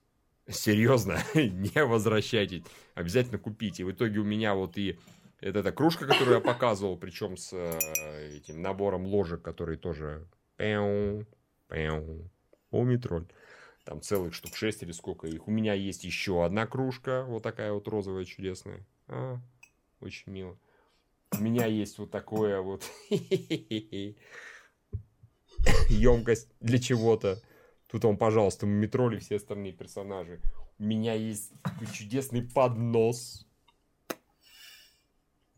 Серьезно, 0.48 1.18
не 1.34 1.82
возвращайтесь. 1.84 2.62
Обязательно 2.94 3.38
купите. 3.38 3.82
И 3.82 3.86
в 3.86 3.90
итоге 3.90 4.20
у 4.20 4.24
меня 4.24 4.54
вот 4.54 4.76
и 4.76 4.98
это 5.40 5.60
эта 5.60 5.72
кружка, 5.72 6.06
которую 6.06 6.36
я 6.36 6.40
показывал, 6.40 6.96
причем 6.96 7.36
с 7.36 7.52
э, 7.52 8.36
этим 8.36 8.60
набором 8.60 9.06
ложек, 9.06 9.42
который 9.42 9.76
тоже 9.76 10.26
пяу, 10.56 11.26
пяу, 11.68 12.30
мумитроль. 12.70 13.26
Там 13.84 14.02
целых 14.02 14.34
штук 14.34 14.54
6 14.54 14.82
или 14.82 14.92
сколько 14.92 15.26
их. 15.26 15.48
У 15.48 15.50
меня 15.50 15.72
есть 15.74 16.04
еще 16.04 16.44
одна 16.44 16.66
кружка, 16.66 17.24
вот 17.24 17.42
такая 17.42 17.72
вот 17.72 17.88
розовая 17.88 18.24
чудесная. 18.26 18.86
А, 19.08 19.38
очень 20.00 20.30
мило. 20.32 20.58
У 21.32 21.42
меня 21.42 21.66
есть 21.66 21.98
вот 21.98 22.10
такое 22.10 22.60
вот 22.60 22.84
емкость 25.88 26.48
для 26.60 26.78
чего-то. 26.78 27.40
Тут 27.86 28.04
он, 28.04 28.18
пожалуйста, 28.18 28.66
метроли 28.66 29.18
все 29.18 29.36
остальные 29.36 29.72
персонажи. 29.72 30.40
У 30.78 30.84
меня 30.84 31.14
есть 31.14 31.52
чудесный 31.92 32.42
поднос. 32.42 33.46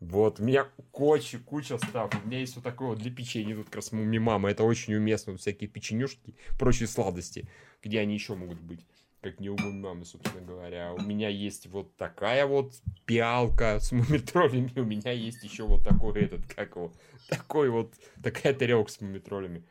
Вот, 0.03 0.41
у 0.41 0.43
меня 0.43 0.67
куча, 0.91 1.39
куча 1.39 1.77
став. 1.77 2.13
У 2.23 2.27
меня 2.27 2.39
есть 2.39 2.55
вот 2.55 2.63
такое 2.63 2.89
вот 2.89 2.99
для 2.99 3.09
печенья. 3.09 3.55
Тут 3.55 3.67
как 3.67 3.77
раз 3.77 3.91
муми 3.93 4.19
мама. 4.19 4.51
Это 4.51 4.63
очень 4.63 4.93
уместно. 4.95 5.31
Вот 5.31 5.41
всякие 5.41 5.69
печенюшки, 5.69 6.35
прочие 6.59 6.87
сладости. 6.87 7.47
Где 7.81 8.01
они 8.01 8.13
еще 8.13 8.35
могут 8.35 8.59
быть? 8.59 8.85
Как 9.21 9.39
не 9.39 9.49
у 9.49 9.57
мамы, 9.57 10.03
собственно 10.03 10.45
говоря. 10.45 10.93
У 10.93 11.01
меня 11.01 11.29
есть 11.29 11.67
вот 11.67 11.95
такая 11.95 12.45
вот 12.45 12.73
пиалка 13.05 13.79
с 13.79 13.93
мумитролями. 13.93 14.73
У 14.75 14.83
меня 14.83 15.11
есть 15.11 15.41
еще 15.43 15.63
вот 15.63 15.83
такой 15.83 16.23
этот, 16.23 16.45
как 16.53 16.75
его, 16.75 16.91
такой 17.29 17.69
вот, 17.69 17.93
такая 18.21 18.53
тарелка 18.53 18.91
с 18.91 18.99
мумитролями. 18.99 19.63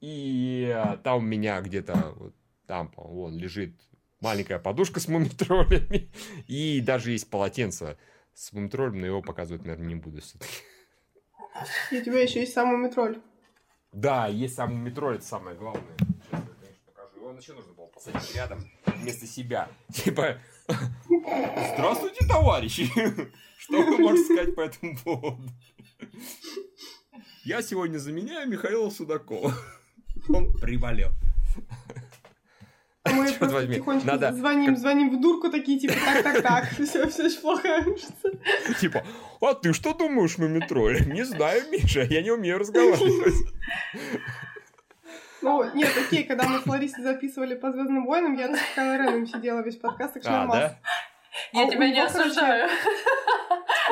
И 0.00 0.72
а, 0.72 0.96
там 0.98 1.18
у 1.18 1.26
меня 1.26 1.60
где-то 1.60 2.14
вот 2.16 2.34
там, 2.66 2.92
вон 2.96 3.36
лежит 3.36 3.74
маленькая 4.20 4.60
подушка 4.60 5.00
с 5.00 5.08
мумитролями. 5.08 6.10
И 6.46 6.80
даже 6.80 7.10
есть 7.10 7.28
полотенце 7.28 7.98
с 8.34 8.52
мумитролем, 8.52 9.00
но 9.00 9.06
его 9.06 9.22
показывать, 9.22 9.64
наверное, 9.64 9.86
не 9.86 9.94
буду 9.94 10.20
все-таки. 10.20 10.52
И 11.90 11.98
у 11.98 12.04
тебя 12.04 12.22
еще 12.22 12.40
есть 12.40 12.52
самый 12.52 12.78
метроль. 12.78 13.20
Да, 13.92 14.28
есть 14.28 14.54
сам 14.54 14.74
мумитроль, 14.74 15.16
это 15.16 15.24
самое 15.24 15.56
главное. 15.56 15.96
Сейчас 15.98 16.30
я, 16.32 16.40
конечно, 16.40 16.82
покажу. 16.86 17.16
Его 17.16 17.32
еще 17.32 17.52
нужно 17.54 17.72
было 17.72 17.86
посадить 17.86 18.34
рядом 18.34 18.70
вместо 18.86 19.26
себя. 19.26 19.68
Типа, 19.92 20.38
здравствуйте, 21.74 22.24
товарищи! 22.26 22.88
Что 23.58 23.82
вы 23.82 23.98
можете 23.98 24.24
сказать 24.24 24.54
по 24.54 24.60
этому 24.62 24.96
поводу? 24.96 25.48
Я 27.44 27.62
сегодня 27.62 27.98
заменяю 27.98 28.48
Михаила 28.48 28.90
Судакова. 28.90 29.52
Он 30.28 30.52
приболел. 30.54 31.10
Мы 33.12 33.26
Чёрт 33.26 33.38
просто 33.38 33.56
возьми, 33.56 33.74
тихонечко 33.76 34.06
надо- 34.08 34.32
звоним, 34.32 34.76
звоним 34.76 35.10
в 35.10 35.20
дурку, 35.20 35.50
такие, 35.50 35.78
типа, 35.78 35.94
так-так-так, 36.04 36.64
все, 36.78 37.06
все 37.08 37.24
очень 37.24 37.40
плохо. 37.40 37.68
Типа, 38.80 39.02
а 39.40 39.54
ты 39.54 39.72
что 39.72 39.94
думаешь, 39.94 40.38
мумитроль? 40.38 41.00
Не 41.06 41.24
знаю, 41.24 41.62
Миша, 41.70 42.02
я 42.02 42.22
не 42.22 42.30
умею 42.30 42.58
разговаривать. 42.58 43.34
Ну, 45.42 45.64
нет, 45.74 45.88
окей, 45.96 46.24
когда 46.24 46.46
мы 46.46 46.58
с 46.60 46.66
Ларисой 46.66 47.02
записывали 47.02 47.54
по 47.54 47.72
Звездным 47.72 48.04
войнам, 48.04 48.34
я 48.34 48.54
с 48.54 48.60
Кайло 48.74 48.96
Реном 49.02 49.26
сидела 49.26 49.60
весь 49.62 49.76
подкаст, 49.76 50.14
так 50.14 50.22
что 50.22 50.32
А, 50.32 50.38
нормально. 50.38 50.68
да? 50.68 51.58
Я 51.60 51.66
А 51.66 51.70
тебя 51.70 51.86
не 51.88 51.94
него, 51.96 52.06
короче, 52.08 52.20
осуждаю. 52.28 52.68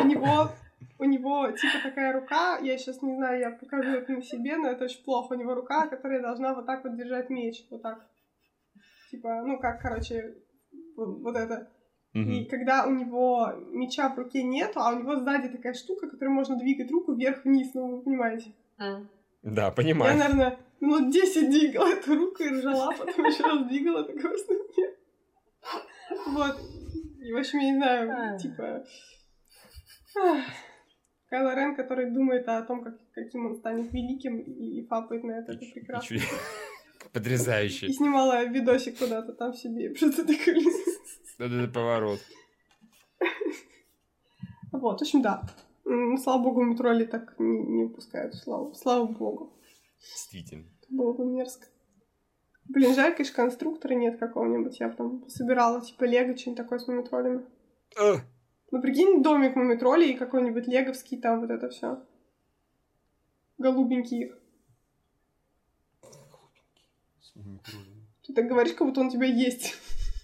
У 0.03 0.07
него, 0.07 0.51
у 0.99 1.05
него, 1.05 1.51
типа, 1.53 1.79
такая 1.83 2.13
рука, 2.13 2.59
я 2.59 2.77
сейчас 2.77 3.01
не 3.01 3.15
знаю, 3.17 3.41
я 3.41 3.51
покажу 3.51 3.91
это 3.93 4.13
на 4.13 4.23
себе, 4.23 4.57
но 4.57 4.69
это 4.69 4.85
очень 4.85 5.03
плохо. 5.03 5.33
У 5.33 5.37
него 5.37 5.55
рука, 5.55 5.87
которая 5.87 6.21
должна 6.21 6.53
вот 6.53 6.67
так 6.67 6.85
вот 6.85 6.97
держать 6.99 7.31
меч, 7.31 7.65
вот 7.71 7.81
так. 7.83 8.05
Типа, 9.11 9.43
ну, 9.45 9.59
как, 9.59 9.81
короче, 9.81 10.35
вот, 10.97 11.37
это. 11.37 11.71
И 12.15 12.19
Мгм. 12.21 12.47
когда 12.49 12.87
у 12.87 12.91
него 12.91 13.53
меча 13.71 14.09
в 14.09 14.19
руке 14.19 14.43
нету, 14.43 14.81
а 14.81 14.93
у 14.93 14.99
него 14.99 15.17
сзади 15.17 15.49
такая 15.49 15.75
штука, 15.75 16.09
которой 16.09 16.31
можно 16.31 16.57
двигать 16.57 16.91
руку 16.91 17.15
вверх-вниз, 17.15 17.75
ну, 17.75 17.97
вы 17.97 18.03
понимаете. 18.03 18.55
М. 18.79 19.09
Да, 19.43 19.67
Я, 19.67 19.71
понимаю. 19.71 20.17
наверное, 20.19 20.59
минут 20.81 21.13
10 21.13 21.51
двигала 21.51 21.89
эту 21.93 22.15
руку 22.17 22.43
и 22.43 22.49
ржала, 22.49 22.93
потом 22.99 23.25
еще 23.27 23.45
раз 23.45 23.67
двигала, 23.69 24.05
что 24.05 24.55
нет. 24.77 24.99
Вот. 26.29 26.57
И, 27.21 27.33
в 27.33 27.37
общем, 27.37 27.59
я 27.59 27.71
не 27.71 27.77
знаю, 27.77 28.35
А. 28.35 28.39
типа... 28.39 28.85
Кайло 31.29 31.55
Рен, 31.55 31.77
который 31.77 32.11
думает 32.11 32.49
о 32.49 32.63
том, 32.63 32.83
как, 32.83 32.95
каким 33.13 33.47
он 33.47 33.55
станет 33.57 33.93
великим, 33.93 34.39
и, 34.39 34.81
и 34.81 34.87
фапает 34.87 35.25
на 35.25 35.33
это, 35.33 35.53
это 35.53 35.65
И 35.65 35.73
прекрасно. 35.73 36.17
Потрясающе. 37.13 37.87
И 37.87 37.93
снимала 37.93 38.45
видосик 38.45 38.99
куда-то 38.99 39.33
там 39.33 39.55
себе, 39.55 39.95
что-то 39.95 40.25
такое. 40.27 40.57
Это 41.39 41.73
поворот. 41.73 42.21
Вот, 44.73 44.99
в 45.01 45.03
общем, 45.03 45.23
да. 45.23 45.43
Слава 46.23 46.43
богу, 46.43 46.63
метроли 46.63 47.05
так 47.05 47.35
не, 47.39 47.63
не 47.63 47.85
выпускают. 47.85 48.35
Слава, 48.35 48.73
слава 48.75 49.07
богу. 49.07 49.53
Действительно. 50.01 50.65
Это 50.83 50.95
было 50.95 51.13
бы 51.13 51.25
мерзко. 51.25 51.67
Блин, 52.69 52.95
жаль, 52.95 53.15
конечно, 53.15 53.35
конструктора 53.35 53.95
нет 53.95 54.19
какого-нибудь. 54.19 54.79
Я 54.79 54.89
бы 54.89 54.95
там 54.97 55.29
собирала, 55.31 55.81
типа, 55.81 56.05
лего, 56.05 56.37
что-нибудь 56.37 56.63
такое 56.63 56.79
с 56.79 56.87
мумитролями. 56.87 57.47
Э, 57.99 58.17
Ну, 58.71 58.83
прикинь, 58.83 59.23
домик 59.23 59.57
мумитролей 59.57 60.13
и 60.13 60.17
какой-нибудь 60.19 60.67
леговский 60.67 61.19
там 61.19 61.41
вот 61.41 61.51
это 61.51 61.71
все. 61.71 62.05
Голубенький 63.57 64.25
их. 64.25 64.39
с 67.23 67.35
мумитролями. 67.37 68.09
Ты 68.29 68.35
так 68.35 68.47
говоришь, 68.47 68.75
как 68.75 68.87
будто 68.87 69.01
он 69.01 69.09
у 69.09 69.11
тебя 69.11 69.27
есть. 69.27 69.75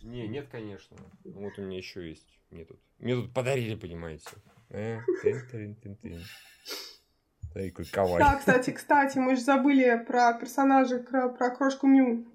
Не, 0.03 0.29
нет, 0.29 0.47
конечно. 0.53 0.97
Ну, 1.25 1.41
Вот 1.41 1.59
у 1.59 1.63
меня 1.63 1.79
еще 1.79 2.07
есть. 2.09 2.39
Мне 2.51 2.65
тут, 2.67 2.79
мне 2.99 3.15
тут 3.15 3.33
подарили, 3.35 3.75
понимаете. 3.75 4.29
Э, 4.71 4.99
тын-тын-тын-тын. 5.23 6.21
Такой 7.55 7.85
кавай. 7.87 8.19
Да, 8.19 8.37
кстати, 8.37 8.71
кстати, 8.71 9.17
мы 9.19 9.35
же 9.37 9.41
забыли 9.43 10.05
про 10.07 10.35
персонажа, 10.35 10.99
про, 10.99 11.29
про 11.31 11.51
крошку 11.51 11.87
Мю. 11.87 12.27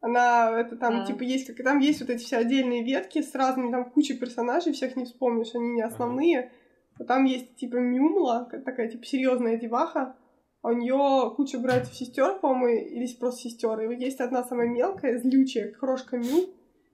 Она, 0.00 0.58
это 0.58 0.76
там, 0.76 1.02
А. 1.02 1.06
типа, 1.06 1.22
есть, 1.24 1.46
как 1.48 1.62
там 1.62 1.78
есть 1.80 2.00
вот 2.00 2.08
эти 2.08 2.24
все 2.24 2.38
отдельные 2.38 2.82
ветки 2.82 3.20
с 3.20 3.34
разными, 3.34 3.70
там, 3.70 3.90
кучей 3.90 4.16
персонажей, 4.16 4.72
всех 4.72 4.96
не 4.96 5.04
вспомнишь, 5.04 5.54
они 5.54 5.68
не 5.72 5.82
основные. 5.82 6.50
Но 6.98 7.04
там 7.04 7.24
есть, 7.24 7.56
типа, 7.56 7.76
Мюмла, 7.76 8.48
ка- 8.50 8.60
такая, 8.60 8.88
типа, 8.88 9.04
серьезная 9.04 9.58
деваха, 9.58 10.16
у 10.62 10.72
нее 10.72 11.32
куча 11.36 11.58
братьев 11.58 11.94
сестер, 11.94 12.38
по-моему, 12.38 12.86
или 12.86 13.06
просто 13.18 13.40
сестер. 13.42 13.80
И 13.80 13.86
вот 13.86 13.94
есть 13.98 14.20
одна 14.20 14.44
самая 14.44 14.68
мелкая, 14.68 15.18
злючая, 15.18 15.72
крошка 15.72 16.16
Мю, 16.18 16.50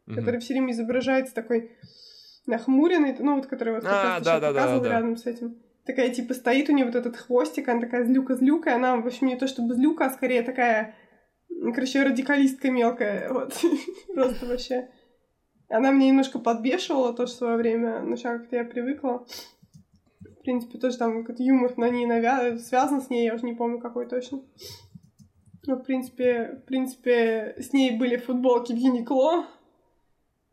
Мгм. 0.07 0.17
который 0.17 0.41
все 0.41 0.55
время 0.55 0.73
изображается 0.73 1.35
такой 1.35 1.73
нахмуренный, 2.47 3.17
ну 3.19 3.37
вот 3.37 3.47
который 3.47 3.75
вот 3.75 3.83
как 3.83 3.93
А, 3.93 4.15
раз 4.17 4.23
да, 4.25 4.39
да, 4.41 4.53
да, 4.53 4.61
показывал 4.61 4.83
да, 4.83 4.89
да. 4.89 4.95
рядом 4.95 5.17
с 5.17 5.27
этим. 5.27 5.57
Такая 5.85 6.11
типа 6.11 6.35
стоит 6.35 6.69
у 6.69 6.73
нее 6.73 6.85
вот 6.87 6.95
этот 6.95 7.17
хвостик, 7.17 7.69
она 7.69 7.81
такая 7.81 8.05
злюка-злюка, 8.05 8.75
она, 8.75 8.97
в 8.97 9.07
общем, 9.07 9.27
не 9.27 9.37
то 9.37 9.47
чтобы 9.47 9.75
злюка, 9.75 10.07
а 10.07 10.11
скорее 10.11 10.43
такая, 10.43 10.95
короче, 11.75 12.03
радикалистка 12.03 12.71
мелкая, 12.71 13.29
вот, 13.33 13.53
просто 14.15 14.47
вообще. 14.47 14.89
Она 15.69 15.91
меня 15.91 16.11
немножко 16.11 16.39
подбешивала 16.39 17.13
тоже 17.13 17.33
в 17.33 17.37
свое 17.37 17.57
время, 17.57 18.01
но 18.01 18.15
сейчас 18.15 18.41
как-то 18.41 18.57
я 18.57 18.65
привыкла. 18.65 19.27
В 20.47 20.49
принципе, 20.49 20.79
тоже 20.79 20.97
там 20.97 21.23
какой-то 21.23 21.43
юмор 21.43 21.77
на 21.77 21.89
ней 21.91 22.07
навя... 22.07 22.57
связан 22.59 23.03
с 23.03 23.11
ней, 23.11 23.25
я 23.25 23.35
уже 23.35 23.45
не 23.45 23.55
помню 23.55 23.81
какой 23.81 24.07
точно. 24.07 24.43
Но, 25.67 25.75
в 25.75 25.83
принципе, 25.83 26.61
в 26.63 26.67
принципе, 26.67 27.57
с 27.59 27.73
ней 27.73 27.99
были 27.99 28.17
футболки 28.17 28.73
в 28.73 28.77
Юникло, 28.77 29.47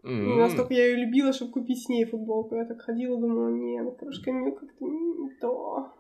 М. 0.04 0.40
настолько 0.40 0.74
я 0.74 0.88
ее 0.88 0.96
любила, 1.06 1.32
чтобы 1.32 1.52
купить 1.52 1.84
с 1.84 1.90
ней 1.90 2.06
футболку. 2.06 2.56
Я 2.56 2.66
так 2.66 2.82
ходила, 2.82 3.22
думала, 3.22 3.50
не, 3.50 3.84
ну 3.84 3.92
крошка 3.92 4.32
Мю 4.32 4.54
как-то 4.54 4.84
не 4.84 5.30
то. 5.40 5.94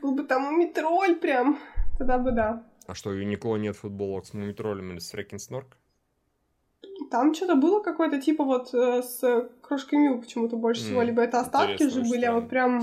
Был 0.00 0.14
бы 0.14 0.22
там 0.22 0.58
метроль 0.58 1.16
прям, 1.16 1.58
тогда 1.98 2.16
бы 2.16 2.30
да. 2.32 2.64
А 2.86 2.94
что, 2.94 3.10
у 3.10 3.12
Юникло 3.12 3.56
нет 3.56 3.76
футболок 3.76 4.24
с 4.24 4.32
мумитролем 4.32 4.92
или 4.92 4.98
с 4.98 5.10
Фрэкин 5.10 5.38
Снорк? 5.38 5.76
Там 7.10 7.34
что-то 7.34 7.56
было 7.56 7.82
какое-то 7.82 8.18
типа 8.18 8.44
вот 8.44 8.72
э, 8.72 9.02
с 9.02 9.50
крошкой 9.60 9.98
Мю 9.98 10.18
почему-то 10.22 10.56
больше 10.56 10.84
всего. 10.84 11.02
М, 11.02 11.06
Либо 11.08 11.20
это 11.20 11.40
остатки 11.40 11.86
же 11.86 12.00
были, 12.00 12.24
а 12.24 12.32
вот 12.32 12.48
прям, 12.48 12.82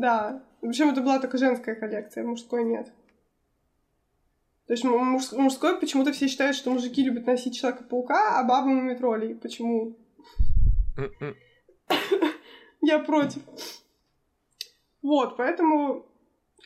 да. 0.00 0.42
Причем 0.60 0.90
это 0.90 1.00
была 1.00 1.18
только 1.18 1.38
женская 1.38 1.74
коллекция, 1.74 2.24
мужской 2.24 2.64
нет. 2.64 2.92
То 4.66 4.72
есть 4.72 4.84
му- 4.84 4.98
муж- 4.98 5.32
мужской 5.32 5.78
почему-то 5.78 6.12
все 6.12 6.26
считают, 6.26 6.56
что 6.56 6.70
мужики 6.72 7.04
любят 7.04 7.26
носить 7.26 7.56
Человека-паука, 7.56 8.38
а 8.40 8.44
бабы 8.44 8.68
мумитролей. 8.70 9.34
Почему? 9.36 9.96
М-м. 10.96 11.36
Я 12.82 12.98
против. 12.98 13.42
Вот, 15.02 15.36
поэтому, 15.36 16.06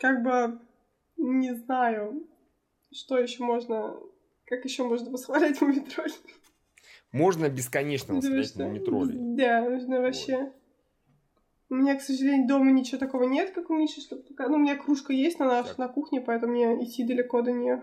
как 0.00 0.22
бы, 0.22 0.60
не 1.18 1.54
знаю, 1.54 2.26
что 2.90 3.18
еще 3.18 3.44
можно, 3.44 3.96
как 4.46 4.64
еще 4.64 4.84
можно 4.84 5.10
восхвалять 5.10 5.60
мумитроль. 5.60 6.12
Можно 7.12 7.50
бесконечно 7.50 8.14
восхвалять 8.14 8.56
мумитролей. 8.56 9.18
Да, 9.36 9.68
нужно 9.68 10.00
вообще. 10.00 10.52
У 11.70 11.74
меня, 11.76 11.94
к 11.96 12.02
сожалению, 12.02 12.48
дома 12.48 12.72
ничего 12.72 12.98
такого 12.98 13.22
нет, 13.22 13.52
как 13.54 13.70
у 13.70 13.74
Миши, 13.74 14.00
чтобы 14.00 14.22
пока... 14.22 14.48
Ну, 14.48 14.56
у 14.56 14.58
меня 14.58 14.76
кружка 14.76 15.12
есть 15.12 15.38
на, 15.38 15.46
наш, 15.46 15.68
Так. 15.68 15.78
на 15.78 15.86
кухне, 15.86 16.20
поэтому 16.20 16.52
мне 16.52 16.84
идти 16.84 17.04
далеко 17.04 17.42
до 17.42 17.52
нее. 17.52 17.80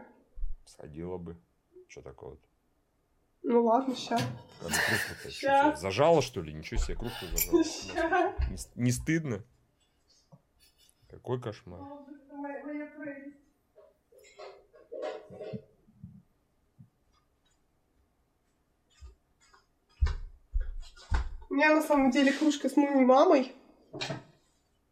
Сходила 0.66 1.18
бы. 1.18 1.38
Что 1.88 2.02
такое? 2.02 2.38
Ну 3.44 3.64
ладно, 3.64 3.96
ща. 3.96 4.18
Чё 5.24 5.30
Ща. 5.30 5.76
Зажала, 5.78 6.22
что 6.22 6.42
ли? 6.42 6.54
Ничего 6.54 6.82
себе, 6.82 6.96
кружку 6.98 7.28
зажала. 7.28 7.64
Ща. 7.64 8.36
Не, 8.50 8.84
не 8.84 8.92
стыдно? 8.92 9.42
Какой 11.10 11.40
кошмар. 11.40 11.80
У 21.50 21.54
меня 21.54 21.74
на 21.74 21.82
самом 21.82 22.12
деле 22.12 22.34
кружка 22.34 22.68
с 22.68 22.76
муми 22.76 23.06
мамой. 23.06 23.54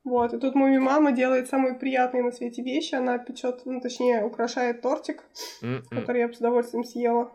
Вот, 0.05 0.33
и 0.33 0.37
тут 0.37 0.53
муми 0.53 0.77
мама 0.77 1.11
делает 1.11 1.49
самые 1.49 1.73
приятные 1.73 2.23
на 2.23 2.31
свете 2.31 2.61
вещи. 2.61 2.93
Она 2.93 3.17
печет, 3.17 3.65
ну 3.65 3.81
точнее, 3.81 4.23
украшает 4.23 4.81
тортик, 4.81 5.23
М-м. 5.63 5.83
который 5.89 6.21
я 6.21 6.27
бы 6.27 6.33
с 6.33 6.37
удовольствием 6.37 6.83
съела. 6.83 7.31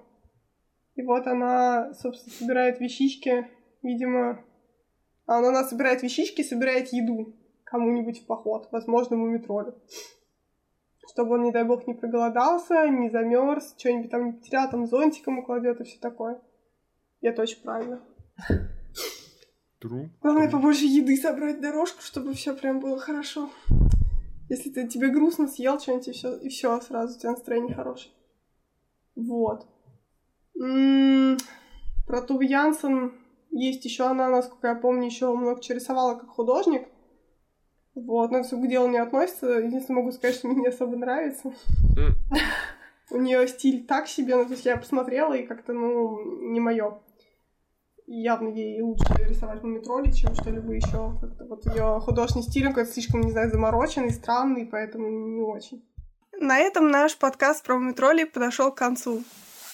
И 0.95 1.03
вот 1.03 1.27
она, 1.27 1.93
собственно, 1.95 2.35
собирает 2.35 2.81
вещички, 2.81 3.49
видимо... 3.83 4.45
А 5.27 5.39
она, 5.39 5.49
она 5.49 5.65
собирает 5.65 6.03
вещички, 6.03 6.43
собирает 6.43 6.93
еду 6.93 7.35
кому-нибудь 7.65 8.23
в 8.23 8.27
поход, 8.27 8.69
возможно, 8.71 9.17
мумитролю. 9.17 9.75
Чтобы 11.09 11.35
он, 11.35 11.43
не 11.43 11.53
дай 11.53 11.65
бог, 11.65 11.87
не 11.89 11.95
проголодался, 11.95 12.89
не 12.89 13.11
замерз, 13.11 13.75
что-нибудь 13.79 14.11
там 14.11 14.27
не 14.27 14.33
потерял, 14.33 14.71
там 14.71 14.87
зонтиком 14.87 15.41
укладет 15.41 15.81
и 15.81 15.85
все 15.85 15.99
такое. 15.99 16.41
И 17.21 17.27
это 17.27 17.43
очень 17.43 17.63
правильно. 17.63 18.01
True. 19.83 20.11
Главное 20.21 20.49
True. 20.49 20.53
побольше 20.53 20.85
еды 20.85 21.17
собрать 21.17 21.61
дорожку, 21.61 22.03
чтобы 22.03 22.35
все 22.35 22.55
прям 22.55 22.81
было 22.81 22.99
хорошо. 22.99 23.51
Если 24.49 24.71
ты 24.71 24.89
тебе 24.89 25.09
грустно 25.11 25.47
съел 25.47 25.79
что-нибудь 25.79 26.09
и 26.09 26.13
все, 26.13 26.37
и 26.37 26.49
все, 26.49 26.81
сразу 26.81 27.17
у 27.17 27.21
тебя 27.21 27.31
настроение 27.31 27.75
хорошее. 27.75 28.13
Вот. 29.15 29.67
М, 30.61 31.39
Про 32.07 32.23
Туву 32.23 32.41
Янсен 32.41 33.13
есть 33.51 33.85
еще 33.85 34.05
она, 34.05 34.29
насколько 34.29 34.69
я 34.69 34.75
помню, 34.75 35.07
еще 35.07 35.33
много 35.35 35.61
чего 35.63 35.77
рисовала 35.77 36.17
как 36.17 36.29
художник. 36.31 36.89
Вот, 37.95 38.31
но 38.31 38.39
это 38.39 38.49
всё 38.49 38.61
к 38.61 38.69
делу 38.69 38.89
не 38.89 38.99
относится. 38.99 39.47
Единственное, 39.47 40.01
могу 40.01 40.13
сказать, 40.13 40.37
что 40.37 40.49
мне 40.49 40.63
не 40.63 40.69
особо 40.69 40.97
нравится. 40.97 41.53
У 43.11 43.17
нее 43.19 43.47
стиль 43.49 43.87
так 43.87 44.07
себе, 44.09 44.37
ну, 44.37 44.45
то 44.45 44.53
есть 44.53 44.65
я 44.65 44.77
посмотрела, 44.77 45.35
и 45.35 45.47
как-то, 45.47 45.73
ну, 45.73 46.51
не 46.53 46.61
мое. 46.61 47.01
Явно 48.13 48.49
ей 48.49 48.83
лучше 48.83 49.05
рисовать 49.29 49.63
мумитроли, 49.63 50.11
чем 50.11 50.35
что-либо 50.35 50.73
еще. 50.73 51.17
Как-то 51.21 51.45
вот 51.45 51.65
ее 51.67 52.01
художественный 52.01 52.43
стиль 52.43 52.67
какой-то 52.67 52.91
слишком, 52.91 53.21
не 53.21 53.31
знаю, 53.31 53.53
замороченный, 53.53 54.11
странный, 54.11 54.67
поэтому 54.67 55.09
не 55.09 55.41
очень. 55.41 55.89
На 56.33 56.59
этом 56.59 56.91
наш 56.91 57.17
подкаст 57.17 57.65
про 57.65 57.77
мумитролей 57.77 58.27
подошел 58.27 58.73
к 58.73 58.79
концу. 58.79 59.23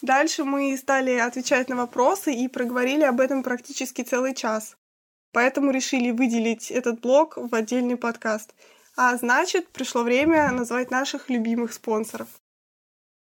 Дальше 0.02 0.44
мы 0.44 0.76
стали 0.76 1.12
отвечать 1.12 1.70
на 1.70 1.76
вопросы 1.76 2.34
и 2.34 2.46
проговорили 2.46 3.04
об 3.04 3.20
этом 3.20 3.42
практически 3.42 4.02
целый 4.02 4.34
час. 4.34 4.76
Поэтому 5.32 5.70
решили 5.70 6.10
выделить 6.10 6.70
этот 6.70 7.00
блок 7.00 7.38
в 7.38 7.54
отдельный 7.54 7.96
подкаст. 7.96 8.54
А 8.98 9.16
значит, 9.16 9.66
пришло 9.68 10.02
время 10.02 10.50
назвать 10.52 10.90
наших 10.90 11.30
любимых 11.30 11.72
спонсоров. 11.72 12.28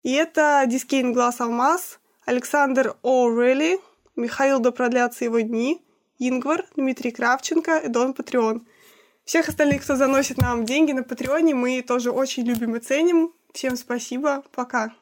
И 0.03 0.13
это 0.13 0.63
Дискейн 0.67 1.11
Глаз 1.11 1.41
Алмаз, 1.41 1.99
Александр 2.25 2.95
О'Релли, 3.03 3.77
Михаил 4.22 4.60
да 4.60 4.72
его 5.26 5.39
дни, 5.39 5.81
Ингвар, 6.19 6.65
Дмитрий 6.76 7.11
Кравченко 7.11 7.80
и 7.80 7.88
Дон 7.88 8.14
Патреон. 8.14 8.68
Всех 9.26 9.49
остальных, 9.49 9.84
кто 9.84 9.95
заносит 9.95 10.38
нам 10.38 10.65
деньги 10.65 10.91
на 10.91 11.03
Патреоне, 11.03 11.56
мы 11.56 11.81
тоже 11.81 12.11
очень 12.11 12.43
любим 12.43 12.76
и 12.76 12.80
ценим. 12.80 13.34
Всем 13.52 13.76
спасибо. 13.76 14.43
Пока. 14.52 14.93